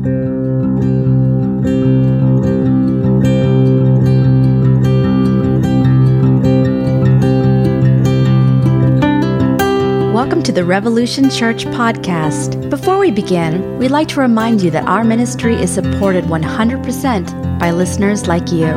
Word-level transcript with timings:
Welcome 0.00 0.12
to 10.44 10.52
the 10.52 10.64
Revolution 10.64 11.28
Church 11.28 11.66
podcast. 11.66 12.70
Before 12.70 12.96
we 12.96 13.10
begin, 13.10 13.76
we'd 13.76 13.90
like 13.90 14.08
to 14.08 14.20
remind 14.20 14.62
you 14.62 14.70
that 14.70 14.88
our 14.88 15.04
ministry 15.04 15.54
is 15.56 15.70
supported 15.70 16.24
100% 16.24 17.58
by 17.58 17.70
listeners 17.70 18.26
like 18.26 18.50
you. 18.50 18.68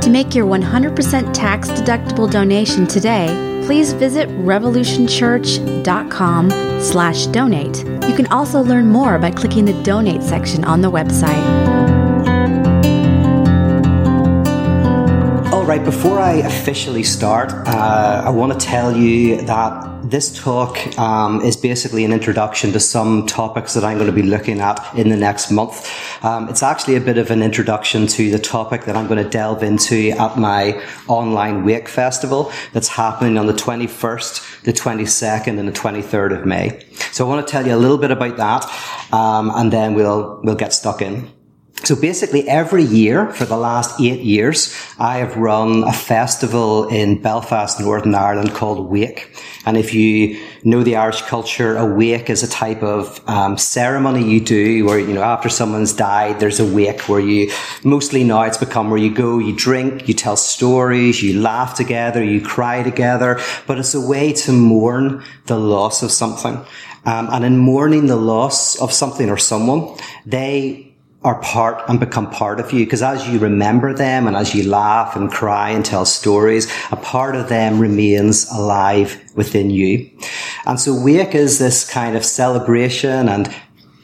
To 0.00 0.10
make 0.10 0.34
your 0.34 0.46
100% 0.46 1.32
tax 1.32 1.68
deductible 1.68 2.28
donation 2.28 2.88
today, 2.88 3.51
please 3.64 3.92
visit 3.92 4.28
revolutionchurch.com 4.28 6.50
slash 6.80 7.26
donate. 7.26 7.78
You 8.08 8.14
can 8.14 8.26
also 8.26 8.60
learn 8.60 8.88
more 8.88 9.18
by 9.18 9.30
clicking 9.30 9.64
the 9.64 9.80
donate 9.82 10.22
section 10.22 10.64
on 10.64 10.80
the 10.80 10.90
website. 10.90 11.62
All 15.52 15.64
right, 15.64 15.84
before 15.84 16.18
I 16.18 16.38
officially 16.38 17.04
start, 17.04 17.52
uh, 17.52 18.24
I 18.26 18.30
want 18.30 18.52
to 18.52 18.58
tell 18.58 18.96
you 18.96 19.42
that 19.42 19.92
this 20.02 20.36
talk 20.36 20.98
um, 20.98 21.40
is 21.40 21.56
basically 21.56 22.04
an 22.04 22.12
introduction 22.12 22.72
to 22.72 22.80
some 22.80 23.26
topics 23.26 23.74
that 23.74 23.84
I'm 23.84 23.96
going 23.96 24.10
to 24.10 24.12
be 24.12 24.22
looking 24.22 24.60
at 24.60 24.94
in 24.94 25.08
the 25.08 25.16
next 25.16 25.50
month. 25.50 25.88
Um, 26.22 26.48
it's 26.48 26.62
actually 26.62 26.96
a 26.96 27.00
bit 27.00 27.18
of 27.18 27.30
an 27.30 27.42
introduction 27.42 28.06
to 28.06 28.30
the 28.30 28.38
topic 28.38 28.84
that 28.84 28.96
I'm 28.96 29.08
going 29.08 29.22
to 29.22 29.28
delve 29.28 29.62
into 29.62 30.10
at 30.10 30.38
my 30.38 30.80
online 31.08 31.64
Wake 31.64 31.88
Festival 31.88 32.52
that's 32.72 32.88
happening 32.88 33.38
on 33.38 33.46
the 33.46 33.52
21st, 33.52 34.62
the 34.62 34.72
22nd, 34.72 35.58
and 35.58 35.68
the 35.68 35.72
23rd 35.72 36.38
of 36.38 36.46
May. 36.46 36.84
So 37.10 37.26
I 37.26 37.28
want 37.28 37.46
to 37.46 37.50
tell 37.50 37.66
you 37.66 37.74
a 37.74 37.76
little 37.76 37.98
bit 37.98 38.10
about 38.10 38.36
that, 38.36 39.12
um, 39.12 39.50
and 39.54 39.72
then 39.72 39.94
we'll 39.94 40.40
we'll 40.42 40.54
get 40.54 40.72
stuck 40.72 41.02
in. 41.02 41.30
So 41.84 41.96
basically 41.96 42.48
every 42.48 42.84
year 42.84 43.32
for 43.32 43.44
the 43.44 43.56
last 43.56 44.00
eight 44.00 44.20
years, 44.20 44.72
I 45.00 45.18
have 45.18 45.36
run 45.36 45.82
a 45.82 45.92
festival 45.92 46.88
in 46.88 47.20
Belfast, 47.20 47.80
Northern 47.80 48.14
Ireland 48.14 48.54
called 48.54 48.88
Wake. 48.88 49.36
And 49.66 49.76
if 49.76 49.92
you 49.92 50.40
know 50.62 50.84
the 50.84 50.94
Irish 50.94 51.22
culture, 51.22 51.76
a 51.76 51.84
wake 51.84 52.30
is 52.30 52.44
a 52.44 52.48
type 52.48 52.84
of 52.84 53.20
um, 53.28 53.58
ceremony 53.58 54.22
you 54.22 54.40
do 54.40 54.84
where, 54.84 54.98
you 54.98 55.12
know, 55.12 55.22
after 55.22 55.48
someone's 55.48 55.92
died, 55.92 56.38
there's 56.38 56.60
a 56.60 56.64
wake 56.64 57.08
where 57.08 57.20
you, 57.20 57.50
mostly 57.82 58.22
now 58.22 58.42
it's 58.42 58.58
become 58.58 58.88
where 58.88 59.00
you 59.00 59.12
go, 59.12 59.40
you 59.40 59.54
drink, 59.54 60.06
you 60.06 60.14
tell 60.14 60.36
stories, 60.36 61.20
you 61.20 61.40
laugh 61.40 61.74
together, 61.74 62.22
you 62.22 62.40
cry 62.40 62.84
together, 62.84 63.40
but 63.66 63.78
it's 63.78 63.94
a 63.94 64.00
way 64.00 64.32
to 64.32 64.52
mourn 64.52 65.24
the 65.46 65.58
loss 65.58 66.04
of 66.04 66.12
something. 66.12 66.64
Um, 67.04 67.28
and 67.32 67.44
in 67.44 67.58
mourning 67.58 68.06
the 68.06 68.16
loss 68.16 68.80
of 68.80 68.92
something 68.92 69.28
or 69.28 69.36
someone, 69.36 69.96
they 70.24 70.91
are 71.24 71.40
part 71.40 71.82
and 71.88 72.00
become 72.00 72.28
part 72.30 72.58
of 72.58 72.72
you. 72.72 72.84
Because 72.84 73.02
as 73.02 73.28
you 73.28 73.38
remember 73.38 73.94
them 73.94 74.26
and 74.26 74.36
as 74.36 74.54
you 74.54 74.68
laugh 74.68 75.14
and 75.14 75.30
cry 75.30 75.70
and 75.70 75.84
tell 75.84 76.04
stories, 76.04 76.70
a 76.90 76.96
part 76.96 77.36
of 77.36 77.48
them 77.48 77.78
remains 77.78 78.50
alive 78.50 79.22
within 79.36 79.70
you. 79.70 80.10
And 80.66 80.80
so 80.80 81.00
Wake 81.00 81.34
is 81.34 81.58
this 81.58 81.88
kind 81.88 82.16
of 82.16 82.24
celebration 82.24 83.28
and 83.28 83.54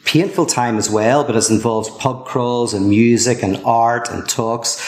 painful 0.05 0.47
time 0.47 0.79
as 0.79 0.89
well, 0.89 1.25
but 1.25 1.37
it 1.37 1.51
involves 1.51 1.91
pub 1.91 2.25
crawls 2.25 2.73
and 2.73 2.89
music 2.89 3.43
and 3.43 3.57
art 3.65 4.09
and 4.11 4.27
talks. 4.29 4.83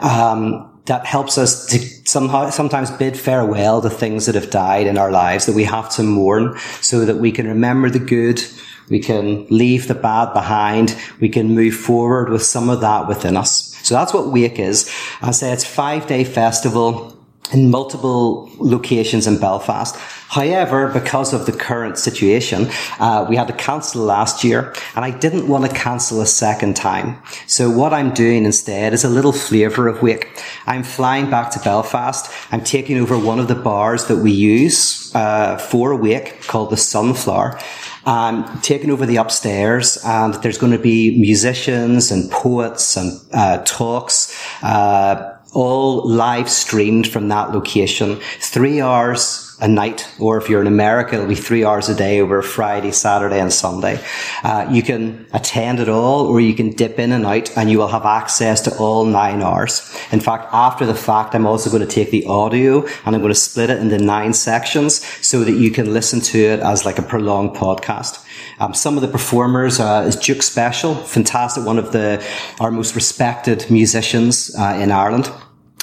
Um, 0.00 0.72
that 0.86 1.04
helps 1.04 1.38
us 1.38 1.66
to 1.66 1.78
somehow 2.08 2.50
sometimes 2.50 2.90
bid 2.92 3.16
farewell 3.16 3.82
to 3.82 3.90
things 3.90 4.26
that 4.26 4.34
have 4.34 4.50
died 4.50 4.86
in 4.86 4.96
our 4.98 5.10
lives 5.10 5.46
that 5.46 5.54
we 5.54 5.64
have 5.64 5.90
to 5.90 6.02
mourn 6.02 6.56
so 6.80 7.04
that 7.04 7.16
we 7.16 7.32
can 7.32 7.48
remember 7.48 7.90
the 7.90 7.98
good 7.98 8.40
we 8.88 9.00
can 9.00 9.46
leave 9.48 9.88
the 9.88 9.94
bad 9.94 10.32
behind. 10.32 10.96
We 11.20 11.28
can 11.28 11.54
move 11.54 11.74
forward 11.74 12.28
with 12.28 12.42
some 12.42 12.68
of 12.68 12.80
that 12.80 13.08
within 13.08 13.36
us. 13.36 13.74
So 13.82 13.94
that's 13.94 14.12
what 14.12 14.32
Wake 14.32 14.58
is. 14.58 14.92
I 15.22 15.30
say 15.30 15.52
it's 15.52 15.64
five 15.64 16.06
day 16.06 16.24
festival 16.24 17.16
in 17.52 17.70
multiple 17.70 18.50
locations 18.58 19.26
in 19.26 19.38
Belfast. 19.38 19.94
However, 20.28 20.88
because 20.88 21.32
of 21.32 21.46
the 21.46 21.52
current 21.52 21.96
situation, 21.96 22.68
uh, 22.98 23.24
we 23.28 23.36
had 23.36 23.46
to 23.46 23.52
cancel 23.52 24.02
last 24.02 24.42
year, 24.42 24.74
and 24.96 25.04
I 25.04 25.16
didn't 25.16 25.46
want 25.46 25.64
to 25.64 25.72
cancel 25.72 26.20
a 26.20 26.26
second 26.26 26.74
time. 26.74 27.22
So 27.46 27.70
what 27.70 27.92
I'm 27.92 28.12
doing 28.12 28.44
instead 28.44 28.92
is 28.92 29.04
a 29.04 29.08
little 29.08 29.32
flavour 29.32 29.86
of 29.86 30.02
Wake. 30.02 30.42
I'm 30.66 30.82
flying 30.82 31.30
back 31.30 31.52
to 31.52 31.60
Belfast. 31.60 32.30
I'm 32.50 32.64
taking 32.64 32.98
over 32.98 33.16
one 33.16 33.38
of 33.38 33.46
the 33.46 33.54
bars 33.54 34.06
that 34.06 34.16
we 34.16 34.32
use 34.32 35.14
uh, 35.14 35.56
for 35.58 35.94
Wake 35.94 36.42
called 36.42 36.70
the 36.70 36.76
Sunflower 36.76 37.60
um, 38.06 38.60
taking 38.62 38.90
over 38.90 39.04
the 39.04 39.16
upstairs, 39.16 39.98
and 40.04 40.34
there's 40.34 40.58
going 40.58 40.72
to 40.72 40.78
be 40.78 41.18
musicians 41.18 42.10
and 42.10 42.30
poets 42.30 42.96
and 42.96 43.20
uh, 43.32 43.58
talks. 43.64 44.34
Uh, 44.62 45.36
all 45.52 46.06
live 46.08 46.50
streamed 46.50 47.06
from 47.08 47.28
that 47.28 47.50
location. 47.52 48.16
Three 48.40 48.80
hours 48.80 49.45
a 49.60 49.68
night, 49.68 50.08
or 50.20 50.36
if 50.36 50.48
you're 50.48 50.60
in 50.60 50.66
America, 50.66 51.14
it'll 51.14 51.26
be 51.26 51.34
three 51.34 51.64
hours 51.64 51.88
a 51.88 51.94
day 51.94 52.20
over 52.20 52.42
Friday, 52.42 52.92
Saturday, 52.92 53.40
and 53.40 53.52
Sunday. 53.52 53.98
Uh, 54.42 54.68
you 54.70 54.82
can 54.82 55.26
attend 55.32 55.80
it 55.80 55.88
all, 55.88 56.26
or 56.26 56.40
you 56.40 56.54
can 56.54 56.70
dip 56.70 56.98
in 56.98 57.12
and 57.12 57.24
out, 57.24 57.56
and 57.56 57.70
you 57.70 57.78
will 57.78 57.88
have 57.88 58.04
access 58.04 58.60
to 58.62 58.76
all 58.78 59.04
nine 59.04 59.42
hours. 59.42 59.96
In 60.12 60.20
fact, 60.20 60.48
after 60.52 60.84
the 60.84 60.94
fact, 60.94 61.34
I'm 61.34 61.46
also 61.46 61.70
going 61.70 61.86
to 61.86 61.94
take 61.94 62.10
the 62.10 62.26
audio 62.26 62.84
and 63.04 63.14
I'm 63.14 63.20
going 63.20 63.32
to 63.32 63.34
split 63.34 63.70
it 63.70 63.78
into 63.78 63.98
nine 63.98 64.32
sections 64.32 65.04
so 65.26 65.44
that 65.44 65.52
you 65.52 65.70
can 65.70 65.92
listen 65.92 66.20
to 66.20 66.38
it 66.38 66.60
as 66.60 66.84
like 66.84 66.98
a 66.98 67.02
prolonged 67.02 67.56
podcast. 67.56 68.24
Um, 68.58 68.74
some 68.74 68.96
of 68.96 69.02
the 69.02 69.08
performers 69.08 69.80
uh, 69.80 70.04
is 70.06 70.16
Duke 70.16 70.42
Special, 70.42 70.94
fantastic, 70.94 71.64
one 71.64 71.78
of 71.78 71.92
the 71.92 72.24
our 72.60 72.70
most 72.70 72.94
respected 72.94 73.70
musicians 73.70 74.54
uh, 74.56 74.78
in 74.80 74.90
Ireland 74.90 75.30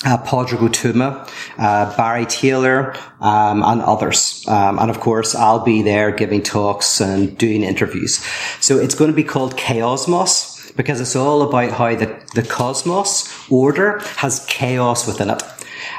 uh, 0.05 0.17
Pádraig 0.23 0.59
Ó 0.59 1.25
uh, 1.57 1.97
Barry 1.97 2.25
Taylor, 2.25 2.95
um, 3.21 3.63
and 3.63 3.81
others. 3.81 4.45
Um, 4.47 4.79
and 4.79 4.89
of 4.89 4.99
course, 4.99 5.35
I'll 5.35 5.63
be 5.63 5.81
there 5.81 6.11
giving 6.11 6.41
talks 6.41 7.01
and 7.01 7.37
doing 7.37 7.63
interviews. 7.63 8.23
So 8.59 8.77
it's 8.79 8.95
going 8.95 9.11
to 9.11 9.15
be 9.15 9.23
called 9.23 9.57
Chaosmos 9.57 10.75
because 10.75 10.99
it's 10.99 11.15
all 11.15 11.41
about 11.41 11.71
how 11.71 11.95
the, 11.95 12.19
the 12.33 12.43
cosmos 12.43 13.29
order 13.49 13.99
has 14.17 14.45
chaos 14.47 15.05
within 15.07 15.29
it. 15.29 15.43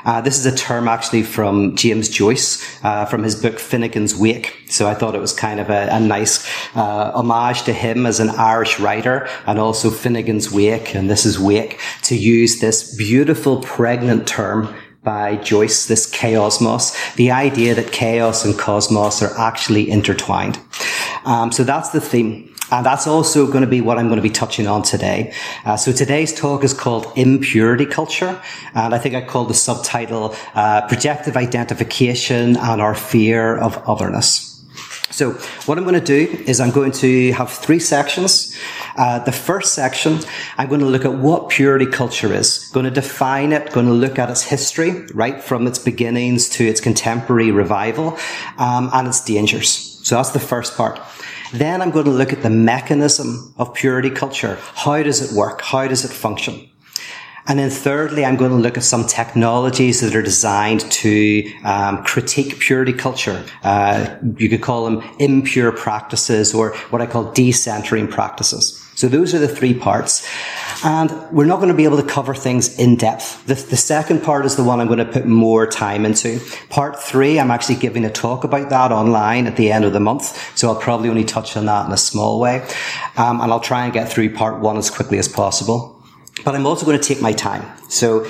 Uh, 0.04 0.20
this 0.20 0.38
is 0.38 0.46
a 0.46 0.54
term 0.54 0.88
actually 0.88 1.22
from 1.22 1.74
James 1.76 2.08
Joyce 2.08 2.62
uh, 2.84 3.04
from 3.06 3.22
his 3.22 3.34
book 3.34 3.58
Finnegan's 3.58 4.14
Wake. 4.14 4.56
So 4.68 4.88
I 4.88 4.94
thought 4.94 5.14
it 5.14 5.20
was 5.20 5.32
kind 5.32 5.60
of 5.60 5.70
a, 5.70 5.88
a 5.90 6.00
nice 6.00 6.46
uh, 6.74 7.12
homage 7.12 7.62
to 7.62 7.72
him 7.72 8.06
as 8.06 8.20
an 8.20 8.30
Irish 8.30 8.80
writer 8.80 9.28
and 9.46 9.58
also 9.58 9.90
Finnegan's 9.90 10.50
Wake, 10.50 10.94
and 10.94 11.08
this 11.08 11.24
is 11.24 11.38
Wake, 11.38 11.80
to 12.02 12.16
use 12.16 12.60
this 12.60 12.94
beautiful 12.96 13.60
pregnant 13.62 14.26
term 14.26 14.74
by 15.02 15.36
Joyce, 15.36 15.86
this 15.86 16.10
chaosmos, 16.10 17.14
the 17.16 17.30
idea 17.30 17.74
that 17.74 17.92
chaos 17.92 18.44
and 18.44 18.58
cosmos 18.58 19.22
are 19.22 19.38
actually 19.38 19.90
intertwined. 19.90 20.58
Um, 21.26 21.52
so 21.52 21.62
that's 21.62 21.90
the 21.90 22.00
theme. 22.00 22.53
And 22.74 22.84
that's 22.84 23.06
also 23.06 23.46
going 23.46 23.60
to 23.62 23.70
be 23.70 23.80
what 23.80 23.98
I'm 23.98 24.08
going 24.08 24.16
to 24.16 24.22
be 24.22 24.30
touching 24.30 24.66
on 24.66 24.82
today. 24.82 25.32
Uh, 25.64 25.76
so 25.76 25.92
today's 25.92 26.34
talk 26.34 26.64
is 26.64 26.74
called 26.74 27.06
Impurity 27.14 27.86
Culture. 27.86 28.42
And 28.74 28.92
I 28.92 28.98
think 28.98 29.14
I 29.14 29.20
called 29.20 29.48
the 29.48 29.54
subtitle 29.54 30.34
uh, 30.56 30.84
Projective 30.88 31.36
Identification 31.36 32.56
and 32.56 32.82
Our 32.82 32.96
Fear 32.96 33.58
of 33.58 33.76
Otherness. 33.88 34.60
So 35.10 35.34
what 35.66 35.78
I'm 35.78 35.84
going 35.84 35.94
to 35.94 36.00
do 36.04 36.36
is 36.48 36.58
I'm 36.58 36.72
going 36.72 36.90
to 36.92 37.30
have 37.34 37.52
three 37.52 37.78
sections. 37.78 38.58
Uh, 38.96 39.20
the 39.20 39.30
first 39.30 39.74
section, 39.74 40.18
I'm 40.58 40.68
going 40.68 40.80
to 40.80 40.86
look 40.86 41.04
at 41.04 41.14
what 41.14 41.50
purity 41.50 41.86
culture 41.86 42.32
is, 42.32 42.68
going 42.72 42.84
to 42.84 42.90
define 42.90 43.52
it, 43.52 43.70
going 43.72 43.86
to 43.86 43.92
look 43.92 44.18
at 44.18 44.28
its 44.30 44.42
history, 44.42 45.06
right 45.14 45.40
from 45.40 45.68
its 45.68 45.78
beginnings 45.78 46.48
to 46.50 46.66
its 46.66 46.80
contemporary 46.80 47.52
revival, 47.52 48.18
um, 48.58 48.90
and 48.92 49.06
its 49.06 49.24
dangers. 49.24 50.00
So 50.02 50.16
that's 50.16 50.30
the 50.30 50.40
first 50.40 50.76
part. 50.76 50.98
Then 51.54 51.80
I'm 51.82 51.92
going 51.92 52.06
to 52.06 52.10
look 52.10 52.32
at 52.32 52.42
the 52.42 52.50
mechanism 52.50 53.54
of 53.58 53.74
purity 53.74 54.10
culture. 54.10 54.58
How 54.74 55.00
does 55.04 55.22
it 55.22 55.36
work? 55.36 55.62
How 55.62 55.86
does 55.86 56.04
it 56.04 56.10
function? 56.10 56.68
And 57.46 57.60
then 57.60 57.70
thirdly, 57.70 58.24
I'm 58.24 58.34
going 58.34 58.50
to 58.50 58.56
look 58.56 58.76
at 58.76 58.82
some 58.82 59.06
technologies 59.06 60.00
that 60.00 60.16
are 60.16 60.22
designed 60.22 60.80
to 60.90 61.52
um, 61.62 62.02
critique 62.02 62.58
purity 62.58 62.92
culture. 62.92 63.44
Uh, 63.62 64.16
you 64.36 64.48
could 64.48 64.62
call 64.62 64.84
them 64.84 65.08
impure 65.20 65.70
practices 65.70 66.52
or 66.54 66.74
what 66.90 67.00
I 67.00 67.06
call 67.06 67.32
decentering 67.32 68.10
practices. 68.10 68.80
So 68.96 69.06
those 69.06 69.32
are 69.32 69.38
the 69.38 69.46
three 69.46 69.74
parts. 69.74 70.26
And 70.84 71.10
we're 71.32 71.46
not 71.46 71.56
going 71.56 71.70
to 71.70 71.74
be 71.74 71.84
able 71.84 71.96
to 71.96 72.06
cover 72.06 72.34
things 72.34 72.78
in 72.78 72.96
depth. 72.96 73.46
The, 73.46 73.54
the, 73.54 73.76
second 73.76 74.22
part 74.22 74.44
is 74.44 74.56
the 74.56 74.62
one 74.62 74.80
I'm 74.80 74.86
going 74.86 74.98
to 74.98 75.06
put 75.06 75.24
more 75.24 75.66
time 75.66 76.04
into. 76.04 76.40
Part 76.68 77.02
three, 77.02 77.40
I'm 77.40 77.50
actually 77.50 77.76
giving 77.76 78.04
a 78.04 78.10
talk 78.10 78.44
about 78.44 78.68
that 78.68 78.92
online 78.92 79.46
at 79.46 79.56
the 79.56 79.72
end 79.72 79.86
of 79.86 79.94
the 79.94 80.00
month. 80.00 80.58
So 80.58 80.68
I'll 80.68 80.78
probably 80.78 81.08
only 81.08 81.24
touch 81.24 81.56
on 81.56 81.64
that 81.66 81.86
in 81.86 81.92
a 81.92 81.96
small 81.96 82.38
way. 82.38 82.68
Um, 83.16 83.40
and 83.40 83.50
I'll 83.50 83.60
try 83.60 83.84
and 83.84 83.94
get 83.94 84.10
through 84.10 84.34
part 84.34 84.60
one 84.60 84.76
as 84.76 84.90
quickly 84.90 85.18
as 85.18 85.26
possible. 85.26 86.02
But 86.44 86.54
I'm 86.54 86.66
also 86.66 86.84
going 86.84 87.00
to 87.00 87.08
take 87.08 87.22
my 87.22 87.32
time. 87.32 87.64
So 87.88 88.28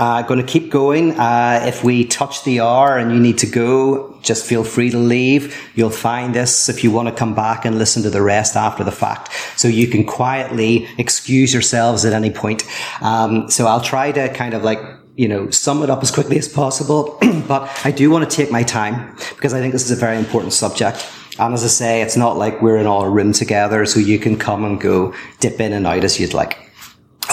Uh, 0.00 0.22
going 0.22 0.40
to 0.40 0.46
keep 0.46 0.70
going. 0.70 1.12
Uh, 1.20 1.60
if 1.64 1.84
we 1.84 2.06
touch 2.06 2.42
the 2.44 2.58
hour 2.60 2.96
and 2.96 3.12
you 3.12 3.20
need 3.20 3.36
to 3.36 3.46
go, 3.46 4.18
just 4.22 4.46
feel 4.46 4.64
free 4.64 4.88
to 4.88 4.96
leave. 4.96 5.54
You'll 5.74 5.90
find 5.90 6.34
this 6.34 6.70
if 6.70 6.82
you 6.82 6.90
want 6.90 7.08
to 7.08 7.14
come 7.14 7.34
back 7.34 7.66
and 7.66 7.76
listen 7.76 8.02
to 8.04 8.10
the 8.10 8.22
rest 8.22 8.56
after 8.56 8.82
the 8.82 8.92
fact. 8.92 9.30
So 9.56 9.68
you 9.68 9.88
can 9.88 10.06
quietly 10.06 10.88
excuse 10.96 11.52
yourselves 11.52 12.06
at 12.06 12.14
any 12.14 12.30
point. 12.30 12.64
Um, 13.02 13.50
so 13.50 13.66
I'll 13.66 13.82
try 13.82 14.10
to 14.10 14.32
kind 14.32 14.54
of 14.54 14.62
like 14.62 14.80
you 15.16 15.28
know, 15.28 15.50
sum 15.50 15.82
it 15.82 15.90
up 15.90 16.02
as 16.02 16.10
quickly 16.10 16.38
as 16.38 16.48
possible. 16.48 17.18
but 17.46 17.70
I 17.84 17.90
do 17.90 18.08
want 18.10 18.28
to 18.28 18.34
take 18.34 18.50
my 18.50 18.62
time 18.62 19.14
because 19.36 19.52
I 19.52 19.60
think 19.60 19.74
this 19.74 19.84
is 19.84 19.90
a 19.90 19.96
very 19.96 20.16
important 20.16 20.54
subject. 20.54 21.06
And 21.38 21.52
as 21.52 21.62
I 21.62 21.66
say, 21.66 22.00
it's 22.00 22.16
not 22.16 22.38
like 22.38 22.62
we're 22.62 22.78
in 22.78 22.86
all 22.86 23.02
a 23.02 23.10
room 23.10 23.34
together, 23.34 23.84
so 23.84 24.00
you 24.00 24.18
can 24.18 24.38
come 24.38 24.64
and 24.64 24.80
go, 24.80 25.14
dip 25.40 25.60
in 25.60 25.74
and 25.74 25.86
out 25.86 26.04
as 26.04 26.18
you'd 26.18 26.32
like. 26.32 26.69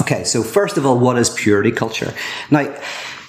Okay, 0.02 0.24
so 0.24 0.44
first 0.44 0.78
of 0.78 0.86
all, 0.86 1.00
what 1.00 1.18
is 1.18 1.30
purity 1.30 1.72
culture? 1.72 2.14
Now, 2.52 2.76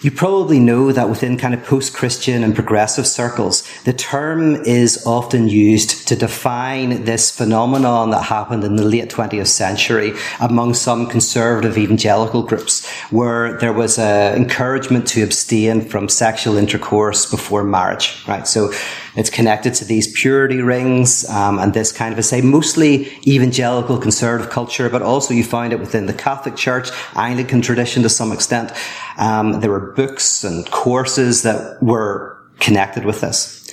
you 0.01 0.13
probably 0.13 0.61
know 0.61 0.93
that 0.93 1.09
within 1.09 1.37
kind 1.37 1.55
of 1.55 1.65
post-Christian 1.65 2.45
and 2.45 2.55
progressive 2.55 3.05
circles, 3.05 3.69
the 3.83 3.93
term 3.93 4.55
is 4.55 5.05
often 5.05 5.49
used 5.49 6.07
to 6.07 6.15
define 6.15 7.05
this 7.05 7.37
phenomenon 7.37 8.11
that 8.11 8.23
happened 8.23 8.63
in 8.63 8.77
the 8.77 8.85
late 8.85 9.09
20th 9.09 9.49
century 9.49 10.13
among 10.41 10.75
some 10.75 11.09
conservative 11.09 11.77
evangelical 11.77 12.45
groups, 12.45 12.87
where 13.11 13.59
there 13.59 13.73
was 13.73 13.99
an 13.99 14.37
encouragement 14.37 15.09
to 15.09 15.23
abstain 15.25 15.81
from 15.81 16.09
sexual 16.09 16.57
intercourse 16.57 17.29
before 17.29 17.65
marriage, 17.65 18.23
right? 18.29 18.47
So 18.47 18.71
it's 19.19 19.31
connected 19.31 19.75
to 19.75 19.85
these 19.85 20.07
purity 20.13 20.63
rings 20.63 21.29
um, 21.29 21.59
and 21.59 21.75
this 21.75 21.91
kind 21.91 22.13
of 22.13 22.19
a 22.19 22.23
say 22.23 22.41
mostly 22.41 23.09
evangelical 23.27 23.99
conservative 23.99 24.51
culture, 24.51 24.89
but 24.89 25.03
also 25.03 25.35
you 25.35 25.43
find 25.43 25.73
it 25.73 25.81
within 25.81 26.07
the 26.07 26.13
Catholic 26.13 26.57
Church, 26.57 26.91
Anglican 27.17 27.61
tradition 27.61 28.03
to 28.05 28.09
some 28.09 28.33
extent. 28.33 28.73
Um, 29.17 29.61
there 29.61 29.71
were 29.71 29.93
books 29.93 30.45
and 30.45 30.71
courses 30.71 31.43
that 31.43 31.83
were 31.83 32.39
connected 32.61 33.05
with 33.05 33.21
this. 33.21 33.71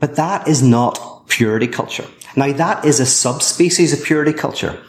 But 0.00 0.16
that 0.16 0.48
is 0.48 0.62
not 0.62 1.28
purity 1.28 1.68
culture. 1.68 2.06
Now 2.34 2.52
that 2.52 2.84
is 2.84 2.98
a 2.98 3.06
subspecies 3.06 3.92
of 3.92 4.04
purity 4.04 4.32
culture. 4.32 4.82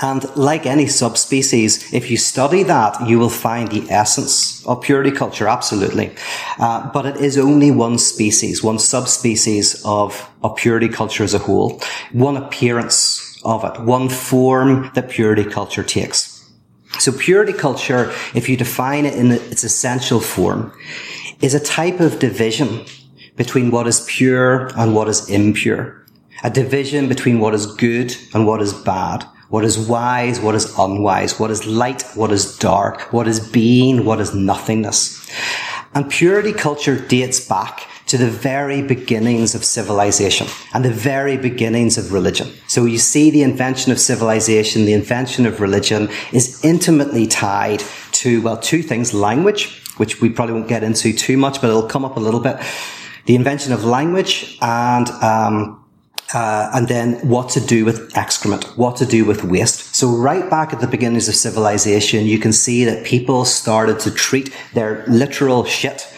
And 0.00 0.24
like 0.36 0.66
any 0.66 0.86
subspecies, 0.88 1.92
if 1.92 2.10
you 2.10 2.16
study 2.16 2.64
that, 2.64 3.06
you 3.06 3.18
will 3.18 3.30
find 3.30 3.70
the 3.70 3.88
essence 3.90 4.66
of 4.66 4.82
purity 4.82 5.12
culture, 5.12 5.46
absolutely. 5.46 6.12
Uh, 6.58 6.90
but 6.92 7.06
it 7.06 7.16
is 7.16 7.38
only 7.38 7.70
one 7.70 7.98
species, 7.98 8.62
one 8.62 8.80
subspecies 8.80 9.80
of, 9.84 10.28
of 10.42 10.56
purity 10.56 10.88
culture 10.88 11.22
as 11.22 11.32
a 11.32 11.38
whole, 11.38 11.80
one 12.12 12.36
appearance 12.36 13.40
of 13.44 13.64
it, 13.64 13.80
one 13.82 14.08
form 14.08 14.90
that 14.94 15.10
purity 15.10 15.44
culture 15.44 15.84
takes. 15.84 16.50
So 16.98 17.12
purity 17.12 17.52
culture, 17.52 18.12
if 18.34 18.48
you 18.48 18.56
define 18.56 19.04
it 19.04 19.14
in 19.14 19.30
its 19.30 19.62
essential 19.62 20.20
form, 20.20 20.72
is 21.40 21.54
a 21.54 21.60
type 21.60 22.00
of 22.00 22.18
division 22.18 22.84
between 23.36 23.70
what 23.70 23.86
is 23.86 24.04
pure 24.08 24.70
and 24.76 24.94
what 24.94 25.08
is 25.08 25.28
impure. 25.28 26.04
A 26.42 26.50
division 26.50 27.08
between 27.08 27.38
what 27.38 27.54
is 27.54 27.66
good 27.66 28.14
and 28.32 28.46
what 28.46 28.60
is 28.60 28.72
bad 28.72 29.24
what 29.54 29.64
is 29.64 29.78
wise, 29.78 30.40
what 30.40 30.56
is 30.56 30.76
unwise, 30.80 31.38
what 31.38 31.48
is 31.48 31.64
light, 31.64 32.02
what 32.16 32.32
is 32.32 32.58
dark, 32.58 33.12
what 33.12 33.28
is 33.28 33.38
being, 33.38 34.04
what 34.04 34.18
is 34.20 34.34
nothingness. 34.34 35.30
And 35.94 36.10
purity 36.10 36.52
culture 36.52 36.98
dates 36.98 37.38
back 37.48 37.86
to 38.06 38.18
the 38.18 38.28
very 38.28 38.82
beginnings 38.82 39.54
of 39.54 39.64
civilization 39.64 40.48
and 40.72 40.84
the 40.84 40.90
very 40.90 41.36
beginnings 41.36 41.96
of 41.96 42.12
religion. 42.12 42.50
So 42.66 42.84
you 42.84 42.98
see 42.98 43.30
the 43.30 43.44
invention 43.44 43.92
of 43.92 44.00
civilization, 44.00 44.86
the 44.86 44.92
invention 44.92 45.46
of 45.46 45.60
religion 45.60 46.08
is 46.32 46.64
intimately 46.64 47.28
tied 47.28 47.80
to, 48.24 48.42
well, 48.42 48.56
two 48.56 48.82
things, 48.82 49.14
language, 49.14 49.80
which 49.98 50.20
we 50.20 50.30
probably 50.30 50.54
won't 50.54 50.68
get 50.68 50.82
into 50.82 51.12
too 51.12 51.36
much, 51.36 51.60
but 51.60 51.70
it'll 51.70 51.86
come 51.86 52.04
up 52.04 52.16
a 52.16 52.20
little 52.20 52.40
bit. 52.40 52.56
The 53.26 53.36
invention 53.36 53.72
of 53.72 53.84
language 53.84 54.58
and, 54.60 55.08
um, 55.22 55.83
uh, 56.34 56.70
and 56.74 56.88
then 56.88 57.14
what 57.26 57.48
to 57.50 57.60
do 57.60 57.84
with 57.84 58.16
excrement, 58.16 58.64
what 58.76 58.96
to 58.96 59.06
do 59.06 59.24
with 59.24 59.44
waste. 59.44 59.94
So 59.94 60.08
right 60.08 60.50
back 60.50 60.72
at 60.72 60.80
the 60.80 60.88
beginnings 60.88 61.28
of 61.28 61.36
civilization, 61.36 62.26
you 62.26 62.38
can 62.38 62.52
see 62.52 62.84
that 62.84 63.06
people 63.06 63.44
started 63.44 64.00
to 64.00 64.10
treat 64.10 64.52
their 64.74 65.04
literal 65.06 65.64
shit 65.64 66.08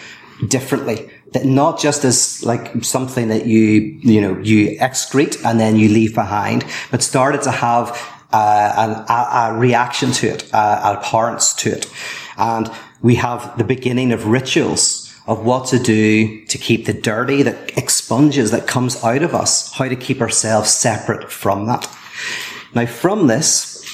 differently. 0.49 1.11
That 1.33 1.45
not 1.45 1.79
just 1.79 2.05
as 2.05 2.43
like 2.45 2.83
something 2.83 3.29
that 3.29 3.47
you, 3.47 3.99
you 4.01 4.21
know, 4.21 4.39
you 4.39 4.79
excrete 4.79 5.45
and 5.45 5.61
then 5.61 5.77
you 5.77 5.89
leave 5.91 6.15
behind, 6.15 6.65
but 6.91 7.03
started 7.03 7.43
to 7.43 7.51
have 7.51 7.91
uh, 8.33 8.73
an, 8.77 8.91
a, 9.09 9.55
a, 9.55 9.59
reaction 9.59 10.13
to 10.13 10.29
it, 10.29 10.53
uh, 10.55 10.81
an 10.83 10.97
abhorrence 10.97 11.53
to 11.55 11.71
it. 11.71 11.91
And 12.39 12.71
we 13.03 13.17
have 13.17 13.57
the 13.59 13.65
beginning 13.65 14.13
of 14.13 14.27
rituals 14.27 15.06
of 15.27 15.45
what 15.45 15.67
to 15.69 15.79
do 15.79 16.45
to 16.47 16.59
keep 16.59 16.87
the 16.87 16.93
dirty 16.93 17.43
that 17.43 17.77
expunges, 17.77 18.51
that 18.53 18.67
comes 18.67 19.03
out 19.03 19.23
of 19.23 19.35
us, 19.35 19.73
how 19.73 19.89
to 19.89 19.97
keep 19.97 20.21
ourselves 20.21 20.71
separate 20.71 21.31
from 21.31 21.67
that. 21.67 21.89
Now, 22.75 22.87
from 22.87 23.27
this, 23.27 23.85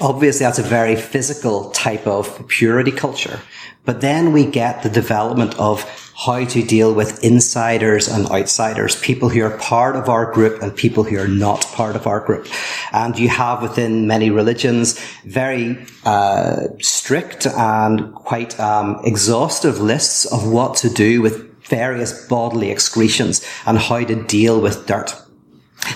obviously 0.00 0.44
that's 0.44 0.58
a 0.58 0.62
very 0.62 0.96
physical 0.96 1.70
type 1.70 2.06
of 2.06 2.46
purity 2.48 2.92
culture. 2.92 3.40
But 3.84 4.00
then 4.00 4.32
we 4.32 4.46
get 4.46 4.82
the 4.82 4.88
development 4.88 5.58
of 5.58 5.82
how 6.24 6.44
to 6.44 6.62
deal 6.62 6.94
with 6.94 7.24
insiders 7.24 8.06
and 8.06 8.30
outsiders, 8.30 8.94
people 9.00 9.28
who 9.28 9.42
are 9.42 9.58
part 9.58 9.96
of 9.96 10.08
our 10.08 10.30
group 10.32 10.62
and 10.62 10.76
people 10.76 11.02
who 11.02 11.18
are 11.18 11.26
not 11.26 11.62
part 11.72 11.96
of 11.96 12.06
our 12.06 12.20
group. 12.20 12.46
And 12.92 13.18
you 13.18 13.28
have 13.28 13.60
within 13.60 14.06
many 14.06 14.30
religions 14.30 15.00
very 15.24 15.84
uh, 16.04 16.68
strict 16.80 17.46
and 17.46 18.14
quite 18.14 18.58
um, 18.60 19.00
exhaustive 19.04 19.80
lists 19.80 20.24
of 20.26 20.48
what 20.48 20.76
to 20.76 20.88
do 20.88 21.22
with 21.22 21.50
various 21.64 22.26
bodily 22.28 22.70
excretions 22.70 23.44
and 23.66 23.78
how 23.78 24.04
to 24.04 24.22
deal 24.24 24.60
with 24.60 24.86
dirt. 24.86 25.16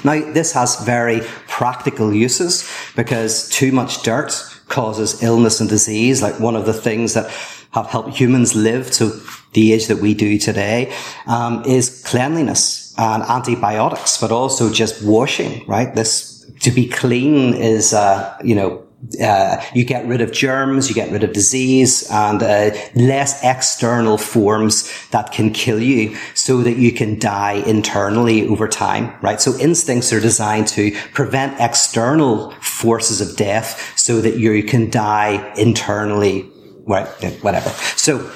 Now, 0.03 0.33
this 0.33 0.53
has 0.53 0.85
very 0.85 1.21
practical 1.47 2.13
uses 2.13 2.69
because 2.97 3.49
too 3.49 3.71
much 3.71 4.03
dirt 4.03 4.33
causes 4.67 5.23
illness 5.23 5.61
and 5.61 5.69
disease. 5.69 6.21
Like 6.21 6.41
one 6.41 6.57
of 6.57 6.67
the 6.67 6.73
things 6.73 7.15
that 7.15 7.31
have 7.71 7.87
helped 7.87 8.17
humans 8.17 8.57
live 8.57 8.91
to 8.93 9.11
the 9.57 9.73
age 9.73 9.87
that 9.89 9.99
we 9.99 10.15
do 10.15 10.39
today 10.39 10.95
um, 11.27 11.65
is 11.65 12.03
cleanliness 12.07 12.95
and 12.97 13.23
antibiotics, 13.25 14.19
but 14.21 14.31
also 14.31 14.73
just 14.73 15.03
washing. 15.03 15.67
Right, 15.67 15.93
this 15.95 16.49
to 16.61 16.71
be 16.71 16.87
clean 16.87 17.55
is 17.55 17.93
uh, 17.93 18.39
you 18.45 18.55
know 18.55 18.87
uh, 19.23 19.63
you 19.75 19.85
get 19.85 20.07
rid 20.07 20.21
of 20.21 20.33
germs, 20.33 20.89
you 20.89 20.95
get 20.95 21.11
rid 21.13 21.23
of 21.23 21.33
disease 21.33 22.09
and 22.11 22.43
uh, 22.43 22.71
less 22.95 23.43
external 23.45 24.19
forms 24.19 24.91
that 25.11 25.33
can 25.33 25.53
kill 25.53 25.81
you 25.81 26.17
so 26.35 26.63
that 26.63 26.77
you 26.77 26.91
can 26.93 27.19
die 27.19 27.63
internally 27.67 28.49
over 28.49 28.67
time, 28.67 29.15
right? 29.21 29.41
So 29.41 29.57
instincts 29.59 30.13
are 30.13 30.21
designed 30.21 30.67
to 30.69 30.93
prevent 31.13 31.61
external 31.61 32.51
forces 32.61 33.21
of 33.21 33.37
death 33.37 33.99
so 33.99 34.21
that 34.21 34.39
you 34.39 34.63
can 34.63 34.91
die 34.91 35.55
internally, 35.57 36.51
right? 36.87 37.07
Whatever. 37.43 37.71
So, 37.97 38.31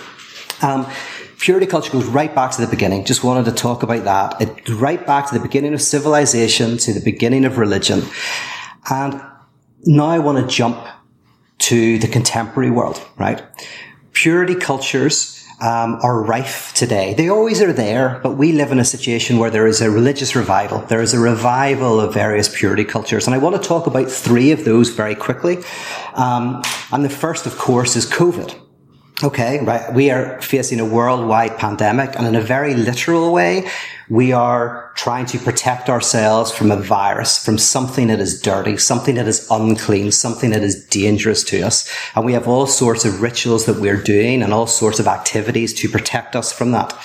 um, 0.63 0.87
purity 1.41 1.67
culture 1.67 1.91
goes 1.91 2.05
right 2.05 2.35
back 2.35 2.51
to 2.53 2.61
the 2.61 2.67
beginning. 2.67 3.05
Just 3.05 3.25
wanted 3.25 3.47
to 3.47 3.53
talk 3.53 3.83
about 3.83 4.05
that. 4.05 4.41
It 4.41 4.69
right 4.69 5.05
back 5.05 5.27
to 5.29 5.35
the 5.35 5.41
beginning 5.41 5.73
of 5.73 5.81
civilization, 5.81 6.77
to 6.79 6.93
the 6.93 7.01
beginning 7.01 7.47
of 7.47 7.57
religion. 7.57 8.03
And 8.91 9.21
now 9.87 10.07
I 10.07 10.19
want 10.19 10.39
to 10.39 10.55
jump 10.55 10.87
to 11.61 11.99
the 11.99 12.09
contemporary 12.09 12.71
world, 12.71 13.03
right? 13.17 13.43
Purity 14.13 14.55
cultures 14.55 15.43
um, 15.63 15.99
are 16.03 16.23
rife 16.23 16.75
today. 16.75 17.15
They 17.15 17.31
always 17.31 17.63
are 17.63 17.73
there, 17.73 18.21
but 18.23 18.37
we 18.37 18.53
live 18.53 18.71
in 18.71 18.79
a 18.79 18.85
situation 18.85 19.39
where 19.39 19.51
there 19.51 19.67
is 19.67 19.81
a 19.81 19.91
religious 19.91 20.37
revival. 20.37 20.81
There 20.81 21.03
is 21.03 21.15
a 21.15 21.19
revival 21.19 22.01
of 22.01 22.13
various 22.13 22.55
purity 22.55 22.85
cultures. 22.85 23.27
And 23.27 23.35
I 23.35 23.39
want 23.39 23.61
to 23.61 23.67
talk 23.67 23.87
about 23.87 24.11
three 24.11 24.53
of 24.53 24.65
those 24.67 24.91
very 24.91 25.15
quickly. 25.15 25.59
Um, 26.15 26.63
and 26.93 27.03
the 27.03 27.11
first, 27.11 27.47
of 27.47 27.57
course, 27.57 27.97
is 27.97 28.05
COVID. 28.05 28.60
Okay, 29.23 29.63
right. 29.63 29.93
We 29.93 30.11
are 30.11 30.41
facing 30.41 30.81
a 30.81 30.85
worldwide 30.85 31.59
pandemic 31.59 32.17
and 32.17 32.27
in 32.27 32.35
a 32.35 32.41
very 32.41 32.73
literal 32.73 33.35
way, 33.35 33.69
we 34.09 34.33
are 34.33 34.91
trying 34.95 35.27
to 35.27 35.39
protect 35.39 35.91
ourselves 35.91 36.51
from 36.51 36.71
a 36.71 36.77
virus, 36.77 37.45
from 37.45 37.59
something 37.59 38.07
that 38.07 38.19
is 38.19 38.41
dirty, 38.41 38.79
something 38.79 39.17
that 39.17 39.29
is 39.29 39.47
unclean, 39.51 40.11
something 40.11 40.51
that 40.51 40.63
is 40.63 40.87
dangerous 40.87 41.45
to 41.45 41.61
us. 41.61 41.91
And 42.15 42.25
we 42.25 42.33
have 42.33 42.49
all 42.49 42.67
sorts 42.67 43.05
of 43.05 43.21
rituals 43.21 43.67
that 43.67 43.79
we're 43.79 44.03
doing 44.03 44.43
and 44.43 44.55
all 44.55 44.67
sorts 44.67 44.99
of 44.99 45.07
activities 45.07 45.75
to 45.75 45.89
protect 45.89 46.35
us 46.35 46.51
from 46.51 46.71
that. 46.73 46.99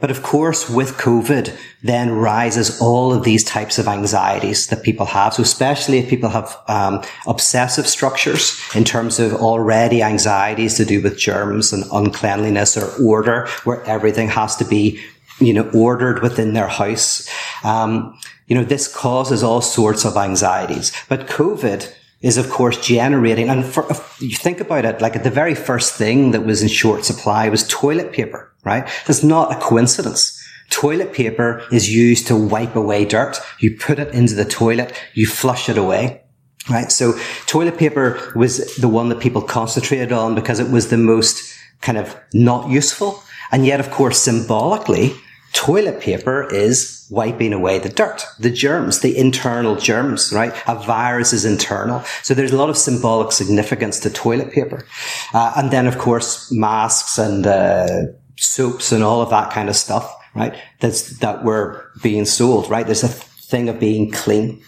But 0.00 0.10
of 0.10 0.22
course, 0.22 0.68
with 0.68 0.96
COVID, 0.98 1.56
then 1.82 2.12
rises 2.12 2.80
all 2.80 3.12
of 3.12 3.24
these 3.24 3.44
types 3.44 3.78
of 3.78 3.88
anxieties 3.88 4.66
that 4.68 4.82
people 4.82 5.06
have. 5.06 5.34
So 5.34 5.42
especially 5.42 5.98
if 5.98 6.08
people 6.08 6.30
have 6.30 6.56
um, 6.68 7.02
obsessive 7.26 7.86
structures 7.86 8.60
in 8.74 8.84
terms 8.84 9.18
of 9.20 9.34
already 9.34 10.02
anxieties 10.02 10.76
to 10.76 10.84
do 10.84 11.02
with 11.02 11.18
germs 11.18 11.72
and 11.72 11.84
uncleanliness 11.92 12.76
or 12.76 12.90
order, 13.02 13.48
where 13.64 13.82
everything 13.84 14.28
has 14.28 14.56
to 14.56 14.64
be, 14.64 15.00
you 15.40 15.52
know, 15.52 15.68
ordered 15.74 16.22
within 16.22 16.52
their 16.54 16.68
house. 16.68 17.28
Um, 17.64 18.18
you 18.46 18.54
know, 18.56 18.64
this 18.64 18.88
causes 18.88 19.42
all 19.42 19.60
sorts 19.60 20.04
of 20.04 20.16
anxieties. 20.16 20.92
But 21.08 21.26
COVID 21.28 21.92
is 22.20 22.38
of 22.38 22.48
course 22.48 22.78
generating, 22.86 23.50
and 23.50 23.66
for, 23.66 23.86
you 24.18 24.34
think 24.34 24.58
about 24.58 24.86
it, 24.86 25.02
like 25.02 25.22
the 25.22 25.30
very 25.30 25.54
first 25.54 25.94
thing 25.94 26.30
that 26.30 26.46
was 26.46 26.62
in 26.62 26.68
short 26.68 27.04
supply 27.04 27.50
was 27.50 27.68
toilet 27.68 28.12
paper, 28.12 28.50
right? 28.64 28.88
It's 29.06 29.22
not 29.22 29.52
a 29.52 29.60
coincidence. 29.60 30.40
Toilet 30.70 31.12
paper 31.12 31.62
is 31.70 31.94
used 31.94 32.26
to 32.26 32.36
wipe 32.36 32.74
away 32.74 33.04
dirt. 33.04 33.38
You 33.60 33.76
put 33.76 33.98
it 33.98 34.14
into 34.14 34.34
the 34.34 34.44
toilet, 34.44 34.98
you 35.14 35.26
flush 35.26 35.68
it 35.68 35.78
away. 35.78 36.22
Right. 36.70 36.90
So 36.90 37.12
toilet 37.44 37.76
paper 37.76 38.32
was 38.34 38.76
the 38.76 38.88
one 38.88 39.10
that 39.10 39.20
people 39.20 39.42
concentrated 39.42 40.12
on 40.12 40.34
because 40.34 40.60
it 40.60 40.70
was 40.70 40.88
the 40.88 40.96
most 40.96 41.54
kind 41.82 41.98
of 41.98 42.16
not 42.32 42.70
useful. 42.70 43.22
And 43.52 43.66
yet, 43.66 43.80
of 43.80 43.90
course, 43.90 44.18
symbolically, 44.18 45.14
toilet 45.52 46.00
paper 46.00 46.48
is 46.50 47.06
wiping 47.10 47.52
away 47.52 47.78
the 47.78 47.90
dirt, 47.90 48.24
the 48.38 48.50
germs, 48.50 49.00
the 49.00 49.16
internal 49.16 49.76
germs, 49.76 50.32
right? 50.32 50.54
A 50.66 50.74
virus 50.74 51.34
is 51.34 51.44
internal. 51.44 52.00
So 52.22 52.32
there's 52.32 52.52
a 52.52 52.56
lot 52.56 52.70
of 52.70 52.78
symbolic 52.78 53.30
significance 53.32 54.00
to 54.00 54.10
toilet 54.10 54.50
paper. 54.50 54.86
Uh, 55.34 55.52
and 55.56 55.70
then, 55.70 55.86
of 55.86 55.98
course, 55.98 56.50
masks 56.50 57.18
and, 57.18 57.46
uh, 57.46 58.06
soaps 58.36 58.92
and 58.92 59.02
all 59.02 59.22
of 59.22 59.30
that 59.30 59.50
kind 59.50 59.68
of 59.68 59.76
stuff, 59.76 60.14
right? 60.34 60.54
That's, 60.80 61.18
that 61.18 61.44
were 61.44 61.90
being 62.02 62.24
sold, 62.24 62.68
right? 62.70 62.84
There's 62.84 63.04
a 63.04 63.08
thing 63.08 63.68
of 63.68 63.78
being 63.78 64.10
clean. 64.10 64.62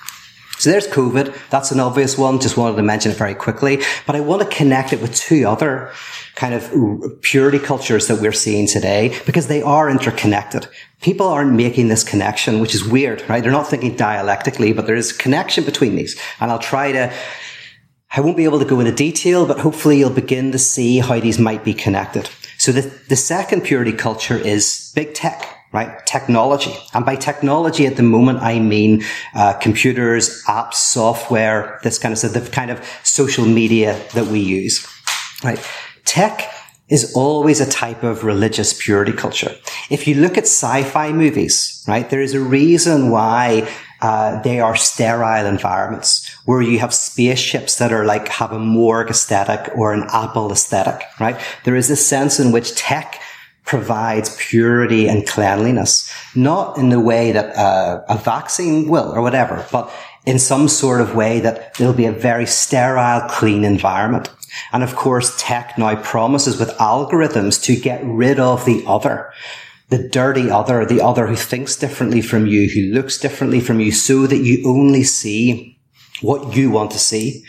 So 0.59 0.71
there's 0.71 0.87
COVID. 0.89 1.37
That's 1.51 1.71
an 1.71 1.81
obvious 1.81 2.17
one. 2.17 2.41
Just 2.41 2.57
wanted 2.57 2.77
to 2.77 2.83
mention 2.83 3.13
it 3.13 3.19
very 3.19 3.35
quickly. 3.35 3.83
But 4.07 4.17
I 4.17 4.21
want 4.21 4.43
to 4.43 4.57
connect 4.57 4.93
it 4.93 5.03
with 5.03 5.15
two 5.15 5.47
other 5.47 5.93
kind 6.35 6.55
of 6.55 7.23
purity 7.23 7.59
cultures 7.59 8.07
that 8.07 8.21
we're 8.21 8.33
seeing 8.33 8.67
today 8.67 9.19
because 9.27 9.49
they 9.49 9.63
are 9.63 9.91
interconnected. 9.91 10.67
People 11.03 11.27
aren't 11.27 11.53
making 11.53 11.89
this 11.89 12.03
connection, 12.03 12.61
which 12.61 12.75
is 12.75 12.87
weird, 12.87 13.23
right? 13.29 13.43
They're 13.43 13.53
not 13.53 13.69
thinking 13.69 13.97
dialectically, 13.97 14.73
but 14.73 14.87
there 14.87 14.97
is 14.97 15.11
a 15.11 15.19
connection 15.19 15.65
between 15.65 15.97
these. 15.97 16.19
And 16.41 16.51
I'll 16.51 16.59
try 16.59 16.93
to, 16.93 17.13
I 18.15 18.21
won't 18.21 18.37
be 18.37 18.45
able 18.45 18.59
to 18.59 18.65
go 18.65 18.81
into 18.81 18.93
detail, 18.93 19.47
but 19.47 19.59
hopefully 19.59 19.99
you'll 19.99 20.11
begin 20.11 20.53
to 20.53 20.59
see 20.59 20.99
how 20.99 21.21
these 21.21 21.39
might 21.39 21.65
be 21.65 21.75
connected. 21.75 22.31
So 22.67 22.73
the, 22.73 22.93
the 23.09 23.15
second 23.15 23.61
purity 23.61 23.93
culture 23.93 24.37
is 24.37 24.91
big 24.93 25.15
tech 25.15 25.53
right? 25.73 26.05
Technology. 26.07 26.75
And 26.95 27.05
by 27.05 27.15
technology 27.15 27.87
at 27.87 27.97
the 27.97 28.03
moment, 28.03 28.41
I 28.41 28.59
mean 28.59 29.05
uh, 29.35 29.53
computers, 29.55 30.43
apps, 30.45 30.75
software, 30.75 31.79
this 31.85 31.99
kind 31.99 32.13
of 32.13 32.19
stuff, 32.19 32.33
the 32.33 32.41
kind 32.51 32.71
of 32.73 32.85
social 33.05 33.45
media 33.45 34.01
that 34.15 34.27
we 34.27 34.41
use, 34.41 34.85
right? 35.45 35.61
Tech 36.05 36.51
is 36.89 37.15
always 37.15 37.61
a 37.61 37.69
type 37.69 38.03
of 38.03 38.25
religious 38.25 38.73
purity 38.73 39.13
culture. 39.13 39.55
If 39.91 40.09
you 40.09 40.15
look 40.17 40.37
at 40.37 40.45
sci-fi 40.45 41.13
movies, 41.13 41.85
right, 41.87 42.09
there 42.09 42.23
is 42.23 42.35
a 42.35 42.41
reason 42.41 43.11
why 43.11 43.69
uh, 44.03 44.41
they 44.43 44.61
are 44.61 44.77
sterile 44.77 45.47
environments 45.47 46.29
where 46.45 46.63
you 46.63 46.79
have 46.79 46.93
spaceships 46.93 47.77
that 47.79 47.93
are 47.93 48.05
like 48.05 48.29
have 48.29 48.53
a 48.53 48.59
morgue 48.59 49.11
aesthetic 49.11 49.71
or 49.77 49.93
an 49.93 50.05
Apple 50.13 50.53
aesthetic, 50.53 51.03
right? 51.19 51.39
There 51.65 51.77
is 51.77 51.91
a 51.91 51.97
sense 51.97 52.39
in 52.39 52.53
which 52.53 52.75
tech 52.75 53.21
provides 53.65 54.37
purity 54.39 55.09
and 55.09 55.27
cleanliness, 55.27 56.11
not 56.35 56.79
in 56.79 56.91
the 56.91 57.01
way 57.01 57.33
that 57.33 57.57
uh, 57.57 58.03
a 58.09 58.17
vaccine 58.17 58.89
will 58.89 59.11
or 59.13 59.21
whatever, 59.21 59.67
but 59.73 59.93
in 60.25 60.39
some 60.39 60.69
sort 60.69 61.01
of 61.01 61.15
way 61.15 61.41
that 61.41 61.75
there'll 61.75 61.93
be 61.93 62.07
a 62.07 62.13
very 62.13 62.47
sterile, 62.47 63.29
clean 63.29 63.65
environment. 63.65 64.31
And 64.73 64.83
of 64.83 64.95
course, 64.97 65.35
tech 65.39 65.77
now 65.79 65.97
promises 65.97 66.59
with 66.59 66.71
algorithms 66.79 67.63
to 67.65 67.77
get 67.77 68.03
rid 68.05 68.39
of 68.39 68.65
the 68.65 68.85
other. 68.87 69.33
The 69.89 70.09
dirty 70.09 70.51
other, 70.51 70.85
the 70.85 71.01
other 71.01 71.27
who 71.29 71.37
thinks 71.37 71.77
differently 71.77 72.21
from 72.21 72.47
you, 72.47 72.69
who 72.69 72.93
looks 72.93 73.19
differently 73.19 73.61
from 73.61 73.79
you, 73.79 73.93
so 73.93 74.27
that 74.27 74.39
you 74.39 74.69
only 74.69 75.05
see 75.05 75.79
what 76.21 76.57
you 76.57 76.71
want 76.71 76.91
to 76.91 76.99
see 76.99 77.45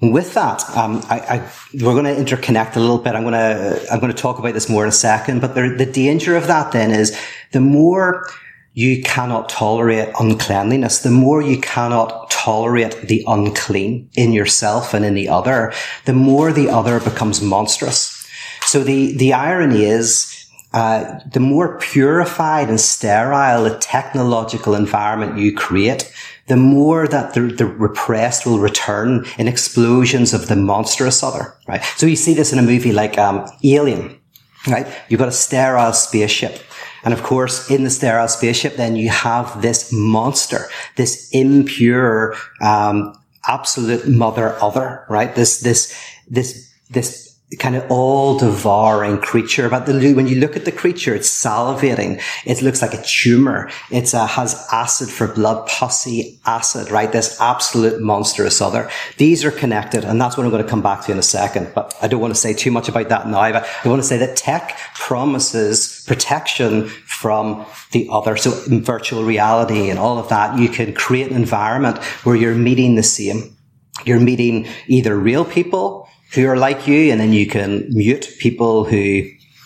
with 0.00 0.34
that, 0.34 0.62
um, 0.76 1.02
I, 1.08 1.18
I, 1.18 1.50
we're 1.74 2.00
going 2.00 2.04
to 2.04 2.14
interconnect 2.14 2.76
a 2.76 2.80
little 2.80 2.98
bit. 2.98 3.14
I'm 3.14 3.22
going 3.22 3.32
to 3.32 3.84
I'm 3.90 3.98
going 3.98 4.12
to 4.12 4.22
talk 4.22 4.38
about 4.38 4.54
this 4.54 4.68
more 4.68 4.84
in 4.84 4.88
a 4.88 4.92
second. 4.92 5.40
But 5.40 5.54
the, 5.54 5.74
the 5.76 5.86
danger 5.86 6.36
of 6.36 6.46
that 6.46 6.72
then 6.72 6.92
is 6.92 7.18
the 7.52 7.60
more 7.60 8.28
you 8.74 9.02
cannot 9.02 9.48
tolerate 9.48 10.08
uncleanliness, 10.20 11.00
the 11.00 11.10
more 11.10 11.42
you 11.42 11.60
cannot 11.60 12.30
tolerate 12.30 13.08
the 13.08 13.24
unclean 13.26 14.08
in 14.14 14.32
yourself 14.32 14.94
and 14.94 15.04
in 15.04 15.14
the 15.14 15.28
other, 15.28 15.72
the 16.04 16.12
more 16.12 16.52
the 16.52 16.70
other 16.70 17.00
becomes 17.00 17.42
monstrous. 17.42 18.14
So 18.62 18.84
the 18.84 19.16
the 19.16 19.32
irony 19.32 19.84
is. 19.84 20.34
Uh, 20.74 21.18
the 21.32 21.40
more 21.40 21.78
purified 21.78 22.68
and 22.68 22.78
sterile 22.78 23.64
the 23.64 23.78
technological 23.78 24.74
environment 24.74 25.38
you 25.38 25.54
create, 25.54 26.12
the 26.48 26.56
more 26.56 27.08
that 27.08 27.32
the, 27.34 27.40
the 27.40 27.64
repressed 27.64 28.44
will 28.44 28.58
return 28.58 29.24
in 29.38 29.48
explosions 29.48 30.34
of 30.34 30.48
the 30.48 30.56
monstrous 30.56 31.22
other, 31.22 31.54
right? 31.66 31.82
So 31.96 32.06
you 32.06 32.16
see 32.16 32.34
this 32.34 32.52
in 32.52 32.58
a 32.58 32.62
movie 32.62 32.92
like, 32.92 33.16
um, 33.16 33.46
Alien, 33.64 34.18
right? 34.66 34.86
You've 35.08 35.20
got 35.20 35.28
a 35.28 35.32
sterile 35.32 35.92
spaceship. 35.92 36.62
And 37.04 37.14
of 37.14 37.22
course, 37.22 37.70
in 37.70 37.84
the 37.84 37.90
sterile 37.90 38.28
spaceship, 38.28 38.76
then 38.76 38.96
you 38.96 39.08
have 39.08 39.62
this 39.62 39.90
monster, 39.92 40.68
this 40.96 41.30
impure, 41.32 42.34
um, 42.60 43.14
absolute 43.46 44.06
mother 44.06 44.56
other, 44.62 45.06
right? 45.08 45.34
This, 45.34 45.60
this, 45.60 45.98
this, 46.28 46.70
this 46.90 47.27
kind 47.56 47.76
of 47.76 47.90
all 47.90 48.38
devouring 48.38 49.18
creature. 49.18 49.70
But 49.70 49.86
the, 49.86 50.12
when 50.12 50.28
you 50.28 50.38
look 50.38 50.54
at 50.54 50.66
the 50.66 50.72
creature, 50.72 51.14
it's 51.14 51.30
salivating. 51.30 52.20
It 52.44 52.60
looks 52.60 52.82
like 52.82 52.92
a 52.92 53.02
tumor. 53.02 53.70
It 53.90 54.14
uh, 54.14 54.26
has 54.26 54.66
acid 54.70 55.08
for 55.08 55.26
blood, 55.26 55.66
pussy 55.66 56.38
acid, 56.44 56.90
right? 56.90 57.10
This 57.10 57.40
absolute 57.40 58.02
monstrous 58.02 58.60
other. 58.60 58.90
These 59.16 59.46
are 59.46 59.50
connected. 59.50 60.04
And 60.04 60.20
that's 60.20 60.36
what 60.36 60.44
I'm 60.44 60.50
going 60.50 60.62
to 60.62 60.68
come 60.68 60.82
back 60.82 61.06
to 61.06 61.12
in 61.12 61.18
a 61.18 61.22
second. 61.22 61.72
But 61.74 61.96
I 62.02 62.08
don't 62.08 62.20
want 62.20 62.34
to 62.34 62.40
say 62.40 62.52
too 62.52 62.70
much 62.70 62.90
about 62.90 63.08
that 63.08 63.26
now. 63.26 63.50
But 63.50 63.66
I 63.82 63.88
want 63.88 64.02
to 64.02 64.08
say 64.08 64.18
that 64.18 64.36
tech 64.36 64.76
promises 64.94 66.04
protection 66.06 66.88
from 66.88 67.64
the 67.92 68.08
other. 68.12 68.36
So 68.36 68.62
in 68.64 68.84
virtual 68.84 69.24
reality 69.24 69.88
and 69.88 69.98
all 69.98 70.18
of 70.18 70.28
that, 70.28 70.58
you 70.58 70.68
can 70.68 70.92
create 70.92 71.30
an 71.30 71.36
environment 71.36 71.96
where 72.24 72.36
you're 72.36 72.54
meeting 72.54 72.96
the 72.96 73.02
same. 73.02 73.56
You're 74.04 74.20
meeting 74.20 74.68
either 74.86 75.16
real 75.16 75.44
people 75.44 75.97
who 76.34 76.46
are 76.46 76.56
like 76.56 76.86
you, 76.86 77.10
and 77.10 77.20
then 77.20 77.32
you 77.32 77.46
can 77.46 77.86
mute 77.90 78.30
people 78.38 78.84
who 78.84 79.22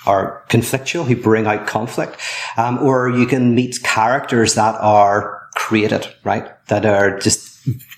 are 0.07 0.45
conflictual, 0.49 1.05
who 1.05 1.17
bring 1.17 1.47
out 1.47 1.67
conflict, 1.67 2.19
um, 2.57 2.79
or 2.79 3.09
you 3.09 3.27
can 3.27 3.55
meet 3.55 3.83
characters 3.83 4.55
that 4.55 4.75
are 4.81 5.49
created, 5.55 6.07
right? 6.25 6.51
That 6.69 6.85
are 6.85 7.19
just 7.19 7.51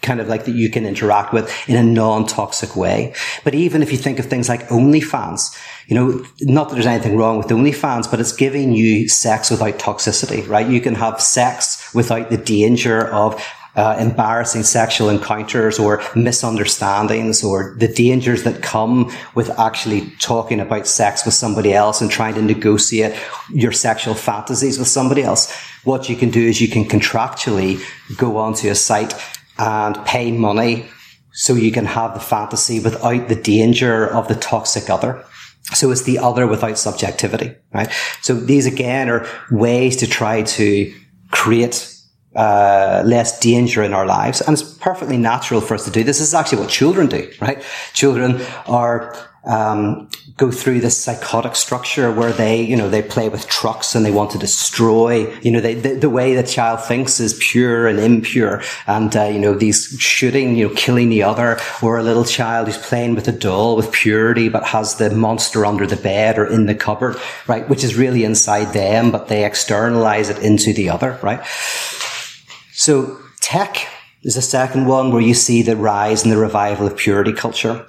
kind 0.02 0.20
of 0.20 0.28
like 0.28 0.44
that 0.44 0.54
you 0.54 0.68
can 0.68 0.84
interact 0.84 1.32
with 1.32 1.50
in 1.68 1.76
a 1.76 1.82
non-toxic 1.82 2.76
way. 2.76 3.14
But 3.44 3.54
even 3.54 3.82
if 3.82 3.90
you 3.90 3.96
think 3.96 4.18
of 4.18 4.26
things 4.26 4.48
like 4.48 4.68
OnlyFans, 4.68 5.56
you 5.86 5.94
know, 5.94 6.24
not 6.42 6.68
that 6.68 6.74
there's 6.74 6.86
anything 6.86 7.16
wrong 7.16 7.38
with 7.38 7.46
OnlyFans, 7.46 8.10
but 8.10 8.20
it's 8.20 8.32
giving 8.32 8.72
you 8.72 9.08
sex 9.08 9.50
without 9.50 9.78
toxicity, 9.78 10.46
right? 10.46 10.68
You 10.68 10.80
can 10.80 10.94
have 10.96 11.20
sex 11.20 11.94
without 11.94 12.28
the 12.28 12.36
danger 12.36 13.08
of 13.08 13.42
uh, 13.76 13.96
embarrassing 13.98 14.62
sexual 14.62 15.08
encounters 15.08 15.78
or 15.78 16.02
misunderstandings 16.14 17.42
or 17.42 17.74
the 17.78 17.88
dangers 17.88 18.44
that 18.44 18.62
come 18.62 19.12
with 19.34 19.50
actually 19.58 20.10
talking 20.20 20.60
about 20.60 20.86
sex 20.86 21.24
with 21.24 21.34
somebody 21.34 21.74
else 21.74 22.00
and 22.00 22.10
trying 22.10 22.34
to 22.34 22.42
negotiate 22.42 23.18
your 23.50 23.72
sexual 23.72 24.14
fantasies 24.14 24.78
with 24.78 24.88
somebody 24.88 25.22
else. 25.22 25.52
What 25.82 26.08
you 26.08 26.16
can 26.16 26.30
do 26.30 26.40
is 26.40 26.60
you 26.60 26.68
can 26.68 26.84
contractually 26.84 27.82
go 28.16 28.36
onto 28.36 28.68
a 28.68 28.74
site 28.74 29.14
and 29.58 29.96
pay 30.04 30.30
money 30.32 30.88
so 31.32 31.54
you 31.54 31.72
can 31.72 31.84
have 31.84 32.14
the 32.14 32.20
fantasy 32.20 32.78
without 32.78 33.28
the 33.28 33.34
danger 33.34 34.06
of 34.06 34.28
the 34.28 34.36
toxic 34.36 34.88
other. 34.88 35.24
So 35.72 35.90
it's 35.90 36.02
the 36.02 36.18
other 36.18 36.46
without 36.46 36.78
subjectivity, 36.78 37.56
right? 37.72 37.90
So 38.22 38.34
these 38.34 38.66
again 38.66 39.08
are 39.08 39.26
ways 39.50 39.96
to 39.96 40.06
try 40.06 40.42
to 40.42 40.94
create 41.30 41.93
uh, 42.36 43.02
less 43.04 43.38
danger 43.40 43.82
in 43.82 43.92
our 43.92 44.06
lives. 44.06 44.40
And 44.40 44.54
it's 44.54 44.62
perfectly 44.62 45.16
natural 45.16 45.60
for 45.60 45.74
us 45.74 45.84
to 45.84 45.90
do 45.90 46.02
this. 46.02 46.18
This 46.18 46.28
is 46.28 46.34
actually 46.34 46.62
what 46.62 46.70
children 46.70 47.08
do, 47.08 47.30
right? 47.40 47.62
Children 47.92 48.40
are, 48.66 49.16
um, 49.44 50.08
go 50.36 50.50
through 50.50 50.80
this 50.80 50.96
psychotic 50.96 51.54
structure 51.54 52.10
where 52.10 52.32
they, 52.32 52.62
you 52.62 52.76
know, 52.76 52.88
they 52.88 53.02
play 53.02 53.28
with 53.28 53.46
trucks 53.46 53.94
and 53.94 54.04
they 54.04 54.10
want 54.10 54.30
to 54.30 54.38
destroy, 54.38 55.32
you 55.42 55.50
know, 55.50 55.60
they, 55.60 55.74
the, 55.74 55.94
the, 55.94 56.10
way 56.10 56.34
the 56.34 56.42
child 56.42 56.80
thinks 56.80 57.20
is 57.20 57.38
pure 57.40 57.86
and 57.86 58.00
impure. 58.00 58.62
And, 58.86 59.14
uh, 59.16 59.24
you 59.24 59.38
know, 59.38 59.54
these 59.54 59.96
shooting, 59.98 60.56
you 60.56 60.68
know, 60.68 60.74
killing 60.74 61.08
the 61.08 61.22
other 61.22 61.58
or 61.82 61.98
a 61.98 62.02
little 62.02 62.24
child 62.24 62.66
who's 62.66 62.78
playing 62.78 63.14
with 63.14 63.28
a 63.28 63.32
doll 63.32 63.76
with 63.76 63.92
purity, 63.92 64.48
but 64.48 64.64
has 64.64 64.96
the 64.96 65.10
monster 65.10 65.64
under 65.66 65.86
the 65.86 65.96
bed 65.96 66.38
or 66.38 66.46
in 66.46 66.66
the 66.66 66.74
cupboard, 66.74 67.16
right? 67.46 67.68
Which 67.68 67.84
is 67.84 67.96
really 67.96 68.24
inside 68.24 68.72
them, 68.72 69.10
but 69.10 69.28
they 69.28 69.44
externalize 69.44 70.30
it 70.30 70.38
into 70.38 70.72
the 70.72 70.90
other, 70.90 71.18
right? 71.22 71.44
So 72.74 73.18
tech 73.40 73.86
is 74.22 74.34
the 74.34 74.42
second 74.42 74.86
one 74.86 75.12
where 75.12 75.22
you 75.22 75.34
see 75.34 75.62
the 75.62 75.76
rise 75.76 76.22
and 76.24 76.32
the 76.32 76.36
revival 76.36 76.86
of 76.86 76.96
purity 76.96 77.32
culture. 77.32 77.86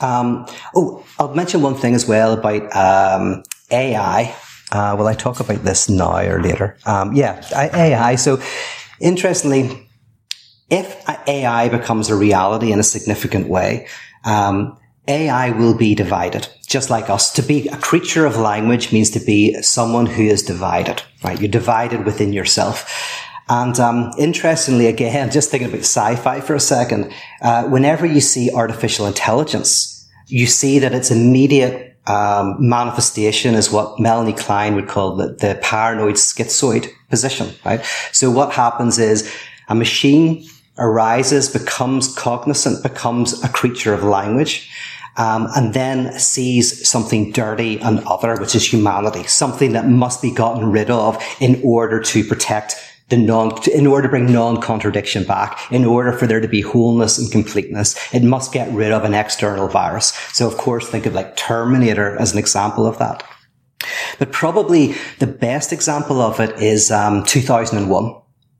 Um, 0.00 0.46
oh, 0.74 1.04
I'll 1.18 1.34
mention 1.34 1.62
one 1.62 1.74
thing 1.74 1.94
as 1.94 2.06
well 2.06 2.32
about 2.32 2.74
um, 2.76 3.44
AI. 3.70 4.34
Uh, 4.72 4.96
will 4.98 5.06
I 5.06 5.14
talk 5.14 5.38
about 5.40 5.62
this 5.62 5.88
now 5.88 6.18
or 6.18 6.42
later? 6.42 6.76
Um, 6.86 7.14
yeah, 7.14 7.40
AI. 7.52 8.16
So 8.16 8.40
interestingly, 9.00 9.88
if 10.70 11.08
AI 11.28 11.68
becomes 11.68 12.08
a 12.08 12.16
reality 12.16 12.72
in 12.72 12.80
a 12.80 12.82
significant 12.82 13.48
way, 13.48 13.86
um, 14.24 14.76
AI 15.08 15.50
will 15.50 15.76
be 15.76 15.94
divided, 15.94 16.48
just 16.66 16.90
like 16.90 17.08
us. 17.08 17.32
To 17.34 17.42
be 17.42 17.68
a 17.68 17.76
creature 17.76 18.26
of 18.26 18.36
language 18.36 18.92
means 18.92 19.10
to 19.10 19.20
be 19.20 19.54
someone 19.62 20.06
who 20.06 20.24
is 20.24 20.42
divided, 20.42 21.02
right? 21.22 21.40
You're 21.40 21.48
divided 21.48 22.04
within 22.04 22.32
yourself. 22.32 22.90
And 23.48 23.78
um, 23.78 24.12
interestingly, 24.18 24.86
again, 24.86 25.30
just 25.30 25.50
thinking 25.50 25.68
about 25.68 25.80
sci-fi 25.80 26.40
for 26.40 26.54
a 26.54 26.60
second, 26.60 27.12
uh, 27.42 27.64
whenever 27.64 28.04
you 28.04 28.20
see 28.20 28.50
artificial 28.52 29.06
intelligence, 29.06 30.08
you 30.26 30.46
see 30.46 30.80
that 30.80 30.92
its 30.92 31.10
immediate 31.10 31.96
um, 32.08 32.56
manifestation 32.58 33.54
is 33.54 33.70
what 33.70 33.98
Melanie 34.00 34.32
Klein 34.32 34.74
would 34.74 34.88
call 34.88 35.16
the, 35.16 35.28
the 35.28 35.58
paranoid 35.62 36.14
schizoid 36.14 36.88
position, 37.08 37.54
right? 37.64 37.84
So 38.12 38.30
what 38.30 38.52
happens 38.52 38.98
is 38.98 39.32
a 39.68 39.74
machine 39.74 40.46
arises, 40.78 41.48
becomes 41.48 42.14
cognizant, 42.14 42.82
becomes 42.82 43.42
a 43.42 43.48
creature 43.48 43.94
of 43.94 44.02
language, 44.02 44.70
um, 45.16 45.48
and 45.56 45.72
then 45.72 46.18
sees 46.18 46.86
something 46.88 47.32
dirty 47.32 47.80
and 47.80 48.00
other, 48.00 48.36
which 48.38 48.54
is 48.54 48.72
humanity, 48.72 49.24
something 49.24 49.72
that 49.72 49.88
must 49.88 50.20
be 50.20 50.30
gotten 50.30 50.70
rid 50.70 50.90
of 50.90 51.22
in 51.40 51.60
order 51.64 52.00
to 52.00 52.22
protect 52.24 52.74
the 53.08 53.16
non, 53.16 53.56
in 53.72 53.86
order 53.86 54.08
to 54.08 54.10
bring 54.10 54.32
non-contradiction 54.32 55.24
back, 55.24 55.60
in 55.70 55.84
order 55.84 56.12
for 56.12 56.26
there 56.26 56.40
to 56.40 56.48
be 56.48 56.60
wholeness 56.60 57.18
and 57.18 57.30
completeness, 57.30 57.96
it 58.12 58.22
must 58.22 58.52
get 58.52 58.72
rid 58.72 58.90
of 58.90 59.04
an 59.04 59.14
external 59.14 59.68
virus. 59.68 60.12
So 60.32 60.46
of 60.46 60.56
course, 60.56 60.88
think 60.88 61.06
of 61.06 61.14
like 61.14 61.36
Terminator 61.36 62.16
as 62.18 62.32
an 62.32 62.38
example 62.38 62.86
of 62.86 62.98
that. 62.98 63.22
But 64.18 64.32
probably 64.32 64.94
the 65.18 65.26
best 65.26 65.72
example 65.72 66.20
of 66.20 66.40
it 66.40 66.60
is 66.60 66.90
um, 66.90 67.24
2001, 67.24 68.14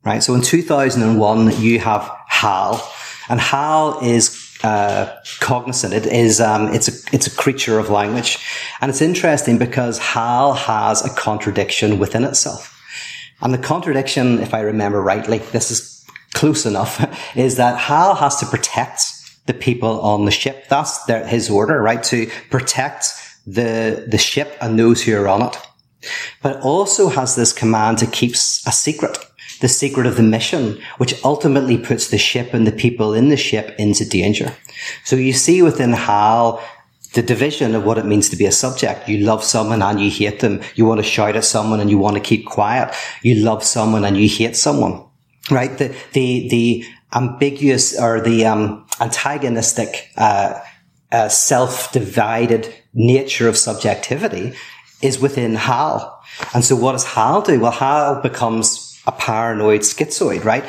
right? 0.05 0.23
So 0.23 0.33
in 0.33 0.41
2001, 0.41 1.61
you 1.61 1.79
have 1.79 2.09
HAL, 2.27 2.93
and 3.27 3.41
HAL 3.41 3.99
is 4.01 4.47
uh, 4.63 5.13
cognizant. 5.39 5.93
It 5.93 6.05
is 6.05 6.39
um, 6.39 6.73
it's 6.73 6.87
a 6.87 7.15
it's 7.15 7.27
a 7.27 7.35
creature 7.35 7.79
of 7.79 7.89
language, 7.89 8.37
and 8.79 8.89
it's 8.89 9.01
interesting 9.01 9.57
because 9.57 9.97
HAL 9.97 10.53
has 10.53 11.05
a 11.05 11.09
contradiction 11.13 11.99
within 11.99 12.23
itself. 12.23 12.76
And 13.41 13.53
the 13.53 13.57
contradiction, 13.57 14.39
if 14.39 14.53
I 14.53 14.61
remember 14.61 15.01
rightly, 15.01 15.39
this 15.39 15.71
is 15.71 16.05
close 16.33 16.65
enough, 16.65 17.03
is 17.35 17.57
that 17.57 17.77
Hal 17.77 18.15
has 18.15 18.37
to 18.37 18.45
protect 18.45 19.01
the 19.45 19.53
people 19.53 20.01
on 20.01 20.25
the 20.25 20.31
ship. 20.31 20.67
That's 20.69 21.03
their, 21.05 21.25
his 21.25 21.49
order, 21.49 21.81
right? 21.81 22.03
To 22.03 22.29
protect 22.49 23.05
the, 23.45 24.05
the 24.07 24.17
ship 24.17 24.57
and 24.61 24.77
those 24.77 25.03
who 25.03 25.15
are 25.15 25.27
on 25.27 25.43
it. 25.43 25.57
But 26.43 26.61
also 26.61 27.09
has 27.09 27.35
this 27.35 27.53
command 27.53 27.97
to 27.99 28.07
keep 28.07 28.33
a 28.33 28.71
secret, 28.71 29.17
the 29.61 29.69
secret 29.69 30.05
of 30.05 30.17
the 30.17 30.23
mission, 30.23 30.79
which 30.97 31.23
ultimately 31.23 31.77
puts 31.77 32.09
the 32.09 32.17
ship 32.17 32.53
and 32.53 32.67
the 32.67 32.71
people 32.71 33.13
in 33.13 33.29
the 33.29 33.37
ship 33.37 33.73
into 33.79 34.07
danger. 34.07 34.55
So 35.03 35.15
you 35.15 35.33
see 35.33 35.61
within 35.61 35.93
Hal 35.93 36.61
the 37.17 37.23
division 37.23 37.73
of 37.73 37.83
what 37.83 37.97
it 37.97 38.05
means 38.05 38.29
to 38.29 38.35
be 38.35 38.45
a 38.45 38.51
subject. 38.51 39.09
You 39.09 39.25
love 39.25 39.43
someone 39.43 39.81
and 39.81 39.99
you 39.99 40.11
hate 40.11 40.39
them. 40.39 40.61
You 40.75 40.85
want 40.85 40.99
to 40.99 41.03
shout 41.03 41.35
at 41.35 41.45
someone 41.45 41.79
and 41.79 41.89
you 41.89 41.97
want 41.97 42.15
to 42.15 42.21
keep 42.21 42.45
quiet. 42.45 42.93
You 43.23 43.43
love 43.43 43.63
someone 43.63 44.05
and 44.05 44.15
you 44.15 44.29
hate 44.29 44.55
someone, 44.55 45.03
right? 45.49 45.75
The, 45.79 45.95
the, 46.13 46.47
the 46.49 46.85
ambiguous 47.15 47.99
or 47.99 48.21
the, 48.21 48.45
um, 48.45 48.85
antagonistic, 49.01 50.11
uh, 50.15 50.59
uh, 51.11 51.27
self-divided 51.27 52.71
nature 52.93 53.49
of 53.49 53.57
subjectivity 53.57 54.53
is 55.01 55.19
within 55.19 55.55
Hal. 55.55 56.21
And 56.53 56.63
so 56.63 56.75
what 56.75 56.91
does 56.91 57.05
Hal 57.05 57.41
do? 57.41 57.59
Well, 57.59 57.71
Hal 57.71 58.21
becomes 58.21 59.01
a 59.07 59.11
paranoid 59.11 59.81
schizoid, 59.81 60.43
right? 60.43 60.65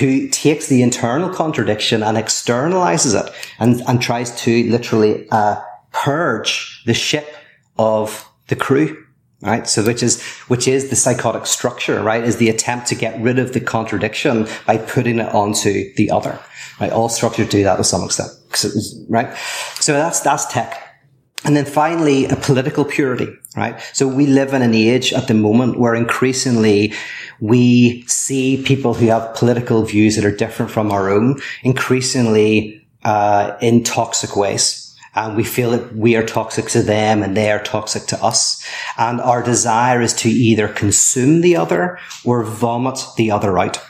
Who 0.00 0.26
takes 0.28 0.66
the 0.66 0.82
internal 0.82 1.30
contradiction 1.32 2.02
and 2.02 2.16
externalizes 2.16 3.14
it 3.14 3.32
and, 3.60 3.80
and 3.86 4.02
tries 4.02 4.34
to 4.42 4.68
literally, 4.68 5.28
uh, 5.30 5.62
purge 5.94 6.82
the 6.84 6.92
ship 6.92 7.34
of 7.78 8.28
the 8.48 8.56
crew. 8.56 9.00
Right. 9.40 9.68
So 9.68 9.84
which 9.84 10.02
is, 10.02 10.22
which 10.48 10.66
is 10.66 10.88
the 10.88 10.96
psychotic 10.96 11.44
structure, 11.44 12.02
right? 12.02 12.24
Is 12.24 12.38
the 12.38 12.48
attempt 12.48 12.86
to 12.88 12.94
get 12.94 13.20
rid 13.20 13.38
of 13.38 13.52
the 13.52 13.60
contradiction 13.60 14.46
by 14.66 14.78
putting 14.78 15.18
it 15.18 15.34
onto 15.34 15.92
the 15.96 16.10
other. 16.10 16.40
Right. 16.80 16.90
All 16.90 17.10
structures 17.10 17.50
do 17.50 17.62
that 17.62 17.76
to 17.76 17.84
some 17.84 18.04
extent. 18.04 18.30
Right. 19.06 19.36
So 19.80 19.92
that's, 19.92 20.20
that's 20.20 20.46
tech. 20.46 20.80
And 21.44 21.54
then 21.54 21.66
finally, 21.66 22.24
a 22.24 22.36
political 22.36 22.86
purity, 22.86 23.28
right? 23.54 23.78
So 23.92 24.08
we 24.08 24.26
live 24.26 24.54
in 24.54 24.62
an 24.62 24.72
age 24.72 25.12
at 25.12 25.28
the 25.28 25.34
moment 25.34 25.78
where 25.78 25.94
increasingly 25.94 26.94
we 27.38 28.02
see 28.06 28.62
people 28.62 28.94
who 28.94 29.08
have 29.08 29.34
political 29.34 29.84
views 29.84 30.16
that 30.16 30.24
are 30.24 30.34
different 30.34 30.72
from 30.72 30.90
our 30.90 31.10
own, 31.10 31.38
increasingly 31.62 32.86
uh, 33.04 33.58
in 33.60 33.84
toxic 33.84 34.36
ways 34.36 34.83
and 35.14 35.36
we 35.36 35.44
feel 35.44 35.70
that 35.70 35.94
we 35.94 36.16
are 36.16 36.24
toxic 36.24 36.66
to 36.66 36.82
them 36.82 37.22
and 37.22 37.36
they 37.36 37.50
are 37.50 37.62
toxic 37.62 38.06
to 38.06 38.22
us. 38.22 38.64
And 38.98 39.20
our 39.20 39.42
desire 39.42 40.00
is 40.02 40.12
to 40.14 40.28
either 40.28 40.68
consume 40.68 41.40
the 41.40 41.56
other 41.56 41.98
or 42.24 42.42
vomit 42.44 43.04
the 43.16 43.30
other 43.30 43.58
out. 43.58 43.80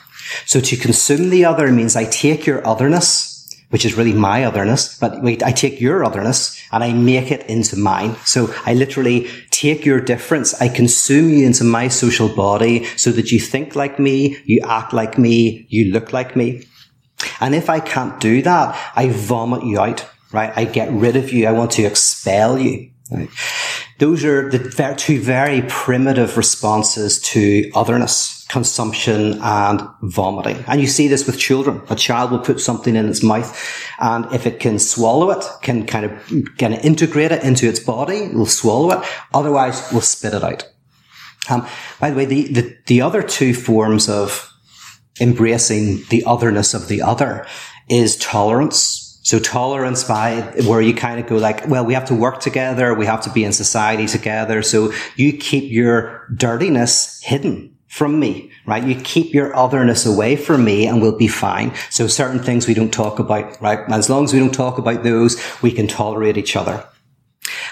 So 0.45 0.59
to 0.59 0.77
consume 0.77 1.29
the 1.29 1.45
other 1.45 1.71
means 1.71 1.95
I 1.95 2.05
take 2.05 2.45
your 2.45 2.65
otherness, 2.65 3.31
which 3.69 3.85
is 3.85 3.97
really 3.97 4.13
my 4.13 4.45
otherness, 4.45 4.97
but 4.99 5.21
wait, 5.21 5.43
I 5.43 5.51
take 5.51 5.81
your 5.81 6.03
otherness 6.05 6.61
and 6.71 6.83
I 6.83 6.93
make 6.93 7.31
it 7.31 7.47
into 7.47 7.77
mine. 7.77 8.15
So 8.25 8.53
I 8.65 8.73
literally 8.73 9.27
take 9.49 9.85
your 9.85 10.01
difference. 10.01 10.59
I 10.61 10.69
consume 10.69 11.29
you 11.29 11.45
into 11.45 11.63
my 11.63 11.87
social 11.87 12.33
body 12.33 12.85
so 12.97 13.11
that 13.11 13.31
you 13.31 13.39
think 13.39 13.75
like 13.75 13.99
me, 13.99 14.37
you 14.45 14.61
act 14.63 14.93
like 14.93 15.17
me, 15.17 15.65
you 15.69 15.91
look 15.91 16.13
like 16.13 16.35
me. 16.35 16.67
And 17.39 17.55
if 17.55 17.69
I 17.69 17.79
can't 17.79 18.19
do 18.19 18.41
that, 18.43 18.77
I 18.95 19.09
vomit 19.09 19.63
you 19.63 19.79
out 19.79 20.05
right? 20.35 20.53
I 20.55 20.65
get 20.65 20.91
rid 20.91 21.15
of 21.15 21.31
you. 21.31 21.47
I 21.47 21.51
want 21.51 21.71
to 21.71 21.83
expel 21.83 22.59
you. 22.59 22.91
Right? 23.11 23.29
Those 23.97 24.25
are 24.25 24.49
the 24.49 24.95
two 24.97 25.21
very 25.21 25.61
primitive 25.69 26.35
responses 26.35 27.19
to 27.21 27.71
otherness, 27.73 28.45
consumption 28.49 29.39
and 29.41 29.81
vomiting. 30.01 30.63
And 30.67 30.81
you 30.81 30.87
see 30.87 31.07
this 31.07 31.25
with 31.25 31.39
children. 31.39 31.81
A 31.89 31.95
child 31.95 32.31
will 32.31 32.39
put 32.39 32.59
something 32.59 32.95
in 32.95 33.07
its 33.07 33.23
mouth 33.23 33.57
and 33.99 34.25
if 34.33 34.45
it 34.45 34.59
can 34.59 34.79
swallow 34.79 35.31
it, 35.31 35.45
can 35.61 35.85
kind 35.85 36.05
of, 36.05 36.11
of 36.11 36.85
integrate 36.85 37.31
it 37.31 37.43
into 37.43 37.69
its 37.69 37.79
body, 37.79 38.17
it 38.17 38.33
will 38.33 38.45
swallow 38.45 38.99
it. 38.99 39.07
Otherwise, 39.33 39.91
will 39.93 40.01
spit 40.01 40.33
it 40.33 40.43
out. 40.43 40.67
Um, 41.49 41.65
by 41.99 42.09
the 42.09 42.17
way, 42.17 42.25
the, 42.25 42.47
the, 42.51 42.77
the 42.87 43.01
other 43.01 43.21
two 43.21 43.53
forms 43.53 44.09
of 44.09 44.51
embracing 45.21 46.03
the 46.09 46.23
otherness 46.25 46.73
of 46.73 46.87
the 46.87 47.01
other 47.01 47.45
is 47.87 48.17
tolerance 48.17 49.04
so 49.25 49.39
tolerance 49.39 50.03
by 50.03 50.41
where 50.67 50.81
you 50.81 50.93
kind 50.93 51.19
of 51.19 51.25
go 51.25 51.37
like, 51.37 51.67
well, 51.67 51.83
we 51.83 51.95
have 51.95 52.05
to 52.05 52.13
work 52.13 52.41
together. 52.41 52.93
We 52.93 53.07
have 53.07 53.21
to 53.21 53.31
be 53.31 53.43
in 53.43 53.53
society 53.53 54.05
together. 54.05 54.61
So 54.61 54.93
you 55.15 55.35
keep 55.35 55.71
your 55.71 56.27
dirtiness 56.35 57.19
hidden 57.23 57.75
from 57.87 58.19
me, 58.19 58.51
right? 58.67 58.83
You 58.83 58.93
keep 59.01 59.33
your 59.33 59.55
otherness 59.55 60.05
away 60.05 60.35
from 60.35 60.63
me 60.63 60.85
and 60.85 61.01
we'll 61.01 61.17
be 61.17 61.27
fine. 61.27 61.73
So 61.89 62.05
certain 62.05 62.39
things 62.39 62.67
we 62.67 62.75
don't 62.75 62.93
talk 62.93 63.17
about, 63.17 63.59
right? 63.59 63.79
As 63.91 64.11
long 64.11 64.25
as 64.25 64.33
we 64.33 64.37
don't 64.37 64.53
talk 64.53 64.77
about 64.77 65.01
those, 65.01 65.41
we 65.63 65.71
can 65.71 65.87
tolerate 65.87 66.37
each 66.37 66.55
other. 66.55 66.85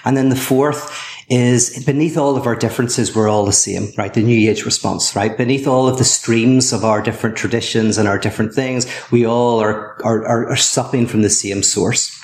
And 0.05 0.17
then 0.17 0.29
the 0.29 0.35
fourth 0.35 1.12
is 1.29 1.83
beneath 1.85 2.17
all 2.17 2.35
of 2.35 2.45
our 2.45 2.55
differences, 2.55 3.15
we're 3.15 3.29
all 3.29 3.45
the 3.45 3.53
same, 3.53 3.91
right? 3.97 4.13
The 4.13 4.21
new 4.21 4.49
age 4.49 4.65
response, 4.65 5.15
right? 5.15 5.37
Beneath 5.37 5.67
all 5.67 5.87
of 5.87 5.97
the 5.97 6.03
streams 6.03 6.73
of 6.73 6.83
our 6.83 7.01
different 7.01 7.37
traditions 7.37 7.97
and 7.97 8.07
our 8.07 8.17
different 8.17 8.53
things, 8.53 8.87
we 9.11 9.25
all 9.25 9.59
are, 9.59 10.01
are, 10.03 10.25
are, 10.25 10.49
are 10.49 10.55
supping 10.55 11.07
from 11.07 11.21
the 11.21 11.29
same 11.29 11.63
source. 11.63 12.19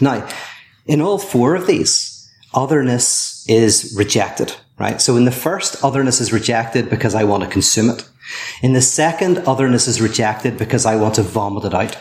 Now, 0.00 0.26
in 0.86 1.00
all 1.00 1.18
four 1.18 1.54
of 1.54 1.66
these, 1.66 2.28
otherness 2.54 3.44
is 3.48 3.94
rejected, 3.96 4.54
right? 4.78 5.00
So 5.00 5.16
in 5.16 5.24
the 5.24 5.30
first, 5.30 5.82
otherness 5.84 6.20
is 6.20 6.32
rejected 6.32 6.90
because 6.90 7.14
I 7.14 7.24
want 7.24 7.44
to 7.44 7.48
consume 7.48 7.90
it. 7.90 8.08
In 8.62 8.72
the 8.72 8.82
second, 8.82 9.38
otherness 9.38 9.86
is 9.88 10.00
rejected 10.00 10.56
because 10.56 10.86
I 10.86 10.96
want 10.96 11.16
to 11.16 11.22
vomit 11.22 11.64
it 11.64 11.74
out. 11.74 11.96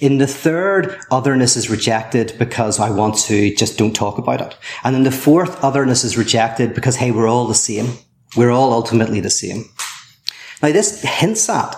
In 0.00 0.18
the 0.18 0.26
third, 0.26 0.98
otherness 1.10 1.56
is 1.56 1.70
rejected 1.70 2.34
because 2.38 2.78
I 2.78 2.90
want 2.90 3.16
to 3.20 3.54
just 3.54 3.78
don't 3.78 3.94
talk 3.94 4.18
about 4.18 4.40
it. 4.40 4.56
And 4.84 4.94
in 4.94 5.04
the 5.04 5.10
fourth, 5.10 5.62
otherness 5.64 6.04
is 6.04 6.18
rejected 6.18 6.74
because, 6.74 6.96
hey, 6.96 7.10
we're 7.10 7.28
all 7.28 7.46
the 7.46 7.54
same. 7.54 7.94
We're 8.36 8.50
all 8.50 8.72
ultimately 8.72 9.20
the 9.20 9.30
same. 9.30 9.64
Now, 10.62 10.72
this 10.72 11.02
hints 11.02 11.48
at 11.48 11.76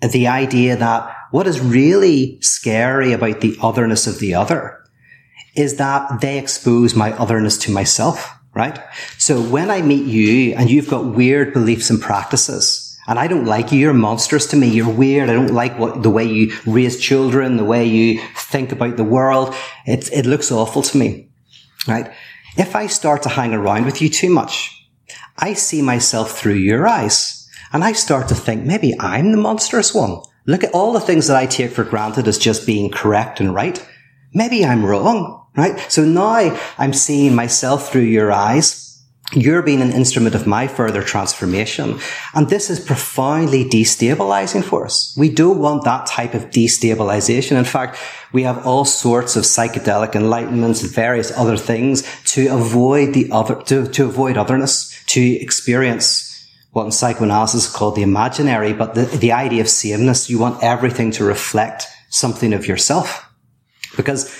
the 0.00 0.28
idea 0.28 0.76
that 0.76 1.14
what 1.30 1.46
is 1.46 1.60
really 1.60 2.40
scary 2.40 3.12
about 3.12 3.40
the 3.40 3.56
otherness 3.60 4.06
of 4.06 4.20
the 4.20 4.34
other 4.34 4.78
is 5.56 5.76
that 5.76 6.20
they 6.20 6.38
expose 6.38 6.94
my 6.94 7.12
otherness 7.14 7.58
to 7.58 7.72
myself, 7.72 8.32
right? 8.54 8.78
So 9.18 9.40
when 9.40 9.70
I 9.70 9.82
meet 9.82 10.06
you 10.06 10.54
and 10.54 10.70
you've 10.70 10.88
got 10.88 11.04
weird 11.04 11.52
beliefs 11.52 11.90
and 11.90 12.00
practices, 12.00 12.87
and 13.08 13.18
I 13.18 13.26
don't 13.26 13.46
like 13.46 13.72
you. 13.72 13.78
You're 13.80 13.94
monstrous 13.94 14.46
to 14.48 14.56
me. 14.56 14.68
You're 14.68 14.92
weird. 14.92 15.30
I 15.30 15.32
don't 15.32 15.54
like 15.54 15.78
what 15.78 16.02
the 16.02 16.10
way 16.10 16.24
you 16.24 16.52
raise 16.66 17.00
children, 17.00 17.56
the 17.56 17.64
way 17.64 17.86
you 17.86 18.20
think 18.36 18.70
about 18.70 18.98
the 18.98 19.04
world. 19.04 19.54
It, 19.86 20.12
it 20.12 20.26
looks 20.26 20.52
awful 20.52 20.82
to 20.82 20.98
me. 20.98 21.30
Right? 21.88 22.12
If 22.58 22.76
I 22.76 22.86
start 22.86 23.22
to 23.22 23.30
hang 23.30 23.54
around 23.54 23.86
with 23.86 24.02
you 24.02 24.10
too 24.10 24.28
much, 24.28 24.86
I 25.38 25.54
see 25.54 25.80
myself 25.80 26.38
through 26.38 26.54
your 26.54 26.86
eyes 26.86 27.48
and 27.72 27.82
I 27.82 27.92
start 27.92 28.28
to 28.28 28.34
think 28.34 28.64
maybe 28.64 28.94
I'm 29.00 29.32
the 29.32 29.38
monstrous 29.38 29.94
one. 29.94 30.20
Look 30.46 30.64
at 30.64 30.72
all 30.72 30.92
the 30.92 31.00
things 31.00 31.28
that 31.28 31.36
I 31.36 31.46
take 31.46 31.70
for 31.70 31.84
granted 31.84 32.28
as 32.28 32.38
just 32.38 32.66
being 32.66 32.90
correct 32.90 33.40
and 33.40 33.54
right. 33.54 33.84
Maybe 34.34 34.64
I'm 34.64 34.84
wrong, 34.84 35.46
right? 35.56 35.78
So 35.90 36.04
now 36.04 36.58
I'm 36.76 36.92
seeing 36.92 37.34
myself 37.34 37.90
through 37.90 38.02
your 38.02 38.32
eyes. 38.32 38.87
You're 39.34 39.62
being 39.62 39.82
an 39.82 39.92
instrument 39.92 40.34
of 40.34 40.46
my 40.46 40.66
further 40.66 41.02
transformation. 41.02 42.00
And 42.34 42.48
this 42.48 42.70
is 42.70 42.80
profoundly 42.80 43.62
destabilizing 43.62 44.64
for 44.64 44.86
us. 44.86 45.14
We 45.18 45.28
don't 45.28 45.58
want 45.58 45.84
that 45.84 46.06
type 46.06 46.32
of 46.32 46.48
destabilization. 46.48 47.58
In 47.58 47.64
fact, 47.64 47.98
we 48.32 48.44
have 48.44 48.66
all 48.66 48.86
sorts 48.86 49.36
of 49.36 49.44
psychedelic 49.44 50.12
enlightenments 50.12 50.82
and 50.82 50.90
various 50.90 51.30
other 51.36 51.58
things 51.58 52.08
to 52.32 52.46
avoid 52.46 53.12
the 53.12 53.30
other, 53.30 53.56
to, 53.64 53.86
to 53.88 54.06
avoid 54.06 54.38
otherness, 54.38 54.98
to 55.08 55.20
experience 55.20 56.24
what 56.72 56.86
in 56.86 56.92
psychoanalysis 56.92 57.66
is 57.66 57.70
called 57.70 57.96
the 57.96 58.02
imaginary, 58.02 58.72
but 58.72 58.94
the, 58.94 59.04
the 59.04 59.32
idea 59.32 59.60
of 59.60 59.68
sameness, 59.68 60.30
you 60.30 60.38
want 60.38 60.62
everything 60.62 61.10
to 61.10 61.24
reflect 61.24 61.86
something 62.08 62.54
of 62.54 62.66
yourself. 62.66 63.26
Because 63.94 64.34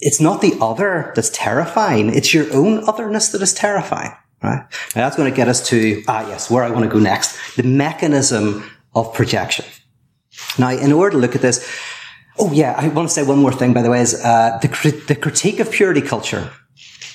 it's 0.00 0.20
not 0.20 0.42
the 0.42 0.58
other 0.60 1.12
that's 1.14 1.30
terrifying, 1.30 2.14
it's 2.14 2.34
your 2.34 2.52
own 2.52 2.86
otherness 2.86 3.28
that 3.28 3.40
is 3.40 3.54
terrifying. 3.54 4.12
Right? 4.42 4.60
Now 4.94 5.02
that's 5.02 5.16
going 5.16 5.30
to 5.30 5.36
get 5.36 5.48
us 5.48 5.66
to, 5.68 6.02
ah, 6.08 6.28
yes, 6.28 6.50
where 6.50 6.62
I 6.62 6.70
want 6.70 6.84
to 6.84 6.90
go 6.90 6.98
next. 6.98 7.56
The 7.56 7.62
mechanism 7.62 8.70
of 8.94 9.12
projection. 9.14 9.64
Now, 10.58 10.70
in 10.70 10.92
order 10.92 11.12
to 11.12 11.18
look 11.18 11.34
at 11.34 11.42
this, 11.42 11.66
oh 12.38 12.52
yeah, 12.52 12.74
I 12.76 12.88
want 12.88 13.08
to 13.08 13.14
say 13.14 13.22
one 13.22 13.38
more 13.38 13.52
thing, 13.52 13.72
by 13.72 13.82
the 13.82 13.90
way, 13.90 14.00
is 14.00 14.14
uh, 14.14 14.58
the, 14.62 15.04
the 15.08 15.14
critique 15.14 15.60
of 15.60 15.70
purity 15.70 16.02
culture 16.02 16.50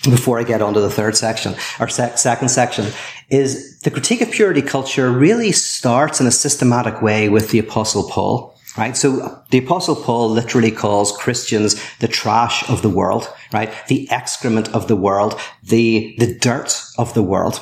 before 0.03 0.39
I 0.39 0.43
get 0.43 0.61
on 0.61 0.73
to 0.73 0.81
the 0.81 0.89
third 0.89 1.15
section 1.15 1.53
or 1.79 1.87
se- 1.87 2.15
second 2.15 2.49
section 2.49 2.87
is 3.29 3.79
the 3.81 3.91
critique 3.91 4.21
of 4.21 4.31
purity 4.31 4.61
culture 4.61 5.11
really 5.11 5.51
starts 5.51 6.19
in 6.19 6.27
a 6.27 6.31
systematic 6.31 7.01
way 7.01 7.29
with 7.29 7.51
the 7.51 7.59
apostle 7.59 8.09
Paul. 8.09 8.50
Right. 8.77 8.95
So 8.95 9.19
uh, 9.19 9.43
the 9.49 9.57
apostle 9.57 9.97
Paul 9.97 10.29
literally 10.29 10.71
calls 10.71 11.11
Christians 11.17 11.75
the 11.99 12.07
trash 12.07 12.67
of 12.69 12.81
the 12.81 12.89
world, 12.89 13.27
right? 13.51 13.71
The 13.87 14.09
excrement 14.09 14.69
of 14.73 14.87
the 14.87 14.95
world, 14.95 15.37
the, 15.61 16.15
the 16.19 16.33
dirt 16.33 16.81
of 16.97 17.13
the 17.13 17.21
world. 17.21 17.59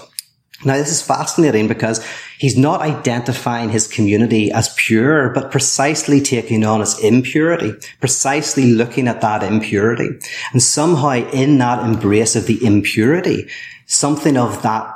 Now, 0.66 0.76
this 0.76 0.92
is 0.92 1.02
fascinating 1.02 1.68
because 1.68 2.06
he's 2.38 2.58
not 2.58 2.82
identifying 2.82 3.70
his 3.70 3.88
community 3.88 4.52
as 4.52 4.74
pure, 4.76 5.30
but 5.30 5.52
precisely 5.52 6.20
taking 6.20 6.66
on 6.66 6.82
its 6.82 7.00
impurity, 7.00 7.74
precisely 8.02 8.74
looking 8.74 9.08
at 9.08 9.22
that 9.22 9.42
impurity. 9.42 10.10
And 10.52 10.62
somehow 10.62 11.14
in 11.32 11.58
that 11.60 11.84
embrace 11.84 12.36
of 12.36 12.46
the 12.46 12.64
impurity, 12.64 13.48
something 13.86 14.36
of 14.36 14.62
that 14.64 14.94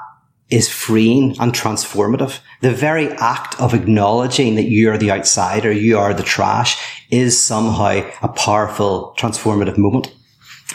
is 0.49 0.69
freeing 0.69 1.35
and 1.39 1.53
transformative. 1.53 2.39
The 2.63 2.71
very 2.71 3.09
act 3.17 3.59
of 3.59 3.73
acknowledging 3.73 4.55
that 4.55 4.69
you 4.69 4.89
are 4.89 4.97
the 4.97 5.11
outsider, 5.11 5.69
you 5.69 5.97
are 5.97 6.13
the 6.13 6.23
trash 6.23 6.81
is 7.11 7.37
somehow 7.37 8.09
a 8.21 8.29
powerful 8.29 9.13
transformative 9.17 9.77
moment. 9.77 10.15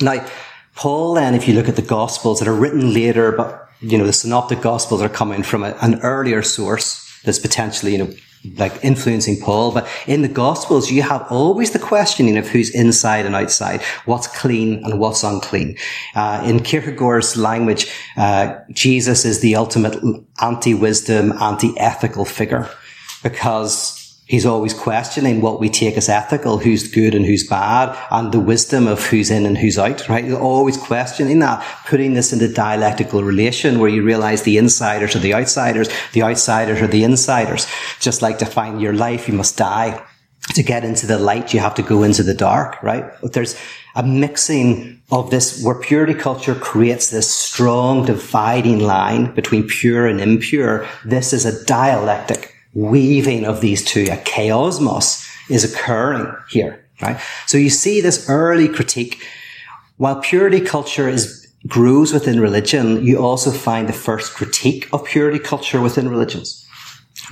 Now, 0.03 0.23
Paul 0.75 1.15
then, 1.15 1.35
if 1.35 1.49
you 1.49 1.55
look 1.55 1.67
at 1.67 1.77
the 1.77 1.83
gospels 1.83 2.41
that 2.41 2.47
are 2.47 2.55
written 2.55 2.93
later, 2.93 3.33
but 3.33 3.71
you 3.81 3.97
know, 3.97 4.05
the 4.05 4.13
synoptic 4.13 4.61
gospels 4.61 5.01
are 5.01 5.09
coming 5.09 5.43
from 5.43 5.65
a, 5.65 5.75
an 5.81 5.99
earlier 6.01 6.43
source 6.43 7.23
that's 7.25 7.39
potentially, 7.39 7.93
you 7.93 8.05
know, 8.05 8.13
like 8.57 8.85
influencing 8.85 9.41
Paul. 9.41 9.73
But 9.73 9.89
in 10.07 10.23
the 10.23 10.29
gospels, 10.29 10.91
you 10.91 11.03
have 11.03 11.27
always 11.31 11.73
the 11.73 11.79
questioning 11.79 12.37
of 12.37 12.47
who's 12.49 12.71
inside 12.71 13.27
and 13.27 13.35
outside, 13.35 13.83
what's 14.05 14.27
clean 14.27 14.85
and 14.85 14.99
what's 15.01 15.25
unclean. 15.25 15.77
Uh, 16.15 16.43
in 16.45 16.61
Kierkegaard's 16.61 17.37
language, 17.37 17.91
uh, 18.17 18.55
Jesus 18.71 19.25
is 19.25 19.41
the 19.41 19.57
ultimate 19.57 19.99
anti-wisdom, 20.41 21.33
anti-ethical 21.33 22.25
figure 22.25 22.69
because 23.23 23.98
He's 24.29 24.45
always 24.45 24.75
questioning 24.75 25.41
what 25.41 25.59
we 25.59 25.71
take 25.71 25.97
as 25.97 26.11
ethical, 26.11 26.59
who's 26.59 26.87
good 26.87 27.15
and 27.15 27.25
who's 27.25 27.49
bad, 27.49 27.97
and 28.11 28.31
the 28.31 28.39
wisdom 28.39 28.87
of 28.87 29.07
who's 29.07 29.31
in 29.31 29.47
and 29.47 29.57
who's 29.57 29.79
out, 29.79 30.07
right? 30.07 30.23
He's 30.23 30.35
always 30.35 30.77
questioning 30.77 31.39
that, 31.39 31.65
putting 31.87 32.13
this 32.13 32.31
into 32.31 32.53
dialectical 32.53 33.25
relation 33.25 33.79
where 33.79 33.89
you 33.89 34.03
realize 34.03 34.43
the 34.43 34.59
insiders 34.59 35.17
are 35.17 35.21
the 35.21 35.33
outsiders, 35.33 35.89
the 36.13 36.23
outsiders 36.23 36.83
are 36.83 36.87
the 36.87 37.05
insiders. 37.05 37.67
Just 38.01 38.21
like 38.21 38.39
to 38.41 38.45
find 38.45 38.83
your 38.83 38.93
life, 38.93 39.29
you 39.29 39.35
must 39.35 39.57
die. 39.57 40.05
To 40.55 40.63
get 40.63 40.85
into 40.85 41.07
the 41.07 41.19
light, 41.19 41.55
you 41.55 41.61
have 41.61 41.75
to 41.77 41.83
go 41.83 42.03
into 42.03 42.23
the 42.23 42.35
dark, 42.35 42.83
right? 42.83 43.11
There's 43.23 43.59
a 43.97 44.03
mixing 44.03 45.01
of 45.11 45.31
this 45.31 45.63
where 45.65 45.75
purity 45.75 46.15
culture 46.15 46.55
creates 46.55 47.11
this 47.11 47.31
strong 47.31 48.05
dividing 48.05 48.81
line 48.81 49.35
between 49.35 49.67
pure 49.67 50.07
and 50.07 50.21
impure. 50.21 50.87
This 51.05 51.33
is 51.33 51.47
a 51.47 51.65
dialectic 51.65 52.55
weaving 52.75 53.45
of 53.45 53.61
these 53.61 53.85
two, 53.85 54.07
a 54.11 54.17
chaosmos 54.17 55.27
is 55.51 55.65
occurring 55.65 56.35
here, 56.49 56.85
right? 57.01 57.21
So 57.47 57.59
you 57.59 57.71
see 57.71 58.01
this 58.01 58.29
early 58.29 58.69
critique. 58.69 59.23
While 59.97 60.21
purity 60.21 60.61
culture 60.61 61.09
is 61.09 61.47
grows 61.67 62.13
within 62.13 62.41
religion, 62.41 63.05
you 63.05 63.19
also 63.19 63.51
find 63.51 63.89
the 63.89 63.93
first 63.93 64.35
critique 64.35 64.89
of 64.93 65.05
purity 65.05 65.39
culture 65.39 65.81
within 65.81 66.09
religions. 66.09 66.65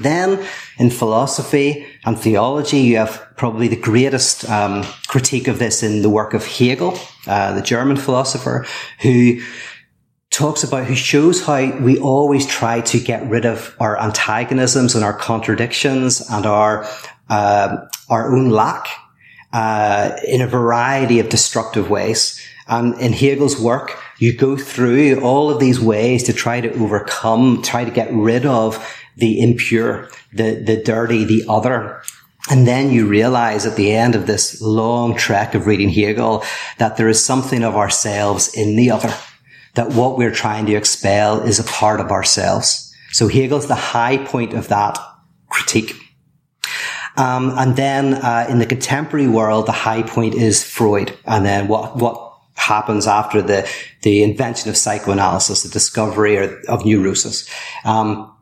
Then 0.00 0.44
in 0.78 0.90
philosophy 0.90 1.86
and 2.04 2.18
theology, 2.18 2.78
you 2.78 2.96
have 2.96 3.26
probably 3.36 3.68
the 3.68 3.80
greatest 3.80 4.48
um, 4.50 4.84
critique 5.06 5.48
of 5.48 5.58
this 5.58 5.82
in 5.82 6.02
the 6.02 6.10
work 6.10 6.34
of 6.34 6.44
Hegel, 6.44 6.98
uh, 7.26 7.54
the 7.54 7.62
German 7.62 7.96
philosopher, 7.96 8.66
who 9.00 9.40
talks 10.36 10.62
about, 10.62 10.84
who 10.84 10.94
shows 10.94 11.44
how 11.44 11.64
we 11.80 11.98
always 11.98 12.46
try 12.46 12.82
to 12.82 13.00
get 13.00 13.26
rid 13.28 13.46
of 13.46 13.74
our 13.80 13.98
antagonisms 13.98 14.94
and 14.94 15.02
our 15.02 15.16
contradictions 15.16 16.20
and 16.30 16.44
our, 16.44 16.86
uh, 17.30 17.76
our 18.10 18.36
own 18.36 18.50
lack, 18.50 18.86
uh, 19.54 20.14
in 20.28 20.42
a 20.42 20.46
variety 20.46 21.20
of 21.20 21.30
destructive 21.30 21.88
ways. 21.88 22.38
And 22.68 23.00
in 23.00 23.14
Hegel's 23.14 23.58
work, 23.58 23.98
you 24.18 24.36
go 24.36 24.56
through 24.58 25.20
all 25.22 25.50
of 25.50 25.58
these 25.58 25.80
ways 25.80 26.24
to 26.24 26.34
try 26.34 26.60
to 26.60 26.72
overcome, 26.74 27.62
try 27.62 27.86
to 27.86 27.90
get 27.90 28.12
rid 28.12 28.44
of 28.44 28.84
the 29.16 29.40
impure, 29.40 30.10
the, 30.34 30.62
the 30.62 30.82
dirty, 30.82 31.24
the 31.24 31.44
other. 31.48 32.02
And 32.50 32.66
then 32.66 32.90
you 32.90 33.06
realize 33.06 33.64
at 33.64 33.76
the 33.76 33.92
end 33.92 34.14
of 34.14 34.26
this 34.26 34.60
long 34.60 35.16
trek 35.16 35.54
of 35.54 35.66
reading 35.66 35.88
Hegel 35.88 36.44
that 36.76 36.98
there 36.98 37.08
is 37.08 37.24
something 37.24 37.64
of 37.64 37.74
ourselves 37.74 38.54
in 38.54 38.76
the 38.76 38.90
other 38.90 39.14
that 39.76 39.90
what 39.90 40.18
we're 40.18 40.34
trying 40.34 40.66
to 40.66 40.74
expel 40.74 41.40
is 41.40 41.58
a 41.58 41.64
part 41.64 42.00
of 42.00 42.10
ourselves. 42.10 42.92
So 43.12 43.28
Hegel's 43.28 43.68
the 43.68 43.74
high 43.74 44.18
point 44.18 44.52
of 44.52 44.68
that 44.68 44.98
critique. 45.48 45.94
Um, 47.16 47.52
and 47.56 47.76
then 47.76 48.14
uh, 48.14 48.46
in 48.48 48.58
the 48.58 48.66
contemporary 48.66 49.28
world, 49.28 49.66
the 49.66 49.72
high 49.72 50.02
point 50.02 50.34
is 50.34 50.62
Freud. 50.62 51.16
And 51.24 51.46
then 51.46 51.68
what 51.68 51.96
what 51.96 52.22
happens 52.54 53.06
after 53.06 53.40
the 53.40 53.68
the 54.02 54.22
invention 54.22 54.68
of 54.70 54.76
psychoanalysis, 54.76 55.62
the 55.62 55.68
discovery 55.68 56.36
of 56.68 56.84
neurosis. 56.84 57.48
Um, 57.84 58.32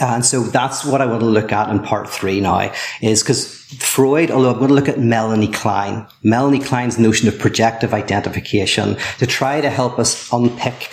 and 0.00 0.24
so 0.24 0.42
that's 0.42 0.84
what 0.84 1.00
I 1.00 1.06
want 1.06 1.20
to 1.20 1.26
look 1.26 1.52
at 1.52 1.68
in 1.68 1.80
part 1.80 2.08
three 2.08 2.40
now 2.40 2.72
is 3.02 3.22
because 3.22 3.59
Freud, 3.78 4.30
although 4.30 4.50
I'm 4.50 4.58
going 4.58 4.68
to 4.68 4.74
look 4.74 4.88
at 4.88 4.98
Melanie 4.98 5.46
Klein, 5.46 6.06
Melanie 6.24 6.58
Klein's 6.58 6.98
notion 6.98 7.28
of 7.28 7.38
projective 7.38 7.94
identification 7.94 8.96
to 9.18 9.26
try 9.26 9.60
to 9.60 9.70
help 9.70 9.98
us 9.98 10.30
unpick 10.32 10.90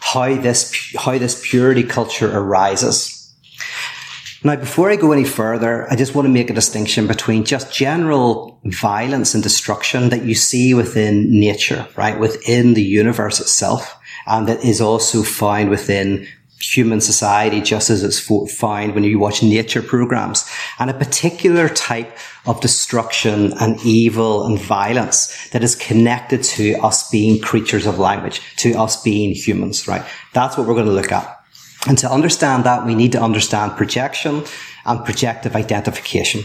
how 0.00 0.34
this, 0.36 0.94
how 0.96 1.16
this 1.16 1.40
purity 1.48 1.82
culture 1.82 2.30
arises. 2.36 3.14
Now, 4.44 4.56
before 4.56 4.90
I 4.90 4.96
go 4.96 5.10
any 5.12 5.24
further, 5.24 5.90
I 5.90 5.96
just 5.96 6.14
want 6.14 6.26
to 6.26 6.32
make 6.32 6.48
a 6.48 6.54
distinction 6.54 7.06
between 7.06 7.44
just 7.44 7.74
general 7.74 8.60
violence 8.64 9.34
and 9.34 9.42
destruction 9.42 10.10
that 10.10 10.24
you 10.24 10.34
see 10.34 10.74
within 10.74 11.40
nature, 11.40 11.88
right? 11.96 12.20
Within 12.20 12.74
the 12.74 12.82
universe 12.82 13.40
itself. 13.40 13.98
And 14.26 14.46
that 14.48 14.62
is 14.62 14.80
also 14.80 15.22
found 15.22 15.70
within 15.70 16.28
human 16.60 17.00
society 17.00 17.60
just 17.60 17.88
as 17.88 18.02
it's 18.02 18.20
found 18.52 18.94
when 18.94 19.04
you 19.04 19.18
watch 19.18 19.42
nature 19.42 19.82
programs 19.82 20.48
and 20.78 20.90
a 20.90 20.94
particular 20.94 21.68
type 21.68 22.16
of 22.46 22.60
destruction 22.60 23.52
and 23.60 23.80
evil 23.84 24.46
and 24.46 24.58
violence 24.58 25.48
that 25.50 25.64
is 25.64 25.74
connected 25.74 26.42
to 26.42 26.74
us 26.74 27.10
being 27.10 27.40
creatures 27.40 27.86
of 27.86 27.98
language, 27.98 28.40
to 28.56 28.74
us 28.74 29.02
being 29.02 29.34
humans, 29.34 29.88
right? 29.88 30.04
That's 30.32 30.56
what 30.56 30.66
we're 30.66 30.74
going 30.74 30.86
to 30.86 30.92
look 30.92 31.12
at. 31.12 31.34
And 31.86 31.98
to 31.98 32.10
understand 32.10 32.64
that, 32.64 32.86
we 32.86 32.94
need 32.94 33.12
to 33.12 33.22
understand 33.22 33.76
projection 33.76 34.44
and 34.84 35.04
projective 35.04 35.54
identification. 35.54 36.42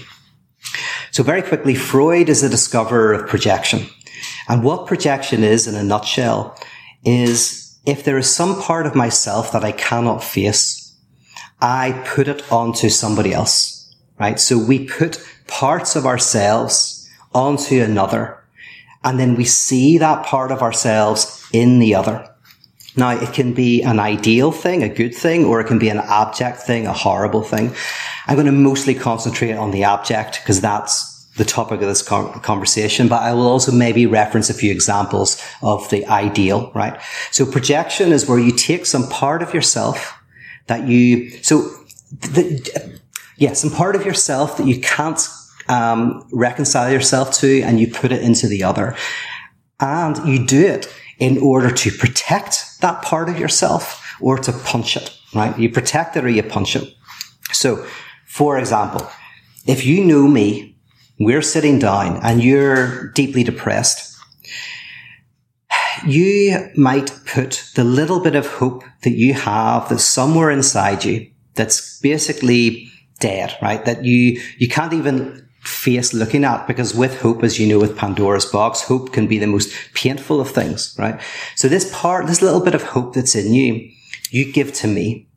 So 1.11 1.23
very 1.23 1.41
quickly, 1.41 1.75
Freud 1.75 2.29
is 2.29 2.41
the 2.41 2.49
discoverer 2.49 3.13
of 3.13 3.29
projection. 3.29 3.87
And 4.47 4.63
what 4.63 4.87
projection 4.87 5.43
is 5.43 5.67
in 5.67 5.75
a 5.75 5.83
nutshell 5.83 6.57
is 7.03 7.77
if 7.85 8.03
there 8.03 8.17
is 8.17 8.33
some 8.33 8.61
part 8.61 8.85
of 8.85 8.95
myself 8.95 9.51
that 9.51 9.63
I 9.63 9.71
cannot 9.73 10.23
face, 10.23 10.95
I 11.61 11.91
put 12.05 12.27
it 12.27 12.51
onto 12.51 12.89
somebody 12.89 13.33
else, 13.33 13.82
right? 14.19 14.39
So 14.39 14.57
we 14.57 14.85
put 14.87 15.23
parts 15.47 15.95
of 15.95 16.05
ourselves 16.05 17.09
onto 17.33 17.81
another 17.81 18.43
and 19.03 19.19
then 19.19 19.35
we 19.35 19.43
see 19.43 19.97
that 19.97 20.25
part 20.25 20.51
of 20.51 20.61
ourselves 20.61 21.45
in 21.51 21.79
the 21.79 21.95
other. 21.95 22.29
Now, 22.95 23.09
it 23.09 23.33
can 23.33 23.53
be 23.53 23.81
an 23.81 23.99
ideal 23.99 24.51
thing, 24.51 24.83
a 24.83 24.89
good 24.89 25.15
thing, 25.15 25.45
or 25.45 25.59
it 25.59 25.65
can 25.65 25.79
be 25.79 25.89
an 25.89 25.97
abject 25.97 26.59
thing, 26.59 26.85
a 26.85 26.93
horrible 26.93 27.41
thing. 27.41 27.73
I'm 28.27 28.35
going 28.35 28.45
to 28.45 28.51
mostly 28.51 28.93
concentrate 28.93 29.53
on 29.53 29.71
the 29.71 29.83
abject 29.83 30.39
because 30.41 30.61
that's 30.61 31.11
the 31.35 31.43
topic 31.43 31.81
of 31.81 31.87
this 31.87 32.03
conversation, 32.03 33.07
but 33.07 33.23
I 33.23 33.33
will 33.33 33.47
also 33.47 33.71
maybe 33.71 34.05
reference 34.05 34.51
a 34.51 34.53
few 34.53 34.71
examples 34.71 35.43
of 35.63 35.89
the 35.89 36.05
ideal, 36.05 36.71
right? 36.75 37.01
So 37.31 37.45
projection 37.45 38.11
is 38.11 38.29
where 38.29 38.37
you 38.37 38.51
take 38.51 38.85
some 38.85 39.09
part 39.09 39.41
of 39.41 39.53
yourself 39.53 40.15
that 40.67 40.87
you, 40.87 41.31
so 41.41 41.61
the, 42.11 42.99
yeah, 43.43 43.51
some 43.51 43.71
part 43.71 43.97
of 43.97 44.05
yourself 44.05 44.55
that 44.55 44.67
you 44.67 44.79
can't 44.79 45.19
um, 45.67 46.25
reconcile 46.31 46.89
yourself 46.89 47.33
to 47.33 47.61
and 47.61 47.77
you 47.77 47.91
put 47.91 48.13
it 48.13 48.21
into 48.21 48.47
the 48.47 48.63
other. 48.63 48.95
And 49.81 50.15
you 50.25 50.45
do 50.45 50.65
it 50.65 50.87
in 51.19 51.37
order 51.39 51.69
to 51.69 51.91
protect 51.91 52.79
that 52.79 53.01
part 53.01 53.27
of 53.27 53.37
yourself 53.37 54.15
or 54.21 54.37
to 54.37 54.53
punch 54.53 54.95
it, 54.95 55.11
right? 55.35 55.59
You 55.59 55.69
protect 55.69 56.15
it 56.15 56.23
or 56.23 56.29
you 56.29 56.41
punch 56.41 56.77
it. 56.77 56.87
So, 57.51 57.85
for 58.25 58.57
example, 58.57 59.05
if 59.67 59.85
you 59.85 60.05
know 60.05 60.25
me, 60.25 60.77
we're 61.19 61.41
sitting 61.41 61.79
down 61.79 62.21
and 62.23 62.41
you're 62.41 63.09
deeply 63.09 63.43
depressed, 63.43 64.17
you 66.07 66.71
might 66.77 67.11
put 67.25 67.69
the 67.75 67.83
little 67.83 68.21
bit 68.21 68.35
of 68.35 68.47
hope 68.47 68.85
that 69.01 69.17
you 69.17 69.33
have 69.33 69.89
that's 69.89 70.05
somewhere 70.05 70.49
inside 70.49 71.03
you 71.03 71.29
that's 71.55 71.99
basically 71.99 72.89
dead, 73.19 73.57
right? 73.61 73.83
That 73.85 74.03
you, 74.03 74.41
you 74.57 74.67
can't 74.67 74.93
even 74.93 75.47
face 75.63 76.13
looking 76.13 76.43
at 76.43 76.67
because 76.67 76.93
with 76.93 77.21
hope, 77.21 77.43
as 77.43 77.59
you 77.59 77.67
know, 77.67 77.79
with 77.79 77.97
Pandora's 77.97 78.45
box, 78.45 78.81
hope 78.81 79.13
can 79.13 79.27
be 79.27 79.39
the 79.39 79.47
most 79.47 79.73
painful 79.93 80.41
of 80.41 80.51
things, 80.51 80.95
right? 80.99 81.21
So 81.55 81.67
this 81.67 81.89
part, 81.93 82.27
this 82.27 82.41
little 82.41 82.63
bit 82.63 82.75
of 82.75 82.83
hope 82.83 83.13
that's 83.13 83.35
in 83.35 83.53
you, 83.53 83.89
you 84.29 84.51
give 84.51 84.73
to 84.73 84.87
me. 84.87 85.29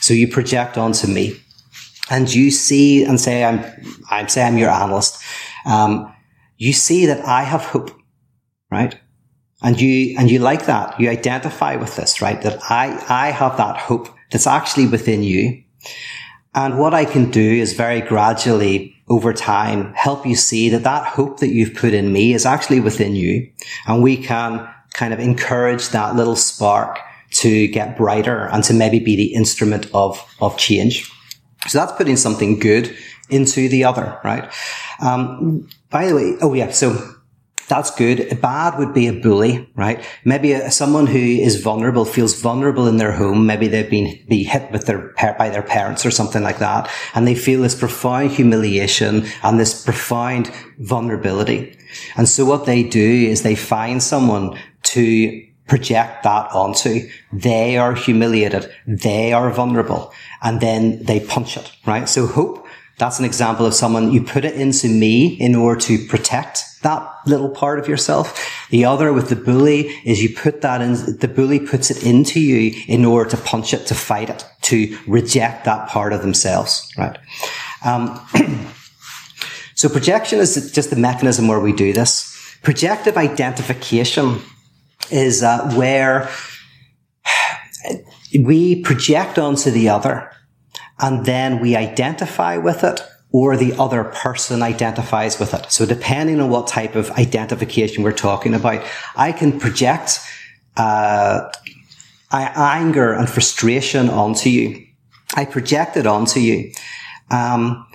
So 0.00 0.14
you 0.14 0.28
project 0.28 0.76
onto 0.76 1.06
me 1.06 1.34
and 2.10 2.32
you 2.32 2.50
see 2.50 3.04
and 3.04 3.20
say, 3.20 3.44
I'm, 3.44 3.64
I'm 4.10 4.28
say 4.28 4.42
I'm 4.42 4.58
your 4.58 4.70
analyst. 4.70 5.22
Um, 5.64 6.12
you 6.56 6.72
see 6.72 7.06
that 7.06 7.24
I 7.24 7.42
have 7.44 7.64
hope, 7.64 7.90
right? 8.70 8.98
And 9.62 9.80
you, 9.80 10.16
and 10.18 10.30
you 10.30 10.38
like 10.38 10.66
that. 10.66 10.98
You 10.98 11.10
identify 11.10 11.76
with 11.76 11.96
this, 11.96 12.20
right? 12.20 12.40
That 12.42 12.58
I, 12.70 13.02
I 13.08 13.30
have 13.30 13.56
that 13.56 13.76
hope 13.76 14.08
that's 14.30 14.46
actually 14.46 14.86
within 14.86 15.22
you. 15.22 15.62
And 16.54 16.78
what 16.78 16.94
I 16.94 17.04
can 17.04 17.30
do 17.30 17.40
is 17.40 17.74
very 17.74 18.00
gradually 18.00 18.96
over 19.08 19.32
time 19.32 19.92
help 19.94 20.26
you 20.26 20.36
see 20.36 20.68
that 20.70 20.84
that 20.84 21.04
hope 21.04 21.40
that 21.40 21.48
you've 21.48 21.74
put 21.74 21.94
in 21.94 22.12
me 22.12 22.32
is 22.32 22.46
actually 22.46 22.80
within 22.80 23.14
you. 23.14 23.50
And 23.86 24.02
we 24.02 24.16
can 24.16 24.68
kind 24.94 25.12
of 25.12 25.20
encourage 25.20 25.88
that 25.90 26.16
little 26.16 26.36
spark 26.36 26.98
to 27.32 27.68
get 27.68 27.96
brighter 27.96 28.48
and 28.48 28.64
to 28.64 28.74
maybe 28.74 28.98
be 28.98 29.16
the 29.16 29.34
instrument 29.34 29.88
of, 29.94 30.24
of 30.40 30.56
change. 30.58 31.10
So 31.68 31.78
that's 31.78 31.92
putting 31.92 32.16
something 32.16 32.58
good 32.58 32.96
into 33.28 33.68
the 33.68 33.84
other, 33.84 34.18
right? 34.24 34.52
Um, 35.00 35.68
by 35.90 36.08
the 36.08 36.14
way, 36.14 36.36
oh 36.40 36.54
yeah, 36.54 36.70
so 36.70 36.96
that's 37.70 37.90
good. 37.90 38.38
Bad 38.42 38.78
would 38.78 38.92
be 38.92 39.06
a 39.06 39.14
bully, 39.14 39.66
right? 39.74 40.04
Maybe 40.26 40.52
a, 40.52 40.70
someone 40.70 41.06
who 41.06 41.18
is 41.18 41.62
vulnerable 41.62 42.04
feels 42.04 42.38
vulnerable 42.38 42.86
in 42.86 42.98
their 42.98 43.12
home. 43.12 43.46
Maybe 43.46 43.66
they've 43.66 43.88
been 43.88 44.22
be 44.28 44.44
hit 44.44 44.70
with 44.70 44.84
their 44.84 45.14
by 45.38 45.48
their 45.48 45.62
parents 45.62 46.04
or 46.04 46.10
something 46.10 46.42
like 46.42 46.58
that, 46.58 46.90
and 47.14 47.26
they 47.26 47.34
feel 47.34 47.62
this 47.62 47.74
profound 47.74 48.32
humiliation 48.32 49.24
and 49.42 49.58
this 49.58 49.82
profound 49.82 50.52
vulnerability. 50.78 51.78
And 52.16 52.28
so 52.28 52.44
what 52.44 52.66
they 52.66 52.82
do 52.82 53.10
is 53.30 53.42
they 53.42 53.56
find 53.56 54.02
someone 54.02 54.58
to 54.82 55.46
project 55.70 56.24
that 56.24 56.50
onto. 56.52 57.08
They 57.32 57.78
are 57.78 57.94
humiliated. 57.94 58.70
They 58.86 59.32
are 59.32 59.50
vulnerable. 59.50 60.12
And 60.42 60.60
then 60.60 61.02
they 61.04 61.20
punch 61.20 61.56
it, 61.56 61.70
right? 61.86 62.08
So 62.08 62.26
hope 62.26 62.66
that's 63.00 63.18
an 63.18 63.24
example 63.24 63.64
of 63.64 63.72
someone 63.72 64.12
you 64.12 64.22
put 64.22 64.44
it 64.44 64.54
into 64.54 64.86
me 64.86 65.28
in 65.40 65.54
order 65.54 65.80
to 65.80 66.06
protect 66.06 66.64
that 66.82 67.10
little 67.24 67.48
part 67.48 67.78
of 67.78 67.88
yourself. 67.88 68.66
The 68.68 68.84
other 68.84 69.10
with 69.14 69.30
the 69.30 69.36
bully 69.36 69.88
is 70.04 70.22
you 70.22 70.34
put 70.36 70.60
that 70.60 70.82
in, 70.82 70.92
the 71.16 71.32
bully 71.34 71.60
puts 71.60 71.90
it 71.90 72.04
into 72.04 72.40
you 72.40 72.78
in 72.86 73.06
order 73.06 73.30
to 73.30 73.38
punch 73.38 73.72
it, 73.72 73.86
to 73.86 73.94
fight 73.94 74.28
it, 74.28 74.44
to 74.62 74.98
reject 75.06 75.64
that 75.64 75.88
part 75.88 76.12
of 76.12 76.20
themselves, 76.20 76.92
right? 76.98 77.16
Um, 77.86 78.20
so 79.74 79.88
projection 79.88 80.38
is 80.38 80.70
just 80.70 80.90
the 80.90 80.96
mechanism 80.96 81.48
where 81.48 81.60
we 81.60 81.72
do 81.72 81.94
this. 81.94 82.58
Projective 82.62 83.16
identification 83.16 84.42
is 85.10 85.42
uh, 85.42 85.72
where 85.74 86.28
we 88.38 88.82
project 88.82 89.38
onto 89.38 89.70
the 89.70 89.88
other 89.88 90.30
and 91.00 91.24
then 91.24 91.60
we 91.60 91.76
identify 91.76 92.56
with 92.56 92.84
it 92.84 93.00
or 93.32 93.56
the 93.56 93.72
other 93.78 94.04
person 94.04 94.62
identifies 94.62 95.38
with 95.38 95.54
it. 95.54 95.70
So 95.70 95.86
depending 95.86 96.40
on 96.40 96.50
what 96.50 96.66
type 96.66 96.96
of 96.96 97.10
identification 97.12 98.02
we're 98.02 98.12
talking 98.12 98.54
about, 98.54 98.84
I 99.16 99.32
can 99.32 99.58
project 99.60 100.20
uh, 100.76 101.50
anger 102.32 103.12
and 103.12 103.28
frustration 103.28 104.10
onto 104.10 104.50
you. 104.50 104.86
I 105.34 105.44
project 105.44 105.96
it 105.96 106.06
onto 106.06 106.40
you. 106.40 106.72
Um, 107.30 107.86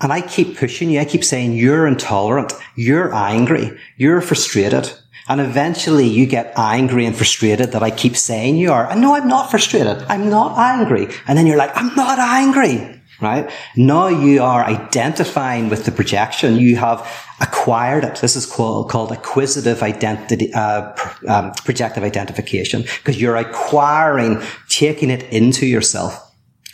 and 0.00 0.12
I 0.12 0.20
keep 0.20 0.56
pushing 0.56 0.90
you. 0.90 1.00
I 1.00 1.04
keep 1.04 1.24
saying, 1.24 1.54
you're 1.54 1.86
intolerant. 1.86 2.52
You're 2.76 3.12
angry. 3.14 3.78
You're 3.96 4.20
frustrated. 4.20 4.90
And 5.28 5.40
eventually 5.42 6.06
you 6.06 6.26
get 6.26 6.52
angry 6.56 7.04
and 7.04 7.14
frustrated 7.14 7.72
that 7.72 7.82
I 7.82 7.90
keep 7.90 8.16
saying 8.16 8.56
you 8.56 8.72
are. 8.72 8.90
And 8.90 9.00
no, 9.02 9.14
I'm 9.14 9.28
not 9.28 9.50
frustrated. 9.50 10.02
I'm 10.08 10.30
not 10.30 10.58
angry. 10.58 11.08
And 11.26 11.36
then 11.36 11.46
you're 11.46 11.58
like, 11.58 11.70
I'm 11.74 11.94
not 11.94 12.18
angry, 12.18 13.02
right? 13.20 13.50
Now 13.76 14.08
you 14.08 14.42
are 14.42 14.64
identifying 14.64 15.68
with 15.68 15.84
the 15.84 15.92
projection. 15.92 16.56
You 16.56 16.76
have 16.76 17.06
acquired 17.40 18.04
it. 18.04 18.16
This 18.16 18.36
is 18.36 18.46
called, 18.46 18.88
called 18.90 19.12
acquisitive 19.12 19.82
identity, 19.82 20.52
uh, 20.54 20.96
um, 21.28 21.52
projective 21.64 22.04
identification 22.04 22.82
because 22.82 23.20
you're 23.20 23.36
acquiring, 23.36 24.42
taking 24.70 25.10
it 25.10 25.24
into 25.24 25.66
yourself 25.66 26.24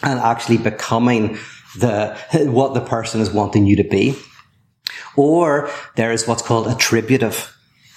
and 0.04 0.20
actually 0.20 0.58
becoming 0.58 1.38
the, 1.76 2.16
what 2.46 2.74
the 2.74 2.80
person 2.80 3.20
is 3.20 3.32
wanting 3.32 3.66
you 3.66 3.74
to 3.74 3.84
be. 3.84 4.14
Or 5.16 5.70
there 5.96 6.12
is 6.12 6.28
what's 6.28 6.42
called 6.42 6.68
attributive 6.68 7.50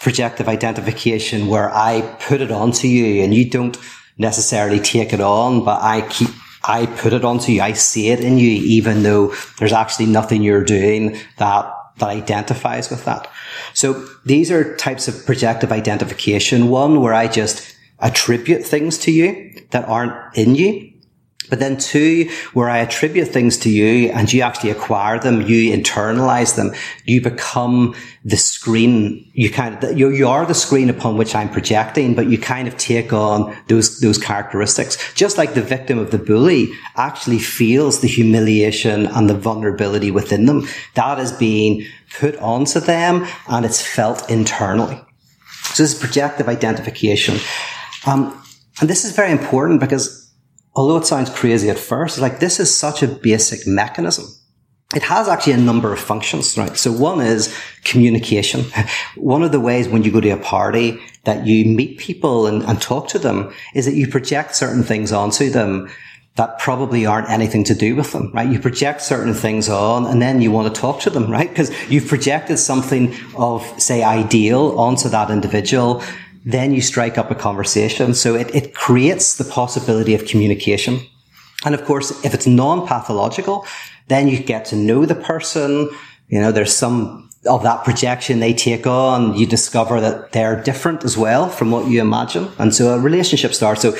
projective 0.07 0.47
identification 0.47 1.47
where 1.47 1.69
I 1.75 1.99
put 2.21 2.39
it 2.39 2.49
onto 2.49 2.87
you 2.87 3.21
and 3.23 3.33
you 3.33 3.49
don't 3.49 3.77
necessarily 4.17 4.79
take 4.79 5.11
it 5.11 5.19
on, 5.19 5.65
but 5.65 5.81
I 5.81 6.07
keep, 6.07 6.29
I 6.63 6.85
put 6.85 7.11
it 7.11 7.25
onto 7.25 7.51
you. 7.51 7.61
I 7.61 7.73
see 7.73 8.07
it 8.07 8.21
in 8.21 8.37
you, 8.37 8.49
even 8.49 9.03
though 9.03 9.35
there's 9.59 9.73
actually 9.73 10.05
nothing 10.05 10.43
you're 10.43 10.63
doing 10.63 11.17
that, 11.39 11.73
that 11.97 12.07
identifies 12.07 12.89
with 12.89 13.03
that. 13.03 13.29
So 13.73 14.07
these 14.23 14.49
are 14.49 14.77
types 14.77 15.09
of 15.09 15.25
projective 15.25 15.73
identification. 15.73 16.69
One 16.69 17.01
where 17.01 17.13
I 17.13 17.27
just 17.27 17.75
attribute 17.99 18.63
things 18.63 18.97
to 18.99 19.11
you 19.11 19.61
that 19.71 19.89
aren't 19.89 20.37
in 20.37 20.55
you. 20.55 20.89
But 21.49 21.59
then 21.59 21.77
two, 21.77 22.29
where 22.53 22.69
I 22.69 22.79
attribute 22.79 23.29
things 23.29 23.57
to 23.59 23.69
you 23.69 24.09
and 24.11 24.31
you 24.31 24.41
actually 24.41 24.71
acquire 24.71 25.19
them, 25.19 25.41
you 25.41 25.75
internalize 25.75 26.55
them, 26.55 26.73
you 27.05 27.21
become 27.21 27.95
the 28.25 28.37
screen, 28.37 29.29
you 29.33 29.49
kind 29.49 29.81
of, 29.81 29.97
you, 29.97 30.09
you 30.09 30.27
are 30.27 30.45
the 30.45 30.53
screen 30.53 30.89
upon 30.89 31.17
which 31.17 31.35
I'm 31.35 31.49
projecting, 31.49 32.15
but 32.15 32.27
you 32.27 32.37
kind 32.37 32.67
of 32.67 32.77
take 32.77 33.13
on 33.13 33.55
those, 33.67 33.99
those 34.01 34.17
characteristics. 34.17 35.13
Just 35.13 35.37
like 35.37 35.53
the 35.53 35.61
victim 35.61 35.97
of 35.99 36.11
the 36.11 36.17
bully 36.17 36.69
actually 36.95 37.39
feels 37.39 38.01
the 38.01 38.07
humiliation 38.07 39.07
and 39.07 39.29
the 39.29 39.37
vulnerability 39.37 40.11
within 40.11 40.45
them. 40.45 40.67
That 40.95 41.19
is 41.19 41.31
being 41.31 41.85
put 42.19 42.35
onto 42.37 42.79
them 42.79 43.25
and 43.47 43.65
it's 43.65 43.81
felt 43.81 44.29
internally. 44.29 45.01
So 45.73 45.83
this 45.83 45.93
is 45.93 45.99
projective 45.99 46.47
identification. 46.49 47.37
Um, 48.05 48.41
and 48.79 48.89
this 48.89 49.05
is 49.05 49.11
very 49.11 49.31
important 49.31 49.79
because 49.79 50.26
although 50.77 50.97
it 50.97 51.05
sounds 51.05 51.29
crazy 51.31 51.69
at 51.69 51.79
first, 51.79 52.19
like 52.19 52.39
this 52.39 52.59
is 52.59 52.73
such 52.73 53.01
a 53.01 53.07
basic 53.07 53.67
mechanism. 53.67 54.25
It 54.95 55.01
has 55.03 55.27
actually 55.27 55.53
a 55.53 55.57
number 55.57 55.91
of 55.91 55.99
functions, 55.99 56.57
right? 56.57 56.77
So 56.77 56.93
one 56.93 57.19
is 57.19 57.53
communication. 57.83 58.63
One 59.17 59.43
of 59.43 59.51
the 59.51 59.59
ways 59.59 59.89
when 59.89 60.03
you 60.03 60.11
go 60.11 60.21
to 60.21 60.29
a 60.29 60.37
party 60.37 61.01
that 61.25 61.45
you 61.45 61.65
meet 61.65 61.97
people 61.97 62.47
and, 62.47 62.63
and 62.63 62.81
talk 62.81 63.09
to 63.09 63.19
them 63.19 63.51
is 63.75 63.85
that 63.85 63.95
you 63.95 64.07
project 64.07 64.55
certain 64.55 64.83
things 64.83 65.11
onto 65.11 65.49
them 65.49 65.89
that 66.35 66.59
probably 66.59 67.05
aren't 67.05 67.29
anything 67.29 67.63
to 67.65 67.73
do 67.73 67.95
with 67.95 68.13
them, 68.13 68.31
right? 68.31 68.49
You 68.49 68.59
project 68.59 69.01
certain 69.01 69.33
things 69.33 69.67
on 69.67 70.05
and 70.05 70.21
then 70.21 70.39
you 70.39 70.51
want 70.51 70.73
to 70.73 70.81
talk 70.81 71.01
to 71.01 71.09
them, 71.09 71.29
right? 71.37 71.49
Because 71.49 71.69
you've 71.91 72.07
projected 72.07 72.59
something 72.59 73.13
of, 73.35 73.61
say, 73.81 74.03
ideal 74.03 74.79
onto 74.79 75.09
that 75.09 75.31
individual 75.31 76.01
then 76.47 76.73
you 76.73 76.81
strike 76.81 77.17
up 77.17 77.29
a 77.29 77.35
conversation. 77.35 78.13
So 78.13 78.33
it, 78.33 78.53
it 78.55 78.73
creates 78.73 79.35
the 79.35 79.43
possibility 79.43 80.15
of 80.15 80.25
communication. 80.25 81.01
And 81.65 81.75
of 81.75 81.83
course, 81.83 82.11
if 82.23 82.33
it's 82.33 82.47
non-pathological, 82.47 83.65
then 84.07 84.29
you 84.29 84.39
get 84.39 84.63
to 84.65 84.75
know 84.77 85.05
the 85.05 85.15
person. 85.15 85.89
You 86.29 86.39
know, 86.39 86.53
there's 86.53 86.73
some 86.73 87.29
of 87.45 87.63
that 87.63 87.83
projection 87.83 88.39
they 88.39 88.53
take 88.53 88.87
on, 88.87 89.35
you 89.35 89.45
discover 89.45 89.99
that 89.99 90.31
they're 90.31 90.61
different 90.63 91.03
as 91.03 91.17
well 91.17 91.49
from 91.49 91.71
what 91.71 91.87
you 91.87 91.99
imagine. 91.99 92.49
And 92.57 92.73
so 92.73 92.93
a 92.93 92.99
relationship 92.99 93.53
starts. 93.53 93.81
So 93.81 93.95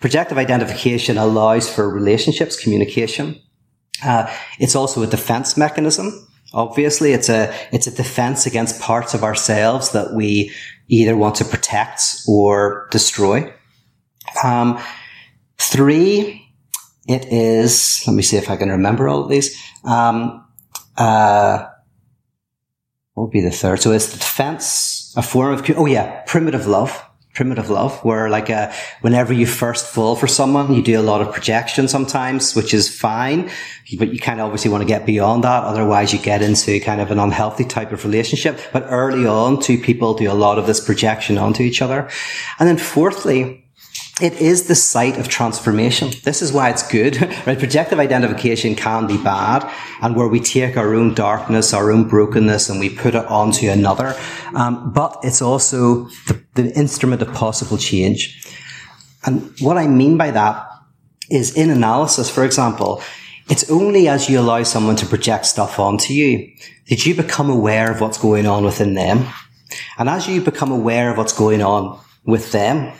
projective 0.00 0.38
identification 0.38 1.18
allows 1.18 1.68
for 1.68 1.88
relationships, 1.88 2.62
communication. 2.62 3.40
Uh, 4.04 4.32
it's 4.60 4.76
also 4.76 5.02
a 5.02 5.06
defense 5.06 5.56
mechanism. 5.56 6.28
Obviously, 6.54 7.12
it's 7.12 7.28
a, 7.28 7.52
it's 7.72 7.88
a 7.88 7.94
defense 7.94 8.46
against 8.46 8.80
parts 8.80 9.14
of 9.14 9.22
ourselves 9.22 9.90
that 9.90 10.14
we 10.14 10.52
either 10.88 11.16
want 11.16 11.36
to 11.36 11.44
protect 11.44 12.02
or 12.26 12.88
destroy. 12.90 13.52
Um, 14.42 14.80
three, 15.58 16.46
it 17.06 17.26
is, 17.32 18.02
let 18.06 18.14
me 18.14 18.22
see 18.22 18.36
if 18.36 18.50
I 18.50 18.56
can 18.56 18.70
remember 18.70 19.08
all 19.08 19.22
of 19.22 19.30
these. 19.30 19.56
Um, 19.84 20.46
uh, 20.96 21.66
what 23.14 23.24
would 23.24 23.30
be 23.30 23.40
the 23.40 23.50
third? 23.50 23.80
So 23.80 23.92
it's 23.92 24.12
the 24.12 24.18
defense, 24.18 25.14
a 25.16 25.22
form 25.22 25.52
of, 25.52 25.68
oh 25.76 25.86
yeah, 25.86 26.22
primitive 26.26 26.66
love. 26.66 27.04
Primitive 27.38 27.70
love, 27.70 28.00
where 28.04 28.28
like, 28.28 28.50
uh, 28.50 28.72
whenever 29.00 29.32
you 29.32 29.46
first 29.46 29.86
fall 29.86 30.16
for 30.16 30.26
someone, 30.26 30.74
you 30.74 30.82
do 30.82 31.00
a 31.00 31.06
lot 31.12 31.20
of 31.22 31.32
projection 31.32 31.86
sometimes, 31.86 32.56
which 32.56 32.74
is 32.74 32.88
fine, 32.88 33.48
but 33.96 34.12
you 34.12 34.18
kind 34.18 34.40
of 34.40 34.46
obviously 34.46 34.72
want 34.72 34.82
to 34.82 34.88
get 34.88 35.06
beyond 35.06 35.44
that. 35.44 35.62
Otherwise 35.62 36.12
you 36.12 36.18
get 36.18 36.42
into 36.42 36.80
kind 36.80 37.00
of 37.00 37.12
an 37.12 37.20
unhealthy 37.20 37.64
type 37.64 37.92
of 37.92 38.04
relationship. 38.04 38.58
But 38.72 38.86
early 38.88 39.24
on, 39.24 39.60
two 39.60 39.78
people 39.78 40.14
do 40.14 40.28
a 40.28 40.34
lot 40.34 40.58
of 40.58 40.66
this 40.66 40.80
projection 40.80 41.38
onto 41.38 41.62
each 41.62 41.80
other. 41.80 42.10
And 42.58 42.68
then 42.68 42.76
fourthly, 42.76 43.67
it 44.20 44.34
is 44.40 44.66
the 44.66 44.74
site 44.74 45.16
of 45.16 45.28
transformation. 45.28 46.10
This 46.24 46.42
is 46.42 46.52
why 46.52 46.70
it's 46.70 46.86
good, 46.86 47.20
right? 47.46 47.58
Projective 47.58 48.00
identification 48.00 48.74
can 48.74 49.06
be 49.06 49.16
bad, 49.16 49.70
and 50.02 50.16
where 50.16 50.28
we 50.28 50.40
take 50.40 50.76
our 50.76 50.94
own 50.94 51.14
darkness, 51.14 51.72
our 51.72 51.90
own 51.92 52.08
brokenness, 52.08 52.68
and 52.68 52.80
we 52.80 52.90
put 52.90 53.14
it 53.14 53.24
onto 53.26 53.68
another. 53.68 54.16
Um, 54.54 54.92
but 54.92 55.18
it's 55.22 55.40
also 55.40 56.04
the, 56.26 56.42
the 56.54 56.72
instrument 56.74 57.22
of 57.22 57.32
possible 57.32 57.78
change. 57.78 58.44
And 59.24 59.52
what 59.60 59.78
I 59.78 59.86
mean 59.86 60.16
by 60.16 60.30
that 60.32 60.66
is 61.30 61.56
in 61.56 61.70
analysis, 61.70 62.30
for 62.30 62.44
example, 62.44 63.02
it's 63.48 63.70
only 63.70 64.08
as 64.08 64.28
you 64.28 64.40
allow 64.40 64.62
someone 64.62 64.96
to 64.96 65.06
project 65.06 65.46
stuff 65.46 65.78
onto 65.78 66.12
you 66.12 66.52
that 66.88 67.06
you 67.06 67.14
become 67.14 67.50
aware 67.50 67.90
of 67.90 68.00
what's 68.00 68.18
going 68.18 68.46
on 68.46 68.64
within 68.64 68.94
them. 68.94 69.26
And 69.98 70.08
as 70.08 70.26
you 70.26 70.40
become 70.40 70.72
aware 70.72 71.10
of 71.10 71.18
what's 71.18 71.32
going 71.32 71.62
on 71.62 71.98
with 72.24 72.52
them, 72.52 72.92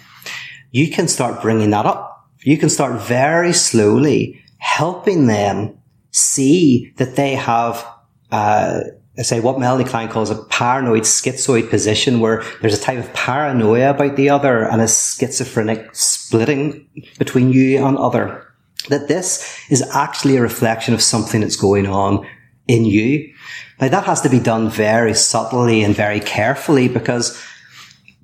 you 0.70 0.90
can 0.90 1.08
start 1.08 1.42
bringing 1.42 1.70
that 1.70 1.86
up. 1.86 2.28
You 2.40 2.58
can 2.58 2.68
start 2.68 3.00
very 3.00 3.52
slowly 3.52 4.42
helping 4.58 5.26
them 5.26 5.76
see 6.10 6.92
that 6.96 7.16
they 7.16 7.34
have, 7.34 7.86
uh, 8.30 8.80
say 9.18 9.40
what 9.40 9.58
Melanie 9.58 9.84
Klein 9.84 10.08
calls 10.08 10.30
a 10.30 10.42
paranoid 10.44 11.02
schizoid 11.02 11.70
position 11.70 12.20
where 12.20 12.44
there's 12.60 12.78
a 12.78 12.80
type 12.80 12.98
of 12.98 13.12
paranoia 13.14 13.90
about 13.90 14.16
the 14.16 14.30
other 14.30 14.64
and 14.64 14.80
a 14.80 14.88
schizophrenic 14.88 15.94
splitting 15.94 16.86
between 17.18 17.52
you 17.52 17.84
and 17.84 17.96
other. 17.98 18.44
That 18.88 19.08
this 19.08 19.58
is 19.70 19.82
actually 19.92 20.36
a 20.36 20.42
reflection 20.42 20.94
of 20.94 21.02
something 21.02 21.40
that's 21.40 21.56
going 21.56 21.86
on 21.86 22.26
in 22.68 22.84
you. 22.84 23.32
Now 23.80 23.88
that 23.88 24.04
has 24.04 24.20
to 24.22 24.28
be 24.28 24.38
done 24.38 24.70
very 24.70 25.14
subtly 25.14 25.82
and 25.82 25.94
very 25.94 26.20
carefully 26.20 26.88
because 26.88 27.40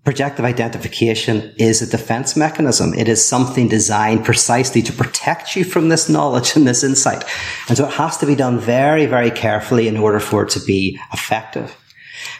projective 0.04 0.44
identification 0.44 1.54
is 1.58 1.80
a 1.80 1.90
defense 1.90 2.36
mechanism. 2.36 2.92
It 2.92 3.08
is 3.08 3.24
something 3.24 3.68
designed 3.68 4.24
precisely 4.24 4.82
to 4.82 4.92
protect 4.92 5.56
you 5.56 5.64
from 5.64 5.88
this 5.88 6.08
knowledge 6.08 6.54
and 6.56 6.66
this 6.66 6.84
insight. 6.84 7.24
And 7.68 7.76
so 7.78 7.86
it 7.86 7.94
has 7.94 8.18
to 8.18 8.26
be 8.26 8.34
done 8.34 8.58
very, 8.58 9.06
very 9.06 9.30
carefully 9.30 9.88
in 9.88 9.96
order 9.96 10.20
for 10.20 10.42
it 10.42 10.50
to 10.50 10.60
be 10.60 11.00
effective. 11.12 11.74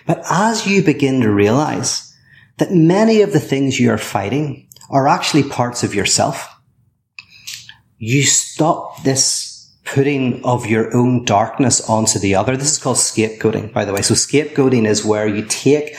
But 0.06 0.22
as 0.30 0.66
you 0.66 0.82
begin 0.82 1.22
to 1.22 1.30
realize 1.30 2.14
that 2.58 2.70
many 2.70 3.22
of 3.22 3.32
the 3.32 3.40
things 3.40 3.80
you 3.80 3.90
are 3.90 3.98
fighting 3.98 4.68
are 4.90 5.08
actually 5.08 5.44
parts 5.44 5.82
of 5.82 5.94
yourself, 5.94 6.48
you 7.96 8.22
stop 8.22 9.02
this 9.04 9.72
putting 9.84 10.44
of 10.44 10.66
your 10.66 10.94
own 10.94 11.24
darkness 11.24 11.88
onto 11.88 12.18
the 12.18 12.34
other. 12.34 12.56
This 12.56 12.72
is 12.72 12.78
called 12.78 12.96
scapegoating, 12.96 13.72
by 13.72 13.84
the 13.84 13.92
way. 13.92 14.02
So 14.02 14.14
scapegoating 14.14 14.86
is 14.86 15.04
where 15.04 15.26
you 15.26 15.44
take 15.46 15.96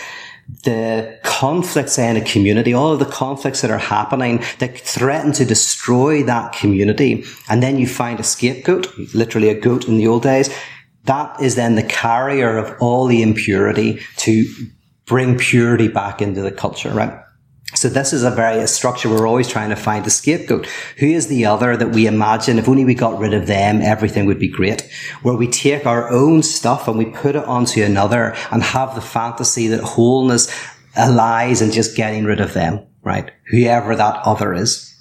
the 0.64 1.20
conflicts 1.24 1.98
in 1.98 2.18
a 2.18 2.22
community, 2.22 2.74
all 2.74 2.92
of 2.92 3.00
the 3.00 3.06
conflicts 3.06 3.62
that 3.62 3.72
are 3.72 3.80
happening 3.80 4.44
that 4.60 4.80
threaten 4.80 5.32
to 5.34 5.46
destroy 5.46 6.24
that 6.24 6.54
community. 6.54 7.24
And 7.50 7.64
then 7.64 7.78
you 7.78 7.88
find 7.88 8.20
a 8.20 8.24
scapegoat, 8.24 8.88
literally 9.14 9.50
a 9.50 9.60
goat 9.60 9.88
in 9.88 9.98
the 9.98 10.08
old 10.08 10.24
days. 10.24 10.56
That 11.06 11.42
is 11.42 11.56
then 11.56 11.76
the 11.76 11.84
carrier 11.84 12.58
of 12.58 12.76
all 12.80 13.08
the 13.08 13.22
impurity 13.22 14.00
to 14.18 14.46
bring 15.06 15.38
purity 15.38 15.88
back 15.88 16.22
into 16.22 16.42
the 16.42 16.52
culture, 16.52 16.92
right? 16.92 17.20
So 17.74 17.90
this 17.90 18.14
is 18.14 18.24
a 18.24 18.30
very 18.30 18.60
a 18.60 18.68
structure 18.68 19.10
we're 19.10 19.28
always 19.28 19.48
trying 19.48 19.70
to 19.70 19.76
find 19.76 20.06
the 20.06 20.12
scapegoat. 20.12 20.68
Who 20.98 21.08
is 21.08 21.28
the 21.28 21.46
other 21.46 21.76
that 21.76 21.90
we 21.90 22.06
imagine 22.06 22.60
if 22.60 22.70
only 22.70 22.86
we 22.86 22.94
got 22.94 23.20
rid 23.20 23.34
of 23.34 23.48
them, 23.48 23.82
everything 23.82 24.28
would 24.28 24.40
be 24.40 24.48
great? 24.48 24.88
Where 25.24 25.36
we 25.36 25.48
take 25.48 25.86
our 25.86 26.10
own 26.12 26.44
stuff 26.44 26.88
and 26.88 26.98
we 26.98 27.06
put 27.06 27.36
it 27.36 27.44
onto 27.46 27.82
another 27.82 28.36
and 28.52 28.62
have 28.62 28.94
the 28.94 29.02
fantasy 29.02 29.68
that 29.70 29.82
wholeness 29.82 30.48
lies 30.96 31.62
in 31.62 31.72
just 31.72 31.98
getting 31.98 32.24
rid 32.24 32.40
of 32.40 32.54
them, 32.54 32.86
right? 33.04 33.32
Whoever 33.50 33.96
that 33.96 34.22
other 34.24 34.54
is. 34.54 34.94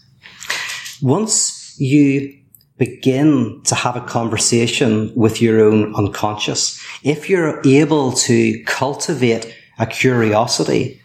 Once 1.03 1.79
you 1.79 2.35
begin 2.79 3.61
to 3.65 3.75
have 3.75 3.95
a 3.95 4.01
conversation 4.01 5.13
with 5.15 5.41
your 5.41 5.61
own 5.61 5.95
unconscious, 5.95 6.83
if 7.05 7.29
you're 7.29 7.61
able 7.65 8.13
to 8.13 8.63
cultivate 8.65 9.55
a 9.79 9.87
curiosity 9.87 11.01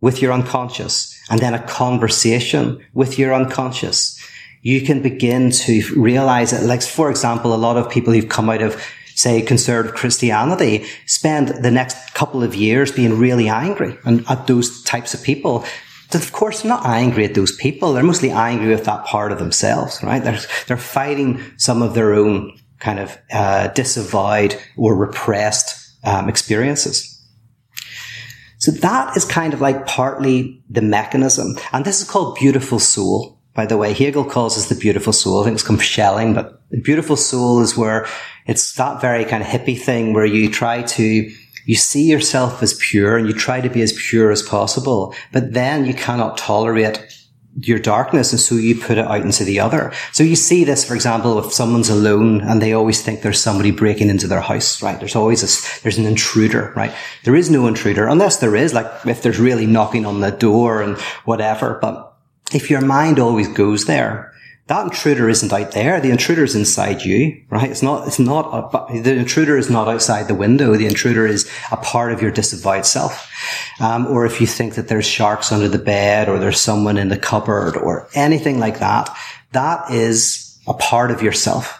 with 0.00 0.22
your 0.22 0.32
unconscious 0.32 1.18
and 1.30 1.40
then 1.40 1.54
a 1.54 1.62
conversation 1.66 2.84
with 2.94 3.18
your 3.18 3.34
unconscious, 3.34 4.18
you 4.62 4.80
can 4.80 5.02
begin 5.02 5.50
to 5.50 5.82
realize 5.96 6.50
that, 6.50 6.64
like, 6.64 6.82
for 6.82 7.10
example, 7.10 7.54
a 7.54 7.56
lot 7.56 7.76
of 7.76 7.90
people 7.90 8.12
who've 8.12 8.28
come 8.28 8.50
out 8.50 8.62
of 8.62 8.82
say 9.14 9.42
conservative 9.42 9.94
Christianity 9.94 10.86
spend 11.06 11.48
the 11.48 11.70
next 11.70 12.14
couple 12.14 12.42
of 12.42 12.54
years 12.54 12.90
being 12.90 13.18
really 13.18 13.48
angry 13.48 13.98
and 14.04 14.24
at 14.30 14.46
those 14.46 14.82
types 14.82 15.14
of 15.14 15.22
people. 15.22 15.64
But 16.10 16.22
Of 16.22 16.32
course, 16.32 16.62
they're 16.62 16.70
not 16.70 16.86
angry 16.86 17.24
at 17.24 17.34
those 17.34 17.54
people. 17.54 17.92
They're 17.92 18.02
mostly 18.02 18.30
angry 18.30 18.68
with 18.68 18.84
that 18.84 19.04
part 19.04 19.30
of 19.30 19.38
themselves, 19.38 20.02
right? 20.02 20.22
They're, 20.22 20.40
they're 20.66 20.76
fighting 20.76 21.40
some 21.56 21.82
of 21.82 21.94
their 21.94 22.14
own 22.14 22.58
kind 22.78 22.98
of, 22.98 23.16
uh, 23.30 23.68
disavowed 23.68 24.56
or 24.76 24.96
repressed, 24.96 25.76
um, 26.02 26.28
experiences. 26.28 27.09
So 28.60 28.70
that 28.70 29.16
is 29.16 29.24
kind 29.24 29.54
of 29.54 29.62
like 29.62 29.86
partly 29.86 30.62
the 30.68 30.82
mechanism. 30.82 31.56
And 31.72 31.84
this 31.84 32.02
is 32.02 32.08
called 32.08 32.36
beautiful 32.36 32.78
soul. 32.78 33.38
By 33.54 33.64
the 33.64 33.78
way, 33.78 33.94
Hegel 33.94 34.24
calls 34.24 34.54
this 34.54 34.68
the 34.68 34.80
beautiful 34.80 35.14
soul. 35.14 35.40
I 35.40 35.44
think 35.44 35.54
it's 35.54 35.66
from 35.66 35.78
Schelling, 35.78 36.34
but 36.34 36.62
the 36.70 36.80
beautiful 36.80 37.16
soul 37.16 37.62
is 37.62 37.76
where 37.76 38.06
it's 38.46 38.74
that 38.74 39.00
very 39.00 39.24
kind 39.24 39.42
of 39.42 39.48
hippie 39.48 39.80
thing 39.80 40.12
where 40.12 40.26
you 40.26 40.50
try 40.50 40.82
to, 40.82 41.30
you 41.64 41.74
see 41.74 42.04
yourself 42.04 42.62
as 42.62 42.74
pure 42.74 43.16
and 43.16 43.26
you 43.26 43.32
try 43.32 43.62
to 43.62 43.70
be 43.70 43.80
as 43.80 43.94
pure 43.94 44.30
as 44.30 44.42
possible, 44.42 45.14
but 45.32 45.54
then 45.54 45.86
you 45.86 45.94
cannot 45.94 46.36
tolerate 46.36 46.98
your 47.58 47.78
darkness 47.78 48.32
and 48.32 48.40
so 48.40 48.54
you 48.54 48.78
put 48.80 48.96
it 48.96 49.06
out 49.06 49.22
into 49.22 49.44
the 49.44 49.58
other. 49.58 49.92
So 50.12 50.22
you 50.22 50.36
see 50.36 50.64
this, 50.64 50.84
for 50.84 50.94
example, 50.94 51.38
if 51.38 51.52
someone's 51.52 51.88
alone 51.88 52.40
and 52.42 52.62
they 52.62 52.72
always 52.72 53.02
think 53.02 53.22
there's 53.22 53.40
somebody 53.40 53.70
breaking 53.70 54.08
into 54.08 54.26
their 54.26 54.40
house, 54.40 54.82
right? 54.82 54.98
There's 54.98 55.16
always 55.16 55.42
a, 55.42 55.82
there's 55.82 55.98
an 55.98 56.06
intruder, 56.06 56.72
right? 56.76 56.94
There 57.24 57.34
is 57.34 57.50
no 57.50 57.66
intruder 57.66 58.06
unless 58.06 58.36
there 58.36 58.54
is, 58.54 58.72
like 58.72 58.86
if 59.06 59.22
there's 59.22 59.40
really 59.40 59.66
knocking 59.66 60.06
on 60.06 60.20
the 60.20 60.30
door 60.30 60.80
and 60.80 60.96
whatever. 61.24 61.78
But 61.82 62.14
if 62.52 62.70
your 62.70 62.80
mind 62.80 63.18
always 63.18 63.48
goes 63.48 63.86
there, 63.86 64.29
that 64.70 64.84
intruder 64.84 65.28
isn't 65.28 65.52
out 65.52 65.72
there. 65.72 66.00
The 66.00 66.12
intruder 66.12 66.44
is 66.44 66.54
inside 66.54 67.02
you, 67.02 67.42
right? 67.50 67.68
It's 67.68 67.82
not, 67.82 68.06
it's 68.06 68.20
not, 68.20 68.44
a, 68.88 69.02
the 69.02 69.16
intruder 69.16 69.58
is 69.58 69.68
not 69.68 69.88
outside 69.88 70.28
the 70.28 70.34
window. 70.36 70.76
The 70.76 70.86
intruder 70.86 71.26
is 71.26 71.50
a 71.72 71.76
part 71.76 72.12
of 72.12 72.22
your 72.22 72.30
disavowed 72.30 72.86
self. 72.86 73.28
Um, 73.80 74.06
or 74.06 74.26
if 74.26 74.40
you 74.40 74.46
think 74.46 74.76
that 74.76 74.86
there's 74.86 75.06
sharks 75.06 75.50
under 75.50 75.66
the 75.66 75.80
bed 75.80 76.28
or 76.28 76.38
there's 76.38 76.60
someone 76.60 76.98
in 76.98 77.08
the 77.08 77.18
cupboard 77.18 77.76
or 77.76 78.08
anything 78.14 78.60
like 78.60 78.78
that, 78.78 79.10
that 79.50 79.90
is 79.90 80.56
a 80.68 80.74
part 80.74 81.10
of 81.10 81.20
yourself. 81.20 81.76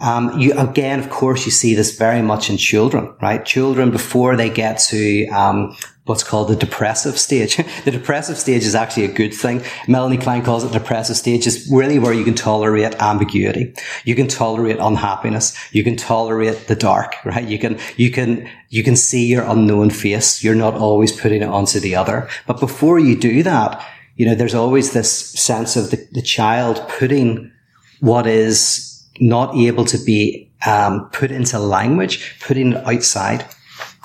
Um, 0.00 0.36
you 0.36 0.52
again, 0.58 0.98
of 0.98 1.10
course, 1.10 1.44
you 1.44 1.52
see 1.52 1.76
this 1.76 1.96
very 1.96 2.22
much 2.22 2.50
in 2.50 2.56
children, 2.56 3.14
right? 3.22 3.44
Children 3.44 3.92
before 3.92 4.34
they 4.34 4.50
get 4.50 4.80
to 4.88 5.28
um, 5.28 5.76
what's 6.10 6.24
called 6.24 6.48
the 6.48 6.56
depressive 6.56 7.16
stage. 7.16 7.56
the 7.84 7.90
depressive 7.92 8.36
stage 8.36 8.64
is 8.64 8.74
actually 8.74 9.04
a 9.04 9.12
good 9.12 9.32
thing. 9.32 9.62
Melanie 9.86 10.18
Klein 10.18 10.42
calls 10.42 10.64
it 10.64 10.72
depressive 10.72 11.16
stage. 11.16 11.46
It's 11.46 11.70
really 11.70 12.00
where 12.00 12.12
you 12.12 12.24
can 12.24 12.34
tolerate 12.34 12.94
ambiguity. 13.00 13.72
You 14.04 14.16
can 14.16 14.26
tolerate 14.26 14.78
unhappiness. 14.80 15.56
You 15.72 15.84
can 15.84 15.96
tolerate 15.96 16.66
the 16.66 16.74
dark, 16.74 17.14
right? 17.24 17.46
You 17.46 17.60
can, 17.60 17.78
you 17.96 18.10
can, 18.10 18.50
you 18.70 18.82
can 18.82 18.96
see 18.96 19.26
your 19.26 19.44
unknown 19.44 19.90
face. 19.90 20.42
You're 20.42 20.56
not 20.56 20.74
always 20.74 21.12
putting 21.12 21.42
it 21.42 21.48
onto 21.48 21.78
the 21.78 21.94
other. 21.94 22.28
But 22.48 22.58
before 22.58 22.98
you 22.98 23.16
do 23.16 23.44
that, 23.44 23.86
you 24.16 24.26
know, 24.26 24.34
there's 24.34 24.54
always 24.54 24.92
this 24.92 25.10
sense 25.30 25.76
of 25.76 25.92
the, 25.92 26.08
the 26.10 26.22
child 26.22 26.84
putting 26.98 27.52
what 28.00 28.26
is 28.26 29.06
not 29.20 29.54
able 29.54 29.84
to 29.84 29.98
be 29.98 30.50
um, 30.66 31.08
put 31.10 31.30
into 31.30 31.58
language, 31.60 32.36
putting 32.40 32.72
it 32.72 32.84
outside. 32.84 33.46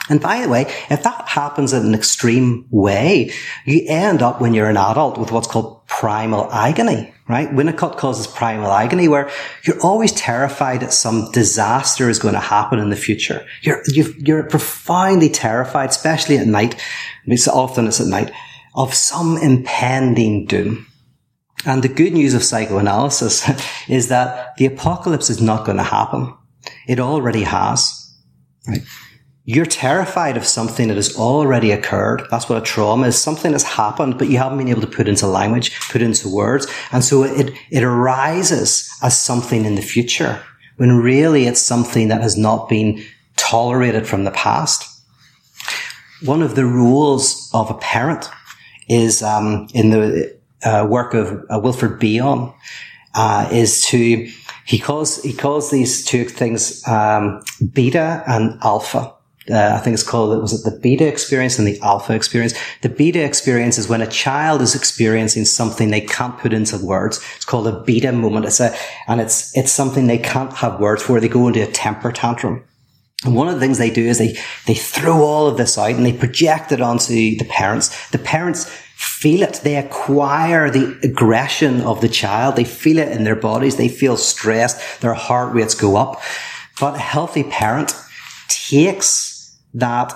And 0.10 0.22
by 0.22 0.42
the 0.42 0.50
way, 0.50 0.72
if 0.90 1.04
that 1.04 1.28
happens 1.28 1.74
in 1.74 1.86
an 1.86 1.96
extreme 1.96 2.68
way, 2.70 3.32
you 3.66 3.86
end 3.88 4.22
up 4.22 4.40
when 4.40 4.54
you're 4.54 4.70
an 4.70 4.78
adult 4.78 5.18
with 5.18 5.32
what's 5.32 5.48
called 5.48 5.86
primal 5.88 6.52
agony, 6.52 7.14
right? 7.28 7.50
Winnicott 7.50 7.98
calls 7.98 8.18
this 8.18 8.28
primal 8.28 8.72
agony 8.72 9.08
where 9.08 9.32
you're 9.64 9.82
always 9.82 10.12
terrified 10.12 10.82
that 10.82 10.94
some 10.94 11.32
disaster 11.32 12.10
is 12.10 12.20
going 12.20 12.36
to 12.36 12.40
happen 12.40 12.78
in 12.78 12.90
the 12.90 12.96
future. 12.96 13.46
You're, 13.62 13.82
you 13.88 14.36
are 14.36 14.44
profoundly 14.44 15.30
terrified, 15.30 15.90
especially 15.90 16.38
at 16.38 16.48
night. 16.48 16.80
It's 17.26 17.48
often 17.48 17.88
it's 17.88 18.02
at 18.02 18.08
night 18.08 18.32
of 18.76 18.94
some 18.94 19.38
impending 19.38 20.46
doom. 20.46 20.86
And 21.66 21.82
the 21.82 21.88
good 21.88 22.14
news 22.14 22.36
of 22.36 22.44
psychoanalysis 22.44 23.50
is 23.90 24.10
that 24.10 24.56
the 24.58 24.68
apocalypse 24.68 25.32
is 25.32 25.42
not 25.42 25.66
going 25.66 25.78
to 25.78 25.84
happen. 25.84 26.34
It 26.88 27.00
already 27.00 27.44
has, 27.44 28.14
right? 28.68 28.84
You're 29.48 29.68
terrified 29.68 30.38
of 30.38 30.46
something 30.46 30.88
that 30.88 30.96
has 30.96 31.16
already 31.16 31.72
occurred. 31.72 32.24
That's 32.32 32.50
what 32.50 32.58
a 32.58 32.62
trauma 32.62 33.08
is. 33.08 33.22
Something 33.22 33.52
has 33.52 33.62
happened, 33.62 34.18
but 34.18 34.28
you 34.28 34.40
haven't 34.40 34.58
been 34.58 34.70
able 34.70 34.82
to 34.82 34.88
put 34.88 35.08
into 35.08 35.28
language, 35.28 35.80
put 35.90 36.02
into 36.02 36.28
words. 36.28 36.66
And 36.92 37.04
so 37.04 37.24
it, 37.24 37.54
it 37.70 37.84
arises 37.84 38.92
as 39.04 39.22
something 39.22 39.66
in 39.66 39.76
the 39.76 39.84
future 39.84 40.42
when 40.78 40.98
really 40.98 41.46
it's 41.46 41.62
something 41.62 42.08
that 42.08 42.22
has 42.22 42.36
not 42.36 42.68
been 42.68 43.04
tolerated 43.36 44.08
from 44.08 44.24
the 44.24 44.32
past. 44.32 44.92
One 46.24 46.42
of 46.42 46.56
the 46.56 46.66
rules 46.66 47.50
of 47.54 47.70
a 47.70 47.76
parent 47.76 48.30
is 48.90 49.22
um, 49.22 49.68
in 49.74 49.92
the 49.92 50.36
uh, 50.64 50.88
work 50.90 51.14
of 51.14 51.46
uh, 51.50 51.60
Wilfred 51.60 52.00
Bion 52.00 52.54
uh, 53.14 53.48
is 53.52 53.86
to 53.86 54.28
he 54.66 54.80
calls 54.80 55.22
he 55.22 55.34
calls 55.34 55.70
these 55.70 56.04
two 56.04 56.26
things 56.26 56.86
um, 56.88 57.44
beta 57.74 58.24
and 58.28 58.58
alpha. 58.64 59.15
Uh, 59.50 59.76
I 59.76 59.80
think 59.80 59.94
it's 59.94 60.02
called, 60.02 60.42
was 60.42 60.54
it 60.54 60.70
the 60.70 60.76
beta 60.76 61.08
experience 61.08 61.60
and 61.60 61.68
the 61.68 61.80
alpha 61.82 62.14
experience? 62.14 62.56
The 62.82 62.90
beta 62.90 63.24
experience 63.24 63.78
is 63.78 63.88
when 63.88 64.02
a 64.02 64.08
child 64.08 64.62
is 64.62 64.74
experiencing 64.74 65.46
something 65.46 65.92
they 65.92 66.02
can't 66.02 66.38
put 66.40 66.52
into 66.52 66.84
words. 66.84 67.24
It's 67.36 67.46
called 67.46 67.68
a 67.68 67.84
beta 67.84 68.12
moment. 68.12 68.46
It's 68.46 68.60
a, 68.60 68.76
and 69.08 69.22
it's, 69.22 69.56
it's 69.56 69.72
something 69.72 70.08
they 70.08 70.18
can't 70.18 70.52
have 70.54 70.80
words 70.80 71.04
for. 71.04 71.20
They 71.20 71.28
go 71.28 71.48
into 71.48 71.62
a 71.62 71.72
temper 71.72 72.12
tantrum. 72.12 72.64
And 73.24 73.36
one 73.36 73.48
of 73.48 73.54
the 73.54 73.60
things 73.60 73.78
they 73.78 73.92
do 73.92 74.06
is 74.06 74.18
they, 74.18 74.36
they 74.66 74.74
throw 74.74 75.24
all 75.24 75.48
of 75.48 75.58
this 75.58 75.78
out 75.78 75.92
and 75.92 76.06
they 76.06 76.14
project 76.14 76.72
it 76.72 76.82
onto 76.82 77.14
the 77.14 77.46
parents. 77.48 78.10
The 78.10 78.18
parents 78.18 78.66
feel 78.96 79.44
it. 79.44 79.62
They 79.64 79.76
acquire 79.76 80.70
the 80.70 80.98
aggression 81.04 81.82
of 81.82 82.02
the 82.02 82.10
child. 82.10 82.56
They 82.56 82.64
feel 82.64 82.98
it 82.98 83.12
in 83.12 83.26
their 83.26 83.36
bodies. 83.36 83.76
They 83.76 83.90
feel 83.90 84.18
stressed. 84.18 85.02
Their 85.02 85.14
heart 85.14 85.54
rates 85.54 85.76
go 85.76 85.98
up. 85.98 86.22
But 86.80 86.96
a 86.96 87.00
healthy 87.00 87.44
parent 87.44 87.94
takes 88.48 89.35
that 89.76 90.14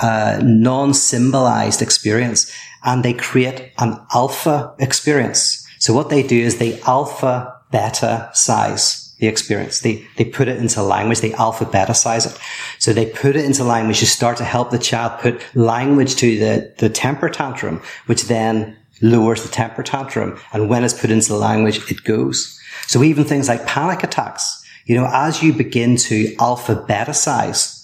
uh, 0.00 0.40
non-symbolized 0.42 1.82
experience 1.82 2.52
and 2.84 3.04
they 3.04 3.12
create 3.12 3.72
an 3.78 4.00
alpha 4.14 4.74
experience. 4.78 5.66
So 5.78 5.94
what 5.94 6.10
they 6.10 6.22
do 6.22 6.38
is 6.38 6.58
they 6.58 6.80
alpha 6.82 7.54
beta 7.70 8.30
size 8.32 9.02
the 9.22 9.28
experience. 9.28 9.80
They, 9.80 10.04
they 10.16 10.24
put 10.24 10.48
it 10.48 10.58
into 10.58 10.82
language. 10.82 11.20
They 11.20 11.30
alphabetize 11.30 12.26
it. 12.26 12.36
So 12.80 12.92
they 12.92 13.06
put 13.06 13.36
it 13.36 13.44
into 13.44 13.62
language 13.62 14.00
to 14.00 14.06
start 14.06 14.36
to 14.38 14.44
help 14.44 14.72
the 14.72 14.80
child 14.80 15.20
put 15.20 15.40
language 15.54 16.16
to 16.16 16.38
the, 16.38 16.74
the 16.78 16.88
temper 16.88 17.28
tantrum, 17.28 17.80
which 18.06 18.24
then 18.24 18.76
lowers 19.00 19.44
the 19.44 19.48
temper 19.48 19.84
tantrum. 19.84 20.40
And 20.52 20.68
when 20.68 20.82
it's 20.82 21.00
put 21.00 21.12
into 21.12 21.36
language, 21.36 21.88
it 21.88 22.02
goes. 22.02 22.58
So 22.88 23.04
even 23.04 23.22
things 23.22 23.48
like 23.48 23.64
panic 23.64 24.02
attacks, 24.02 24.60
you 24.86 24.96
know, 24.96 25.08
as 25.12 25.40
you 25.40 25.52
begin 25.52 25.96
to 25.98 26.34
alphabetize 26.36 27.81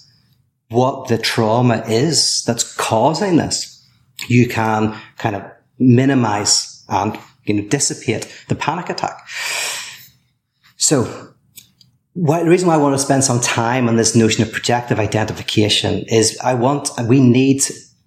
what 0.69 1.07
the 1.07 1.17
trauma 1.17 1.83
is 1.87 2.43
that's 2.43 2.75
causing 2.75 3.37
this, 3.37 3.87
you 4.27 4.47
can 4.47 4.95
kind 5.17 5.35
of 5.35 5.43
minimize 5.79 6.83
and, 6.89 7.17
you 7.45 7.55
know, 7.55 7.67
dissipate 7.67 8.27
the 8.47 8.55
panic 8.55 8.89
attack. 8.89 9.27
So 10.77 11.33
why, 12.13 12.43
the 12.43 12.49
reason 12.49 12.67
why 12.67 12.75
I 12.75 12.77
want 12.77 12.95
to 12.95 13.03
spend 13.03 13.23
some 13.23 13.39
time 13.39 13.87
on 13.87 13.95
this 13.95 14.15
notion 14.15 14.43
of 14.43 14.51
projective 14.51 14.99
identification 14.99 16.03
is 16.07 16.37
I 16.43 16.53
want, 16.53 16.89
we 17.07 17.19
need 17.19 17.63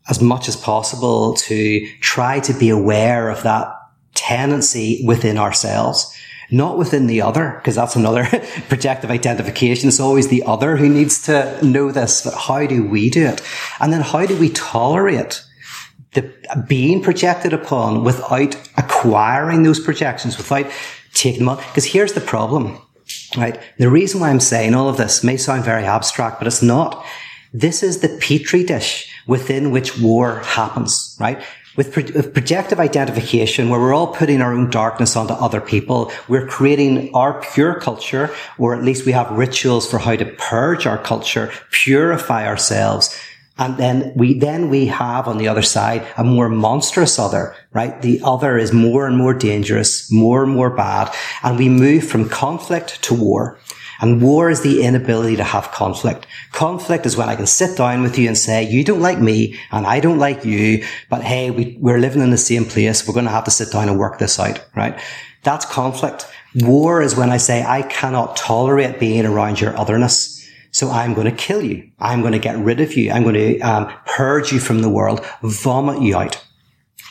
as 0.09 0.21
much 0.21 0.49
as 0.49 0.57
possible 0.57 1.35
to 1.35 1.87
try 2.01 2.41
to 2.41 2.53
be 2.53 2.69
aware 2.69 3.31
of 3.31 3.43
that 3.45 3.73
tendency 4.15 5.03
within 5.07 5.39
ourselves, 5.39 6.15
not 6.53 6.79
within 6.79 7.07
the 7.07 7.23
other, 7.23 7.55
because 7.57 7.75
that's 7.75 7.97
another 7.97 8.25
projective 8.69 9.11
identification. 9.11 9.89
It's 9.89 10.01
always 10.01 10.29
the 10.29 10.43
other 10.45 10.77
who 10.77 10.89
needs 10.89 11.23
to 11.23 11.59
know 11.65 11.91
this. 11.91 12.23
But 12.23 12.35
how 12.35 12.67
do 12.67 12.87
we 12.87 13.11
do 13.11 13.27
it? 13.27 13.43
And 13.81 13.93
then 13.93 14.03
how 14.03 14.27
do 14.27 14.39
we 14.39 14.51
tolerate 14.51 15.43
the 16.13 16.31
being 16.69 17.03
projected 17.03 17.53
upon 17.53 18.05
without 18.05 18.55
acquiring 18.77 19.63
those 19.63 19.81
projections, 19.81 20.37
without 20.37 20.71
taking 21.15 21.41
them 21.41 21.49
on? 21.49 21.57
Because 21.57 21.87
here's 21.87 22.13
the 22.13 22.21
problem 22.21 22.79
Right. 23.37 23.59
The 23.79 23.91
reason 23.91 24.21
why 24.21 24.31
I'm 24.31 24.41
saying 24.41 24.75
all 24.75 24.89
of 24.89 24.97
this 24.97 25.25
may 25.25 25.37
sound 25.37 25.65
very 25.65 25.85
abstract, 25.85 26.39
but 26.39 26.47
it's 26.47 26.63
not. 26.63 27.05
This 27.53 27.83
is 27.83 28.01
the 28.01 28.09
petri 28.09 28.65
dish 28.65 29.11
within 29.27 29.71
which 29.71 29.99
war 29.99 30.41
happens, 30.41 31.17
right? 31.21 31.43
With, 31.77 31.93
pro- 31.93 32.05
with, 32.05 32.35
projective 32.35 32.79
identification, 32.79 33.71
where 33.71 33.81
we're 33.81 33.95
all 33.95 34.15
putting 34.15 34.43
our 34.43 34.53
own 34.53 34.69
darkness 34.69 35.17
onto 35.17 35.33
other 35.33 35.61
people, 35.61 36.13
we're 36.29 36.47
creating 36.47 37.15
our 37.15 37.41
pure 37.41 37.81
culture, 37.81 38.31
or 38.59 38.75
at 38.75 38.85
least 38.85 39.07
we 39.07 39.13
have 39.13 39.31
rituals 39.31 39.91
for 39.91 39.99
how 39.99 40.17
to 40.17 40.27
purge 40.27 40.87
our 40.87 40.99
culture, 40.99 41.51
purify 41.71 42.47
ourselves, 42.47 43.19
and 43.59 43.77
then 43.77 44.13
we, 44.17 44.35
then 44.35 44.71
we 44.71 44.87
have 44.87 45.29
on 45.29 45.39
the 45.39 45.49
other 45.49 45.63
side 45.63 46.07
a 46.17 46.25
more 46.25 46.49
monstrous 46.49 47.19
other, 47.19 47.55
right? 47.73 48.01
The 48.01 48.21
other 48.25 48.57
is 48.57 48.73
more 48.73 49.07
and 49.07 49.17
more 49.17 49.35
dangerous, 49.35 50.11
more 50.11 50.43
and 50.43 50.53
more 50.53 50.71
bad. 50.71 51.15
And 51.43 51.59
we 51.59 51.69
move 51.69 52.05
from 52.09 52.29
conflict 52.29 53.03
to 53.05 53.15
war. 53.15 53.59
And 54.03 54.21
war 54.21 54.51
is 54.51 54.63
the 54.63 54.83
inability 54.83 55.37
to 55.37 55.45
have 55.45 55.71
conflict. 55.71 56.27
Conflict 56.51 57.07
is 57.07 57.17
when 57.17 57.29
I 57.29 57.37
can 57.37 57.47
sit 57.47 57.79
down 57.79 58.03
with 58.03 58.19
you 58.19 58.27
and 58.27 58.37
say, 58.37 58.65
you 58.65 58.83
don't 58.83 59.01
like 59.01 59.21
me 59.21 59.57
and 59.71 59.87
I 59.87 60.01
don't 60.01 60.19
like 60.19 60.45
you, 60.45 60.85
but 61.09 61.23
hey, 61.23 61.53
we, 61.53 61.79
we're 61.81 62.01
living 62.01 62.21
in 62.21 62.31
the 62.31 62.37
same 62.37 62.65
place. 62.65 63.07
We're 63.07 63.15
going 63.15 63.27
to 63.27 63.31
have 63.31 63.45
to 63.45 63.53
sit 63.53 63.71
down 63.71 63.89
and 63.89 64.01
work 64.01 64.19
this 64.19 64.41
out, 64.41 64.63
right? 64.75 65.01
That's 65.45 65.65
conflict. 65.65 66.27
War 66.57 67.01
is 67.01 67.15
when 67.15 67.31
I 67.31 67.37
say, 67.37 67.63
I 67.63 67.83
cannot 67.83 68.35
tolerate 68.35 68.99
being 68.99 69.25
around 69.25 69.61
your 69.61 69.79
otherness. 69.79 70.51
So 70.73 70.91
I'm 70.91 71.15
going 71.15 71.31
to 71.31 71.37
kill 71.37 71.63
you. 71.63 71.89
I'm 72.01 72.23
going 72.23 72.33
to 72.33 72.41
get 72.41 72.59
rid 72.59 72.81
of 72.81 72.95
you. 72.95 73.13
I'm 73.13 73.23
going 73.23 73.37
to 73.37 73.61
um, 73.61 73.93
purge 74.05 74.53
you 74.53 74.59
from 74.59 74.83
the 74.83 74.91
world, 74.91 75.25
vomit 75.43 76.03
you 76.03 76.17
out. 76.17 76.45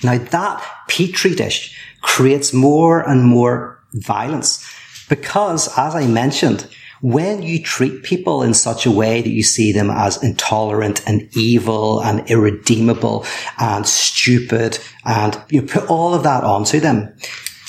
Now 0.04 0.18
that 0.18 0.68
petri 0.90 1.36
dish 1.36 1.78
creates 2.02 2.54
more 2.54 3.08
and 3.08 3.24
more 3.24 3.80
violence 3.94 4.68
because, 5.08 5.70
as 5.78 5.96
I 5.96 6.08
mentioned, 6.08 6.68
when 7.02 7.42
you 7.42 7.62
treat 7.62 8.04
people 8.04 8.44
in 8.44 8.54
such 8.54 8.86
a 8.86 8.92
way 8.92 9.22
that 9.22 9.30
you 9.30 9.44
see 9.44 9.72
them 9.72 9.90
as 9.90 10.22
intolerant 10.24 11.02
and 11.08 11.28
evil 11.36 12.02
and 12.02 12.30
irredeemable 12.30 13.26
and 13.60 13.88
stupid 13.88 14.78
and 15.06 15.42
you 15.50 15.62
put 15.62 15.90
all 15.90 16.14
of 16.14 16.24
that 16.24 16.44
onto 16.44 16.80
them, 16.80 17.14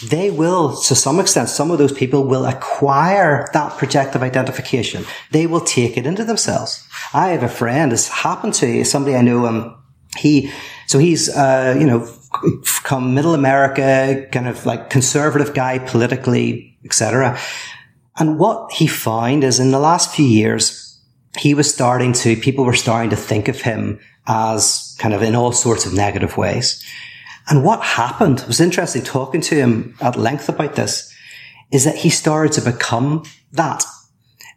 they 0.05 0.31
will, 0.31 0.77
to 0.83 0.95
some 0.95 1.21
extent, 1.21 1.49
some 1.49 1.71
of 1.71 1.79
those 1.79 1.93
people 1.93 2.25
will 2.25 2.45
acquire 2.45 3.49
that 3.53 3.79
projective 3.79 4.23
identification. 4.23 5.05
They 5.31 5.47
will 5.47 5.61
take 5.61 5.97
it 5.97 6.07
into 6.07 6.25
themselves. 6.25 6.87
I 7.15 7.29
have 7.29 7.43
a 7.43 7.49
friend, 7.49 7.93
it's 7.93 8.09
happened 8.09 8.55
to 8.55 8.85
somebody 8.85 9.17
I 9.17 9.23
know, 9.23 9.47
um, 9.47 9.79
he, 10.17 10.51
so 10.89 10.99
he's, 10.99 11.29
uh, 11.29 11.77
you 11.79 11.87
know, 11.87 12.09
come 12.83 13.15
middle 13.15 13.35
America, 13.35 14.27
kind 14.33 14.49
of 14.49 14.67
like 14.67 14.91
conservative 14.91 15.55
guy 15.55 15.79
politically, 15.79 16.79
etc. 16.85 17.39
And 18.23 18.39
what 18.39 18.71
he 18.71 18.87
found 18.87 19.43
is 19.43 19.59
in 19.59 19.73
the 19.73 19.81
last 19.81 20.15
few 20.15 20.25
years, 20.25 20.97
he 21.39 21.55
was 21.55 21.69
starting 21.69 22.13
to, 22.13 22.37
people 22.37 22.65
were 22.65 22.73
starting 22.73 23.11
to 23.11 23.17
think 23.17 23.49
of 23.49 23.63
him 23.63 23.99
as 24.29 24.95
kind 25.01 25.13
of 25.13 25.23
in 25.23 25.35
all 25.35 25.51
sorts 25.51 25.87
of 25.87 25.93
negative 25.93 26.37
ways. 26.37 26.85
And 27.49 27.65
what 27.65 27.83
happened 27.83 28.39
it 28.39 28.47
was 28.47 28.61
interesting 28.61 29.03
talking 29.03 29.41
to 29.41 29.57
him 29.57 29.97
at 30.01 30.15
length 30.15 30.49
about 30.49 30.77
this 30.77 31.13
is 31.73 31.83
that 31.83 31.97
he 31.97 32.11
started 32.11 32.53
to 32.53 32.71
become 32.71 33.25
that. 33.51 33.85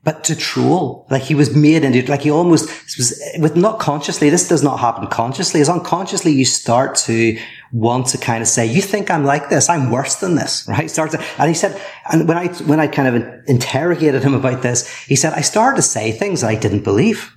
But 0.06 0.24
to 0.26 0.36
troll, 0.36 1.08
like 1.10 1.24
he 1.24 1.34
was 1.34 1.56
made 1.56 1.84
into, 1.84 2.06
like 2.06 2.22
he 2.22 2.30
almost 2.30 2.70
was 2.96 3.20
with 3.40 3.56
not 3.56 3.80
consciously, 3.80 4.30
this 4.30 4.48
does 4.48 4.62
not 4.62 4.80
happen 4.80 5.08
consciously, 5.08 5.62
as 5.62 5.68
unconsciously 5.68 6.32
you 6.32 6.46
start 6.46 6.94
to 7.08 7.40
want 7.72 8.06
to 8.08 8.20
kind 8.20 8.44
of 8.44 8.48
say, 8.48 8.68
you 8.68 8.84
think 8.84 9.10
I'm 9.10 9.26
like 9.26 9.50
this, 9.50 9.68
I'm 9.68 9.90
worse 9.90 10.16
than 10.18 10.36
this, 10.36 10.66
right? 10.70 10.92
Start 10.92 11.10
to, 11.12 11.26
and 11.40 11.50
he 11.50 11.56
said, 11.56 11.82
and 12.12 12.28
when 12.28 12.38
I, 12.38 12.48
when 12.66 12.80
I 12.80 12.86
kind 12.86 13.16
of 13.16 13.50
interrogated 13.50 14.22
him 14.22 14.36
about 14.36 14.62
this, 14.62 14.88
he 15.06 15.16
said, 15.16 15.34
I 15.34 15.42
started 15.42 15.78
to 15.78 15.82
say 15.82 16.12
things 16.12 16.44
I 16.44 16.54
didn't 16.54 16.84
believe. 16.84 17.35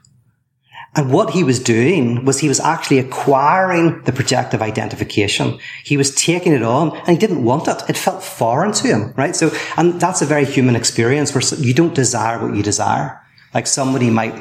And 0.95 1.13
what 1.13 1.31
he 1.31 1.45
was 1.45 1.61
doing 1.61 2.25
was 2.25 2.41
he 2.41 2.49
was 2.49 2.61
actually 2.61 2.99
acquiring 2.99 4.03
the 4.03 4.13
projective 4.13 4.63
identification. 4.63 5.59
He 5.85 5.97
was 5.97 6.15
taking 6.15 6.53
it 6.53 6.63
on 6.63 6.97
and 6.97 7.09
he 7.11 7.17
didn't 7.17 7.45
want 7.45 7.69
it. 7.69 7.83
It 7.89 7.97
felt 7.97 8.23
foreign 8.23 8.73
to 8.73 8.89
him, 8.89 9.13
right? 9.17 9.37
So, 9.37 9.53
and 9.77 10.01
that's 10.01 10.23
a 10.23 10.27
very 10.27 10.45
human 10.45 10.75
experience 10.75 11.35
where 11.35 11.43
you 11.59 11.75
don't 11.75 11.95
desire 11.95 12.45
what 12.45 12.57
you 12.57 12.63
desire. 12.63 13.21
Like 13.55 13.67
somebody 13.67 14.11
might 14.11 14.35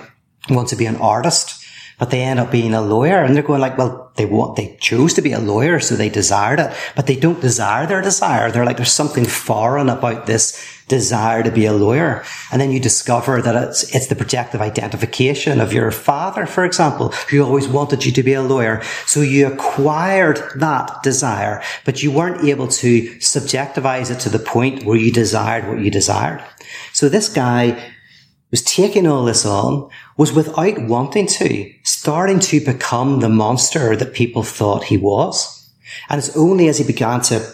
want 0.49 0.69
to 0.69 0.75
be 0.75 0.85
an 0.85 0.95
artist, 0.97 1.56
but 1.97 2.11
they 2.11 2.21
end 2.21 2.39
up 2.39 2.51
being 2.51 2.73
a 2.73 2.81
lawyer 2.81 3.23
and 3.23 3.35
they're 3.35 3.43
going 3.43 3.61
like, 3.61 3.77
well, 3.77 4.11
they 4.15 4.25
want, 4.25 4.55
they 4.55 4.75
chose 4.79 5.13
to 5.15 5.21
be 5.21 5.31
a 5.31 5.39
lawyer, 5.39 5.79
so 5.79 5.95
they 5.95 6.09
desired 6.09 6.59
it, 6.59 6.73
but 6.95 7.07
they 7.07 7.15
don't 7.15 7.41
desire 7.41 7.85
their 7.85 8.01
desire. 8.01 8.51
They're 8.51 8.65
like, 8.65 8.77
there's 8.77 8.91
something 8.91 9.25
foreign 9.25 9.89
about 9.89 10.25
this 10.25 10.63
desire 10.87 11.43
to 11.43 11.51
be 11.51 11.65
a 11.65 11.73
lawyer. 11.73 12.23
And 12.51 12.61
then 12.61 12.71
you 12.71 12.79
discover 12.79 13.41
that 13.41 13.55
it's, 13.55 13.95
it's 13.95 14.07
the 14.07 14.15
projective 14.15 14.61
identification 14.61 15.59
of 15.59 15.73
your 15.73 15.91
father, 15.91 16.45
for 16.45 16.65
example, 16.65 17.09
who 17.29 17.43
always 17.43 17.67
wanted 17.67 18.05
you 18.05 18.11
to 18.13 18.23
be 18.23 18.33
a 18.33 18.41
lawyer. 18.41 18.81
So 19.05 19.21
you 19.21 19.47
acquired 19.47 20.39
that 20.55 21.03
desire, 21.03 21.61
but 21.83 22.01
you 22.01 22.11
weren't 22.11 22.43
able 22.43 22.67
to 22.67 23.01
subjectivize 23.17 24.09
it 24.09 24.19
to 24.21 24.29
the 24.29 24.39
point 24.39 24.83
where 24.83 24.97
you 24.97 25.11
desired 25.11 25.67
what 25.67 25.79
you 25.79 25.91
desired. 25.91 26.43
So 26.93 27.09
this 27.09 27.29
guy 27.29 27.93
was 28.51 28.61
taking 28.63 29.07
all 29.07 29.25
this 29.25 29.45
on, 29.45 29.89
was 30.15 30.33
without 30.33 30.87
wanting 30.87 31.27
to, 31.27 31.71
starting 31.83 32.39
to 32.39 32.63
become 32.63 33.19
the 33.19 33.29
monster 33.29 33.95
that 33.95 34.13
people 34.13 34.43
thought 34.43 34.85
he 34.85 34.97
was. 34.97 35.69
And 36.09 36.17
it's 36.19 36.35
only 36.35 36.67
as 36.67 36.77
he 36.77 36.83
began 36.83 37.21
to 37.21 37.45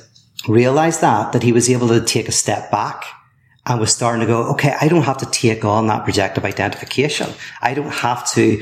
realize 0.48 1.00
that, 1.00 1.32
that 1.32 1.44
he 1.44 1.52
was 1.52 1.70
able 1.70 1.88
to 1.88 2.02
take 2.02 2.28
a 2.28 2.34
step 2.34 2.70
back 2.70 3.06
and 3.66 3.80
was 3.80 3.94
starting 3.94 4.22
to 4.22 4.28
go, 4.28 4.52
okay, 4.52 4.76
I 4.80 4.88
don't 4.88 5.04
have 5.04 5.18
to 5.20 5.26
take 5.32 5.64
on 5.64 5.88
that 5.88 6.04
projective 6.04 6.46
identification. 6.46 7.30
I 7.62 7.74
don't 7.74 7.94
have 7.94 8.30
to 8.34 8.62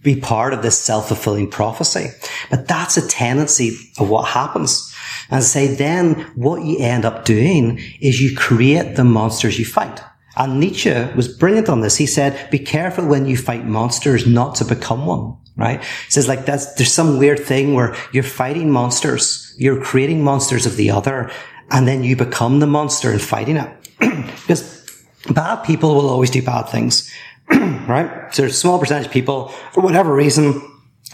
be 0.00 0.16
part 0.18 0.54
of 0.54 0.62
this 0.62 0.78
self-fulfilling 0.78 1.50
prophecy. 1.50 2.08
But 2.48 2.66
that's 2.68 2.96
a 2.96 3.06
tendency 3.06 3.76
of 3.98 4.08
what 4.08 4.28
happens. 4.28 4.94
And 5.28 5.42
say 5.42 5.66
then 5.66 6.14
what 6.34 6.64
you 6.64 6.78
end 6.78 7.04
up 7.04 7.24
doing 7.24 7.80
is 8.00 8.22
you 8.22 8.36
create 8.36 8.96
the 8.96 9.04
monsters 9.04 9.58
you 9.58 9.64
fight. 9.64 10.00
And 10.36 10.60
Nietzsche 10.60 10.92
was 11.14 11.28
brilliant 11.28 11.68
on 11.68 11.80
this. 11.80 11.96
He 11.96 12.06
said, 12.06 12.50
be 12.50 12.58
careful 12.58 13.06
when 13.06 13.26
you 13.26 13.36
fight 13.36 13.64
monsters 13.64 14.26
not 14.26 14.54
to 14.56 14.64
become 14.64 15.06
one, 15.06 15.36
right? 15.56 15.82
He 15.82 16.10
says 16.10 16.28
like 16.28 16.44
that's, 16.44 16.74
there's 16.74 16.92
some 16.92 17.18
weird 17.18 17.40
thing 17.40 17.74
where 17.74 17.96
you're 18.12 18.22
fighting 18.22 18.70
monsters. 18.70 19.54
You're 19.56 19.80
creating 19.80 20.22
monsters 20.22 20.66
of 20.66 20.76
the 20.76 20.90
other 20.90 21.30
and 21.70 21.88
then 21.88 22.04
you 22.04 22.16
become 22.16 22.60
the 22.60 22.66
monster 22.66 23.10
in 23.10 23.18
fighting 23.18 23.56
it. 23.56 23.70
because 23.98 25.04
bad 25.32 25.64
people 25.64 25.94
will 25.94 26.08
always 26.08 26.30
do 26.30 26.42
bad 26.42 26.64
things, 26.64 27.10
right? 27.50 28.34
So 28.34 28.42
there's 28.42 28.52
a 28.52 28.58
small 28.58 28.78
percentage 28.78 29.06
of 29.06 29.12
people, 29.12 29.48
for 29.72 29.80
whatever 29.80 30.14
reason, 30.14 30.60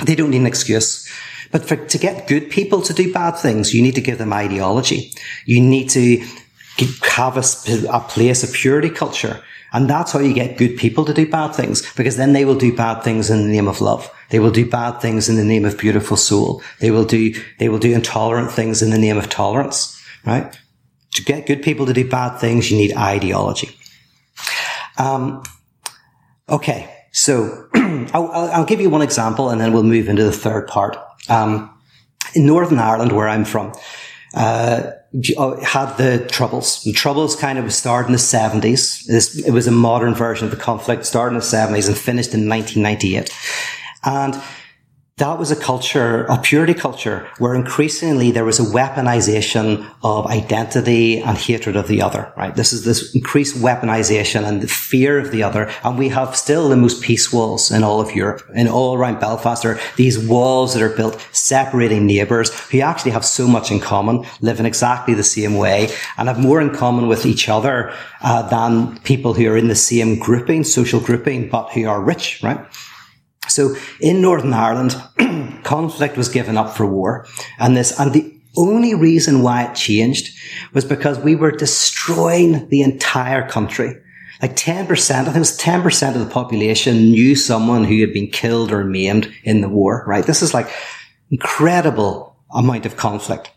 they 0.04 0.14
don't 0.14 0.30
need 0.30 0.40
an 0.40 0.46
excuse. 0.46 1.08
But 1.50 1.66
for, 1.66 1.76
to 1.76 1.98
get 1.98 2.26
good 2.26 2.50
people 2.50 2.80
to 2.82 2.94
do 2.94 3.12
bad 3.12 3.32
things, 3.32 3.74
you 3.74 3.82
need 3.82 3.94
to 3.94 4.00
give 4.00 4.18
them 4.18 4.32
ideology. 4.32 5.12
You 5.44 5.60
need 5.60 5.90
to 5.90 6.26
have 6.78 7.36
a, 7.36 7.86
a 7.90 8.00
place, 8.00 8.42
of 8.42 8.52
purity 8.52 8.90
culture. 8.90 9.42
And 9.72 9.88
that's 9.88 10.12
how 10.12 10.18
you 10.18 10.34
get 10.34 10.58
good 10.58 10.76
people 10.76 11.04
to 11.06 11.14
do 11.14 11.28
bad 11.30 11.54
things, 11.54 11.90
because 11.94 12.16
then 12.16 12.34
they 12.34 12.44
will 12.44 12.54
do 12.54 12.76
bad 12.76 13.02
things 13.02 13.30
in 13.30 13.42
the 13.42 13.52
name 13.52 13.68
of 13.68 13.80
love. 13.80 14.10
They 14.28 14.38
will 14.38 14.50
do 14.50 14.68
bad 14.68 15.00
things 15.00 15.28
in 15.28 15.36
the 15.36 15.44
name 15.44 15.64
of 15.64 15.78
beautiful 15.78 16.16
soul. 16.16 16.62
They 16.80 16.90
will 16.90 17.04
do, 17.04 17.34
they 17.58 17.68
will 17.68 17.78
do 17.78 17.92
intolerant 17.92 18.50
things 18.50 18.82
in 18.82 18.90
the 18.90 18.98
name 18.98 19.16
of 19.16 19.30
tolerance, 19.30 19.98
right? 20.26 20.58
To 21.14 21.24
get 21.24 21.46
good 21.46 21.62
people 21.62 21.86
to 21.86 21.92
do 21.92 22.08
bad 22.08 22.38
things, 22.38 22.70
you 22.70 22.76
need 22.76 22.94
ideology. 22.96 23.76
Um, 24.98 25.42
okay. 26.48 27.06
So 27.12 27.68
I'll, 27.74 28.30
I'll, 28.32 28.64
give 28.64 28.80
you 28.80 28.88
one 28.88 29.02
example 29.02 29.50
and 29.50 29.60
then 29.60 29.72
we'll 29.72 29.82
move 29.82 30.08
into 30.08 30.24
the 30.24 30.32
third 30.32 30.66
part. 30.66 30.96
Um, 31.28 31.68
in 32.34 32.46
Northern 32.46 32.78
Ireland, 32.78 33.12
where 33.12 33.28
I'm 33.28 33.44
from, 33.44 33.72
uh, 34.34 34.92
Oh, 35.36 35.62
had 35.62 35.96
the 35.96 36.26
Troubles. 36.30 36.82
The 36.84 36.92
Troubles 36.92 37.36
kind 37.36 37.58
of 37.58 37.72
started 37.72 38.06
in 38.06 38.12
the 38.12 38.18
70s. 38.18 39.04
This, 39.06 39.38
it 39.38 39.50
was 39.50 39.66
a 39.66 39.70
modern 39.70 40.14
version 40.14 40.46
of 40.46 40.50
the 40.50 40.56
conflict, 40.56 41.04
started 41.04 41.34
in 41.34 41.40
the 41.40 41.44
70s 41.44 41.86
and 41.86 41.96
finished 41.96 42.32
in 42.32 42.48
1998. 42.48 43.30
And 44.04 44.42
that 45.18 45.38
was 45.38 45.50
a 45.50 45.56
culture, 45.56 46.24
a 46.24 46.38
purity 46.38 46.72
culture, 46.72 47.28
where 47.36 47.54
increasingly 47.54 48.30
there 48.30 48.46
was 48.46 48.58
a 48.58 48.62
weaponization 48.62 49.86
of 50.02 50.26
identity 50.26 51.20
and 51.20 51.36
hatred 51.36 51.76
of 51.76 51.86
the 51.86 52.00
other, 52.00 52.32
right? 52.34 52.56
This 52.56 52.72
is 52.72 52.86
this 52.86 53.14
increased 53.14 53.56
weaponization 53.56 54.44
and 54.44 54.62
the 54.62 54.68
fear 54.68 55.18
of 55.18 55.30
the 55.30 55.42
other. 55.42 55.70
And 55.84 55.98
we 55.98 56.08
have 56.08 56.34
still 56.34 56.70
the 56.70 56.76
most 56.76 57.02
peace 57.02 57.30
walls 57.30 57.70
in 57.70 57.84
all 57.84 58.00
of 58.00 58.16
Europe, 58.16 58.42
in 58.54 58.68
all 58.68 58.94
around 58.94 59.20
Belfast. 59.20 59.66
Are 59.66 59.78
these 59.96 60.18
walls 60.18 60.72
that 60.72 60.82
are 60.82 60.96
built 60.96 61.20
separating 61.32 62.06
neighbours 62.06 62.50
who 62.70 62.80
actually 62.80 63.10
have 63.10 63.24
so 63.24 63.46
much 63.46 63.70
in 63.70 63.80
common, 63.80 64.24
live 64.40 64.60
in 64.60 64.66
exactly 64.66 65.12
the 65.12 65.22
same 65.22 65.56
way, 65.56 65.94
and 66.16 66.26
have 66.26 66.38
more 66.38 66.60
in 66.60 66.70
common 66.70 67.06
with 67.06 67.26
each 67.26 67.50
other 67.50 67.94
uh, 68.22 68.48
than 68.48 68.98
people 69.00 69.34
who 69.34 69.46
are 69.46 69.58
in 69.58 69.68
the 69.68 69.74
same 69.74 70.18
grouping, 70.18 70.64
social 70.64 71.00
grouping, 71.00 71.50
but 71.50 71.70
who 71.72 71.86
are 71.86 72.00
rich, 72.00 72.42
right? 72.42 72.58
So 73.48 73.76
in 74.00 74.20
Northern 74.20 74.52
Ireland, 74.52 74.94
conflict 75.64 76.16
was 76.16 76.28
given 76.28 76.56
up 76.56 76.76
for 76.76 76.86
war 76.86 77.26
and 77.58 77.76
this, 77.76 77.98
and 77.98 78.12
the 78.12 78.32
only 78.56 78.94
reason 78.94 79.42
why 79.42 79.64
it 79.64 79.74
changed 79.74 80.36
was 80.72 80.84
because 80.84 81.18
we 81.18 81.34
were 81.34 81.50
destroying 81.50 82.68
the 82.68 82.82
entire 82.82 83.48
country. 83.48 83.96
Like 84.40 84.56
10%, 84.56 84.88
I 84.88 85.24
think 85.24 85.36
it 85.36 85.38
was 85.38 85.58
10% 85.58 86.14
of 86.14 86.20
the 86.20 86.32
population 86.32 87.12
knew 87.12 87.34
someone 87.36 87.84
who 87.84 88.00
had 88.00 88.12
been 88.12 88.28
killed 88.28 88.72
or 88.72 88.84
maimed 88.84 89.32
in 89.44 89.60
the 89.60 89.68
war, 89.68 90.04
right? 90.06 90.24
This 90.24 90.42
is 90.42 90.52
like 90.52 90.68
incredible 91.30 92.36
amount 92.52 92.84
of 92.84 92.96
conflict. 92.96 93.50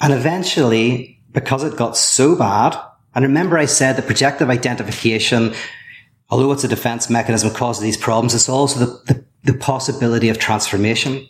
And 0.00 0.12
eventually, 0.12 1.20
because 1.32 1.64
it 1.64 1.76
got 1.76 1.96
so 1.96 2.36
bad, 2.36 2.78
and 3.14 3.24
remember 3.24 3.58
I 3.58 3.66
said 3.66 3.94
the 3.94 4.02
projective 4.02 4.50
identification 4.50 5.54
although 6.34 6.50
it's 6.50 6.64
a 6.64 6.68
defense 6.68 7.08
mechanism 7.08 7.48
causes 7.54 7.80
these 7.80 7.96
problems, 7.96 8.34
it's 8.34 8.48
also 8.48 8.80
the, 8.80 9.14
the, 9.14 9.24
the 9.52 9.56
possibility 9.56 10.28
of 10.28 10.36
transformation 10.36 11.24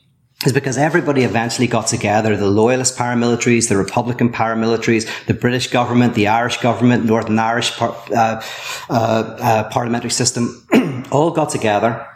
is 0.46 0.52
because 0.54 0.78
everybody 0.78 1.24
eventually 1.24 1.66
got 1.66 1.86
together, 1.86 2.34
the 2.38 2.46
loyalist 2.46 2.96
paramilitaries, 2.96 3.68
the 3.68 3.76
Republican 3.76 4.32
paramilitaries, 4.32 5.06
the 5.26 5.34
British 5.34 5.66
government, 5.66 6.14
the 6.14 6.26
Irish 6.26 6.56
government, 6.56 7.04
Northern 7.04 7.38
Irish 7.38 7.76
par- 7.76 7.94
uh, 8.12 8.42
uh, 8.88 8.92
uh, 8.92 9.68
parliamentary 9.68 10.10
system, 10.10 10.66
all 11.10 11.30
got 11.30 11.50
together 11.50 12.06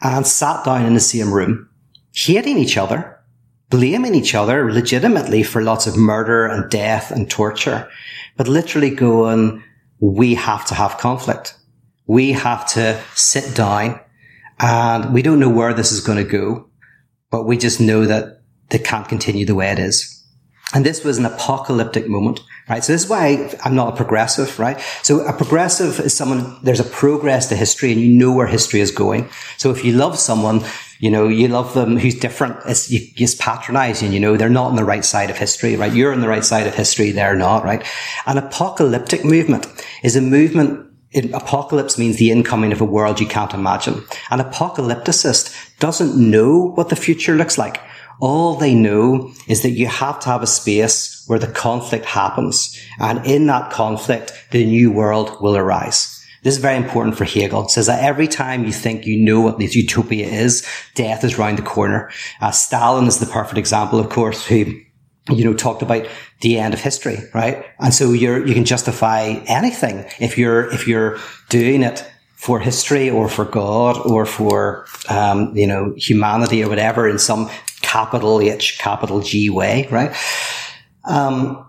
and 0.00 0.26
sat 0.26 0.64
down 0.64 0.86
in 0.86 0.94
the 0.94 1.00
same 1.00 1.30
room, 1.30 1.68
hating 2.14 2.56
each 2.56 2.78
other, 2.78 3.20
blaming 3.68 4.14
each 4.14 4.34
other 4.34 4.72
legitimately 4.72 5.42
for 5.42 5.60
lots 5.60 5.86
of 5.86 5.98
murder 5.98 6.46
and 6.46 6.70
death 6.70 7.10
and 7.10 7.28
torture, 7.28 7.86
but 8.38 8.48
literally 8.48 8.88
going, 8.88 9.62
we 9.98 10.34
have 10.34 10.64
to 10.64 10.74
have 10.74 10.96
conflict. 10.96 11.56
We 12.10 12.32
have 12.32 12.66
to 12.74 13.00
sit 13.14 13.54
down 13.54 14.00
and 14.58 15.14
we 15.14 15.22
don't 15.22 15.38
know 15.38 15.48
where 15.48 15.72
this 15.72 15.92
is 15.92 16.00
going 16.00 16.18
to 16.18 16.28
go, 16.28 16.68
but 17.30 17.44
we 17.44 17.56
just 17.56 17.80
know 17.80 18.04
that 18.04 18.42
it 18.68 18.82
can't 18.82 19.08
continue 19.08 19.46
the 19.46 19.54
way 19.54 19.70
it 19.70 19.78
is. 19.78 20.26
And 20.74 20.84
this 20.84 21.04
was 21.04 21.18
an 21.18 21.24
apocalyptic 21.24 22.08
moment, 22.08 22.40
right? 22.68 22.82
So 22.82 22.92
this 22.92 23.04
is 23.04 23.08
why 23.08 23.56
I'm 23.64 23.76
not 23.76 23.92
a 23.92 23.96
progressive, 23.96 24.58
right? 24.58 24.80
So 25.04 25.20
a 25.20 25.32
progressive 25.32 26.00
is 26.00 26.12
someone, 26.12 26.58
there's 26.64 26.80
a 26.80 26.84
progress 26.84 27.46
to 27.50 27.54
history 27.54 27.92
and 27.92 28.00
you 28.00 28.08
know 28.08 28.32
where 28.32 28.48
history 28.48 28.80
is 28.80 28.90
going. 28.90 29.30
So 29.56 29.70
if 29.70 29.84
you 29.84 29.92
love 29.92 30.18
someone, 30.18 30.64
you 30.98 31.12
know, 31.12 31.28
you 31.28 31.46
love 31.46 31.74
them 31.74 31.96
who's 31.96 32.16
different, 32.16 32.56
it's, 32.66 32.90
you 32.90 33.06
just 33.14 33.38
patronize 33.38 34.02
and 34.02 34.12
you 34.12 34.18
know, 34.18 34.36
they're 34.36 34.48
not 34.48 34.70
on 34.70 34.76
the 34.76 34.84
right 34.84 35.04
side 35.04 35.30
of 35.30 35.38
history, 35.38 35.76
right? 35.76 35.94
You're 35.94 36.12
on 36.12 36.22
the 36.22 36.28
right 36.28 36.44
side 36.44 36.66
of 36.66 36.74
history, 36.74 37.12
they're 37.12 37.36
not, 37.36 37.62
right? 37.62 37.86
An 38.26 38.36
apocalyptic 38.36 39.24
movement 39.24 39.68
is 40.02 40.16
a 40.16 40.20
movement 40.20 40.89
it, 41.12 41.32
apocalypse 41.32 41.98
means 41.98 42.16
the 42.16 42.30
incoming 42.30 42.72
of 42.72 42.80
a 42.80 42.84
world 42.84 43.20
you 43.20 43.26
can't 43.26 43.54
imagine. 43.54 44.04
An 44.30 44.38
apocalypticist 44.38 45.78
doesn't 45.78 46.16
know 46.16 46.72
what 46.74 46.88
the 46.88 46.96
future 46.96 47.34
looks 47.34 47.58
like. 47.58 47.80
All 48.20 48.54
they 48.54 48.74
know 48.74 49.32
is 49.48 49.62
that 49.62 49.70
you 49.70 49.86
have 49.86 50.20
to 50.20 50.28
have 50.28 50.42
a 50.42 50.46
space 50.46 51.24
where 51.26 51.38
the 51.38 51.46
conflict 51.46 52.04
happens. 52.04 52.78
And 52.98 53.24
in 53.26 53.46
that 53.46 53.72
conflict, 53.72 54.32
the 54.50 54.64
new 54.64 54.92
world 54.92 55.40
will 55.40 55.56
arise. 55.56 56.16
This 56.42 56.54
is 56.56 56.60
very 56.60 56.76
important 56.76 57.16
for 57.16 57.24
Hegel. 57.24 57.64
It 57.64 57.70
says 57.70 57.86
that 57.86 58.02
every 58.02 58.28
time 58.28 58.64
you 58.64 58.72
think 58.72 59.04
you 59.04 59.18
know 59.18 59.40
what 59.40 59.58
this 59.58 59.74
utopia 59.74 60.26
is, 60.26 60.66
death 60.94 61.24
is 61.24 61.38
round 61.38 61.58
the 61.58 61.62
corner. 61.62 62.10
Uh, 62.40 62.50
Stalin 62.50 63.06
is 63.06 63.18
the 63.18 63.26
perfect 63.26 63.58
example, 63.58 63.98
of 63.98 64.08
course, 64.10 64.46
who 64.46 64.80
you 65.28 65.44
know, 65.44 65.54
talked 65.54 65.82
about 65.82 66.06
the 66.40 66.58
end 66.58 66.74
of 66.74 66.80
history, 66.80 67.18
right? 67.34 67.64
And 67.78 67.92
so 67.92 68.12
you're, 68.12 68.46
you 68.46 68.54
can 68.54 68.64
justify 68.64 69.40
anything 69.46 70.06
if 70.18 70.38
you're, 70.38 70.72
if 70.72 70.88
you're 70.88 71.18
doing 71.48 71.82
it 71.82 72.06
for 72.34 72.58
history 72.58 73.10
or 73.10 73.28
for 73.28 73.44
God 73.44 73.98
or 74.06 74.24
for, 74.24 74.86
um, 75.08 75.54
you 75.56 75.66
know, 75.66 75.92
humanity 75.96 76.64
or 76.64 76.68
whatever 76.68 77.08
in 77.08 77.18
some 77.18 77.50
capital 77.82 78.40
H, 78.40 78.78
capital 78.78 79.20
G 79.20 79.50
way, 79.50 79.86
right? 79.90 80.16
Um, 81.04 81.66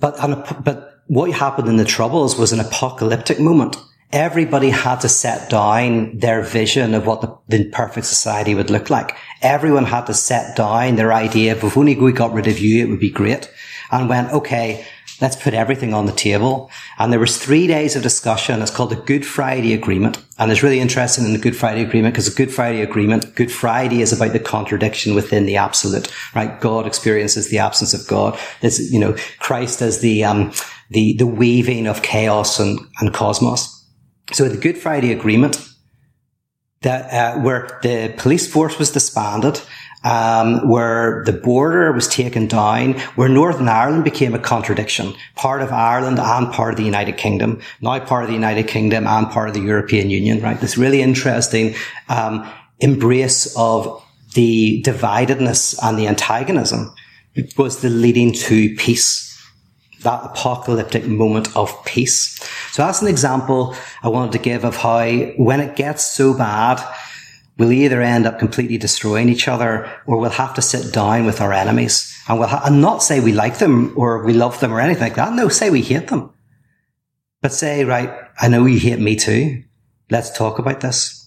but, 0.00 0.16
but 0.64 1.02
what 1.08 1.30
happened 1.32 1.68
in 1.68 1.76
the 1.76 1.84
Troubles 1.84 2.38
was 2.38 2.52
an 2.52 2.60
apocalyptic 2.60 3.38
moment 3.38 3.76
everybody 4.14 4.70
had 4.70 5.00
to 5.00 5.08
set 5.08 5.50
down 5.50 6.16
their 6.16 6.40
vision 6.40 6.94
of 6.94 7.04
what 7.04 7.20
the, 7.20 7.36
the, 7.48 7.68
perfect 7.70 8.06
society 8.06 8.54
would 8.54 8.70
look 8.70 8.88
like. 8.88 9.16
Everyone 9.42 9.84
had 9.84 10.06
to 10.06 10.14
set 10.14 10.56
down 10.56 10.94
their 10.94 11.12
idea 11.12 11.52
of 11.52 11.64
if 11.64 11.76
only 11.76 11.96
we 11.96 12.12
got 12.12 12.32
rid 12.32 12.46
of 12.46 12.60
you, 12.60 12.84
it 12.84 12.88
would 12.88 13.00
be 13.00 13.10
great. 13.10 13.50
And 13.94 14.08
went, 14.08 14.32
okay, 14.32 14.84
Let's 15.20 15.36
put 15.36 15.54
everything 15.54 15.94
on 15.94 16.06
the 16.06 16.12
table. 16.12 16.70
And 16.98 17.12
there 17.12 17.20
was 17.20 17.38
three 17.38 17.66
days 17.66 17.94
of 17.94 18.02
discussion. 18.02 18.60
It's 18.60 18.70
called 18.70 18.90
the 18.90 18.96
Good 18.96 19.24
Friday 19.24 19.72
Agreement. 19.72 20.20
And 20.38 20.50
it's 20.50 20.62
really 20.62 20.80
interesting 20.80 21.24
in 21.24 21.32
the 21.32 21.38
Good 21.38 21.56
Friday 21.56 21.82
Agreement 21.82 22.14
because 22.14 22.28
the 22.28 22.34
Good 22.34 22.52
Friday 22.52 22.82
Agreement, 22.82 23.34
Good 23.36 23.52
Friday 23.52 24.02
is 24.02 24.12
about 24.12 24.32
the 24.32 24.40
contradiction 24.40 25.14
within 25.14 25.46
the 25.46 25.56
absolute, 25.56 26.12
right? 26.34 26.60
God 26.60 26.86
experiences 26.86 27.48
the 27.48 27.58
absence 27.58 27.94
of 27.94 28.06
God. 28.08 28.38
This, 28.60 28.90
you 28.92 28.98
know, 28.98 29.16
Christ 29.38 29.80
as 29.82 30.00
the, 30.00 30.24
um, 30.24 30.52
the, 30.90 31.14
the 31.16 31.26
weaving 31.26 31.86
of 31.86 32.02
chaos 32.02 32.58
and, 32.58 32.80
and 33.00 33.14
cosmos. 33.14 33.70
So 34.32 34.48
the 34.48 34.58
Good 34.58 34.78
Friday 34.78 35.12
Agreement, 35.12 35.64
that, 36.82 37.12
uh, 37.12 37.40
where 37.40 37.78
the 37.82 38.12
police 38.16 38.52
force 38.52 38.80
was 38.80 38.90
disbanded, 38.90 39.60
um, 40.04 40.68
where 40.68 41.24
the 41.24 41.32
border 41.32 41.92
was 41.92 42.06
taken 42.06 42.46
down, 42.46 42.92
where 43.16 43.28
Northern 43.28 43.68
Ireland 43.68 44.04
became 44.04 44.34
a 44.34 44.38
contradiction, 44.38 45.14
part 45.34 45.62
of 45.62 45.72
Ireland 45.72 46.18
and 46.18 46.52
part 46.52 46.74
of 46.74 46.76
the 46.76 46.84
United 46.84 47.16
Kingdom, 47.16 47.60
now 47.80 47.98
part 48.00 48.22
of 48.22 48.28
the 48.28 48.34
United 48.34 48.68
Kingdom 48.68 49.06
and 49.06 49.28
part 49.30 49.48
of 49.48 49.54
the 49.54 49.62
European 49.62 50.10
Union, 50.10 50.40
right? 50.40 50.60
This 50.60 50.76
really 50.76 51.02
interesting 51.02 51.74
um, 52.08 52.48
embrace 52.80 53.54
of 53.56 54.02
the 54.34 54.82
dividedness 54.84 55.78
and 55.82 55.98
the 55.98 56.06
antagonism 56.06 56.94
was 57.56 57.80
the 57.80 57.88
leading 57.88 58.32
to 58.32 58.74
peace 58.76 59.24
that 60.04 60.22
apocalyptic 60.22 61.06
moment 61.06 61.54
of 61.56 61.84
peace. 61.84 62.38
So 62.72 62.84
that's 62.84 63.02
an 63.02 63.08
example 63.08 63.74
I 64.02 64.08
wanted 64.08 64.32
to 64.32 64.38
give 64.38 64.64
of 64.64 64.76
how 64.76 65.08
when 65.36 65.60
it 65.60 65.76
gets 65.76 66.04
so 66.04 66.36
bad, 66.36 66.78
we'll 67.58 67.72
either 67.72 68.00
end 68.00 68.26
up 68.26 68.38
completely 68.38 68.78
destroying 68.78 69.28
each 69.28 69.48
other 69.48 69.90
or 70.06 70.18
we'll 70.18 70.30
have 70.30 70.54
to 70.54 70.62
sit 70.62 70.92
down 70.92 71.24
with 71.24 71.40
our 71.40 71.52
enemies 71.52 72.16
and 72.28 72.38
we'll 72.38 72.48
ha- 72.48 72.62
and 72.64 72.80
not 72.80 73.02
say 73.02 73.20
we 73.20 73.32
like 73.32 73.58
them 73.58 73.92
or 73.96 74.24
we 74.24 74.32
love 74.32 74.58
them 74.60 74.72
or 74.72 74.80
anything 74.80 75.04
like 75.04 75.16
that. 75.16 75.32
No, 75.32 75.48
say 75.48 75.70
we 75.70 75.82
hate 75.82 76.08
them. 76.08 76.32
But 77.42 77.52
say, 77.52 77.84
right, 77.84 78.10
I 78.40 78.48
know 78.48 78.64
you 78.66 78.78
hate 78.78 78.98
me 78.98 79.16
too. 79.16 79.62
Let's 80.10 80.36
talk 80.36 80.58
about 80.58 80.80
this. 80.80 81.20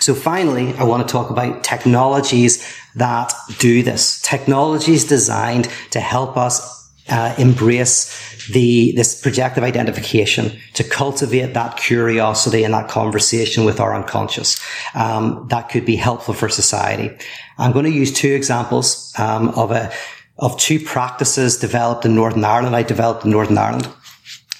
So 0.00 0.14
finally, 0.14 0.74
I 0.74 0.84
want 0.84 1.06
to 1.06 1.12
talk 1.12 1.30
about 1.30 1.64
technologies 1.64 2.76
that 2.96 3.32
do 3.58 3.82
this. 3.82 4.20
Technologies 4.22 5.04
designed 5.04 5.68
to 5.90 6.00
help 6.00 6.36
us 6.36 6.83
uh, 7.08 7.34
embrace 7.38 8.46
the 8.48 8.92
this 8.92 9.20
projective 9.20 9.62
identification 9.62 10.58
to 10.74 10.84
cultivate 10.84 11.54
that 11.54 11.76
curiosity 11.76 12.64
and 12.64 12.74
that 12.74 12.88
conversation 12.88 13.64
with 13.64 13.80
our 13.80 13.94
unconscious. 13.94 14.60
Um, 14.94 15.46
that 15.50 15.68
could 15.68 15.84
be 15.84 15.96
helpful 15.96 16.34
for 16.34 16.48
society. 16.48 17.16
I'm 17.58 17.72
going 17.72 17.84
to 17.84 17.90
use 17.90 18.12
two 18.12 18.32
examples 18.32 19.12
um, 19.18 19.50
of 19.50 19.70
a 19.70 19.92
of 20.38 20.58
two 20.58 20.80
practices 20.80 21.58
developed 21.58 22.04
in 22.04 22.14
northern 22.14 22.44
ireland. 22.44 22.74
I 22.74 22.82
developed 22.82 23.24
in 23.24 23.30
northern 23.30 23.58
ireland. 23.58 23.88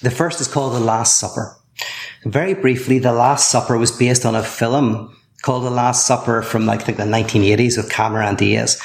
The 0.01 0.11
first 0.11 0.39
is 0.39 0.47
called 0.47 0.73
the 0.73 0.79
last 0.79 1.19
supper. 1.19 1.57
Very 2.25 2.53
briefly 2.53 2.99
the 2.99 3.13
last 3.13 3.49
supper 3.49 3.77
was 3.77 3.91
based 3.91 4.25
on 4.25 4.35
a 4.35 4.43
film 4.43 5.15
called 5.41 5.63
the 5.63 5.69
last 5.69 6.07
supper 6.07 6.41
from 6.41 6.67
i 6.69 6.77
think 6.77 6.97
the 6.97 7.03
1980s 7.03 7.77
with 7.77 7.91
cameron 7.91 8.35
diaz. 8.35 8.81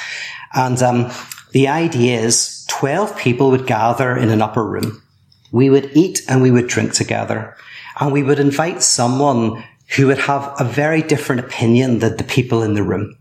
And 0.53 0.83
um, 0.83 1.13
the 1.53 1.69
idea 1.69 2.21
is 2.21 2.60
12 2.71 3.19
people 3.19 3.51
would 3.51 3.67
gather 3.67 4.17
in 4.17 4.31
an 4.31 4.41
upper 4.41 4.65
room. 4.65 5.03
We 5.51 5.69
would 5.71 5.91
eat 5.97 6.21
and 6.29 6.41
we 6.41 6.53
would 6.53 6.69
drink 6.69 6.93
together. 6.93 7.57
And 7.99 8.13
we 8.13 8.23
would 8.23 8.39
invite 8.39 8.83
someone 8.83 9.65
who 9.97 10.07
would 10.07 10.19
have 10.19 10.55
a 10.59 10.65
very 10.65 11.03
different 11.03 11.45
opinion 11.45 11.99
than 11.99 12.17
the 12.17 12.25
people 12.25 12.63
in 12.63 12.75
the 12.75 12.85
room. 12.85 13.19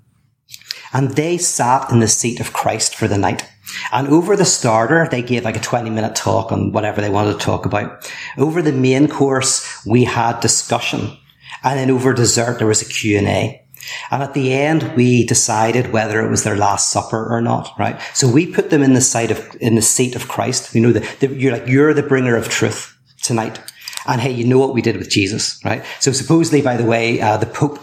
And 0.93 1.15
they 1.15 1.39
sat 1.39 1.89
in 1.91 1.99
the 1.99 2.07
seat 2.07 2.39
of 2.39 2.53
Christ 2.53 2.95
for 2.95 3.07
the 3.07 3.17
night. 3.17 3.43
And 3.91 4.07
over 4.09 4.35
the 4.35 4.45
starter, 4.45 5.07
they 5.09 5.23
gave 5.23 5.43
like 5.43 5.57
a 5.57 5.61
20 5.61 5.89
minute 5.89 6.15
talk 6.15 6.51
on 6.51 6.71
whatever 6.71 7.01
they 7.01 7.09
wanted 7.09 7.33
to 7.33 7.45
talk 7.45 7.65
about. 7.65 8.11
Over 8.37 8.61
the 8.61 8.71
main 8.71 9.07
course, 9.07 9.83
we 9.83 10.03
had 10.03 10.39
discussion. 10.41 11.17
And 11.63 11.79
then 11.79 11.89
over 11.89 12.13
dessert, 12.13 12.59
there 12.59 12.67
was 12.67 12.83
a 12.83 12.85
Q&A. 12.85 13.65
And 14.11 14.21
at 14.21 14.33
the 14.33 14.53
end, 14.53 14.93
we 14.95 15.25
decided 15.25 15.91
whether 15.91 16.23
it 16.23 16.29
was 16.29 16.43
their 16.43 16.55
last 16.55 16.91
supper 16.91 17.27
or 17.33 17.41
not, 17.41 17.73
right? 17.77 17.99
So 18.13 18.29
we 18.29 18.45
put 18.45 18.69
them 18.69 18.83
in 18.83 18.93
the 18.93 19.01
sight 19.01 19.31
of, 19.31 19.55
in 19.59 19.75
the 19.75 19.81
seat 19.81 20.15
of 20.15 20.27
Christ. 20.27 20.73
You 20.75 20.81
know, 20.81 20.91
the, 20.91 21.07
the, 21.19 21.35
you're 21.35 21.53
like, 21.53 21.67
you're 21.67 21.93
the 21.93 22.03
bringer 22.03 22.35
of 22.35 22.49
truth 22.49 22.95
tonight. 23.21 23.59
And 24.07 24.21
hey, 24.21 24.31
you 24.31 24.45
know 24.45 24.59
what 24.59 24.73
we 24.73 24.81
did 24.81 24.97
with 24.97 25.09
Jesus, 25.09 25.63
right? 25.63 25.83
So 25.99 26.11
supposedly, 26.11 26.61
by 26.61 26.77
the 26.77 26.85
way, 26.85 27.21
uh, 27.21 27.37
the 27.37 27.45
Pope, 27.45 27.79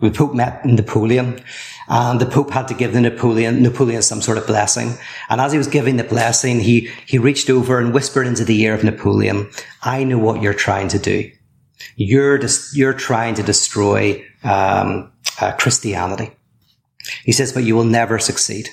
the 0.00 0.10
Pope 0.10 0.34
met 0.34 0.64
Napoleon 0.64 1.40
and 1.88 2.20
the 2.20 2.26
Pope 2.26 2.50
had 2.50 2.68
to 2.68 2.74
give 2.74 2.92
the 2.92 3.00
Napoleon, 3.00 3.62
Napoleon 3.62 4.02
some 4.02 4.20
sort 4.20 4.38
of 4.38 4.46
blessing. 4.46 4.94
And 5.28 5.40
as 5.40 5.52
he 5.52 5.58
was 5.58 5.68
giving 5.68 5.96
the 5.96 6.04
blessing, 6.04 6.60
he, 6.60 6.90
he 7.06 7.18
reached 7.18 7.48
over 7.50 7.78
and 7.78 7.94
whispered 7.94 8.26
into 8.26 8.44
the 8.44 8.60
ear 8.62 8.74
of 8.74 8.84
Napoleon, 8.84 9.50
I 9.82 10.04
know 10.04 10.18
what 10.18 10.42
you're 10.42 10.54
trying 10.54 10.88
to 10.88 10.98
do. 10.98 11.30
You're, 11.96 12.38
dis- 12.38 12.74
you're 12.74 12.94
trying 12.94 13.34
to 13.36 13.42
destroy, 13.42 14.24
um, 14.46 15.12
uh, 15.40 15.52
Christianity. 15.52 16.30
He 17.24 17.32
says, 17.32 17.52
but 17.52 17.64
you 17.64 17.74
will 17.76 17.84
never 17.84 18.18
succeed. 18.18 18.70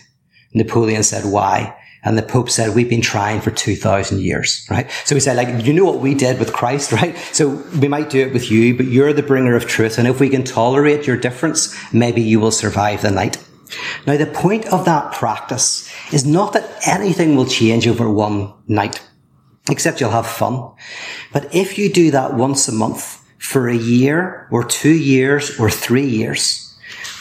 Napoleon 0.53 1.03
said, 1.03 1.26
why? 1.26 1.76
And 2.05 2.17
the 2.17 2.24
Pope 2.24 2.49
said, 2.49 2.76
we've 2.76 2.89
been 2.89 3.01
trying 3.01 3.39
for 3.39 3.49
2000 3.49 4.19
years, 4.19 4.67
right? 4.69 4.89
So 5.05 5.15
he 5.15 5.21
said, 5.21 5.38
like, 5.38 5.65
you 5.65 5.71
know 5.74 5.86
what 5.86 5.99
we 5.99 6.13
did 6.13 6.38
with 6.38 6.53
Christ, 6.53 6.91
right? 6.99 7.17
So 7.32 7.63
we 7.80 7.88
might 7.88 8.09
do 8.09 8.19
it 8.19 8.34
with 8.34 8.51
you, 8.51 8.76
but 8.76 8.88
you're 8.88 9.13
the 9.13 9.24
bringer 9.24 9.55
of 9.55 9.67
truth. 9.67 9.97
And 9.97 10.07
if 10.07 10.19
we 10.19 10.30
can 10.30 10.43
tolerate 10.43 11.07
your 11.07 11.17
difference, 11.17 11.74
maybe 11.93 12.21
you 12.21 12.39
will 12.39 12.51
survive 12.51 13.01
the 13.01 13.11
night. 13.11 13.38
Now, 14.05 14.17
the 14.17 14.28
point 14.28 14.65
of 14.67 14.86
that 14.86 15.13
practice 15.13 15.89
is 16.11 16.26
not 16.26 16.53
that 16.53 16.69
anything 16.86 17.36
will 17.36 17.47
change 17.47 17.88
over 17.88 18.09
one 18.09 18.53
night, 18.67 19.01
except 19.69 19.99
you'll 19.99 20.11
have 20.11 20.28
fun. 20.28 20.71
But 21.32 21.55
if 21.55 21.78
you 21.78 21.91
do 21.91 22.11
that 22.11 22.34
once 22.34 22.67
a 22.67 22.74
month, 22.74 23.22
for 23.43 23.67
a 23.67 23.75
year 23.75 24.47
or 24.51 24.63
two 24.63 24.93
years 24.93 25.59
or 25.59 25.69
three 25.69 26.05
years, 26.05 26.73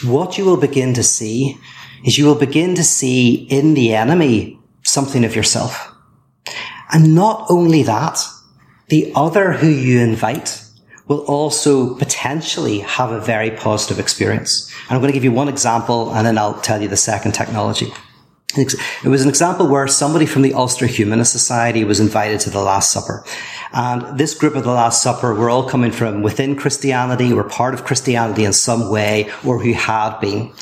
what 0.04 0.38
you 0.38 0.44
will 0.44 0.56
begin 0.56 0.94
to 0.94 1.02
see 1.02 1.58
is 2.04 2.16
you 2.16 2.24
will 2.24 2.36
begin 2.36 2.76
to 2.76 2.84
see 2.84 3.34
in 3.50 3.74
the 3.74 3.92
enemy 3.92 4.56
something 4.84 5.24
of 5.24 5.34
yourself. 5.34 5.92
And 6.92 7.16
not 7.16 7.46
only 7.50 7.82
that, 7.82 8.24
the 8.88 9.10
other 9.16 9.52
who 9.52 9.66
you 9.66 9.98
invite 9.98 10.62
will 11.08 11.24
also 11.26 11.96
potentially 11.96 12.78
have 12.78 13.10
a 13.10 13.20
very 13.20 13.50
positive 13.50 13.98
experience. 13.98 14.72
And 14.88 14.94
I'm 14.94 15.00
going 15.00 15.12
to 15.12 15.16
give 15.16 15.24
you 15.24 15.32
one 15.32 15.48
example 15.48 16.14
and 16.14 16.24
then 16.24 16.38
I'll 16.38 16.60
tell 16.60 16.80
you 16.80 16.88
the 16.88 16.96
second 16.96 17.32
technology. 17.32 17.92
It 18.57 19.09
was 19.09 19.22
an 19.22 19.28
example 19.28 19.66
where 19.66 19.88
somebody 19.88 20.26
from 20.26 20.42
the 20.42 20.55
Ulster 20.55 20.86
Humanist 20.86 21.32
Society 21.32 21.84
was 21.84 22.00
invited 22.00 22.40
to 22.40 22.50
the 22.50 22.61
Last 22.61 22.90
Supper. 22.90 23.24
And 23.72 24.18
this 24.18 24.34
group 24.34 24.55
of 24.55 24.64
the 24.64 24.72
Last 24.72 25.03
Supper 25.03 25.34
were 25.34 25.48
all 25.48 25.68
coming 25.68 25.90
from 25.90 26.22
within 26.22 26.57
Christianity, 26.57 27.32
were 27.32 27.44
part 27.44 27.72
of 27.72 27.84
Christianity 27.84 28.44
in 28.44 28.53
some 28.53 28.90
way, 28.90 29.30
or 29.44 29.59
who 29.59 29.72
had 29.72 30.18
been. 30.20 30.53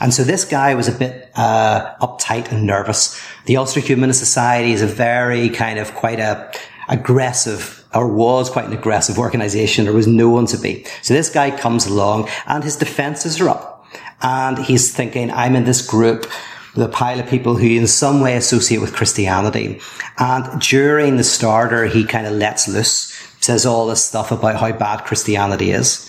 And 0.00 0.14
so 0.14 0.22
this 0.22 0.44
guy 0.44 0.74
was 0.74 0.86
a 0.86 0.92
bit 0.92 1.30
uh, 1.34 1.96
uptight 2.00 2.52
and 2.52 2.66
nervous. 2.66 3.20
The 3.46 3.56
Ulster 3.56 3.80
Humanist 3.80 4.20
Society 4.20 4.72
is 4.72 4.82
a 4.82 4.86
very 4.86 5.48
kind 5.48 5.78
of 5.78 5.94
quite 5.94 6.20
a 6.20 6.52
aggressive 6.88 7.84
or 7.94 8.06
was 8.06 8.50
quite 8.50 8.66
an 8.66 8.72
aggressive 8.72 9.18
organization. 9.18 9.84
There 9.84 9.94
was 9.94 10.06
no 10.06 10.28
one 10.28 10.46
to 10.46 10.58
be. 10.58 10.86
So 11.02 11.14
this 11.14 11.30
guy 11.30 11.50
comes 11.50 11.86
along 11.86 12.28
and 12.46 12.62
his 12.62 12.76
defenses 12.76 13.40
are 13.40 13.48
up. 13.48 13.86
And 14.22 14.58
he's 14.58 14.94
thinking, 14.94 15.30
I'm 15.30 15.56
in 15.56 15.64
this 15.64 15.84
group 15.84 16.30
the 16.74 16.88
pile 16.88 17.18
of 17.18 17.28
people 17.28 17.56
who 17.56 17.66
in 17.66 17.86
some 17.86 18.20
way 18.20 18.36
associate 18.36 18.80
with 18.80 18.94
Christianity. 18.94 19.80
And 20.18 20.60
during 20.60 21.16
the 21.16 21.24
starter, 21.24 21.86
he 21.86 22.04
kind 22.04 22.26
of 22.26 22.32
lets 22.34 22.68
loose, 22.68 23.12
says 23.40 23.66
all 23.66 23.86
this 23.86 24.04
stuff 24.04 24.30
about 24.30 24.56
how 24.56 24.72
bad 24.72 25.04
Christianity 25.04 25.70
is. 25.70 26.08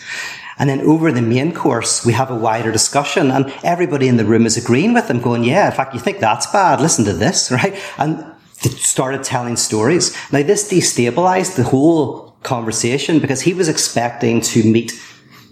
And 0.59 0.69
then 0.69 0.81
over 0.81 1.11
the 1.11 1.23
main 1.23 1.53
course, 1.53 2.05
we 2.05 2.13
have 2.13 2.29
a 2.29 2.35
wider 2.35 2.71
discussion 2.71 3.31
and 3.31 3.51
everybody 3.63 4.07
in 4.07 4.17
the 4.17 4.25
room 4.25 4.45
is 4.45 4.57
agreeing 4.57 4.93
with 4.93 5.09
him 5.09 5.19
going, 5.19 5.43
yeah, 5.43 5.67
in 5.67 5.75
fact, 5.75 5.95
you 5.95 5.99
think 5.99 6.19
that's 6.19 6.45
bad. 6.47 6.79
Listen 6.79 7.05
to 7.05 7.13
this, 7.13 7.51
right? 7.63 7.75
And 7.97 8.23
they 8.61 8.69
started 8.69 9.23
telling 9.23 9.55
stories. 9.55 10.15
Now 10.31 10.43
this 10.43 10.71
destabilized 10.71 11.55
the 11.55 11.63
whole 11.63 12.35
conversation 12.43 13.19
because 13.19 13.41
he 13.41 13.53
was 13.53 13.67
expecting 13.67 14.41
to 14.41 14.63
meet 14.63 15.01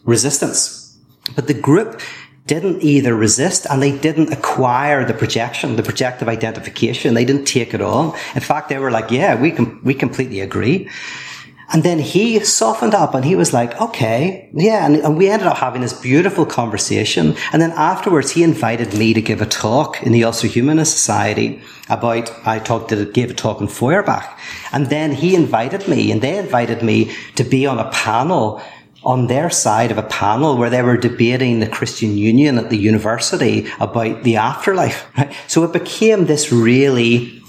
resistance. 0.03 0.95
But 1.35 1.47
the 1.47 1.53
group 1.53 2.01
didn't 2.49 2.81
either 2.81 3.15
resist 3.15 3.67
and 3.69 3.81
they 3.81 3.95
didn't 3.95 4.33
acquire 4.33 5.05
the 5.05 5.13
projection, 5.13 5.75
the 5.75 5.83
projective 5.83 6.27
identification. 6.27 7.13
They 7.13 7.23
didn't 7.23 7.45
take 7.45 7.75
it 7.75 7.81
on. 7.81 8.15
In 8.33 8.41
fact, 8.41 8.69
they 8.69 8.79
were 8.79 8.89
like, 8.89 9.11
yeah, 9.11 9.39
we 9.39 9.51
can, 9.51 9.79
we 9.83 9.93
completely 9.93 10.39
agree. 10.41 10.89
And 11.71 11.83
then 11.83 11.99
he 11.99 12.39
softened 12.39 12.95
up 12.95 13.13
and 13.13 13.23
he 13.23 13.35
was 13.35 13.53
like, 13.53 13.79
okay, 13.79 14.49
yeah. 14.53 14.87
And, 14.87 14.95
and, 14.95 15.15
we 15.15 15.29
ended 15.29 15.47
up 15.47 15.57
having 15.57 15.81
this 15.83 15.93
beautiful 15.93 16.43
conversation. 16.43 17.35
And 17.53 17.61
then 17.61 17.71
afterwards, 17.73 18.31
he 18.31 18.41
invited 18.41 18.95
me 18.95 19.13
to 19.13 19.21
give 19.21 19.39
a 19.39 19.45
talk 19.45 20.01
in 20.01 20.11
the 20.11 20.23
Ulster 20.23 20.47
Humanist 20.47 20.93
Society 20.93 21.61
about, 21.87 22.31
I 22.47 22.57
talked 22.57 22.89
to, 22.89 23.05
gave 23.05 23.29
a 23.29 23.35
talk 23.35 23.61
in 23.61 23.67
Feuerbach. 23.67 24.27
And 24.71 24.87
then 24.87 25.11
he 25.11 25.35
invited 25.35 25.87
me 25.87 26.11
and 26.11 26.23
they 26.23 26.39
invited 26.39 26.81
me 26.81 27.15
to 27.35 27.43
be 27.43 27.67
on 27.67 27.77
a 27.77 27.91
panel 27.91 28.63
on 29.03 29.27
their 29.27 29.49
side 29.49 29.91
of 29.91 29.97
a 29.97 30.03
panel 30.03 30.57
where 30.57 30.69
they 30.69 30.81
were 30.81 30.97
debating 30.97 31.59
the 31.59 31.67
Christian 31.67 32.17
Union 32.17 32.57
at 32.57 32.69
the 32.69 32.77
university 32.77 33.67
about 33.79 34.23
the 34.23 34.35
afterlife. 34.35 35.07
Right? 35.17 35.33
So 35.47 35.63
it 35.63 35.73
became 35.73 36.25
this 36.25 36.51
really 36.51 37.41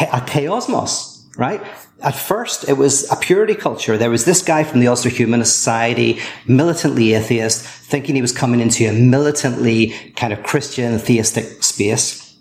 a 0.00 0.20
chaosmos. 0.20 1.26
right? 1.36 1.62
At 2.02 2.16
first, 2.16 2.68
it 2.68 2.74
was 2.74 3.10
a 3.12 3.16
purity 3.16 3.54
culture. 3.54 3.96
There 3.96 4.10
was 4.10 4.24
this 4.24 4.42
guy 4.42 4.64
from 4.64 4.80
the 4.80 4.88
Ulster 4.88 5.08
Humanist 5.08 5.54
Society, 5.54 6.18
militantly 6.46 7.14
atheist, 7.14 7.62
thinking 7.64 8.16
he 8.16 8.22
was 8.22 8.32
coming 8.32 8.60
into 8.60 8.88
a 8.88 8.92
militantly 8.92 9.88
kind 10.16 10.32
of 10.32 10.42
Christian 10.42 10.98
theistic 10.98 11.62
space. 11.62 12.36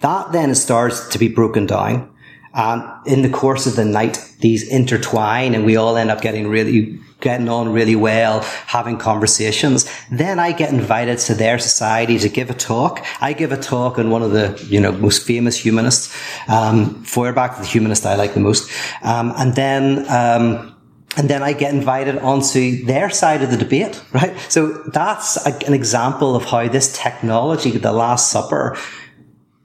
That 0.00 0.32
then 0.32 0.54
starts 0.54 1.08
to 1.08 1.18
be 1.18 1.28
broken 1.28 1.66
down. 1.66 2.10
And 2.54 2.82
in 3.06 3.22
the 3.22 3.28
course 3.28 3.66
of 3.66 3.76
the 3.76 3.84
night, 3.84 4.18
these 4.40 4.66
intertwine 4.66 5.54
and 5.54 5.66
we 5.66 5.76
all 5.76 5.96
end 5.96 6.10
up 6.10 6.22
getting 6.22 6.48
really, 6.48 6.98
getting 7.20 7.48
on 7.48 7.72
really 7.72 7.96
well, 7.96 8.40
having 8.66 8.98
conversations. 8.98 9.90
Then 10.10 10.38
I 10.38 10.52
get 10.52 10.72
invited 10.72 11.18
to 11.18 11.34
their 11.34 11.58
society 11.58 12.18
to 12.18 12.28
give 12.28 12.50
a 12.50 12.54
talk. 12.54 13.04
I 13.20 13.32
give 13.32 13.52
a 13.52 13.56
talk 13.56 13.98
on 13.98 14.10
one 14.10 14.22
of 14.22 14.32
the, 14.32 14.64
you 14.68 14.80
know, 14.80 14.92
most 14.92 15.26
famous 15.26 15.56
humanists, 15.56 16.14
um, 16.48 17.02
Feuerbach, 17.04 17.58
the 17.58 17.66
humanist 17.66 18.06
I 18.06 18.14
like 18.14 18.34
the 18.34 18.40
most. 18.40 18.70
Um, 19.02 19.32
and 19.36 19.54
then, 19.54 20.08
um, 20.08 20.76
and 21.16 21.28
then 21.28 21.42
I 21.42 21.52
get 21.52 21.74
invited 21.74 22.18
onto 22.18 22.84
their 22.84 23.10
side 23.10 23.42
of 23.42 23.50
the 23.50 23.56
debate, 23.56 24.00
right? 24.12 24.38
So 24.48 24.84
that's 24.92 25.44
a, 25.44 25.52
an 25.66 25.74
example 25.74 26.36
of 26.36 26.44
how 26.44 26.68
this 26.68 26.96
technology, 26.96 27.70
the 27.72 27.92
Last 27.92 28.30
Supper, 28.30 28.76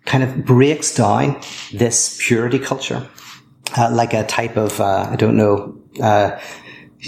kind 0.06 0.24
of 0.24 0.46
breaks 0.46 0.96
down 0.96 1.42
this 1.74 2.20
purity 2.22 2.60
culture, 2.60 3.08
uh, 3.78 3.90
like 3.92 4.14
a 4.14 4.26
type 4.26 4.58
of, 4.58 4.80
uh, 4.80 5.08
I 5.12 5.16
don't 5.16 5.38
know, 5.38 5.78
uh, 6.02 6.40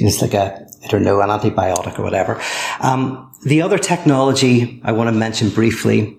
it's 0.06 0.22
like 0.22 0.34
a, 0.34 0.68
I 0.84 0.88
don't 0.88 1.04
know, 1.04 1.22
an 1.22 1.30
antibiotic 1.30 1.98
or 1.98 2.04
whatever. 2.04 2.41
Um, 2.82 3.32
the 3.43 3.62
other 3.62 3.78
technology 3.78 4.82
I 4.84 4.91
want 4.91 5.08
to 5.08 5.12
mention 5.12 5.50
briefly 5.50 6.18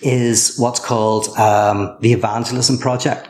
is 0.00 0.56
what's 0.58 0.80
called 0.80 1.28
um, 1.38 1.96
the 2.00 2.12
evangelism 2.12 2.76
project, 2.78 3.28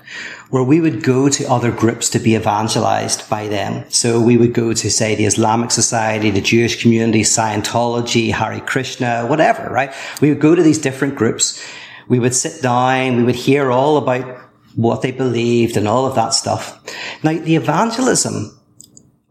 where 0.51 0.65
we 0.65 0.81
would 0.81 1.03
go 1.05 1.29
to 1.29 1.45
other 1.45 1.71
groups 1.71 2.09
to 2.11 2.19
be 2.19 2.35
evangelized 2.35 3.29
by 3.31 3.47
them. 3.47 3.85
So 3.91 4.21
we 4.21 4.37
would 4.37 4.55
go 4.55 4.73
to, 4.73 4.91
say, 4.91 5.15
the 5.15 5.27
Islamic 5.27 5.71
Society, 5.71 6.31
the 6.31 6.41
Jewish 6.41 6.83
community, 6.83 7.21
Scientology, 7.21 8.33
hari 8.33 8.61
Krishna, 8.61 9.27
whatever, 9.27 9.71
right? 9.71 9.93
We 10.21 10.31
would 10.31 10.41
go 10.41 10.55
to 10.55 10.63
these 10.63 10.79
different 10.79 11.15
groups 11.15 11.63
we 12.09 12.19
would 12.19 12.35
sit 12.35 12.63
down, 12.63 13.17
we 13.17 13.25
would 13.25 13.35
hear 13.35 13.71
all 13.71 13.97
about 13.97 14.41
what 14.75 15.03
they 15.03 15.13
believed 15.13 15.77
and 15.77 15.87
all 15.87 16.07
of 16.07 16.15
that 16.17 16.35
stuff. 16.35 16.81
Now, 17.23 17.33
the 17.33 17.57
evangelism 17.57 18.59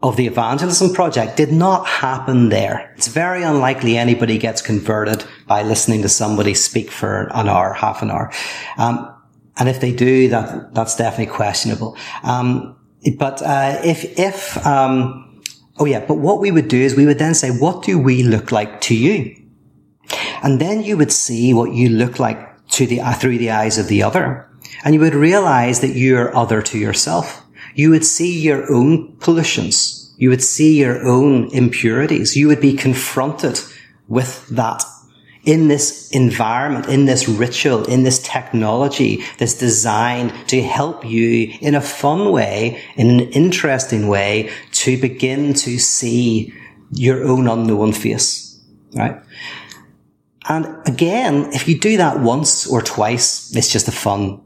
of 0.04 0.16
the 0.16 0.26
evangelism 0.26 0.92
project 0.92 1.36
did 1.36 1.50
not 1.50 1.86
happen 1.86 2.50
there. 2.50 2.92
It's 2.96 3.08
very 3.08 3.42
unlikely 3.42 3.96
anybody 3.96 4.36
gets 4.36 4.60
converted 4.60 5.24
by 5.46 5.62
listening 5.62 6.02
to 6.02 6.10
somebody 6.10 6.52
speak 6.52 6.90
for 6.90 7.30
an 7.32 7.48
hour, 7.48 7.72
half 7.72 8.02
an 8.02 8.10
hour. 8.10 8.30
Um, 8.76 9.10
and 9.56 9.66
if 9.66 9.80
they 9.80 9.92
do, 9.92 10.28
that 10.28 10.74
that's 10.74 10.94
definitely 10.96 11.34
questionable. 11.34 11.96
Um, 12.22 12.76
but 13.16 13.40
uh, 13.40 13.80
if 13.82 14.18
if 14.18 14.64
um, 14.66 15.42
oh 15.78 15.86
yeah, 15.86 16.04
but 16.06 16.18
what 16.18 16.38
we 16.38 16.50
would 16.50 16.68
do 16.68 16.80
is 16.80 16.94
we 16.94 17.06
would 17.06 17.18
then 17.18 17.34
say, 17.34 17.50
what 17.50 17.82
do 17.82 17.98
we 17.98 18.22
look 18.22 18.52
like 18.52 18.82
to 18.82 18.94
you? 18.94 19.34
And 20.42 20.60
then 20.60 20.82
you 20.82 20.98
would 20.98 21.12
see 21.12 21.54
what 21.54 21.72
you 21.72 21.88
look 21.88 22.18
like 22.18 22.38
to 22.72 22.86
the, 22.86 23.00
uh, 23.00 23.14
through 23.14 23.38
the 23.38 23.50
eyes 23.50 23.78
of 23.78 23.88
the 23.88 24.02
other. 24.02 24.50
And 24.84 24.92
you 24.94 25.00
would 25.00 25.14
realize 25.14 25.80
that 25.80 25.96
you're 25.96 26.36
other 26.36 26.60
to 26.60 26.78
yourself. 26.78 27.42
You 27.74 27.90
would 27.90 28.04
see 28.04 28.38
your 28.38 28.72
own 28.72 29.16
pollutions. 29.16 29.93
You 30.16 30.30
would 30.30 30.42
see 30.42 30.78
your 30.78 31.06
own 31.06 31.52
impurities. 31.52 32.36
You 32.36 32.48
would 32.48 32.60
be 32.60 32.74
confronted 32.74 33.60
with 34.08 34.46
that 34.48 34.84
in 35.44 35.68
this 35.68 36.10
environment, 36.10 36.88
in 36.88 37.04
this 37.04 37.28
ritual, 37.28 37.84
in 37.84 38.02
this 38.02 38.22
technology 38.22 39.22
that's 39.38 39.54
designed 39.54 40.32
to 40.48 40.62
help 40.62 41.04
you 41.04 41.52
in 41.60 41.74
a 41.74 41.80
fun 41.80 42.32
way, 42.32 42.82
in 42.96 43.10
an 43.10 43.20
interesting 43.32 44.08
way, 44.08 44.50
to 44.72 44.98
begin 45.00 45.52
to 45.52 45.78
see 45.78 46.52
your 46.92 47.24
own 47.24 47.46
unknown 47.46 47.92
face, 47.92 48.58
right? 48.94 49.20
And 50.48 50.66
again, 50.86 51.50
if 51.52 51.68
you 51.68 51.78
do 51.78 51.96
that 51.96 52.20
once 52.20 52.66
or 52.66 52.80
twice, 52.80 53.54
it's 53.54 53.70
just 53.70 53.88
a 53.88 53.92
fun 53.92 54.40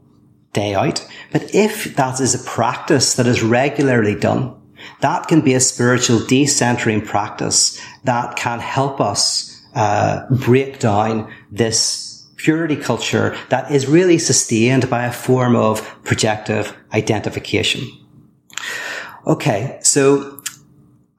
day 0.53 0.73
out. 0.73 1.05
But 1.31 1.53
if 1.53 1.95
that 1.95 2.19
is 2.19 2.35
a 2.35 2.49
practice 2.49 3.15
that 3.15 3.27
is 3.27 3.43
regularly 3.43 4.15
done, 4.15 4.58
that 5.01 5.27
can 5.27 5.41
be 5.41 5.53
a 5.53 5.59
spiritual 5.59 6.19
decentering 6.19 7.05
practice 7.05 7.79
that 8.03 8.35
can 8.35 8.59
help 8.59 8.99
us 8.99 9.61
uh, 9.75 10.25
break 10.29 10.79
down 10.79 11.31
this 11.51 12.27
purity 12.37 12.75
culture 12.75 13.35
that 13.49 13.69
is 13.71 13.87
really 13.87 14.17
sustained 14.17 14.89
by 14.89 15.05
a 15.05 15.11
form 15.11 15.55
of 15.55 15.81
projective 16.03 16.75
identification. 16.93 17.81
Okay, 19.27 19.77
so 19.81 20.38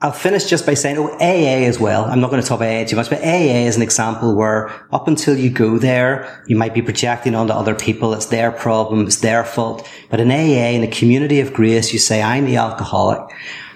I'll 0.02 0.12
finish 0.12 0.46
just 0.46 0.64
by 0.64 0.72
saying, 0.72 0.96
oh, 0.96 1.10
AA 1.20 1.66
as 1.66 1.78
well. 1.78 2.06
I'm 2.06 2.20
not 2.20 2.30
going 2.30 2.40
to 2.40 2.48
talk 2.48 2.60
about 2.60 2.74
AA 2.74 2.86
too 2.86 2.96
much, 2.96 3.10
but 3.10 3.20
AA 3.20 3.66
is 3.66 3.76
an 3.76 3.82
example 3.82 4.34
where 4.34 4.70
up 4.94 5.06
until 5.08 5.36
you 5.36 5.50
go 5.50 5.76
there, 5.76 6.42
you 6.46 6.56
might 6.56 6.72
be 6.72 6.80
projecting 6.80 7.34
onto 7.34 7.52
other 7.52 7.74
people. 7.74 8.14
It's 8.14 8.26
their 8.26 8.50
problem. 8.50 9.06
It's 9.06 9.18
their 9.18 9.44
fault. 9.44 9.86
But 10.08 10.20
in 10.20 10.30
AA, 10.30 10.70
in 10.70 10.82
a 10.82 10.90
community 10.90 11.40
of 11.40 11.52
grace, 11.52 11.92
you 11.92 11.98
say, 11.98 12.22
I'm 12.22 12.46
the 12.46 12.56
alcoholic. 12.56 13.30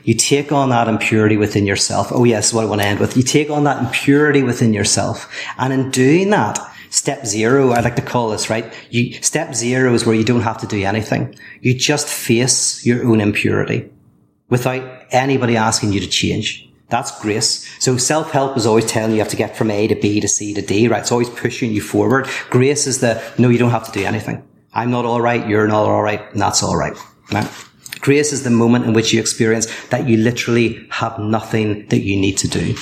You 0.05 0.15
take 0.15 0.51
on 0.51 0.71
that 0.71 0.89
impurity 0.89 1.37
within 1.37 1.67
yourself. 1.67 2.09
Oh 2.11 2.25
yes, 2.25 2.55
what 2.55 2.65
I 2.65 2.69
want 2.69 2.81
to 2.81 2.87
end 2.87 3.01
with. 3.01 3.19
You 3.19 3.23
take 3.23 3.51
on 3.51 3.65
that 3.65 3.83
impurity 3.83 4.43
within 4.43 4.73
yourself. 4.73 5.31
And 5.59 5.75
in 5.75 5.91
doing 5.91 6.31
that, 6.31 6.59
step 6.89 7.27
zero, 7.27 7.73
I 7.73 7.81
like 7.81 7.97
to 7.97 8.03
call 8.03 8.31
this, 8.31 8.49
right? 8.49 8.73
You, 8.89 9.13
step 9.21 9.55
zero 9.55 9.93
is 9.93 10.07
where 10.07 10.17
you 10.17 10.25
don't 10.25 10.41
have 10.41 10.59
to 10.63 10.67
do 10.67 10.83
anything. 10.83 11.35
You 11.61 11.75
just 11.75 12.09
face 12.09 12.87
your 12.87 13.07
own 13.07 13.21
impurity 13.21 13.91
without 14.49 15.05
anybody 15.11 15.57
asking 15.57 15.93
you 15.93 16.01
to 16.01 16.07
change. 16.07 16.69
That's 16.91 17.19
grace. 17.21 17.69
So 17.83 17.97
self-help 17.97 18.57
is 18.57 18.67
always 18.67 18.87
telling 18.87 19.11
you, 19.11 19.17
you 19.17 19.23
have 19.23 19.31
to 19.31 19.37
get 19.37 19.57
from 19.57 19.71
A 19.71 19.89
to 19.89 19.95
B 19.95 20.21
to 20.21 20.29
C 20.29 20.55
to 20.55 20.63
D, 20.63 20.87
right? 20.87 21.01
It's 21.01 21.11
always 21.11 21.31
pushing 21.31 21.73
you 21.73 21.81
forward. 21.81 22.29
Grace 22.51 22.87
is 22.87 23.01
the, 23.01 23.23
no, 23.39 23.49
you 23.49 23.59
don't 23.59 23.71
have 23.71 23.87
to 23.87 23.93
do 23.93 24.05
anything. 24.05 24.47
I'm 24.73 24.91
not 24.91 25.05
all 25.05 25.21
right. 25.21 25.47
You're 25.49 25.67
not 25.67 25.85
all 25.85 26.03
right. 26.03 26.21
And 26.33 26.41
that's 26.41 26.63
all 26.63 26.77
right. 26.77 26.97
right? 27.33 27.51
Grace 28.01 28.33
is 28.33 28.43
the 28.43 28.51
moment 28.51 28.85
in 28.85 28.93
which 28.93 29.13
you 29.13 29.21
experience 29.21 29.67
that 29.89 30.09
you 30.09 30.19
literally 30.19 30.87
have 30.91 31.19
nothing 31.19 31.87
that 31.89 32.01
you 32.01 32.17
need 32.17 32.37
to 32.39 32.49
do. 32.49 32.75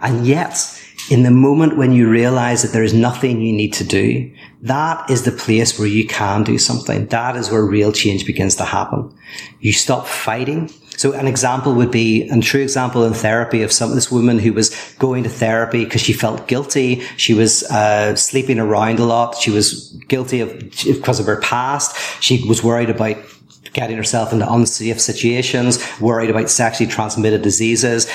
And 0.00 0.26
yet, 0.26 0.80
in 1.10 1.24
the 1.24 1.30
moment 1.30 1.76
when 1.76 1.92
you 1.92 2.08
realize 2.08 2.62
that 2.62 2.72
there 2.72 2.84
is 2.84 2.94
nothing 2.94 3.40
you 3.40 3.52
need 3.52 3.72
to 3.74 3.84
do, 3.84 4.32
that 4.62 5.10
is 5.10 5.24
the 5.24 5.32
place 5.32 5.78
where 5.78 5.88
you 5.88 6.06
can 6.06 6.44
do 6.44 6.58
something. 6.58 7.06
That 7.06 7.36
is 7.36 7.50
where 7.50 7.64
real 7.64 7.92
change 7.92 8.24
begins 8.24 8.54
to 8.56 8.64
happen. 8.64 9.12
You 9.60 9.72
stop 9.72 10.06
fighting. 10.06 10.70
So 11.02 11.14
an 11.14 11.26
example 11.26 11.74
would 11.74 11.90
be, 11.90 12.28
a 12.28 12.40
true 12.40 12.62
example 12.62 13.04
in 13.04 13.12
therapy 13.12 13.64
of 13.64 13.72
some, 13.72 13.92
this 13.96 14.12
woman 14.12 14.38
who 14.38 14.52
was 14.52 14.70
going 15.00 15.24
to 15.24 15.28
therapy 15.28 15.82
because 15.82 16.00
she 16.00 16.12
felt 16.12 16.46
guilty. 16.46 17.00
She 17.16 17.34
was, 17.34 17.64
uh, 17.64 18.14
sleeping 18.14 18.60
around 18.60 19.00
a 19.00 19.04
lot. 19.04 19.34
She 19.34 19.50
was 19.50 19.90
guilty 20.06 20.38
of, 20.38 20.56
because 20.60 21.18
of 21.18 21.26
her 21.26 21.40
past. 21.40 21.96
She 22.22 22.46
was 22.48 22.62
worried 22.62 22.88
about 22.88 23.16
getting 23.72 23.96
herself 23.96 24.32
into 24.32 24.46
unsafe 24.48 25.00
situations, 25.00 25.80
worried 26.00 26.30
about 26.30 26.48
sexually 26.48 26.88
transmitted 26.88 27.42
diseases. 27.42 28.08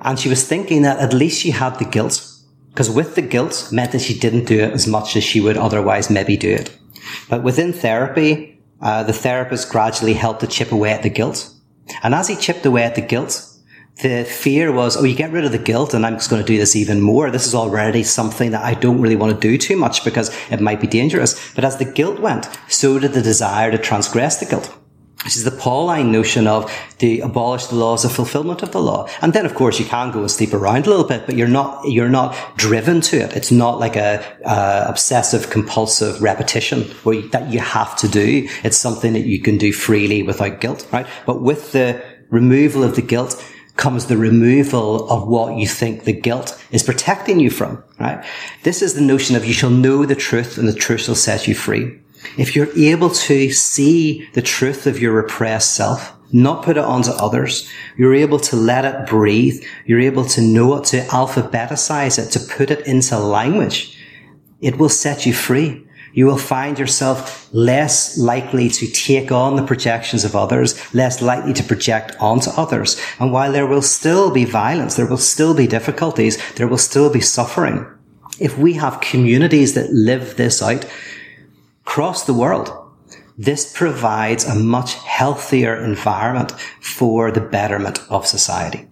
And 0.00 0.18
she 0.18 0.30
was 0.30 0.42
thinking 0.48 0.80
that 0.80 0.98
at 0.98 1.12
least 1.12 1.42
she 1.42 1.50
had 1.50 1.78
the 1.78 1.84
guilt 1.84 2.26
because 2.70 2.88
with 2.88 3.16
the 3.16 3.22
guilt 3.22 3.68
meant 3.70 3.92
that 3.92 4.00
she 4.00 4.18
didn't 4.18 4.46
do 4.46 4.60
it 4.60 4.72
as 4.72 4.86
much 4.86 5.14
as 5.14 5.24
she 5.24 5.42
would 5.42 5.58
otherwise 5.58 6.08
maybe 6.08 6.38
do 6.38 6.54
it. 6.54 6.74
But 7.28 7.42
within 7.42 7.74
therapy, 7.74 8.58
uh, 8.80 9.02
the 9.02 9.12
therapist 9.12 9.68
gradually 9.68 10.14
helped 10.14 10.40
to 10.40 10.46
chip 10.46 10.72
away 10.72 10.92
at 10.92 11.02
the 11.02 11.10
guilt. 11.10 11.52
And 12.02 12.14
as 12.14 12.28
he 12.28 12.36
chipped 12.36 12.66
away 12.66 12.84
at 12.84 12.94
the 12.94 13.00
guilt, 13.00 13.46
the 14.02 14.24
fear 14.24 14.72
was, 14.72 14.96
oh, 14.96 15.04
you 15.04 15.14
get 15.14 15.32
rid 15.32 15.44
of 15.44 15.52
the 15.52 15.58
guilt 15.58 15.92
and 15.92 16.06
I'm 16.06 16.14
just 16.14 16.30
going 16.30 16.42
to 16.42 16.46
do 16.46 16.56
this 16.56 16.74
even 16.74 17.00
more. 17.00 17.30
This 17.30 17.46
is 17.46 17.54
already 17.54 18.02
something 18.02 18.50
that 18.52 18.64
I 18.64 18.74
don't 18.74 19.00
really 19.00 19.16
want 19.16 19.34
to 19.34 19.48
do 19.48 19.58
too 19.58 19.76
much 19.76 20.04
because 20.04 20.34
it 20.50 20.60
might 20.60 20.80
be 20.80 20.86
dangerous. 20.86 21.52
But 21.54 21.64
as 21.64 21.76
the 21.76 21.84
guilt 21.84 22.18
went, 22.18 22.48
so 22.68 22.98
did 22.98 23.12
the 23.12 23.22
desire 23.22 23.70
to 23.70 23.78
transgress 23.78 24.38
the 24.38 24.46
guilt. 24.46 24.79
This 25.24 25.36
is 25.36 25.44
the 25.44 25.50
Pauline 25.50 26.10
notion 26.10 26.46
of 26.46 26.72
the 26.98 27.20
abolish 27.20 27.66
the 27.66 27.74
laws 27.74 28.06
of 28.06 28.12
fulfillment 28.12 28.62
of 28.62 28.72
the 28.72 28.80
law. 28.80 29.06
And 29.20 29.34
then, 29.34 29.44
of 29.44 29.54
course, 29.54 29.78
you 29.78 29.84
can 29.84 30.10
go 30.10 30.20
and 30.20 30.30
sleep 30.30 30.54
around 30.54 30.86
a 30.86 30.90
little 30.90 31.06
bit, 31.06 31.26
but 31.26 31.36
you're 31.36 31.46
not, 31.46 31.84
you're 31.86 32.08
not 32.08 32.34
driven 32.56 33.02
to 33.02 33.18
it. 33.18 33.36
It's 33.36 33.52
not 33.52 33.78
like 33.78 33.96
a, 33.96 34.24
obsessive 34.88 35.50
compulsive 35.50 36.22
repetition 36.22 36.84
where 37.04 37.16
you, 37.16 37.28
that 37.28 37.52
you 37.52 37.58
have 37.58 37.96
to 37.96 38.08
do. 38.08 38.48
It's 38.64 38.78
something 38.78 39.12
that 39.12 39.26
you 39.26 39.40
can 39.40 39.58
do 39.58 39.72
freely 39.72 40.22
without 40.22 40.60
guilt, 40.60 40.88
right? 40.90 41.06
But 41.26 41.42
with 41.42 41.72
the 41.72 42.02
removal 42.30 42.82
of 42.82 42.96
the 42.96 43.02
guilt, 43.02 43.42
comes 43.76 44.06
the 44.06 44.16
removal 44.16 45.10
of 45.10 45.26
what 45.26 45.56
you 45.56 45.66
think 45.66 46.04
the 46.04 46.12
guilt 46.12 46.62
is 46.70 46.82
protecting 46.82 47.40
you 47.40 47.50
from, 47.50 47.82
right? 47.98 48.22
This 48.62 48.82
is 48.82 48.94
the 48.94 49.00
notion 49.00 49.36
of 49.36 49.44
you 49.46 49.54
shall 49.54 49.70
know 49.70 50.04
the 50.04 50.14
truth 50.14 50.58
and 50.58 50.68
the 50.68 50.74
truth 50.74 51.02
shall 51.02 51.14
set 51.14 51.48
you 51.48 51.54
free. 51.54 51.98
If 52.36 52.54
you're 52.54 52.76
able 52.76 53.10
to 53.10 53.50
see 53.50 54.28
the 54.34 54.42
truth 54.42 54.86
of 54.86 55.00
your 55.00 55.12
repressed 55.12 55.74
self, 55.74 56.16
not 56.32 56.64
put 56.64 56.76
it 56.76 56.84
onto 56.84 57.10
others, 57.10 57.68
you're 57.96 58.14
able 58.14 58.38
to 58.38 58.56
let 58.56 58.84
it 58.84 59.08
breathe, 59.08 59.62
you're 59.84 60.00
able 60.00 60.24
to 60.26 60.40
know 60.40 60.76
it, 60.76 60.84
to 60.84 61.00
alphabetize 61.06 62.18
it, 62.18 62.30
to 62.32 62.54
put 62.56 62.70
it 62.70 62.86
into 62.86 63.18
language, 63.18 63.98
it 64.60 64.78
will 64.78 64.88
set 64.88 65.26
you 65.26 65.32
free. 65.32 65.84
you 66.12 66.26
will 66.26 66.38
find 66.38 66.78
yourself 66.78 67.48
less 67.52 68.18
likely 68.18 68.68
to 68.68 68.86
take 68.86 69.30
on 69.30 69.56
the 69.56 69.62
projections 69.62 70.24
of 70.24 70.34
others, 70.34 70.74
less 70.94 71.22
likely 71.22 71.52
to 71.52 71.62
project 71.62 72.16
onto 72.20 72.50
others. 72.50 73.00
And 73.18 73.32
while 73.32 73.52
there 73.52 73.66
will 73.66 73.82
still 73.82 74.30
be 74.30 74.44
violence, 74.44 74.96
there 74.96 75.06
will 75.06 75.18
still 75.18 75.54
be 75.54 75.66
difficulties, 75.66 76.38
there 76.54 76.68
will 76.68 76.78
still 76.78 77.12
be 77.12 77.20
suffering. 77.20 77.86
If 78.38 78.58
we 78.58 78.74
have 78.74 79.00
communities 79.00 79.74
that 79.74 79.92
live 79.92 80.36
this 80.36 80.62
out 80.62 80.84
across 81.90 82.24
the 82.24 82.32
world, 82.32 82.70
this 83.36 83.72
provides 83.72 84.44
a 84.44 84.54
much 84.54 84.94
healthier 84.94 85.74
environment 85.74 86.52
for 86.80 87.32
the 87.32 87.40
betterment 87.40 87.98
of 88.08 88.24
society. 88.24 88.88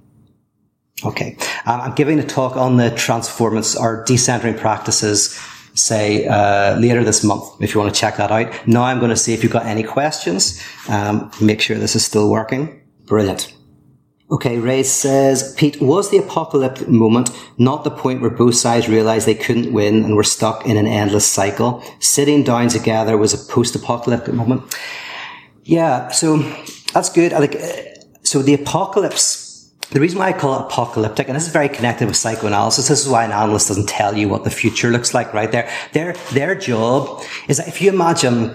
Okay. 1.05 1.37
Um, 1.65 1.81
I'm 1.81 1.95
giving 1.95 2.19
a 2.19 2.27
talk 2.27 2.57
on 2.57 2.77
the 2.77 2.91
transformance 2.91 3.77
or 3.77 4.05
decentering 4.05 4.59
practices 4.59 5.39
say 5.75 6.27
uh, 6.27 6.77
later 6.77 7.05
this 7.05 7.23
month 7.23 7.45
if 7.63 7.73
you 7.73 7.81
want 7.81 7.95
to 7.95 8.01
check 8.01 8.17
that 8.17 8.33
out. 8.33 8.67
Now 8.67 8.83
I'm 8.83 8.99
going 8.99 9.11
to 9.11 9.17
see 9.17 9.33
if 9.33 9.45
you've 9.45 9.53
got 9.53 9.65
any 9.65 9.85
questions. 9.85 10.61
Um, 10.89 11.31
make 11.41 11.61
sure 11.61 11.79
this 11.79 11.95
is 11.95 12.05
still 12.05 12.29
working. 12.29 12.83
Brilliant. 13.05 13.55
Okay, 14.31 14.59
Ray 14.59 14.83
says, 14.83 15.55
Pete, 15.57 15.81
was 15.81 16.11
the 16.11 16.19
apocalyptic 16.19 16.89
moment 16.89 17.31
not 17.57 17.85
the 17.85 17.91
point 17.91 18.21
where 18.21 18.31
both 18.31 18.57
sides 18.57 18.87
realized 18.87 19.27
they 19.27 19.35
couldn't 19.35 19.73
win 19.73 20.05
and 20.05 20.17
were 20.17 20.23
stuck 20.23 20.67
in 20.67 20.77
an 20.77 20.87
endless 20.87 21.27
cycle? 21.27 21.83
Sitting 21.99 22.45
down 22.45 22.69
together 22.69 23.17
was 23.17 23.33
a 23.33 23.53
post-apocalyptic 23.53 24.35
moment. 24.35 24.77
Yeah, 25.65 26.11
so 26.11 26.39
that's 26.93 27.11
good. 27.11 27.33
I 27.33 27.39
like, 27.39 27.59
so 28.23 28.43
the 28.43 28.55
apocalypse 28.55 29.49
the 29.91 30.01
reason 30.01 30.19
why 30.19 30.29
I 30.29 30.33
call 30.35 30.55
it 30.59 30.67
apocalyptic, 30.67 31.29
and 31.29 31.37
this 31.37 31.47
is 31.47 31.53
very 31.53 31.71
connected 31.71 32.09
with 32.09 32.17
psychoanalysis, 32.17 32.89
this 32.89 33.07
is 33.07 33.09
why 33.09 33.25
an 33.25 33.33
analyst 33.33 33.69
doesn't 33.69 33.89
tell 33.89 34.15
you 34.15 34.29
what 34.29 34.45
the 34.45 34.51
future 34.51 34.91
looks 34.91 35.15
like, 35.15 35.33
right? 35.33 35.51
Their, 35.51 35.71
their, 35.95 36.13
their 36.33 36.55
job 36.55 37.23
is 37.49 37.57
that 37.57 37.69
if 37.69 37.81
you 37.81 37.91
imagine 37.91 38.55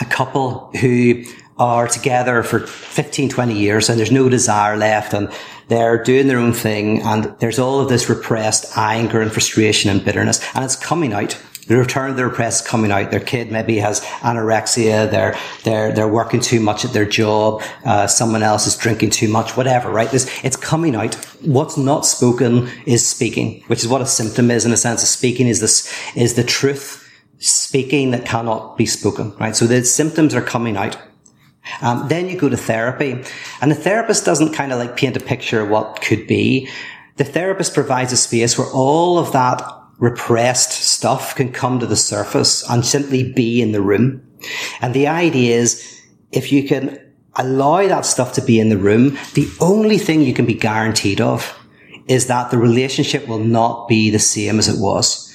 a 0.00 0.04
couple 0.04 0.70
who 0.80 1.24
are 1.58 1.88
together 1.88 2.42
for 2.42 2.60
15, 2.60 3.28
20 3.28 3.54
years 3.54 3.88
and 3.88 3.98
there's 3.98 4.12
no 4.12 4.28
desire 4.28 4.76
left 4.76 5.14
and 5.14 5.30
they're 5.68 6.02
doing 6.02 6.26
their 6.26 6.38
own 6.38 6.52
thing 6.52 7.02
and 7.02 7.24
there's 7.38 7.58
all 7.58 7.80
of 7.80 7.88
this 7.88 8.08
repressed 8.08 8.76
anger 8.76 9.20
and 9.20 9.32
frustration 9.32 9.90
and 9.90 10.04
bitterness 10.04 10.40
and 10.54 10.64
it's 10.64 10.76
coming 10.76 11.12
out 11.12 11.40
the 11.66 11.76
return 11.76 12.10
of 12.10 12.16
the 12.16 12.24
repressed 12.24 12.66
coming 12.66 12.92
out. 12.92 13.10
Their 13.10 13.20
kid 13.20 13.50
maybe 13.50 13.78
has 13.78 14.00
anorexia. 14.20 15.10
They're 15.10 15.36
they're 15.64 15.92
they're 15.92 16.08
working 16.08 16.40
too 16.40 16.60
much 16.60 16.84
at 16.84 16.92
their 16.92 17.06
job. 17.06 17.62
Uh, 17.84 18.06
someone 18.06 18.42
else 18.42 18.66
is 18.66 18.76
drinking 18.76 19.10
too 19.10 19.28
much. 19.28 19.56
Whatever, 19.56 19.90
right? 19.90 20.10
This 20.10 20.30
it's 20.44 20.56
coming 20.56 20.94
out. 20.94 21.14
What's 21.42 21.76
not 21.76 22.06
spoken 22.06 22.70
is 22.86 23.06
speaking, 23.06 23.62
which 23.66 23.80
is 23.80 23.88
what 23.88 24.00
a 24.00 24.06
symptom 24.06 24.50
is 24.50 24.64
in 24.64 24.72
a 24.72 24.76
sense. 24.76 25.02
Of 25.02 25.08
speaking 25.08 25.48
is 25.48 25.60
this 25.60 25.92
is 26.14 26.34
the 26.34 26.44
truth 26.44 27.02
speaking 27.38 28.12
that 28.12 28.24
cannot 28.24 28.78
be 28.78 28.86
spoken, 28.86 29.36
right? 29.38 29.56
So 29.56 29.66
the 29.66 29.84
symptoms 29.84 30.34
are 30.34 30.42
coming 30.42 30.76
out. 30.76 30.96
Um, 31.82 32.08
then 32.08 32.28
you 32.28 32.36
go 32.38 32.48
to 32.48 32.56
therapy, 32.56 33.22
and 33.60 33.70
the 33.70 33.76
therapist 33.76 34.24
doesn't 34.24 34.52
kind 34.52 34.72
of 34.72 34.78
like 34.78 34.96
paint 34.96 35.16
a 35.16 35.20
picture 35.20 35.60
of 35.60 35.68
what 35.68 36.00
could 36.02 36.26
be. 36.26 36.68
The 37.16 37.24
therapist 37.24 37.74
provides 37.74 38.12
a 38.12 38.16
space 38.16 38.58
where 38.58 38.70
all 38.72 39.18
of 39.18 39.32
that 39.32 39.62
repressed 39.98 40.72
stuff 40.72 41.34
can 41.34 41.52
come 41.52 41.80
to 41.80 41.86
the 41.86 41.96
surface 41.96 42.68
and 42.68 42.84
simply 42.84 43.32
be 43.32 43.62
in 43.62 43.72
the 43.72 43.80
room. 43.80 44.22
And 44.80 44.92
the 44.92 45.06
idea 45.06 45.56
is 45.56 46.02
if 46.32 46.52
you 46.52 46.68
can 46.68 47.00
allow 47.36 47.86
that 47.86 48.04
stuff 48.04 48.34
to 48.34 48.42
be 48.42 48.60
in 48.60 48.68
the 48.68 48.78
room, 48.78 49.18
the 49.34 49.48
only 49.60 49.98
thing 49.98 50.22
you 50.22 50.34
can 50.34 50.46
be 50.46 50.54
guaranteed 50.54 51.20
of 51.20 51.58
is 52.08 52.26
that 52.26 52.50
the 52.50 52.58
relationship 52.58 53.26
will 53.26 53.40
not 53.40 53.88
be 53.88 54.10
the 54.10 54.18
same 54.18 54.58
as 54.58 54.68
it 54.68 54.80
was. 54.80 55.34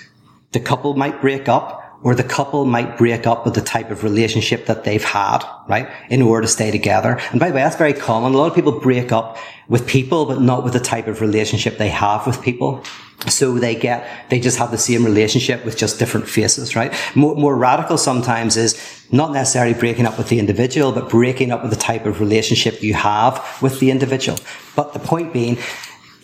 The 0.51 0.59
couple 0.59 0.93
might 0.95 1.21
break 1.21 1.49
up 1.49 1.80
or 2.03 2.15
the 2.15 2.23
couple 2.23 2.65
might 2.65 2.97
break 2.97 3.27
up 3.27 3.45
with 3.45 3.53
the 3.53 3.61
type 3.61 3.91
of 3.91 4.03
relationship 4.03 4.65
that 4.65 4.83
they've 4.83 5.03
had, 5.03 5.43
right? 5.67 5.89
In 6.09 6.21
order 6.21 6.43
to 6.43 6.47
stay 6.47 6.71
together. 6.71 7.19
And 7.31 7.39
by 7.39 7.49
the 7.49 7.55
way, 7.55 7.61
that's 7.61 7.75
very 7.75 7.93
common. 7.93 8.33
A 8.33 8.37
lot 8.37 8.47
of 8.47 8.55
people 8.55 8.79
break 8.79 9.11
up 9.11 9.37
with 9.67 9.87
people, 9.87 10.25
but 10.25 10.41
not 10.41 10.63
with 10.63 10.73
the 10.73 10.79
type 10.79 11.07
of 11.07 11.21
relationship 11.21 11.77
they 11.77 11.89
have 11.89 12.25
with 12.25 12.41
people. 12.41 12.83
So 13.27 13.59
they 13.59 13.75
get, 13.75 14.29
they 14.29 14.39
just 14.39 14.57
have 14.57 14.71
the 14.71 14.79
same 14.79 15.05
relationship 15.05 15.63
with 15.63 15.77
just 15.77 15.99
different 15.99 16.27
faces, 16.27 16.75
right? 16.75 16.91
More, 17.15 17.35
more 17.35 17.55
radical 17.55 17.99
sometimes 17.99 18.57
is 18.57 19.05
not 19.11 19.31
necessarily 19.31 19.75
breaking 19.75 20.07
up 20.07 20.17
with 20.17 20.29
the 20.29 20.39
individual, 20.39 20.91
but 20.91 21.07
breaking 21.07 21.51
up 21.51 21.61
with 21.61 21.69
the 21.69 21.77
type 21.77 22.07
of 22.07 22.19
relationship 22.19 22.81
you 22.81 22.95
have 22.95 23.45
with 23.61 23.79
the 23.79 23.91
individual. 23.91 24.39
But 24.75 24.93
the 24.93 24.99
point 24.99 25.33
being, 25.33 25.59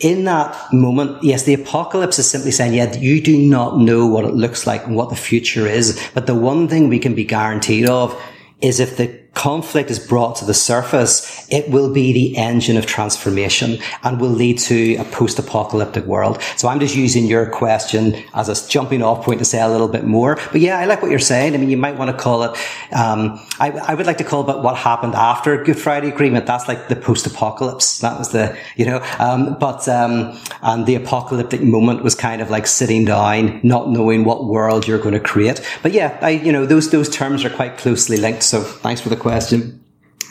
in 0.00 0.24
that 0.24 0.56
moment, 0.72 1.22
yes, 1.22 1.42
the 1.42 1.54
apocalypse 1.54 2.18
is 2.18 2.30
simply 2.30 2.50
saying, 2.50 2.74
yeah, 2.74 2.96
you 2.96 3.20
do 3.20 3.36
not 3.36 3.78
know 3.78 4.06
what 4.06 4.24
it 4.24 4.34
looks 4.34 4.66
like 4.66 4.86
and 4.86 4.94
what 4.94 5.10
the 5.10 5.16
future 5.16 5.66
is. 5.66 6.00
But 6.14 6.26
the 6.26 6.34
one 6.34 6.68
thing 6.68 6.88
we 6.88 6.98
can 6.98 7.14
be 7.14 7.24
guaranteed 7.24 7.88
of 7.88 8.20
is 8.60 8.80
if 8.80 8.96
the 8.96 9.08
conflict 9.38 9.88
is 9.88 10.00
brought 10.00 10.34
to 10.34 10.44
the 10.44 10.52
surface, 10.52 11.46
it 11.48 11.70
will 11.70 11.92
be 11.94 12.12
the 12.12 12.36
engine 12.36 12.76
of 12.76 12.86
transformation 12.86 13.78
and 14.02 14.20
will 14.20 14.28
lead 14.28 14.58
to 14.58 14.96
a 14.96 15.04
post-apocalyptic 15.04 16.04
world. 16.06 16.42
So 16.56 16.66
I'm 16.66 16.80
just 16.80 16.96
using 16.96 17.24
your 17.26 17.46
question 17.48 18.20
as 18.34 18.48
a 18.48 18.68
jumping 18.68 19.00
off 19.00 19.24
point 19.24 19.38
to 19.38 19.44
say 19.44 19.60
a 19.60 19.68
little 19.68 19.86
bit 19.86 20.04
more. 20.04 20.40
But 20.50 20.60
yeah, 20.60 20.80
I 20.80 20.86
like 20.86 21.02
what 21.02 21.10
you're 21.12 21.20
saying. 21.20 21.54
I 21.54 21.58
mean, 21.58 21.70
you 21.70 21.76
might 21.76 21.96
want 21.96 22.10
to 22.10 22.16
call 22.20 22.42
it, 22.42 22.50
um, 22.92 23.38
I, 23.60 23.70
I, 23.86 23.94
would 23.94 24.06
like 24.06 24.18
to 24.18 24.24
call 24.24 24.40
it 24.50 24.58
what 24.58 24.76
happened 24.76 25.14
after 25.14 25.62
Good 25.62 25.78
Friday 25.78 26.08
Agreement. 26.08 26.44
That's 26.44 26.66
like 26.66 26.88
the 26.88 26.96
post-apocalypse. 26.96 28.00
That 28.00 28.18
was 28.18 28.30
the, 28.30 28.58
you 28.74 28.86
know, 28.86 29.00
um, 29.20 29.56
but, 29.60 29.88
um, 29.88 30.36
and 30.62 30.84
the 30.84 30.96
apocalyptic 30.96 31.62
moment 31.62 32.02
was 32.02 32.16
kind 32.16 32.42
of 32.42 32.50
like 32.50 32.66
sitting 32.66 33.04
down, 33.04 33.60
not 33.62 33.88
knowing 33.88 34.24
what 34.24 34.46
world 34.46 34.88
you're 34.88 34.98
going 34.98 35.14
to 35.14 35.20
create. 35.20 35.60
But 35.84 35.92
yeah, 35.92 36.18
I, 36.20 36.30
you 36.30 36.50
know, 36.50 36.66
those, 36.66 36.90
those 36.90 37.08
terms 37.08 37.44
are 37.44 37.50
quite 37.50 37.78
closely 37.78 38.16
linked. 38.16 38.42
So 38.42 38.62
thanks 38.62 39.00
for 39.00 39.10
the 39.10 39.16
question 39.16 39.27
question, 39.28 39.84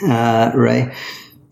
uh, 0.03 0.51
Ray. 0.55 0.91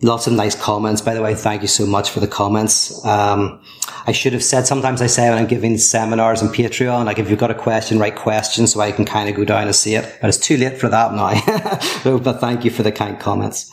Lots 0.01 0.25
of 0.25 0.33
nice 0.33 0.55
comments. 0.55 0.99
By 0.99 1.13
the 1.13 1.21
way, 1.21 1.35
thank 1.35 1.61
you 1.61 1.67
so 1.67 1.85
much 1.85 2.09
for 2.09 2.19
the 2.19 2.27
comments. 2.27 3.05
Um, 3.05 3.61
I 4.07 4.13
should 4.13 4.33
have 4.33 4.43
said, 4.43 4.65
sometimes 4.65 4.99
I 4.99 5.05
say 5.05 5.29
when 5.29 5.37
I'm 5.37 5.45
giving 5.45 5.77
seminars 5.77 6.41
on 6.41 6.49
Patreon, 6.49 7.05
like 7.05 7.19
if 7.19 7.29
you've 7.29 7.39
got 7.39 7.51
a 7.51 7.55
question, 7.55 7.99
write 7.99 8.15
questions 8.15 8.73
so 8.73 8.79
I 8.79 8.91
can 8.91 9.05
kind 9.05 9.29
of 9.29 9.35
go 9.35 9.45
down 9.45 9.67
and 9.67 9.75
see 9.75 9.93
it. 9.93 10.17
But 10.21 10.29
it's 10.29 10.39
too 10.39 10.57
late 10.57 10.79
for 10.79 10.89
that 10.89 11.13
now. 11.13 12.17
but 12.17 12.39
thank 12.41 12.65
you 12.65 12.71
for 12.71 12.81
the 12.81 12.91
kind 12.91 13.19
comments. 13.19 13.71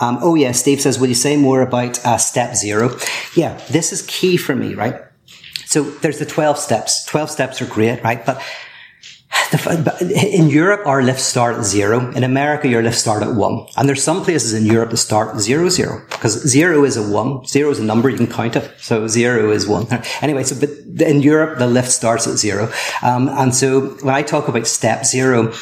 Um, 0.00 0.18
oh 0.20 0.34
yeah, 0.34 0.50
Steve 0.50 0.80
says, 0.80 0.98
will 0.98 1.08
you 1.08 1.14
say 1.14 1.36
more 1.36 1.62
about 1.62 2.04
uh, 2.04 2.18
step 2.18 2.56
zero? 2.56 2.98
Yeah, 3.36 3.56
this 3.70 3.92
is 3.92 4.02
key 4.08 4.36
for 4.36 4.56
me, 4.56 4.74
right? 4.74 4.96
So 5.66 5.84
there's 5.84 6.18
the 6.18 6.26
12 6.26 6.58
steps. 6.58 7.04
12 7.04 7.30
steps 7.30 7.62
are 7.62 7.66
great, 7.66 8.02
right? 8.02 8.26
But 8.26 8.42
in 10.00 10.48
Europe, 10.48 10.86
our 10.86 11.02
lifts 11.02 11.24
start 11.24 11.56
at 11.56 11.64
zero. 11.64 12.10
In 12.12 12.24
America, 12.24 12.68
your 12.68 12.82
lifts 12.82 13.00
start 13.00 13.22
at 13.22 13.34
one. 13.34 13.66
And 13.76 13.88
there's 13.88 14.02
some 14.02 14.24
places 14.24 14.54
in 14.54 14.64
Europe 14.64 14.90
that 14.90 14.98
start 14.98 15.38
zero, 15.40 15.68
zero. 15.68 16.02
Because 16.10 16.34
zero 16.48 16.84
is 16.84 16.96
a 16.96 17.02
one. 17.02 17.44
Zero 17.46 17.70
is 17.70 17.78
a 17.78 17.84
number, 17.84 18.08
you 18.08 18.16
can 18.16 18.26
count 18.26 18.56
it. 18.56 18.70
So 18.78 19.06
zero 19.08 19.50
is 19.50 19.66
one. 19.66 19.86
Anyway, 20.22 20.44
so, 20.44 20.54
but 20.58 20.70
in 21.06 21.20
Europe, 21.20 21.58
the 21.58 21.66
lift 21.66 21.90
starts 21.90 22.26
at 22.26 22.36
zero. 22.36 22.70
Um, 23.02 23.28
and 23.28 23.54
so 23.54 23.88
when 24.02 24.14
I 24.14 24.22
talk 24.22 24.46
about 24.46 24.66
step 24.66 25.04
zero, 25.04 25.52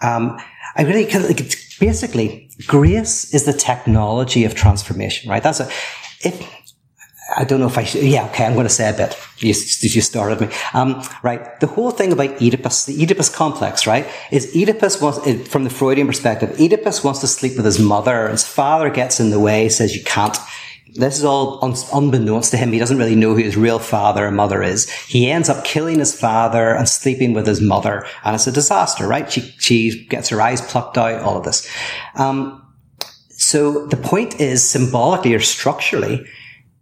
um, 0.00 0.38
I 0.76 0.82
really 0.82 1.06
like, 1.06 1.54
basically, 1.78 2.50
grace 2.66 3.32
is 3.32 3.44
the 3.44 3.52
technology 3.52 4.44
of 4.44 4.54
transformation, 4.54 5.30
right? 5.30 5.42
That's 5.42 5.60
a, 5.60 5.68
if, 6.24 6.57
I 7.36 7.44
don't 7.44 7.60
know 7.60 7.66
if 7.66 7.76
I 7.76 7.84
should. 7.84 8.02
Yeah, 8.02 8.24
okay, 8.26 8.46
I'm 8.46 8.54
going 8.54 8.66
to 8.66 8.72
say 8.72 8.88
a 8.88 8.92
bit. 8.92 9.18
You, 9.38 9.48
you 9.48 10.00
started 10.00 10.40
me. 10.40 10.48
Um, 10.72 11.02
right. 11.22 11.60
The 11.60 11.66
whole 11.66 11.90
thing 11.90 12.12
about 12.12 12.40
Oedipus, 12.40 12.86
the 12.86 13.02
Oedipus 13.02 13.28
complex, 13.28 13.86
right, 13.86 14.06
is 14.30 14.50
Oedipus 14.56 15.00
wants, 15.00 15.48
from 15.48 15.64
the 15.64 15.70
Freudian 15.70 16.06
perspective, 16.06 16.58
Oedipus 16.58 17.04
wants 17.04 17.20
to 17.20 17.26
sleep 17.26 17.56
with 17.56 17.66
his 17.66 17.78
mother. 17.78 18.28
His 18.28 18.46
father 18.46 18.88
gets 18.88 19.20
in 19.20 19.30
the 19.30 19.40
way, 19.40 19.68
says 19.68 19.94
you 19.94 20.02
can't. 20.04 20.38
This 20.94 21.18
is 21.18 21.24
all 21.24 21.62
un- 21.62 21.74
unbeknownst 21.92 22.50
to 22.52 22.56
him. 22.56 22.72
He 22.72 22.78
doesn't 22.78 22.96
really 22.96 23.14
know 23.14 23.34
who 23.34 23.42
his 23.42 23.58
real 23.58 23.78
father 23.78 24.26
and 24.26 24.34
mother 24.34 24.62
is. 24.62 24.90
He 24.90 25.30
ends 25.30 25.50
up 25.50 25.64
killing 25.64 25.98
his 25.98 26.18
father 26.18 26.70
and 26.74 26.88
sleeping 26.88 27.34
with 27.34 27.46
his 27.46 27.60
mother, 27.60 28.06
and 28.24 28.34
it's 28.34 28.46
a 28.46 28.52
disaster, 28.52 29.06
right? 29.06 29.30
She 29.30 29.42
she 29.58 30.06
gets 30.06 30.30
her 30.30 30.40
eyes 30.40 30.62
plucked 30.62 30.96
out. 30.96 31.20
All 31.20 31.36
of 31.36 31.44
this. 31.44 31.68
Um, 32.14 32.64
so 33.28 33.86
the 33.86 33.98
point 33.98 34.40
is, 34.40 34.68
symbolically 34.68 35.34
or 35.34 35.40
structurally, 35.40 36.26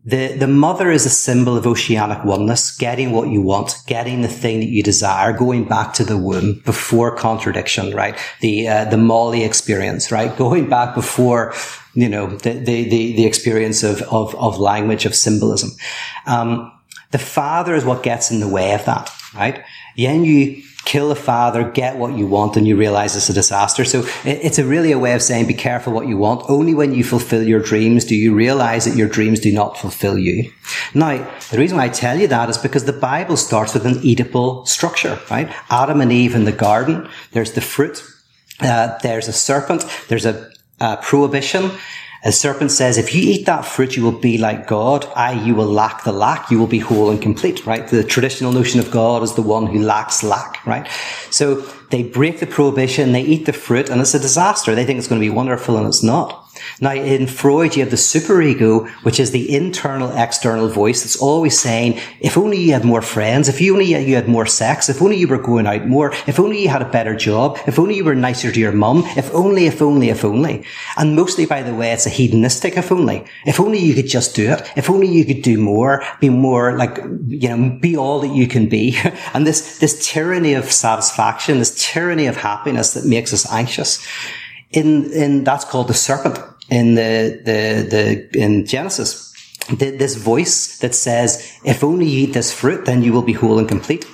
the, 0.07 0.37
the 0.37 0.47
mother 0.47 0.93
is 0.93 1.05
a 1.05 1.11
symbol 1.11 1.57
of 1.57 1.67
oceanic 1.67 2.25
oneness, 2.25 2.77
getting 2.77 3.11
what 3.11 3.29
you 3.29 3.43
want, 3.43 3.75
getting 3.89 4.23
the 4.23 4.29
thing 4.29 4.61
that 4.61 4.69
you 4.69 4.81
desire, 4.81 5.37
going 5.37 5.65
back 5.65 5.95
to 5.95 6.05
the 6.05 6.17
womb 6.17 6.63
before 6.65 7.17
contradiction, 7.17 7.93
right? 7.93 8.17
The, 8.41 8.69
uh, 8.69 8.85
the 8.85 8.99
Molly 8.99 9.43
experience, 9.43 10.13
right? 10.13 10.35
Going 10.47 10.69
back 10.69 10.95
before, 10.95 11.55
you 11.95 12.09
know, 12.09 12.29
the, 12.29 12.53
the, 12.53 12.89
the, 12.89 13.17
the 13.17 13.27
experience 13.27 13.83
of, 13.83 14.01
of, 14.03 14.33
of 14.37 14.59
language, 14.59 15.07
of 15.07 15.15
symbolism. 15.15 15.71
Um, 16.27 16.73
the 17.11 17.19
father 17.19 17.75
is 17.75 17.85
what 17.85 18.05
gets 18.05 18.31
in 18.31 18.39
the 18.39 18.49
way 18.49 18.75
of 18.75 18.85
that, 18.85 19.11
right? 19.35 19.65
Then 19.97 20.25
you 20.25 20.63
kill 20.87 21.11
a 21.11 21.17
father, 21.17 21.69
get 21.69 21.97
what 21.97 22.17
you 22.17 22.27
want, 22.27 22.57
and 22.57 22.67
you 22.67 22.77
realize 22.77 23.17
it's 23.17 23.29
a 23.29 23.35
disaster. 23.35 23.85
So 23.85 24.07
it's 24.25 24.59
a 24.59 24.65
really 24.65 24.93
a 24.93 24.99
way 24.99 25.13
of 25.15 25.21
saying 25.21 25.47
be 25.47 25.53
careful 25.53 25.93
what 25.93 26.07
you 26.07 26.17
want. 26.17 26.49
Only 26.49 26.75
when 26.75 26.95
you 26.95 27.05
fulfill 27.05 27.43
your 27.43 27.61
dreams 27.61 28.05
do 28.05 28.15
you 28.15 28.33
realize 28.35 28.85
that 28.87 28.97
your 28.97 29.09
dreams 29.09 29.41
do 29.41 29.53
not 29.53 29.77
fulfill 29.77 30.17
you. 30.17 30.51
Now, 30.95 31.29
the 31.51 31.59
reason 31.59 31.77
why 31.77 31.85
I 31.85 31.89
tell 31.89 32.19
you 32.19 32.29
that 32.29 32.49
is 32.49 32.57
because 32.57 32.85
the 32.85 32.93
Bible 32.93 33.37
starts 33.37 33.75
with 33.75 33.85
an 33.85 33.97
Oedipal 33.97 34.67
structure, 34.67 35.21
right? 35.31 35.53
Adam 35.69 36.01
and 36.01 36.13
Eve 36.13 36.35
in 36.37 36.45
the 36.45 36.53
garden. 36.53 37.09
There's 37.33 37.53
the 37.53 37.61
fruit. 37.61 38.03
Uh, 38.61 38.97
there's 39.03 39.29
a 39.29 39.33
serpent. 39.33 39.85
There's 40.09 40.25
a, 40.25 40.51
a 40.81 40.99
prohibition. 40.99 41.73
A 42.25 42.33
serpent 42.33 42.71
says, 42.71 42.99
if 42.99 43.15
you 43.15 43.23
eat 43.23 43.47
that 43.47 43.65
fruit, 43.65 43.97
you 43.97 44.03
will 44.03 44.13
be 44.13 44.39
like 44.39 44.67
God. 44.67 45.07
I, 45.15 45.33
you 45.33 45.55
will 45.55 45.67
lack 45.67 46.05
the 46.05 46.13
lack. 46.13 46.51
You 46.51 46.59
will 46.59 46.67
be 46.67 46.79
whole 46.79 47.11
and 47.11 47.21
complete, 47.21 47.67
right? 47.67 47.87
The 47.87 48.03
traditional 48.03 48.53
notion 48.53 48.81
of 48.81 48.91
God 48.91 49.23
is 49.23 49.35
the 49.35 49.43
one 49.43 49.67
who 49.67 49.81
lacks 49.81 50.23
lack, 50.23 50.65
right? 50.67 50.89
So 51.31 51.63
they 51.91 52.03
break 52.03 52.41
the 52.41 52.47
prohibition, 52.47 53.13
they 53.13 53.23
eat 53.23 53.47
the 53.47 53.53
fruit, 53.53 53.89
and 53.89 54.01
it's 54.01 54.15
a 54.15 54.19
disaster. 54.19 54.75
They 54.75 54.85
think 54.85 54.99
it's 54.99 55.09
going 55.09 55.21
to 55.21 55.25
be 55.25 55.31
wonderful, 55.31 55.77
and 55.77 55.87
it's 55.87 56.03
not. 56.03 56.46
Now, 56.81 56.93
in 56.93 57.27
Freud, 57.27 57.77
you 57.77 57.83
have 57.83 57.91
the 57.91 57.97
superego, 57.97 58.89
which 59.03 59.19
is 59.19 59.31
the 59.31 59.55
internal 59.55 60.11
external 60.17 60.69
voice 60.69 61.03
that's 61.03 61.21
always 61.21 61.59
saying, 61.59 61.99
if 62.21 62.37
only 62.37 62.59
you 62.59 62.73
had 62.73 62.85
more 62.85 63.03
friends, 63.03 63.49
if 63.49 63.61
only 63.63 63.87
you 63.87 64.15
had 64.15 64.29
more 64.29 64.47
sex, 64.47 64.89
if 64.89 65.01
only 65.01 65.17
you 65.17 65.29
were 65.29 65.39
going 65.39 65.67
out 65.67 65.87
more, 65.87 66.13
if 66.27 66.39
only 66.39 66.63
you 66.63 66.69
had 66.69 66.83
a 66.83 66.91
better 66.91 67.17
job, 67.17 67.59
if 67.67 67.79
only 67.79 67.97
you 67.97 68.05
were 68.05 68.15
nicer 68.15 68.53
to 68.53 68.61
your 68.61 68.73
mum, 68.73 69.05
if 69.17 69.33
only, 69.35 69.67
if 69.67 69.81
only, 69.81 70.11
if 70.11 70.25
only. 70.25 70.65
And 70.97 71.17
mostly, 71.17 71.47
by 71.47 71.63
the 71.63 71.75
way, 71.75 71.93
it's 71.93 72.07
a 72.07 72.11
hedonistic 72.11 72.77
if 72.77 72.93
only. 72.93 73.25
If 73.47 73.61
only 73.61 73.79
you 73.79 73.95
could 73.95 74.09
just 74.09 74.35
do 74.35 74.51
it. 74.51 74.71
If 74.77 74.91
only 74.91 75.09
you 75.09 75.25
could 75.25 75.43
do 75.43 75.59
more, 75.59 76.03
be 76.21 76.29
more 76.29 76.77
like, 76.77 76.99
you 77.29 77.49
know, 77.49 77.79
be 77.81 77.97
all 77.97 78.21
that 78.21 78.35
you 78.35 78.47
can 78.47 78.69
be. 78.69 78.97
and 79.35 79.47
this, 79.47 79.79
this 79.79 80.07
tyranny 80.07 80.55
of 80.55 80.71
satisfaction, 80.71 81.59
this 81.59 81.75
tyranny 81.93 82.27
of 82.27 82.37
happiness 82.37 82.95
that 82.95 83.05
makes 83.05 83.33
us 83.33 83.51
anxious 83.51 84.07
in, 84.71 85.11
in, 85.13 85.45
that's 85.45 85.65
called 85.65 85.89
the 85.89 85.95
serpent 85.95 86.39
in 86.71 86.95
the, 86.95 87.41
the, 87.45 88.29
the, 88.33 88.39
in 88.39 88.67
Genesis. 88.67 89.33
This 89.79 90.15
voice 90.15 90.79
that 90.79 90.95
says, 90.95 91.59
if 91.65 91.83
only 91.83 92.07
you 92.07 92.29
eat 92.29 92.35
this 92.35 92.53
fruit, 92.53 92.85
then 92.85 93.03
you 93.03 93.13
will 93.13 93.23
be 93.23 93.33
whole 93.33 93.59
and 93.59 93.69
complete. 93.69 94.07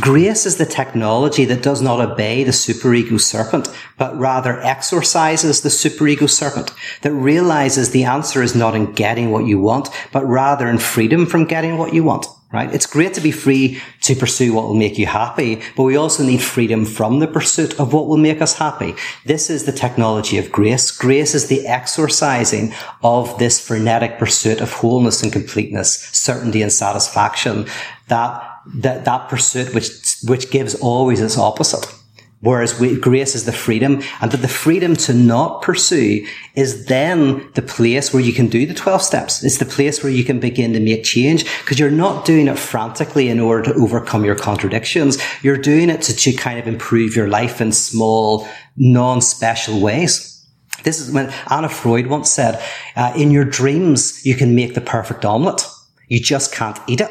Grace 0.00 0.44
is 0.44 0.58
the 0.58 0.66
technology 0.66 1.46
that 1.46 1.62
does 1.62 1.80
not 1.80 2.00
obey 2.00 2.44
the 2.44 2.50
superego 2.50 3.18
serpent, 3.18 3.68
but 3.96 4.16
rather 4.16 4.60
exorcises 4.60 5.62
the 5.62 5.70
superego 5.70 6.28
serpent, 6.28 6.70
that 7.00 7.12
realizes 7.12 7.90
the 7.90 8.04
answer 8.04 8.42
is 8.42 8.54
not 8.54 8.76
in 8.76 8.92
getting 8.92 9.30
what 9.30 9.46
you 9.46 9.58
want, 9.58 9.88
but 10.12 10.24
rather 10.26 10.68
in 10.68 10.78
freedom 10.78 11.24
from 11.24 11.46
getting 11.46 11.78
what 11.78 11.94
you 11.94 12.04
want 12.04 12.26
right? 12.52 12.72
It's 12.72 12.86
great 12.86 13.12
to 13.14 13.20
be 13.20 13.32
free 13.32 13.80
to 14.02 14.14
pursue 14.14 14.52
what 14.52 14.66
will 14.66 14.74
make 14.74 14.98
you 14.98 15.06
happy, 15.06 15.60
but 15.76 15.82
we 15.82 15.96
also 15.96 16.22
need 16.22 16.42
freedom 16.42 16.84
from 16.84 17.18
the 17.18 17.26
pursuit 17.26 17.78
of 17.80 17.92
what 17.92 18.06
will 18.06 18.16
make 18.16 18.40
us 18.40 18.58
happy. 18.58 18.94
This 19.24 19.50
is 19.50 19.64
the 19.64 19.72
technology 19.72 20.38
of 20.38 20.52
grace. 20.52 20.90
Grace 20.90 21.34
is 21.34 21.48
the 21.48 21.66
exorcising 21.66 22.72
of 23.02 23.36
this 23.38 23.58
frenetic 23.58 24.18
pursuit 24.18 24.60
of 24.60 24.72
wholeness 24.72 25.22
and 25.22 25.32
completeness, 25.32 25.98
certainty 26.12 26.62
and 26.62 26.72
satisfaction, 26.72 27.66
that, 28.08 28.60
that, 28.74 29.04
that 29.04 29.28
pursuit 29.28 29.74
which, 29.74 29.90
which 30.24 30.50
gives 30.50 30.74
always 30.76 31.20
its 31.20 31.36
opposite. 31.36 31.92
Whereas 32.40 32.78
we, 32.78 32.98
grace 33.00 33.34
is 33.34 33.46
the 33.46 33.52
freedom 33.52 34.02
and 34.20 34.30
that 34.30 34.42
the 34.42 34.48
freedom 34.48 34.94
to 34.96 35.14
not 35.14 35.62
pursue 35.62 36.26
is 36.54 36.84
then 36.86 37.50
the 37.54 37.62
place 37.62 38.12
where 38.12 38.22
you 38.22 38.34
can 38.34 38.48
do 38.48 38.66
the 38.66 38.74
12 38.74 39.00
steps. 39.00 39.42
It's 39.42 39.56
the 39.56 39.64
place 39.64 40.02
where 40.02 40.12
you 40.12 40.22
can 40.22 40.38
begin 40.38 40.74
to 40.74 40.80
make 40.80 41.02
change 41.02 41.44
because 41.60 41.78
you're 41.78 41.90
not 41.90 42.26
doing 42.26 42.48
it 42.48 42.58
frantically 42.58 43.30
in 43.30 43.40
order 43.40 43.72
to 43.72 43.80
overcome 43.80 44.24
your 44.24 44.34
contradictions. 44.34 45.16
You're 45.42 45.56
doing 45.56 45.88
it 45.88 46.02
to, 46.02 46.14
to 46.14 46.32
kind 46.34 46.58
of 46.58 46.68
improve 46.68 47.16
your 47.16 47.28
life 47.28 47.62
in 47.62 47.72
small, 47.72 48.46
non-special 48.76 49.80
ways. 49.80 50.46
This 50.82 51.00
is 51.00 51.10
when 51.10 51.32
Anna 51.50 51.70
Freud 51.70 52.08
once 52.08 52.30
said, 52.30 52.62
uh, 52.96 53.14
in 53.16 53.30
your 53.30 53.46
dreams, 53.46 54.24
you 54.26 54.34
can 54.34 54.54
make 54.54 54.74
the 54.74 54.82
perfect 54.82 55.24
omelette. 55.24 55.66
You 56.08 56.20
just 56.20 56.52
can't 56.52 56.78
eat 56.86 57.00
it. 57.00 57.10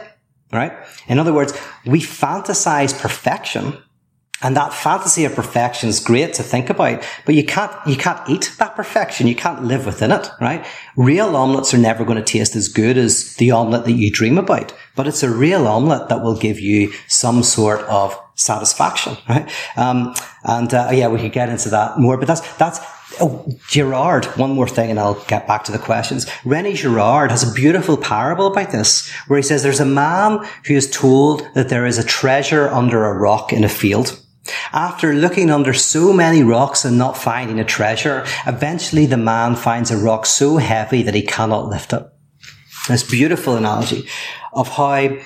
Right? 0.54 0.72
In 1.08 1.18
other 1.18 1.34
words, 1.34 1.52
we 1.86 2.00
fantasize 2.00 2.98
perfection 2.98 3.78
and 4.42 4.56
that 4.58 4.74
fantasy 4.74 5.24
of 5.24 5.34
perfection 5.34 5.88
is 5.88 6.00
great 6.00 6.34
to 6.34 6.44
think 6.44 6.70
about, 6.70 7.04
but 7.26 7.36
you 7.36 7.44
can't, 7.44 7.72
you 7.88 7.96
can't 7.96 8.30
eat 8.30 8.54
that 8.60 8.76
perfection. 8.76 9.28
You 9.28 9.36
can't 9.36 9.64
live 9.64 9.86
within 9.86 10.12
it, 10.12 10.30
right? 10.42 10.66
Real 10.98 11.36
omelets 11.36 11.74
are 11.74 11.78
never 11.78 12.04
going 12.04 12.18
to 12.18 12.24
taste 12.24 12.56
as 12.56 12.68
good 12.68 12.98
as 12.98 13.36
the 13.36 13.52
omelet 13.52 13.86
that 13.86 13.94
you 13.94 14.12
dream 14.12 14.38
about, 14.38 14.74
but 14.96 15.08
it's 15.08 15.24
a 15.24 15.30
real 15.30 15.68
omelet 15.68 16.10
that 16.10 16.22
will 16.22 16.38
give 16.38 16.60
you 16.60 16.92
some 17.08 17.44
sort 17.44 17.82
of 17.82 18.20
satisfaction, 18.36 19.18
right? 19.30 19.50
Um, 19.78 20.14
and, 20.44 20.74
uh, 20.74 20.90
yeah, 20.92 21.08
we 21.08 21.20
could 21.20 21.32
get 21.32 21.50
into 21.50 21.70
that 21.70 21.98
more, 21.98 22.18
but 22.18 22.28
that's, 22.28 22.58
that's, 22.58 22.80
Oh, 23.22 23.46
one 24.36 24.52
more 24.52 24.68
thing 24.68 24.90
and 24.90 25.00
I'll 25.00 25.24
get 25.26 25.48
back 25.48 25.64
to 25.66 25.72
the 25.72 25.80
questions. 25.80 26.26
Rene 26.44 26.74
Girard 26.74 27.32
has 27.32 27.50
a 27.50 27.54
beautiful 27.54 27.96
parable 27.96 28.48
about 28.48 28.72
this 28.72 29.10
where 29.28 29.38
he 29.38 29.44
says 29.44 29.64
there's 29.64 29.80
a 29.80 29.86
man 29.86 30.46
who 30.66 30.74
is 30.74 30.92
told 30.92 31.48
that 31.54 31.70
there 31.70 31.86
is 31.86 31.98
a 31.98 32.04
treasure 32.04 32.68
under 32.68 33.06
a 33.06 33.14
rock 33.14 33.54
in 33.54 33.64
a 33.64 33.70
field. 33.70 34.20
After 34.72 35.14
looking 35.14 35.50
under 35.50 35.74
so 35.74 36.14
many 36.14 36.44
rocks 36.44 36.86
and 36.86 36.98
not 36.98 37.18
finding 37.18 37.60
a 37.60 37.66
treasure, 37.66 38.26
eventually 38.46 39.06
the 39.06 39.18
man 39.18 39.56
finds 39.56 39.92
a 39.92 39.98
rock 39.98 40.26
so 40.26 40.58
heavy 40.58 41.04
that 41.04 41.16
he 41.16 41.22
cannot 41.22 41.68
lift 41.68 41.94
it. 41.94 42.04
This 42.88 43.04
beautiful 43.04 43.56
analogy 43.56 44.08
of 44.54 44.68
how 44.70 45.18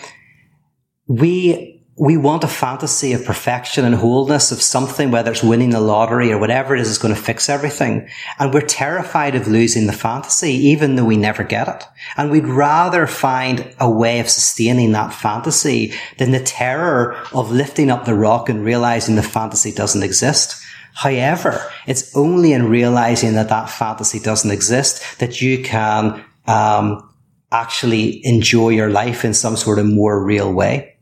we 1.08 1.69
we 2.00 2.16
want 2.16 2.46
a 2.46 2.48
fantasy 2.48 3.12
of 3.12 3.26
perfection 3.26 3.84
and 3.84 3.94
wholeness 3.94 4.54
of 4.54 4.62
something, 4.62 5.12
whether 5.12 5.32
it's 5.32 5.44
winning 5.44 5.72
the 5.72 5.82
lottery 5.82 6.32
or 6.32 6.38
whatever 6.38 6.74
it 6.74 6.80
is, 6.80 6.88
is 6.88 6.98
going 6.98 7.14
to 7.14 7.22
fix 7.22 7.50
everything. 7.50 8.08
And 8.40 8.54
we're 8.54 8.62
terrified 8.62 9.36
of 9.36 9.50
losing 9.50 9.86
the 9.86 9.92
fantasy, 9.92 10.54
even 10.54 10.96
though 10.96 11.04
we 11.04 11.18
never 11.18 11.44
get 11.44 11.68
it. 11.68 11.84
And 12.16 12.32
we'd 12.32 12.48
rather 12.48 13.06
find 13.06 13.76
a 13.82 13.92
way 13.92 14.22
of 14.22 14.30
sustaining 14.30 14.94
that 14.94 15.14
fantasy 15.14 15.94
than 16.18 16.32
the 16.32 16.40
terror 16.40 17.18
of 17.34 17.52
lifting 17.52 17.92
up 17.92 18.06
the 18.06 18.16
rock 18.16 18.48
and 18.48 18.64
realizing 18.64 19.18
the 19.18 19.22
fantasy 19.22 19.74
doesn't 19.74 20.04
exist. 20.04 20.64
However, 20.94 21.70
it's 21.86 22.16
only 22.16 22.54
in 22.54 22.70
realizing 22.70 23.34
that 23.34 23.50
that 23.50 23.70
fantasy 23.70 24.22
doesn't 24.22 24.52
exist 24.52 25.20
that 25.20 25.42
you 25.42 25.64
can 25.64 26.24
um, 26.48 27.14
actually 27.52 28.26
enjoy 28.26 28.70
your 28.70 28.90
life 28.90 29.26
in 29.26 29.34
some 29.34 29.58
sort 29.58 29.80
of 29.80 29.86
more 29.86 30.24
real 30.24 30.54
way. 30.54 30.96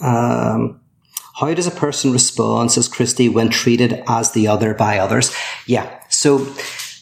Um, 0.00 0.80
how 1.34 1.54
does 1.54 1.66
a 1.66 1.72
person 1.72 2.12
respond, 2.12 2.72
says 2.72 2.88
Christy, 2.88 3.28
when 3.28 3.48
treated 3.48 4.02
as 4.08 4.32
the 4.32 4.48
other 4.48 4.74
by 4.74 4.98
others? 4.98 5.34
Yeah. 5.66 6.02
So 6.08 6.38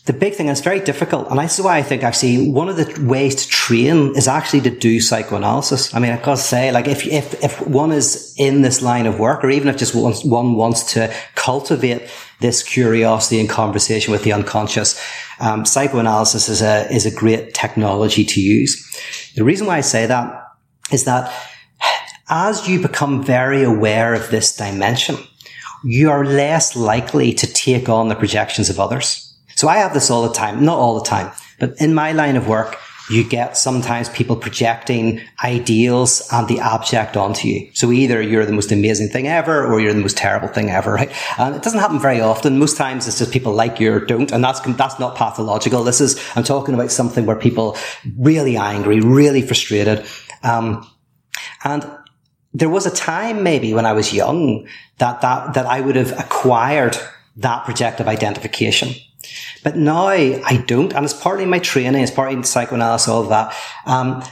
the 0.06 0.12
big 0.12 0.34
thing 0.34 0.48
is 0.48 0.60
very 0.60 0.78
difficult. 0.78 1.28
And 1.30 1.38
this 1.40 1.58
is 1.58 1.64
why 1.64 1.78
I 1.78 1.82
think 1.82 2.04
actually 2.04 2.48
one 2.48 2.68
of 2.68 2.76
the 2.76 3.04
ways 3.04 3.34
to 3.36 3.48
train 3.48 4.14
is 4.14 4.28
actually 4.28 4.60
to 4.62 4.70
do 4.70 5.00
psychoanalysis. 5.00 5.92
I 5.94 5.98
mean, 5.98 6.12
I've 6.12 6.22
got 6.22 6.36
to 6.36 6.42
say, 6.42 6.70
like, 6.70 6.86
if, 6.86 7.04
if, 7.06 7.42
if 7.42 7.60
one 7.66 7.90
is 7.90 8.34
in 8.38 8.62
this 8.62 8.82
line 8.82 9.06
of 9.06 9.18
work, 9.18 9.42
or 9.42 9.50
even 9.50 9.68
if 9.68 9.76
just 9.76 9.94
one, 9.94 10.12
one 10.28 10.54
wants 10.54 10.92
to 10.92 11.12
cultivate 11.34 12.08
this 12.40 12.62
curiosity 12.62 13.40
and 13.40 13.48
conversation 13.48 14.12
with 14.12 14.22
the 14.22 14.32
unconscious, 14.32 15.02
um, 15.40 15.64
psychoanalysis 15.64 16.48
is 16.48 16.62
a, 16.62 16.86
is 16.92 17.04
a 17.04 17.10
great 17.10 17.52
technology 17.52 18.24
to 18.24 18.40
use. 18.40 18.84
The 19.34 19.44
reason 19.44 19.66
why 19.66 19.78
I 19.78 19.80
say 19.80 20.06
that 20.06 20.42
is 20.92 21.04
that 21.04 21.32
as 22.28 22.68
you 22.68 22.80
become 22.80 23.22
very 23.22 23.62
aware 23.62 24.14
of 24.14 24.30
this 24.30 24.56
dimension, 24.56 25.16
you 25.84 26.10
are 26.10 26.24
less 26.24 26.74
likely 26.74 27.32
to 27.34 27.46
take 27.46 27.88
on 27.88 28.08
the 28.08 28.14
projections 28.14 28.68
of 28.70 28.80
others. 28.80 29.34
So 29.54 29.68
I 29.68 29.76
have 29.78 29.94
this 29.94 30.10
all 30.10 30.26
the 30.26 30.34
time, 30.34 30.64
not 30.64 30.78
all 30.78 30.98
the 30.98 31.04
time, 31.06 31.30
but 31.58 31.80
in 31.80 31.94
my 31.94 32.12
line 32.12 32.36
of 32.36 32.48
work, 32.48 32.78
you 33.08 33.22
get 33.22 33.56
sometimes 33.56 34.08
people 34.08 34.34
projecting 34.34 35.20
ideals 35.44 36.26
and 36.32 36.48
the 36.48 36.58
abject 36.58 37.16
onto 37.16 37.46
you. 37.46 37.70
So 37.72 37.92
either 37.92 38.20
you're 38.20 38.44
the 38.44 38.52
most 38.52 38.72
amazing 38.72 39.10
thing 39.10 39.28
ever 39.28 39.64
or 39.64 39.80
you're 39.80 39.92
the 39.92 40.00
most 40.00 40.16
terrible 40.16 40.48
thing 40.48 40.70
ever, 40.70 40.92
right? 40.94 41.38
And 41.38 41.54
it 41.54 41.62
doesn't 41.62 41.78
happen 41.78 42.00
very 42.00 42.20
often. 42.20 42.58
Most 42.58 42.76
times 42.76 43.06
it's 43.06 43.18
just 43.18 43.32
people 43.32 43.52
like 43.52 43.78
you 43.78 43.92
or 43.92 44.00
don't. 44.00 44.32
And 44.32 44.42
that's, 44.42 44.60
that's 44.60 44.98
not 44.98 45.14
pathological. 45.14 45.84
This 45.84 46.00
is, 46.00 46.20
I'm 46.34 46.42
talking 46.42 46.74
about 46.74 46.90
something 46.90 47.26
where 47.26 47.36
people 47.36 47.76
really 48.18 48.56
angry, 48.56 48.98
really 49.00 49.42
frustrated. 49.42 50.04
Um, 50.42 50.84
and 51.62 51.88
there 52.58 52.70
was 52.70 52.86
a 52.86 52.90
time 52.90 53.42
maybe 53.42 53.74
when 53.74 53.84
I 53.84 53.92
was 53.92 54.14
young 54.14 54.66
that, 54.98 55.20
that, 55.20 55.54
that 55.54 55.66
I 55.66 55.80
would 55.80 55.96
have 55.96 56.18
acquired 56.18 56.96
that 57.36 57.64
projective 57.66 58.08
identification. 58.08 58.94
But 59.62 59.76
now 59.76 60.06
I 60.06 60.64
don't, 60.66 60.94
and 60.94 61.04
it's 61.04 61.12
partly 61.12 61.44
my 61.44 61.58
training, 61.58 62.02
it's 62.02 62.10
partly 62.10 62.42
psychoanalysis, 62.42 63.08
all 63.08 63.22
of 63.22 63.28
that. 63.28 63.54
Um, 63.84 64.22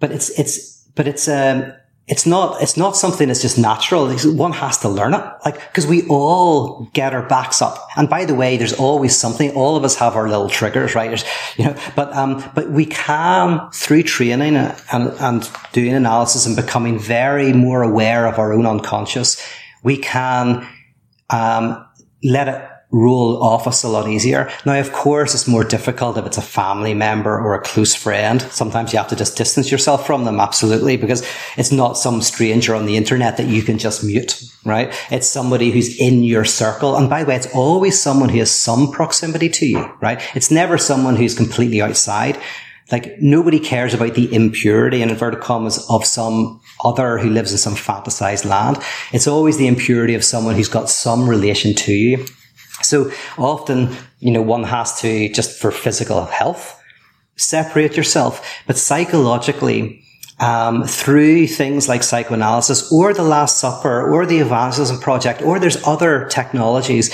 but 0.00 0.10
it's, 0.10 0.30
it's, 0.38 0.82
but 0.96 1.06
it's, 1.06 1.28
um, 1.28 1.72
it's 2.08 2.24
not, 2.24 2.62
it's 2.62 2.76
not 2.76 2.96
something 2.96 3.28
that's 3.28 3.42
just 3.42 3.58
natural. 3.58 4.10
One 4.34 4.52
has 4.52 4.78
to 4.78 4.88
learn 4.88 5.12
it. 5.12 5.22
Like, 5.44 5.74
cause 5.74 5.86
we 5.86 6.06
all 6.08 6.88
get 6.94 7.12
our 7.12 7.22
backs 7.28 7.60
up. 7.60 7.86
And 7.96 8.08
by 8.08 8.24
the 8.24 8.34
way, 8.34 8.56
there's 8.56 8.72
always 8.72 9.14
something. 9.14 9.50
All 9.54 9.76
of 9.76 9.84
us 9.84 9.94
have 9.96 10.16
our 10.16 10.26
little 10.26 10.48
triggers, 10.48 10.94
right? 10.94 11.08
There's, 11.08 11.24
you 11.56 11.66
know, 11.66 11.76
but, 11.94 12.12
um, 12.14 12.42
but 12.54 12.70
we 12.70 12.86
can 12.86 13.70
through 13.72 14.04
training 14.04 14.56
and, 14.56 15.12
and 15.20 15.50
doing 15.72 15.92
analysis 15.92 16.46
and 16.46 16.56
becoming 16.56 16.98
very 16.98 17.52
more 17.52 17.82
aware 17.82 18.26
of 18.26 18.38
our 18.38 18.54
own 18.54 18.64
unconscious, 18.64 19.46
we 19.82 19.98
can, 19.98 20.66
um, 21.28 21.86
let 22.24 22.48
it 22.48 22.68
roll 22.90 23.42
off 23.42 23.66
us 23.66 23.82
a 23.82 23.88
lot 23.88 24.08
easier. 24.08 24.50
Now, 24.64 24.80
of 24.80 24.92
course, 24.92 25.34
it's 25.34 25.46
more 25.46 25.64
difficult 25.64 26.16
if 26.16 26.24
it's 26.24 26.38
a 26.38 26.42
family 26.42 26.94
member 26.94 27.38
or 27.38 27.54
a 27.54 27.60
close 27.60 27.94
friend. 27.94 28.40
Sometimes 28.40 28.92
you 28.92 28.98
have 28.98 29.08
to 29.08 29.16
just 29.16 29.36
distance 29.36 29.70
yourself 29.70 30.06
from 30.06 30.24
them, 30.24 30.40
absolutely, 30.40 30.96
because 30.96 31.26
it's 31.58 31.72
not 31.72 31.98
some 31.98 32.22
stranger 32.22 32.74
on 32.74 32.86
the 32.86 32.96
internet 32.96 33.36
that 33.36 33.46
you 33.46 33.62
can 33.62 33.78
just 33.78 34.02
mute, 34.02 34.42
right? 34.64 34.94
It's 35.10 35.26
somebody 35.26 35.70
who's 35.70 36.00
in 36.00 36.24
your 36.24 36.46
circle. 36.46 36.96
And 36.96 37.10
by 37.10 37.22
the 37.22 37.28
way, 37.28 37.36
it's 37.36 37.54
always 37.54 38.00
someone 38.00 38.30
who 38.30 38.38
has 38.38 38.50
some 38.50 38.90
proximity 38.90 39.50
to 39.50 39.66
you, 39.66 39.92
right? 40.00 40.22
It's 40.34 40.50
never 40.50 40.78
someone 40.78 41.16
who's 41.16 41.34
completely 41.34 41.82
outside. 41.82 42.38
Like 42.90 43.20
nobody 43.20 43.60
cares 43.60 43.92
about 43.92 44.14
the 44.14 44.34
impurity 44.34 45.02
in 45.02 45.10
inverted 45.10 45.40
commas 45.40 45.84
of 45.90 46.06
some 46.06 46.62
other 46.82 47.18
who 47.18 47.28
lives 47.28 47.52
in 47.52 47.58
some 47.58 47.74
fantasized 47.74 48.46
land. 48.46 48.78
It's 49.12 49.26
always 49.26 49.58
the 49.58 49.66
impurity 49.66 50.14
of 50.14 50.24
someone 50.24 50.54
who's 50.54 50.68
got 50.68 50.88
some 50.88 51.28
relation 51.28 51.74
to 51.74 51.92
you. 51.92 52.24
So 52.82 53.10
often, 53.36 53.96
you 54.20 54.30
know, 54.30 54.42
one 54.42 54.64
has 54.64 55.00
to 55.00 55.28
just 55.32 55.58
for 55.58 55.70
physical 55.70 56.24
health, 56.26 56.80
separate 57.36 57.96
yourself, 57.96 58.46
but 58.66 58.76
psychologically, 58.76 60.02
um, 60.40 60.84
through 60.84 61.48
things 61.48 61.88
like 61.88 62.02
psychoanalysis 62.02 62.92
or 62.92 63.12
the 63.12 63.24
Last 63.24 63.58
Supper 63.58 64.08
or 64.08 64.24
the 64.24 64.38
Evangelism 64.38 65.00
Project, 65.00 65.42
or 65.42 65.58
there's 65.58 65.84
other 65.86 66.26
technologies, 66.26 67.12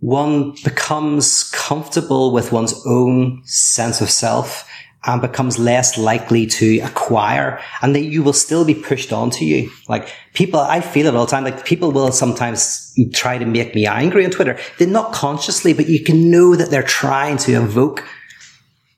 one 0.00 0.52
becomes 0.62 1.50
comfortable 1.50 2.32
with 2.32 2.52
one's 2.52 2.74
own 2.86 3.42
sense 3.44 4.00
of 4.00 4.10
self 4.10 4.68
and 5.06 5.20
becomes 5.20 5.58
less 5.58 5.98
likely 5.98 6.46
to 6.46 6.78
acquire 6.80 7.60
and 7.82 7.94
that 7.94 8.04
you 8.04 8.22
will 8.22 8.32
still 8.32 8.64
be 8.64 8.74
pushed 8.74 9.12
onto 9.12 9.44
you. 9.44 9.70
Like 9.88 10.08
people, 10.32 10.60
I 10.60 10.80
feel 10.80 11.06
it 11.06 11.14
all 11.14 11.26
the 11.26 11.30
time. 11.30 11.44
Like 11.44 11.64
people 11.64 11.92
will 11.92 12.10
sometimes 12.10 12.94
try 13.12 13.36
to 13.36 13.44
make 13.44 13.74
me 13.74 13.86
angry 13.86 14.24
on 14.24 14.30
Twitter. 14.30 14.58
They're 14.78 14.88
not 14.88 15.12
consciously, 15.12 15.74
but 15.74 15.88
you 15.88 16.02
can 16.02 16.30
know 16.30 16.56
that 16.56 16.70
they're 16.70 16.82
trying 16.82 17.36
to 17.38 17.52
evoke 17.52 18.04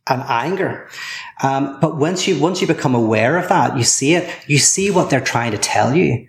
an 0.09 0.23
anger. 0.29 0.89
Um, 1.43 1.79
but 1.81 1.97
once 1.97 2.29
you, 2.29 2.39
once 2.39 2.61
you 2.61 2.69
become 2.69 2.95
aware 2.95 3.37
of 3.37 3.49
that, 3.49 3.77
you 3.77 3.83
see 3.83 4.15
it, 4.15 4.33
you 4.47 4.59
see 4.59 4.91
what 4.91 5.11
they're 5.11 5.21
trying 5.21 5.53
to 5.53 5.59
tell 5.59 5.95
you, 5.95 6.27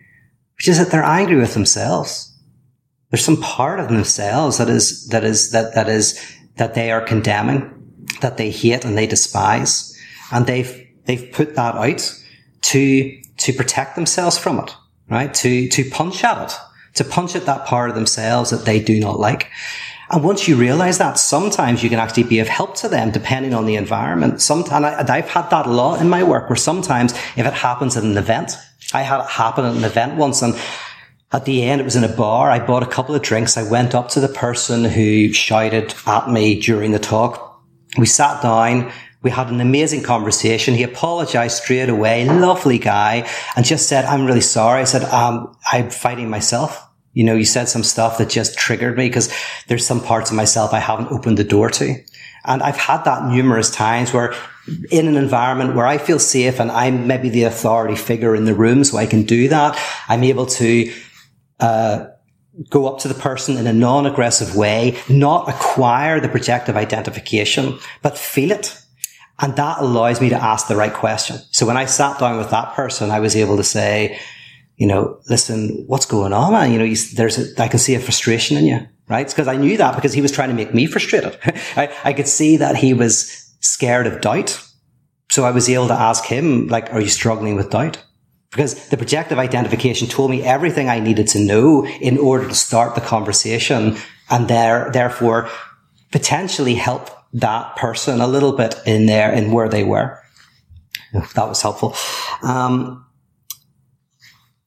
which 0.58 0.68
is 0.68 0.80
that 0.80 0.90
they're 0.92 1.04
angry 1.04 1.36
with 1.36 1.54
themselves. 1.54 2.34
There's 3.12 3.24
some 3.24 3.42
part 3.42 3.80
of 3.80 3.90
themselves 3.90 4.58
that 4.58 4.70
is, 4.70 5.08
that 5.10 5.24
is, 5.24 5.52
that, 5.52 5.76
that 5.76 5.88
is, 5.88 6.20
that 6.56 6.74
they 6.74 6.92
are 6.92 7.02
condemning 7.02 7.77
that 8.22 8.38
they 8.38 8.52
hate 8.52 8.86
and 8.86 8.98
they 8.98 9.08
despise. 9.08 9.98
And 10.32 10.46
they've, 10.46 10.88
they've 11.06 11.32
put 11.32 11.56
that 11.56 11.76
out 11.76 12.22
to, 12.64 13.22
to 13.38 13.54
protect 13.54 13.96
themselves 13.96 14.38
from 14.38 14.60
it, 14.60 14.76
right? 15.10 15.34
To, 15.36 15.68
to 15.70 15.90
punch 15.90 16.24
at 16.24 16.52
it, 16.52 16.58
to 16.96 17.04
punch 17.04 17.36
at 17.36 17.46
that 17.46 17.66
part 17.66 17.90
of 17.90 17.96
themselves 17.96 18.50
that 18.50 18.66
they 18.66 18.80
do 18.80 19.00
not 19.00 19.20
like. 19.20 19.50
And 20.10 20.24
once 20.24 20.48
you 20.48 20.56
realize 20.56 20.98
that, 21.00 21.18
sometimes 21.18 21.84
you 21.84 21.90
can 21.90 22.00
actually 22.00 22.24
be 22.24 22.40
of 22.40 22.48
help 22.48 22.76
to 22.78 22.88
them 22.88 23.12
depending 23.12 23.54
on 23.54 23.66
the 23.66 23.76
environment. 23.76 24.42
Sometimes, 24.42 24.86
I've 24.86 25.30
had 25.30 25.50
that 25.50 25.66
a 25.66 25.72
lot 25.72 26.00
in 26.00 26.10
my 26.10 26.24
work 26.24 26.50
where 26.50 26.56
sometimes 26.56 27.14
if 27.36 27.46
it 27.46 27.54
happens 27.54 27.98
at 27.98 28.04
an 28.04 28.18
event, 28.18 28.54
I 28.94 29.02
had 29.02 29.20
it 29.20 29.30
happen 29.30 29.66
at 29.66 29.76
an 29.76 29.84
event 29.84 30.16
once 30.16 30.42
and 30.42 30.56
at 31.34 31.44
the 31.44 31.64
end, 31.64 31.82
it 31.82 31.84
was 31.84 31.98
in 31.98 32.06
a 32.06 32.16
bar. 32.16 32.50
I 32.50 32.66
bought 32.66 32.84
a 32.84 32.88
couple 32.88 33.14
of 33.14 33.22
drinks. 33.22 33.58
I 33.58 33.70
went 33.70 33.94
up 33.94 34.08
to 34.10 34.22
the 34.22 34.30
person 34.30 34.86
who 34.86 35.34
shouted 35.34 35.94
at 36.06 36.30
me 36.30 36.60
during 36.60 36.92
the 36.92 37.00
talk 37.00 37.47
we 37.98 38.06
sat 38.06 38.42
down. 38.42 38.92
We 39.24 39.32
had 39.32 39.50
an 39.50 39.60
amazing 39.60 40.04
conversation. 40.04 40.76
He 40.76 40.84
apologized 40.84 41.58
straight 41.58 41.90
away. 41.90 42.26
Lovely 42.26 42.78
guy. 42.78 43.28
And 43.56 43.66
just 43.66 43.90
said, 43.90 44.06
I'm 44.06 44.26
really 44.26 44.42
sorry. 44.42 44.82
I 44.82 44.86
said, 44.86 45.04
um, 45.06 45.56
I'm 45.72 45.90
fighting 45.90 46.30
myself. 46.30 46.84
You 47.14 47.24
know, 47.24 47.36
you 47.36 47.46
said 47.46 47.68
some 47.68 47.84
stuff 47.84 48.20
that 48.20 48.30
just 48.30 48.58
triggered 48.58 48.96
me 48.96 49.08
because 49.08 49.34
there's 49.68 49.86
some 49.86 50.02
parts 50.02 50.30
of 50.30 50.36
myself 50.36 50.72
I 50.72 50.80
haven't 50.80 51.12
opened 51.12 51.38
the 51.38 51.44
door 51.44 51.70
to. 51.72 51.96
And 52.46 52.62
I've 52.62 52.78
had 52.78 53.04
that 53.06 53.26
numerous 53.26 53.72
times 53.72 54.14
where 54.14 54.34
in 54.92 55.08
an 55.08 55.16
environment 55.16 55.76
where 55.76 55.88
I 55.88 55.98
feel 55.98 56.20
safe 56.20 56.60
and 56.60 56.72
I'm 56.72 57.08
maybe 57.08 57.30
the 57.30 57.44
authority 57.44 57.96
figure 57.96 58.36
in 58.36 58.46
the 58.46 58.54
room 58.54 58.84
so 58.84 58.98
I 58.98 59.08
can 59.08 59.24
do 59.24 59.48
that. 59.50 59.80
I'm 60.08 60.24
able 60.24 60.46
to, 60.46 60.94
uh, 61.60 62.06
go 62.70 62.88
up 62.88 63.00
to 63.00 63.08
the 63.08 63.14
person 63.14 63.58
in 63.58 63.68
a 63.68 63.74
non-aggressive 63.74 64.56
way, 64.56 64.98
not 65.10 65.50
acquire 65.50 66.20
the 66.20 66.30
projective 66.30 66.76
identification, 66.76 67.78
but 68.02 68.18
feel 68.18 68.52
it. 68.52 68.80
And 69.40 69.56
that 69.56 69.80
allows 69.80 70.20
me 70.20 70.30
to 70.30 70.36
ask 70.36 70.68
the 70.68 70.76
right 70.76 70.94
question. 70.94 71.38
So 71.52 71.66
when 71.66 71.78
I 71.78 71.86
sat 71.86 72.20
down 72.20 72.38
with 72.38 72.50
that 72.50 72.74
person, 72.74 73.12
I 73.12 73.20
was 73.20 73.36
able 73.36 73.58
to 73.58 73.64
say, 73.64 74.20
you 74.78 74.88
know, 74.88 75.20
listen, 75.30 75.84
what's 75.88 76.06
going 76.06 76.34
on, 76.34 76.54
man? 76.54 76.72
You 76.72 76.80
know, 76.80 76.96
there's 77.16 77.38
a, 77.38 77.62
I 77.62 77.68
can 77.68 77.80
see 77.80 77.96
a 77.96 78.00
frustration 78.00 78.58
in 78.58 78.66
you, 78.66 78.88
right? 79.08 79.28
Because 79.28 79.48
I 79.48 79.56
knew 79.56 79.78
that 79.78 79.96
because 79.96 80.14
he 80.14 80.22
was 80.22 80.32
trying 80.32 80.50
to 80.50 80.56
make 80.56 80.74
me 80.74 80.88
frustrated. 80.88 81.38
I, 81.76 81.96
I 82.04 82.14
could 82.14 82.28
see 82.28 82.58
that 82.58 82.76
he 82.76 82.94
was 82.94 83.54
scared 83.60 84.08
of 84.08 84.22
doubt. 84.22 84.64
So 85.30 85.44
I 85.44 85.52
was 85.52 85.70
able 85.70 85.88
to 85.88 85.94
ask 85.94 86.24
him, 86.26 86.68
like, 86.68 86.92
are 86.94 87.02
you 87.02 87.10
struggling 87.10 87.56
with 87.56 87.70
doubt? 87.70 88.04
Because 88.52 88.90
the 88.90 88.98
projective 88.98 89.40
identification 89.40 90.08
told 90.08 90.32
me 90.32 90.44
everything 90.44 90.90
I 90.90 91.00
needed 91.00 91.28
to 91.30 91.40
know 91.40 91.86
in 91.86 92.18
order 92.18 92.48
to 92.48 92.56
start 92.56 92.96
the 92.96 93.02
conversation 93.02 93.98
and 94.30 94.48
there, 94.48 94.90
therefore 94.92 95.50
potentially 96.12 96.76
help 96.76 97.10
that 97.34 97.76
person 97.76 98.22
a 98.22 98.28
little 98.28 98.54
bit 98.54 98.76
in 98.86 99.06
there 99.06 99.32
in 99.32 99.52
where 99.52 99.70
they 99.70 99.84
were. 99.84 100.22
That 101.36 101.48
was 101.48 101.62
helpful. 101.62 101.96
Um, 102.42 103.06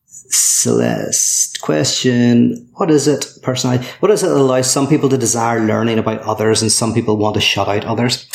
Celeste 0.07 1.61
question. 1.61 2.68
What 2.74 2.91
is 2.91 3.09
it 3.09 3.26
personally? 3.43 3.78
What 4.01 4.09
does 4.09 4.22
it 4.22 4.31
allow 4.31 4.62
some 4.62 4.89
people 4.89 5.09
to 5.09 5.18
desire 5.18 5.61
learning 5.61 5.99
about 5.99 6.20
others 6.22 6.62
and 6.62 6.70
some 6.70 6.95
people 6.95 7.16
want 7.16 7.35
to 7.35 7.41
shut 7.41 7.68
out 7.68 7.85
others? 7.85 8.28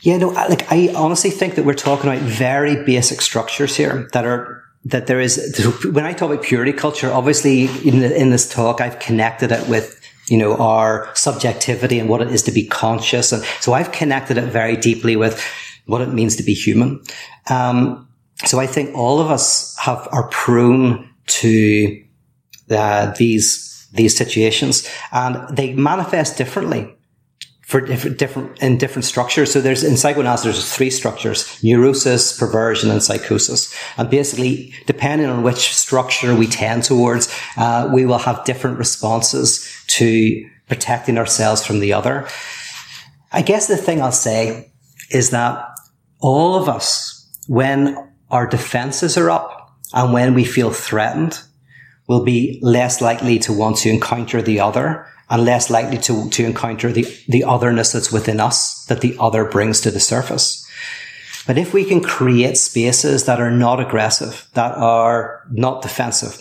Yeah, 0.00 0.16
no, 0.16 0.30
like 0.30 0.70
I 0.72 0.92
honestly 0.96 1.30
think 1.30 1.54
that 1.54 1.64
we're 1.64 1.74
talking 1.74 2.10
about 2.10 2.22
very 2.22 2.82
basic 2.84 3.20
structures 3.20 3.76
here 3.76 4.08
that 4.12 4.24
are 4.24 4.61
that 4.84 5.06
there 5.06 5.20
is, 5.20 5.80
when 5.84 6.04
I 6.04 6.12
talk 6.12 6.30
about 6.30 6.44
purity 6.44 6.72
culture, 6.72 7.12
obviously 7.12 7.66
in, 7.88 8.00
the, 8.00 8.20
in 8.20 8.30
this 8.30 8.48
talk, 8.48 8.80
I've 8.80 8.98
connected 8.98 9.52
it 9.52 9.68
with, 9.68 10.00
you 10.28 10.38
know, 10.38 10.56
our 10.56 11.08
subjectivity 11.14 11.98
and 11.98 12.08
what 12.08 12.20
it 12.20 12.30
is 12.32 12.42
to 12.44 12.52
be 12.52 12.66
conscious. 12.66 13.32
And 13.32 13.44
so 13.60 13.74
I've 13.74 13.92
connected 13.92 14.38
it 14.38 14.46
very 14.46 14.76
deeply 14.76 15.14
with 15.14 15.44
what 15.86 16.00
it 16.00 16.12
means 16.12 16.36
to 16.36 16.42
be 16.42 16.54
human. 16.54 17.00
Um, 17.48 18.08
so 18.44 18.58
I 18.58 18.66
think 18.66 18.96
all 18.96 19.20
of 19.20 19.30
us 19.30 19.76
have, 19.78 20.08
are 20.10 20.28
prone 20.28 21.08
to 21.26 22.04
uh, 22.70 23.12
these, 23.16 23.86
these 23.92 24.16
situations 24.16 24.88
and 25.12 25.56
they 25.56 25.74
manifest 25.74 26.38
differently 26.38 26.92
for 27.62 27.80
different, 27.80 28.60
in 28.60 28.76
different 28.76 29.04
structures. 29.04 29.52
So 29.52 29.60
there's, 29.60 29.84
in 29.84 29.96
psychoanalysis, 29.96 30.44
there's 30.44 30.72
three 30.72 30.90
structures, 30.90 31.62
neurosis, 31.62 32.36
perversion, 32.36 32.90
and 32.90 33.02
psychosis. 33.02 33.74
And 33.96 34.10
basically, 34.10 34.74
depending 34.86 35.28
on 35.28 35.42
which 35.42 35.74
structure 35.74 36.34
we 36.34 36.48
tend 36.48 36.84
towards, 36.84 37.32
uh, 37.56 37.88
we 37.92 38.04
will 38.04 38.18
have 38.18 38.44
different 38.44 38.78
responses 38.78 39.66
to 39.88 40.48
protecting 40.68 41.18
ourselves 41.18 41.64
from 41.64 41.80
the 41.80 41.92
other. 41.92 42.28
I 43.30 43.42
guess 43.42 43.68
the 43.68 43.76
thing 43.76 44.02
I'll 44.02 44.12
say 44.12 44.72
is 45.10 45.30
that 45.30 45.66
all 46.18 46.56
of 46.56 46.68
us, 46.68 47.26
when 47.46 47.96
our 48.30 48.46
defenses 48.46 49.16
are 49.16 49.30
up 49.30 49.78
and 49.94 50.12
when 50.12 50.34
we 50.34 50.44
feel 50.44 50.72
threatened, 50.72 51.40
will 52.08 52.24
be 52.24 52.58
less 52.62 53.00
likely 53.00 53.38
to 53.38 53.52
want 53.52 53.76
to 53.78 53.88
encounter 53.88 54.42
the 54.42 54.60
other 54.60 55.06
and 55.32 55.46
less 55.46 55.70
likely 55.70 55.96
to, 55.96 56.28
to 56.28 56.44
encounter 56.44 56.92
the, 56.92 57.06
the 57.26 57.42
otherness 57.42 57.92
that's 57.92 58.12
within 58.12 58.38
us 58.38 58.84
that 58.84 59.00
the 59.00 59.16
other 59.18 59.46
brings 59.46 59.80
to 59.80 59.90
the 59.90 59.98
surface. 59.98 60.68
But 61.46 61.56
if 61.56 61.72
we 61.72 61.84
can 61.84 62.02
create 62.02 62.58
spaces 62.58 63.24
that 63.24 63.40
are 63.40 63.50
not 63.50 63.80
aggressive, 63.80 64.46
that 64.52 64.76
are 64.76 65.42
not 65.50 65.80
defensive, 65.80 66.36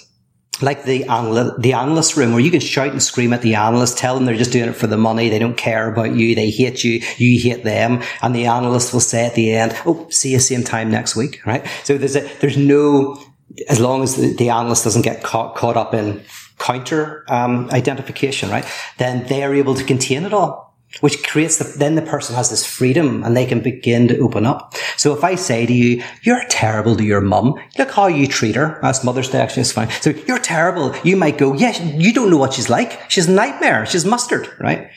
like 0.62 0.84
the 0.84 1.04
anal- 1.04 1.57
the 1.57 1.72
analyst 1.72 2.18
room 2.18 2.34
where 2.34 2.41
you 2.41 2.52
can 2.52 2.60
shout 2.60 2.91
and 2.91 3.02
scream 3.02 3.32
at 3.32 3.41
the 3.41 3.56
analyst, 3.56 3.98
tell 3.98 4.14
them 4.14 4.26
they're 4.26 4.36
just 4.36 4.52
doing 4.52 4.70
it 4.70 4.76
for 4.76 4.88
the 4.88 4.98
money. 4.98 5.30
They 5.30 5.40
don't 5.40 5.57
care 5.57 5.90
about 5.90 6.14
you. 6.14 6.36
They 6.36 6.52
hate 6.52 6.84
you. 6.84 7.02
You 7.18 7.40
hate 7.40 7.64
them. 7.64 8.03
And 8.22 8.36
the 8.36 8.45
analyst 8.45 8.91
will 8.91 8.99
say 8.99 9.26
at 9.26 9.36
the 9.36 9.53
end, 9.53 9.74
Oh, 9.86 10.07
see 10.10 10.34
you 10.34 10.40
same 10.40 10.64
time 10.64 10.91
next 10.91 11.15
week. 11.15 11.40
Right. 11.45 11.65
So 11.86 11.98
there's 11.98 12.18
a, 12.18 12.30
there's 12.41 12.57
no, 12.57 13.18
as 13.70 13.80
long 13.80 14.03
as 14.03 14.18
the, 14.18 14.36
the 14.36 14.49
analyst 14.49 14.84
doesn't 14.84 15.02
get 15.02 15.24
caught, 15.24 15.56
caught 15.56 15.78
up 15.78 15.94
in 15.94 16.22
counter 16.62 17.26
um, 17.28 17.70
identification, 17.72 18.50
right? 18.50 18.66
Then 18.98 19.26
they 19.28 19.44
are 19.44 19.54
able 19.54 19.76
to 19.76 19.84
contain 19.84 20.24
it 20.26 20.34
all. 20.34 20.72
which 21.00 21.24
creates 21.24 21.58
the, 21.58 21.64
then 21.78 21.96
the 21.96 22.02
person 22.02 22.36
has 22.36 22.50
this 22.50 22.66
freedom 22.66 23.24
and 23.24 23.36
they 23.36 23.46
can 23.46 23.62
begin 23.62 24.08
to 24.10 24.20
open 24.20 24.46
up. 24.46 24.76
So 24.98 25.16
if 25.16 25.24
I 25.24 25.36
say 25.36 25.66
to 25.66 25.74
you, 25.74 26.04
you're 26.24 26.44
terrible 26.50 26.96
to 26.98 27.04
your 27.04 27.22
mum, 27.22 27.56
look 27.78 27.92
how 27.92 28.08
you 28.08 28.28
treat 28.28 28.56
her. 28.56 28.78
That's 28.82 29.04
Mother's 29.04 29.30
Day 29.30 29.40
actually, 29.40 29.62
it's 29.62 29.72
fine. 29.72 29.90
So 29.90 30.10
you're 30.28 30.40
terrible. 30.40 30.94
You 31.04 31.16
might 31.16 31.38
go, 31.38 31.54
yes, 31.54 31.80
you 31.80 32.14
don't 32.14 32.30
know 32.30 32.38
what 32.38 32.54
she's 32.54 32.70
like. 32.70 33.10
She's 33.10 33.30
a 33.30 33.32
nightmare. 33.32 33.86
She's 33.86 34.06
mustard, 34.06 34.50
right? 34.60 34.92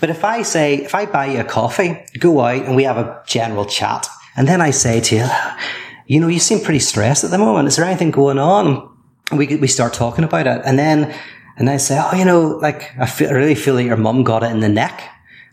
But 0.00 0.10
if 0.10 0.22
I 0.22 0.42
say, 0.42 0.76
if 0.76 0.94
I 0.94 1.06
buy 1.06 1.26
you 1.26 1.40
a 1.40 1.44
coffee, 1.44 2.04
go 2.18 2.40
out 2.40 2.64
and 2.66 2.76
we 2.76 2.84
have 2.84 2.98
a 2.98 3.22
general 3.26 3.64
chat, 3.64 4.06
and 4.36 4.46
then 4.46 4.60
I 4.60 4.70
say 4.70 5.00
to 5.00 5.16
you, 5.16 5.26
you 6.06 6.20
know, 6.20 6.28
you 6.28 6.38
seem 6.38 6.60
pretty 6.60 6.78
stressed 6.78 7.24
at 7.24 7.30
the 7.32 7.38
moment. 7.38 7.66
Is 7.66 7.76
there 7.76 7.84
anything 7.84 8.12
going 8.12 8.38
on? 8.38 8.96
We, 9.32 9.56
we 9.56 9.68
start 9.68 9.92
talking 9.92 10.24
about 10.24 10.46
it. 10.46 10.62
And 10.64 10.78
then, 10.78 11.14
and 11.56 11.68
I 11.68 11.76
say, 11.76 12.00
oh, 12.00 12.16
you 12.16 12.24
know, 12.24 12.58
like, 12.62 12.96
I, 12.98 13.06
feel, 13.06 13.28
I 13.28 13.32
really 13.32 13.54
feel 13.54 13.74
like 13.74 13.86
your 13.86 13.96
mum 13.96 14.24
got 14.24 14.42
it 14.42 14.50
in 14.50 14.60
the 14.60 14.68
neck. 14.68 15.02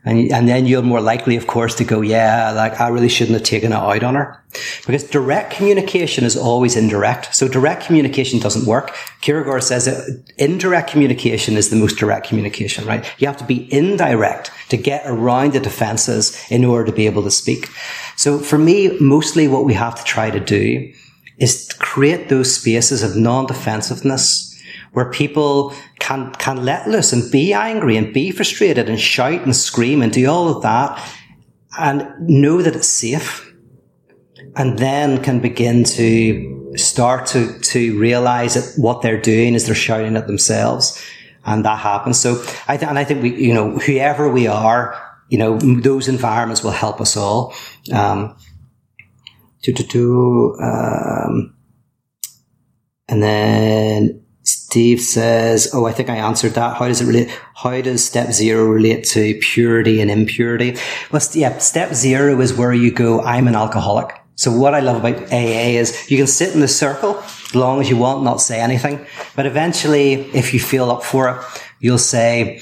And, 0.05 0.31
and 0.31 0.47
then 0.47 0.67
you're 0.67 0.83
more 0.83 1.01
likely, 1.01 1.35
of 1.35 1.47
course, 1.47 1.73
to 1.75 1.83
go, 1.83 2.01
yeah, 2.01 2.51
like 2.51 2.79
I 2.79 2.89
really 2.89 3.09
shouldn't 3.09 3.39
have 3.39 3.47
taken 3.47 3.71
it 3.71 3.75
out 3.75 4.03
on 4.03 4.13
her. 4.13 4.39
Because 4.85 5.03
direct 5.03 5.51
communication 5.51 6.23
is 6.23 6.37
always 6.37 6.75
indirect. 6.75 7.33
So 7.33 7.47
direct 7.47 7.83
communication 7.85 8.39
doesn't 8.39 8.67
work. 8.67 8.95
Kierkegaard 9.21 9.63
says 9.63 9.85
that 9.85 10.23
indirect 10.37 10.91
communication 10.91 11.57
is 11.57 11.71
the 11.71 11.75
most 11.75 11.97
direct 11.97 12.27
communication, 12.27 12.85
right? 12.85 13.03
You 13.17 13.25
have 13.25 13.37
to 13.37 13.43
be 13.45 13.67
indirect 13.73 14.51
to 14.69 14.77
get 14.77 15.01
around 15.07 15.53
the 15.53 15.59
defenses 15.59 16.39
in 16.51 16.63
order 16.63 16.85
to 16.85 16.95
be 16.95 17.07
able 17.07 17.23
to 17.23 17.31
speak. 17.31 17.71
So 18.15 18.37
for 18.37 18.59
me, 18.59 18.99
mostly 18.99 19.47
what 19.47 19.65
we 19.65 19.73
have 19.73 19.95
to 19.95 20.03
try 20.03 20.29
to 20.29 20.39
do 20.39 20.93
is 21.37 21.71
create 21.79 22.29
those 22.29 22.55
spaces 22.55 23.03
of 23.03 23.15
non-defensiveness 23.15 24.53
where 24.93 25.09
people 25.11 25.73
can, 25.99 26.31
can 26.35 26.63
let 26.63 26.87
loose 26.87 27.11
and 27.11 27.29
be 27.31 27.53
angry 27.53 27.97
and 27.97 28.13
be 28.13 28.31
frustrated 28.31 28.87
and 28.87 28.99
shout 28.99 29.41
and 29.41 29.55
scream 29.55 30.01
and 30.01 30.13
do 30.13 30.29
all 30.29 30.47
of 30.47 30.63
that 30.63 30.97
and 31.77 32.07
know 32.21 32.61
that 32.61 32.75
it's 32.75 32.87
safe 32.87 33.53
and 34.55 34.79
then 34.79 35.21
can 35.21 35.39
begin 35.41 35.83
to 35.83 36.73
start 36.77 37.25
to, 37.27 37.59
to 37.59 37.97
realize 37.99 38.53
that 38.53 38.81
what 38.81 39.01
they're 39.01 39.21
doing 39.21 39.53
is 39.53 39.65
they're 39.65 39.75
shouting 39.75 40.15
at 40.15 40.27
themselves 40.27 41.01
and 41.45 41.65
that 41.65 41.79
happens. 41.79 42.19
So 42.19 42.43
I 42.67 42.77
th- 42.77 42.89
and 42.89 42.97
I 42.97 43.03
think 43.03 43.21
we, 43.21 43.35
you 43.35 43.53
know, 43.53 43.77
whoever 43.77 44.29
we 44.29 44.47
are, 44.47 44.99
you 45.29 45.37
know, 45.37 45.57
those 45.57 46.07
environments 46.07 46.63
will 46.63 46.71
help 46.71 47.01
us 47.01 47.15
all. 47.15 47.53
Um, 47.93 48.35
to, 49.65 49.73
to, 49.73 49.83
to, 49.83 50.55
um, 50.61 51.55
and 53.07 53.23
then 53.23 54.23
Steve 54.43 55.01
says, 55.01 55.71
"Oh, 55.73 55.85
I 55.85 55.91
think 55.91 56.09
I 56.09 56.17
answered 56.17 56.53
that. 56.53 56.77
How 56.77 56.87
does 56.87 57.01
it 57.01 57.05
relate? 57.05 57.29
How 57.55 57.81
does 57.81 58.05
step 58.05 58.31
zero 58.31 58.65
relate 58.65 59.05
to 59.05 59.39
purity 59.41 60.01
and 60.01 60.11
impurity? 60.11 60.77
Well, 61.11 61.21
yeah, 61.33 61.57
step 61.57 61.95
zero 61.95 62.39
is 62.41 62.53
where 62.53 62.73
you 62.73 62.91
go. 62.91 63.21
I'm 63.21 63.47
an 63.47 63.55
alcoholic. 63.55 64.13
So 64.35 64.51
what 64.51 64.75
I 64.75 64.81
love 64.81 64.97
about 64.97 65.31
AA 65.31 65.79
is 65.79 66.11
you 66.11 66.17
can 66.17 66.27
sit 66.27 66.53
in 66.53 66.59
the 66.59 66.67
circle 66.67 67.17
as 67.17 67.55
long 67.55 67.81
as 67.81 67.89
you 67.89 67.97
want, 67.97 68.23
not 68.23 68.41
say 68.41 68.59
anything. 68.59 69.03
But 69.35 69.47
eventually, 69.47 70.13
if 70.13 70.53
you 70.53 70.59
feel 70.59 70.91
up 70.91 71.03
for 71.03 71.29
it, 71.29 71.61
you'll 71.79 71.97
say, 71.97 72.61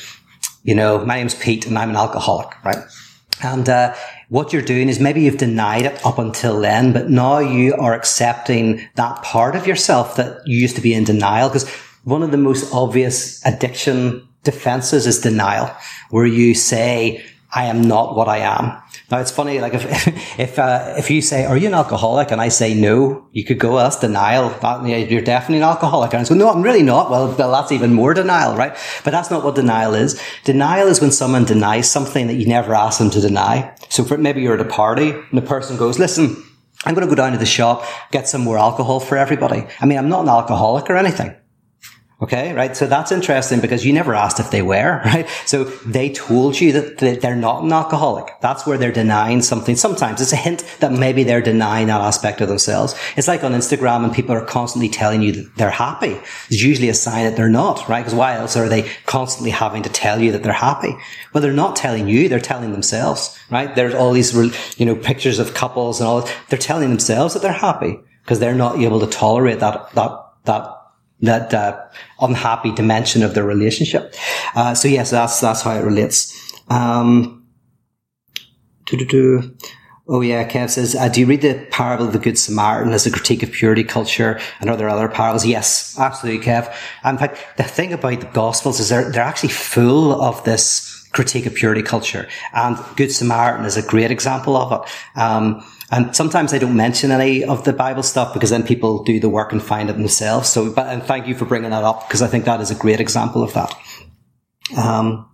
you 0.64 0.76
know, 0.76 1.04
my 1.04 1.16
name's 1.16 1.36
Pete 1.36 1.66
and 1.66 1.78
I'm 1.78 1.90
an 1.90 1.96
alcoholic, 1.96 2.64
right? 2.64 2.78
And 3.42 3.68
uh, 3.68 3.96
what 4.34 4.52
you're 4.52 4.64
doing 4.64 4.90
is 4.90 5.00
maybe 5.00 5.22
you've 5.22 5.38
denied 5.38 5.84
it 5.84 6.04
up 6.04 6.18
until 6.18 6.60
then, 6.60 6.92
but 6.92 7.08
now 7.08 7.38
you 7.38 7.76
are 7.76 7.94
accepting 7.94 8.82
that 8.96 9.22
part 9.22 9.56
of 9.56 9.68
yourself 9.68 10.16
that 10.16 10.42
you 10.48 10.58
used 10.58 10.76
to 10.76 10.82
be 10.82 10.92
in 10.92 11.04
denial. 11.04 11.50
Because 11.50 11.70
one 12.04 12.24
of 12.24 12.32
the 12.32 12.38
most 12.38 12.74
obvious 12.74 13.46
addiction 13.46 14.28
defenses 14.44 15.06
is 15.06 15.20
denial, 15.20 15.72
where 16.10 16.26
you 16.26 16.56
say, 16.56 17.24
I 17.54 17.66
am 17.66 17.84
not 17.84 18.16
what 18.16 18.28
I 18.28 18.40
am. 18.40 18.82
Now 19.14 19.20
it's 19.20 19.30
funny, 19.30 19.60
like 19.60 19.76
if 19.76 19.86
if 20.40 20.58
uh, 20.58 20.96
if 20.98 21.12
you 21.12 21.22
say, 21.22 21.46
"Are 21.46 21.56
you 21.56 21.68
an 21.68 21.76
alcoholic?" 21.76 22.32
and 22.32 22.42
I 22.42 22.48
say 22.50 22.74
no, 22.74 23.28
you 23.32 23.44
could 23.46 23.60
go, 23.60 23.76
"That's 23.78 24.00
denial. 24.00 24.50
That, 24.62 24.84
you're 25.12 25.22
definitely 25.22 25.58
an 25.58 25.70
alcoholic." 25.70 26.16
And 26.16 26.26
I 26.26 26.28
go, 26.28 26.34
"No, 26.34 26.50
I'm 26.50 26.64
really 26.64 26.82
not." 26.82 27.12
Well, 27.12 27.28
that's 27.28 27.72
even 27.72 27.94
more 27.94 28.16
denial, 28.16 28.56
right? 28.56 28.76
But 29.04 29.12
that's 29.12 29.30
not 29.30 29.44
what 29.44 29.54
denial 29.54 29.94
is. 29.94 30.20
Denial 30.46 30.88
is 30.88 31.00
when 31.00 31.12
someone 31.12 31.46
denies 31.46 31.92
something 31.92 32.26
that 32.26 32.38
you 32.38 32.48
never 32.48 32.74
asked 32.74 32.98
them 32.98 33.12
to 33.12 33.22
deny. 33.22 33.76
So 33.90 34.04
for, 34.04 34.18
maybe 34.18 34.42
you're 34.42 34.56
at 34.56 34.62
a 34.62 34.76
party 34.82 35.12
and 35.12 35.38
the 35.38 35.44
person 35.44 35.78
goes, 35.78 36.00
"Listen, 36.00 36.44
I'm 36.84 36.96
going 36.96 37.08
to 37.08 37.16
go 37.16 37.22
down 37.22 37.34
to 37.34 37.38
the 37.38 37.46
shop, 37.46 37.86
get 38.10 38.28
some 38.28 38.42
more 38.42 38.58
alcohol 38.58 39.00
for 39.00 39.16
everybody." 39.16 39.68
I 39.80 39.86
mean, 39.86 40.00
I'm 40.00 40.10
not 40.10 40.24
an 40.24 40.30
alcoholic 40.30 40.90
or 40.90 40.98
anything. 40.98 41.36
Okay, 42.24 42.54
right. 42.54 42.74
So 42.74 42.88
that's 42.88 43.12
interesting 43.12 43.60
because 43.60 43.86
you 43.86 43.92
never 43.92 44.16
asked 44.16 44.40
if 44.40 44.50
they 44.50 44.62
were, 44.62 45.02
right? 45.06 45.28
So 45.46 45.66
they 45.66 46.10
told 46.10 46.60
you 46.60 46.72
that 46.72 47.20
they're 47.20 47.36
not 47.36 47.64
an 47.64 47.74
alcoholic. 47.74 48.40
That's 48.40 48.66
where 48.66 48.78
they're 48.78 48.94
denying 48.94 49.42
something. 49.42 49.76
Sometimes 49.76 50.22
it's 50.22 50.32
a 50.32 50.38
hint 50.38 50.64
that 50.80 50.94
maybe 50.94 51.26
they're 51.26 51.42
denying 51.42 51.88
that 51.88 52.00
aspect 52.00 52.40
of 52.40 52.48
themselves. 52.48 52.96
It's 53.18 53.28
like 53.28 53.44
on 53.44 53.52
Instagram 53.52 54.06
and 54.06 54.14
people 54.14 54.34
are 54.34 54.46
constantly 54.46 54.88
telling 54.88 55.22
you 55.22 55.34
that 55.34 55.56
they're 55.58 55.70
happy. 55.70 56.18
It's 56.48 56.64
usually 56.64 56.88
a 56.88 56.94
sign 56.94 57.26
that 57.26 57.36
they're 57.36 57.50
not, 57.50 57.90
right? 57.90 58.00
Because 58.00 58.16
why 58.16 58.36
else 58.36 58.56
are 58.56 58.70
they 58.70 58.90
constantly 59.06 59.52
having 59.52 59.84
to 59.84 59.90
tell 59.90 60.22
you 60.22 60.32
that 60.32 60.44
they're 60.44 60.54
happy? 60.54 60.96
Well, 61.34 61.42
they're 61.42 61.52
not 61.52 61.76
telling 61.76 62.08
you, 62.08 62.30
they're 62.30 62.40
telling 62.40 62.72
themselves, 62.72 63.38
right? 63.52 63.76
There's 63.76 63.94
all 63.94 64.14
these, 64.14 64.34
you 64.80 64.86
know, 64.86 64.96
pictures 64.96 65.40
of 65.40 65.54
couples 65.54 66.00
and 66.00 66.08
all. 66.08 66.30
They're 66.48 66.58
telling 66.58 66.90
themselves 66.90 67.34
that 67.34 67.42
they're 67.42 67.52
happy 67.52 68.00
because 68.24 68.40
they're 68.40 68.56
not 68.56 68.80
able 68.80 69.02
to 69.02 69.08
tolerate 69.08 69.60
that, 69.60 69.92
that, 69.96 70.18
that 70.46 70.83
that 71.22 71.54
uh, 71.54 71.82
unhappy 72.20 72.72
dimension 72.72 73.24
of 73.24 73.34
the 73.34 73.44
relationship. 73.44 74.14
Uh, 74.56 74.74
so 74.74 74.88
yes, 74.88 75.12
that's 75.12 75.40
that's 75.40 75.62
how 75.62 75.76
it 75.76 75.84
relates. 75.84 76.34
Um, 76.70 77.48
oh 80.08 80.22
yeah, 80.22 80.48
Kev 80.48 80.70
says, 80.70 80.96
uh, 80.96 81.08
do 81.08 81.22
you 81.22 81.26
read 81.26 81.42
the 81.42 81.66
parable 81.72 82.08
of 82.08 82.14
the 82.14 82.20
Good 82.20 82.38
Samaritan 82.38 82.94
as 82.94 83.06
a 83.06 83.12
critique 83.12 83.44
of 83.44 83.52
purity 83.52 83.84
culture 83.84 84.40
and 84.60 84.70
are 84.70 84.78
there 84.78 84.90
other 84.90 85.08
parables? 85.08 85.46
Yes, 85.46 85.98
absolutely, 85.98 86.46
Kev. 86.46 86.68
In 87.06 87.18
fact, 87.18 87.38
the 87.58 87.64
thing 87.64 87.94
about 87.94 88.20
the 88.20 88.28
Gospels 88.28 88.80
is 88.80 88.90
they're 88.90 89.12
they're 89.12 89.24
actually 89.24 89.50
full 89.50 90.22
of 90.22 90.44
this 90.44 90.90
critique 91.14 91.46
of 91.46 91.54
purity 91.54 91.84
culture, 91.84 92.28
and 92.54 92.78
Good 92.96 93.12
Samaritan 93.12 93.66
is 93.66 93.78
a 93.78 93.84
great 93.84 94.12
example 94.12 94.58
of 94.58 94.72
it. 94.72 95.20
Um, 95.20 95.64
and 95.94 96.16
sometimes 96.16 96.56
I 96.56 96.58
don't 96.58 96.76
mention 96.76 97.12
any 97.12 97.44
of 97.44 97.66
the 97.66 97.72
Bible 97.72 98.02
stuff 98.02 98.34
because 98.34 98.50
then 98.50 98.64
people 98.64 99.04
do 99.04 99.20
the 99.20 99.30
work 99.30 99.52
and 99.52 99.62
find 99.62 99.92
it 99.92 99.94
themselves. 99.94 100.50
So, 100.50 100.72
but, 100.72 100.88
and 100.88 101.04
thank 101.04 101.28
you 101.28 101.36
for 101.36 101.46
bringing 101.46 101.70
that 101.70 101.84
up 101.84 102.08
because 102.08 102.24
I 102.24 102.28
think 102.28 102.46
that 102.46 102.60
is 102.62 102.72
a 102.72 102.76
great 102.76 103.00
example 103.00 103.44
of 103.44 103.54
that. 103.54 103.76
Um, 104.76 105.30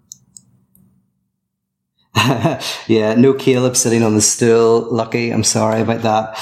yeah, 2.87 3.15
no 3.15 3.33
Caleb 3.33 3.77
sitting 3.77 4.03
on 4.03 4.15
the 4.15 4.21
stool. 4.21 4.93
Lucky. 4.93 5.29
I'm 5.29 5.45
sorry 5.45 5.79
about 5.79 6.01
that. 6.01 6.37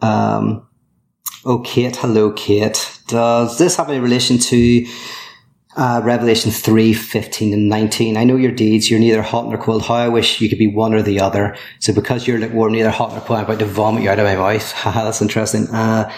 Um, 0.00 0.66
oh, 1.44 1.58
Kate. 1.58 1.96
Hello, 1.96 2.32
Kate. 2.32 2.98
Does 3.08 3.58
this 3.58 3.76
have 3.76 3.90
any 3.90 4.00
relation 4.00 4.38
to 4.38 4.86
uh, 5.76 6.00
Revelation 6.02 6.50
3, 6.50 6.92
15 6.92 7.52
and 7.52 7.68
19. 7.68 8.16
I 8.16 8.24
know 8.24 8.36
your 8.36 8.50
deeds. 8.50 8.90
You're 8.90 9.00
neither 9.00 9.22
hot 9.22 9.46
nor 9.46 9.58
cold. 9.58 9.82
How 9.82 9.94
I 9.94 10.08
wish 10.08 10.40
you 10.40 10.48
could 10.48 10.58
be 10.58 10.66
one 10.66 10.94
or 10.94 11.02
the 11.02 11.20
other. 11.20 11.56
So 11.78 11.94
because 11.94 12.26
you're 12.26 12.38
lukewarm, 12.38 12.72
neither 12.72 12.90
hot 12.90 13.12
nor 13.12 13.20
cold, 13.20 13.38
I'm 13.38 13.44
about 13.44 13.60
to 13.60 13.66
vomit 13.66 14.02
you 14.02 14.10
out 14.10 14.18
of 14.18 14.24
my 14.24 14.36
mouth. 14.36 14.72
Haha, 14.72 15.04
that's 15.04 15.22
interesting. 15.22 15.68
Uh, 15.68 16.12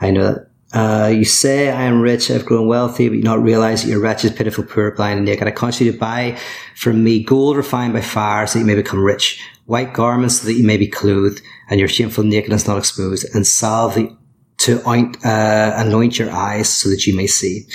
I 0.00 0.10
know 0.10 0.32
that. 0.32 0.48
Uh, 0.70 1.08
you 1.08 1.24
say, 1.24 1.70
I 1.70 1.84
am 1.84 2.02
rich, 2.02 2.30
I've 2.30 2.44
grown 2.44 2.68
wealthy, 2.68 3.08
but 3.08 3.16
you 3.16 3.22
not 3.22 3.42
realize 3.42 3.82
that 3.82 3.88
you're 3.88 4.02
wretched, 4.02 4.36
pitiful, 4.36 4.64
poor, 4.64 4.90
blind, 4.90 5.16
and 5.16 5.24
naked. 5.24 5.48
I 5.48 5.50
cause 5.50 5.80
you 5.80 5.90
to 5.90 5.98
buy 5.98 6.36
from 6.76 7.02
me 7.02 7.24
gold 7.24 7.56
refined 7.56 7.94
by 7.94 8.02
fire 8.02 8.46
so 8.46 8.58
that 8.58 8.60
you 8.60 8.66
may 8.66 8.74
become 8.74 9.02
rich, 9.02 9.42
white 9.64 9.94
garments 9.94 10.42
so 10.42 10.46
that 10.46 10.52
you 10.52 10.64
may 10.64 10.76
be 10.76 10.86
clothed, 10.86 11.40
and 11.70 11.80
your 11.80 11.88
shameful 11.88 12.22
nakedness 12.22 12.66
not 12.66 12.76
exposed, 12.76 13.34
and 13.34 13.46
salve 13.46 13.94
the, 13.94 14.14
to 14.58 14.78
oint, 14.86 15.16
uh, 15.24 15.72
anoint 15.76 16.18
your 16.18 16.30
eyes 16.30 16.68
so 16.68 16.90
that 16.90 17.06
you 17.06 17.16
may 17.16 17.26
see. 17.26 17.66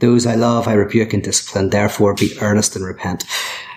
Those 0.00 0.26
I 0.26 0.34
love, 0.34 0.66
I 0.68 0.74
rebuke 0.74 1.12
and 1.12 1.22
discipline. 1.22 1.70
Therefore, 1.70 2.14
be 2.14 2.36
earnest 2.40 2.76
and 2.76 2.84
repent. 2.84 3.24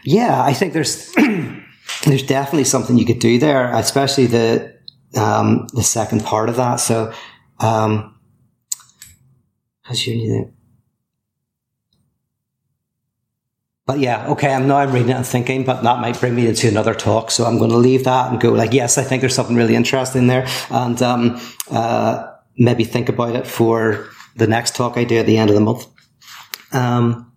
Yeah, 0.04 0.42
I 0.42 0.54
think 0.54 0.74
there's 0.74 1.14
there's 2.06 2.24
definitely 2.24 2.64
something 2.64 2.98
you 2.98 3.06
could 3.06 3.20
do 3.20 3.38
there, 3.38 3.72
especially 3.74 4.26
the 4.26 4.76
um, 5.16 5.68
the 5.74 5.84
second 5.84 6.24
part 6.24 6.50
of 6.50 6.56
that. 6.58 6.78
So, 6.78 7.14
um, 7.60 8.20
how's 9.84 10.06
you 10.06 10.16
need 10.16 10.54
But 13.88 14.00
yeah, 14.00 14.28
okay, 14.28 14.54
I'm 14.54 14.68
now 14.68 14.80
I'm 14.80 14.92
reading 14.92 15.12
it 15.12 15.16
and 15.16 15.26
thinking, 15.26 15.64
but 15.64 15.82
that 15.82 16.02
might 16.02 16.20
bring 16.20 16.36
me 16.36 16.46
into 16.46 16.68
another 16.68 16.94
talk. 16.94 17.32
So 17.32 17.46
I'm 17.46 17.58
going 17.58 17.72
to 17.72 17.78
leave 17.78 18.04
that 18.04 18.30
and 18.30 18.40
go 18.40 18.52
like, 18.52 18.74
yes, 18.74 18.98
I 18.98 19.04
think 19.04 19.22
there's 19.22 19.34
something 19.34 19.56
really 19.56 19.76
interesting 19.76 20.28
there, 20.28 20.46
and 20.70 21.02
um, 21.02 21.40
uh, 21.72 22.28
maybe 22.58 22.84
think 22.84 23.08
about 23.08 23.38
it 23.38 23.48
for 23.48 24.10
the 24.36 24.46
next 24.46 24.76
talk 24.76 24.98
I 24.98 25.06
do 25.06 25.16
at 25.18 25.26
the 25.26 25.38
end 25.38 25.50
of 25.50 25.56
the 25.56 25.62
month. 25.62 25.88
Um, 26.72 27.32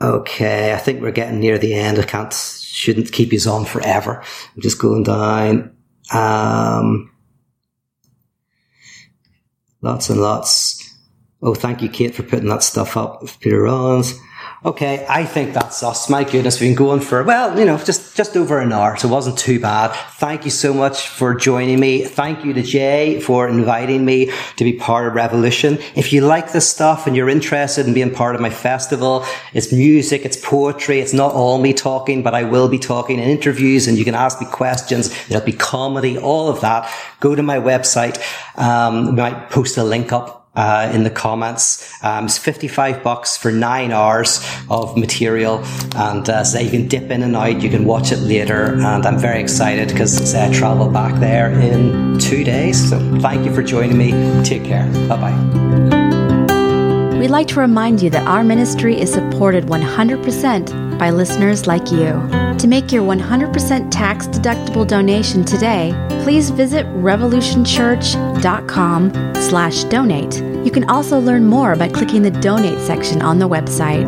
okay, 0.00 0.72
I 0.72 0.78
think 0.78 1.00
we're 1.00 1.10
getting 1.10 1.40
near 1.40 1.58
the 1.58 1.74
end. 1.74 1.98
I 1.98 2.02
can't, 2.02 2.32
shouldn't 2.32 3.12
keep 3.12 3.32
you 3.32 3.40
on 3.48 3.64
forever. 3.64 4.22
I'm 4.54 4.62
just 4.62 4.80
going 4.80 5.02
down. 5.02 5.76
Um, 6.12 7.10
lots 9.80 10.10
and 10.10 10.20
lots. 10.20 10.82
Oh, 11.42 11.54
thank 11.54 11.82
you, 11.82 11.88
Kate, 11.88 12.14
for 12.14 12.22
putting 12.22 12.48
that 12.48 12.62
stuff 12.62 12.96
up. 12.96 13.22
Peter 13.40 13.62
Rollins. 13.62 14.14
Okay, 14.64 15.04
I 15.08 15.26
think 15.26 15.52
that's 15.52 15.82
us. 15.82 16.08
My 16.08 16.24
goodness, 16.24 16.60
we've 16.60 16.70
been 16.70 16.76
going 16.76 17.00
for, 17.00 17.22
well, 17.22 17.58
you 17.58 17.66
know, 17.66 17.76
just, 17.76 18.16
just 18.16 18.36
over 18.36 18.58
an 18.58 18.72
hour, 18.72 18.96
so 18.96 19.06
it 19.06 19.10
wasn't 19.10 19.38
too 19.38 19.60
bad. 19.60 19.94
Thank 20.12 20.46
you 20.46 20.50
so 20.50 20.72
much 20.72 21.08
for 21.08 21.34
joining 21.34 21.78
me. 21.78 22.04
Thank 22.04 22.42
you 22.42 22.54
to 22.54 22.62
Jay 22.62 23.20
for 23.20 23.48
inviting 23.48 24.06
me 24.06 24.32
to 24.56 24.64
be 24.64 24.72
part 24.72 25.08
of 25.08 25.14
Revolution. 25.14 25.78
If 25.94 26.10
you 26.10 26.22
like 26.22 26.52
this 26.52 26.66
stuff 26.68 27.06
and 27.06 27.14
you're 27.14 27.28
interested 27.28 27.86
in 27.86 27.92
being 27.92 28.14
part 28.14 28.34
of 28.34 28.40
my 28.40 28.48
festival, 28.48 29.26
it's 29.52 29.72
music, 29.72 30.24
it's 30.24 30.38
poetry, 30.38 31.00
it's 31.00 31.12
not 31.12 31.32
all 31.32 31.58
me 31.58 31.74
talking, 31.74 32.22
but 32.22 32.34
I 32.34 32.44
will 32.44 32.68
be 32.68 32.78
talking 32.78 33.18
in 33.18 33.28
interviews 33.28 33.86
and 33.86 33.98
you 33.98 34.06
can 34.06 34.14
ask 34.14 34.40
me 34.40 34.46
questions. 34.46 35.10
There'll 35.26 35.44
be 35.44 35.52
comedy, 35.52 36.16
all 36.16 36.48
of 36.48 36.62
that. 36.62 36.90
Go 37.20 37.34
to 37.34 37.42
my 37.42 37.58
website. 37.58 38.16
Um, 38.56 39.08
I 39.08 39.10
might 39.10 39.50
post 39.50 39.76
a 39.76 39.84
link 39.84 40.12
up 40.12 40.45
uh, 40.56 40.90
in 40.92 41.04
the 41.04 41.10
comments. 41.10 41.86
Um, 42.02 42.24
it's 42.26 42.38
55 42.38 43.02
bucks 43.02 43.36
for 43.36 43.52
nine 43.52 43.92
hours 43.92 44.44
of 44.68 44.96
material. 44.96 45.62
And 45.94 46.28
uh, 46.28 46.44
so 46.44 46.58
you 46.58 46.70
can 46.70 46.88
dip 46.88 47.10
in 47.10 47.22
and 47.22 47.36
out. 47.36 47.60
You 47.60 47.70
can 47.70 47.84
watch 47.84 48.12
it 48.12 48.18
later. 48.18 48.74
And 48.74 49.06
I'm 49.06 49.18
very 49.18 49.40
excited 49.40 49.88
because 49.88 50.34
I 50.34 50.52
travel 50.52 50.88
back 50.88 51.20
there 51.20 51.50
in 51.50 52.18
two 52.18 52.44
days. 52.44 52.90
So 52.90 52.98
thank 53.20 53.44
you 53.44 53.54
for 53.54 53.62
joining 53.62 53.98
me. 53.98 54.12
Take 54.44 54.64
care. 54.64 54.86
Bye 55.08 55.16
bye. 55.16 56.05
We'd 57.18 57.30
like 57.30 57.48
to 57.48 57.60
remind 57.60 58.00
you 58.02 58.10
that 58.10 58.26
our 58.26 58.44
ministry 58.44 59.00
is 59.00 59.10
supported 59.12 59.64
100% 59.64 60.98
by 60.98 61.10
listeners 61.10 61.66
like 61.66 61.90
you. 61.90 62.12
To 62.58 62.66
make 62.66 62.92
your 62.92 63.02
100% 63.02 63.90
tax 63.90 64.26
deductible 64.26 64.86
donation 64.86 65.42
today, 65.44 65.94
please 66.22 66.50
visit 66.50 66.84
revolutionchurch.com 66.86 69.34
slash 69.34 69.84
donate. 69.84 70.42
You 70.64 70.70
can 70.70 70.88
also 70.90 71.18
learn 71.18 71.46
more 71.46 71.74
by 71.74 71.88
clicking 71.88 72.20
the 72.22 72.30
donate 72.30 72.78
section 72.80 73.22
on 73.22 73.38
the 73.38 73.48
website. 73.48 74.06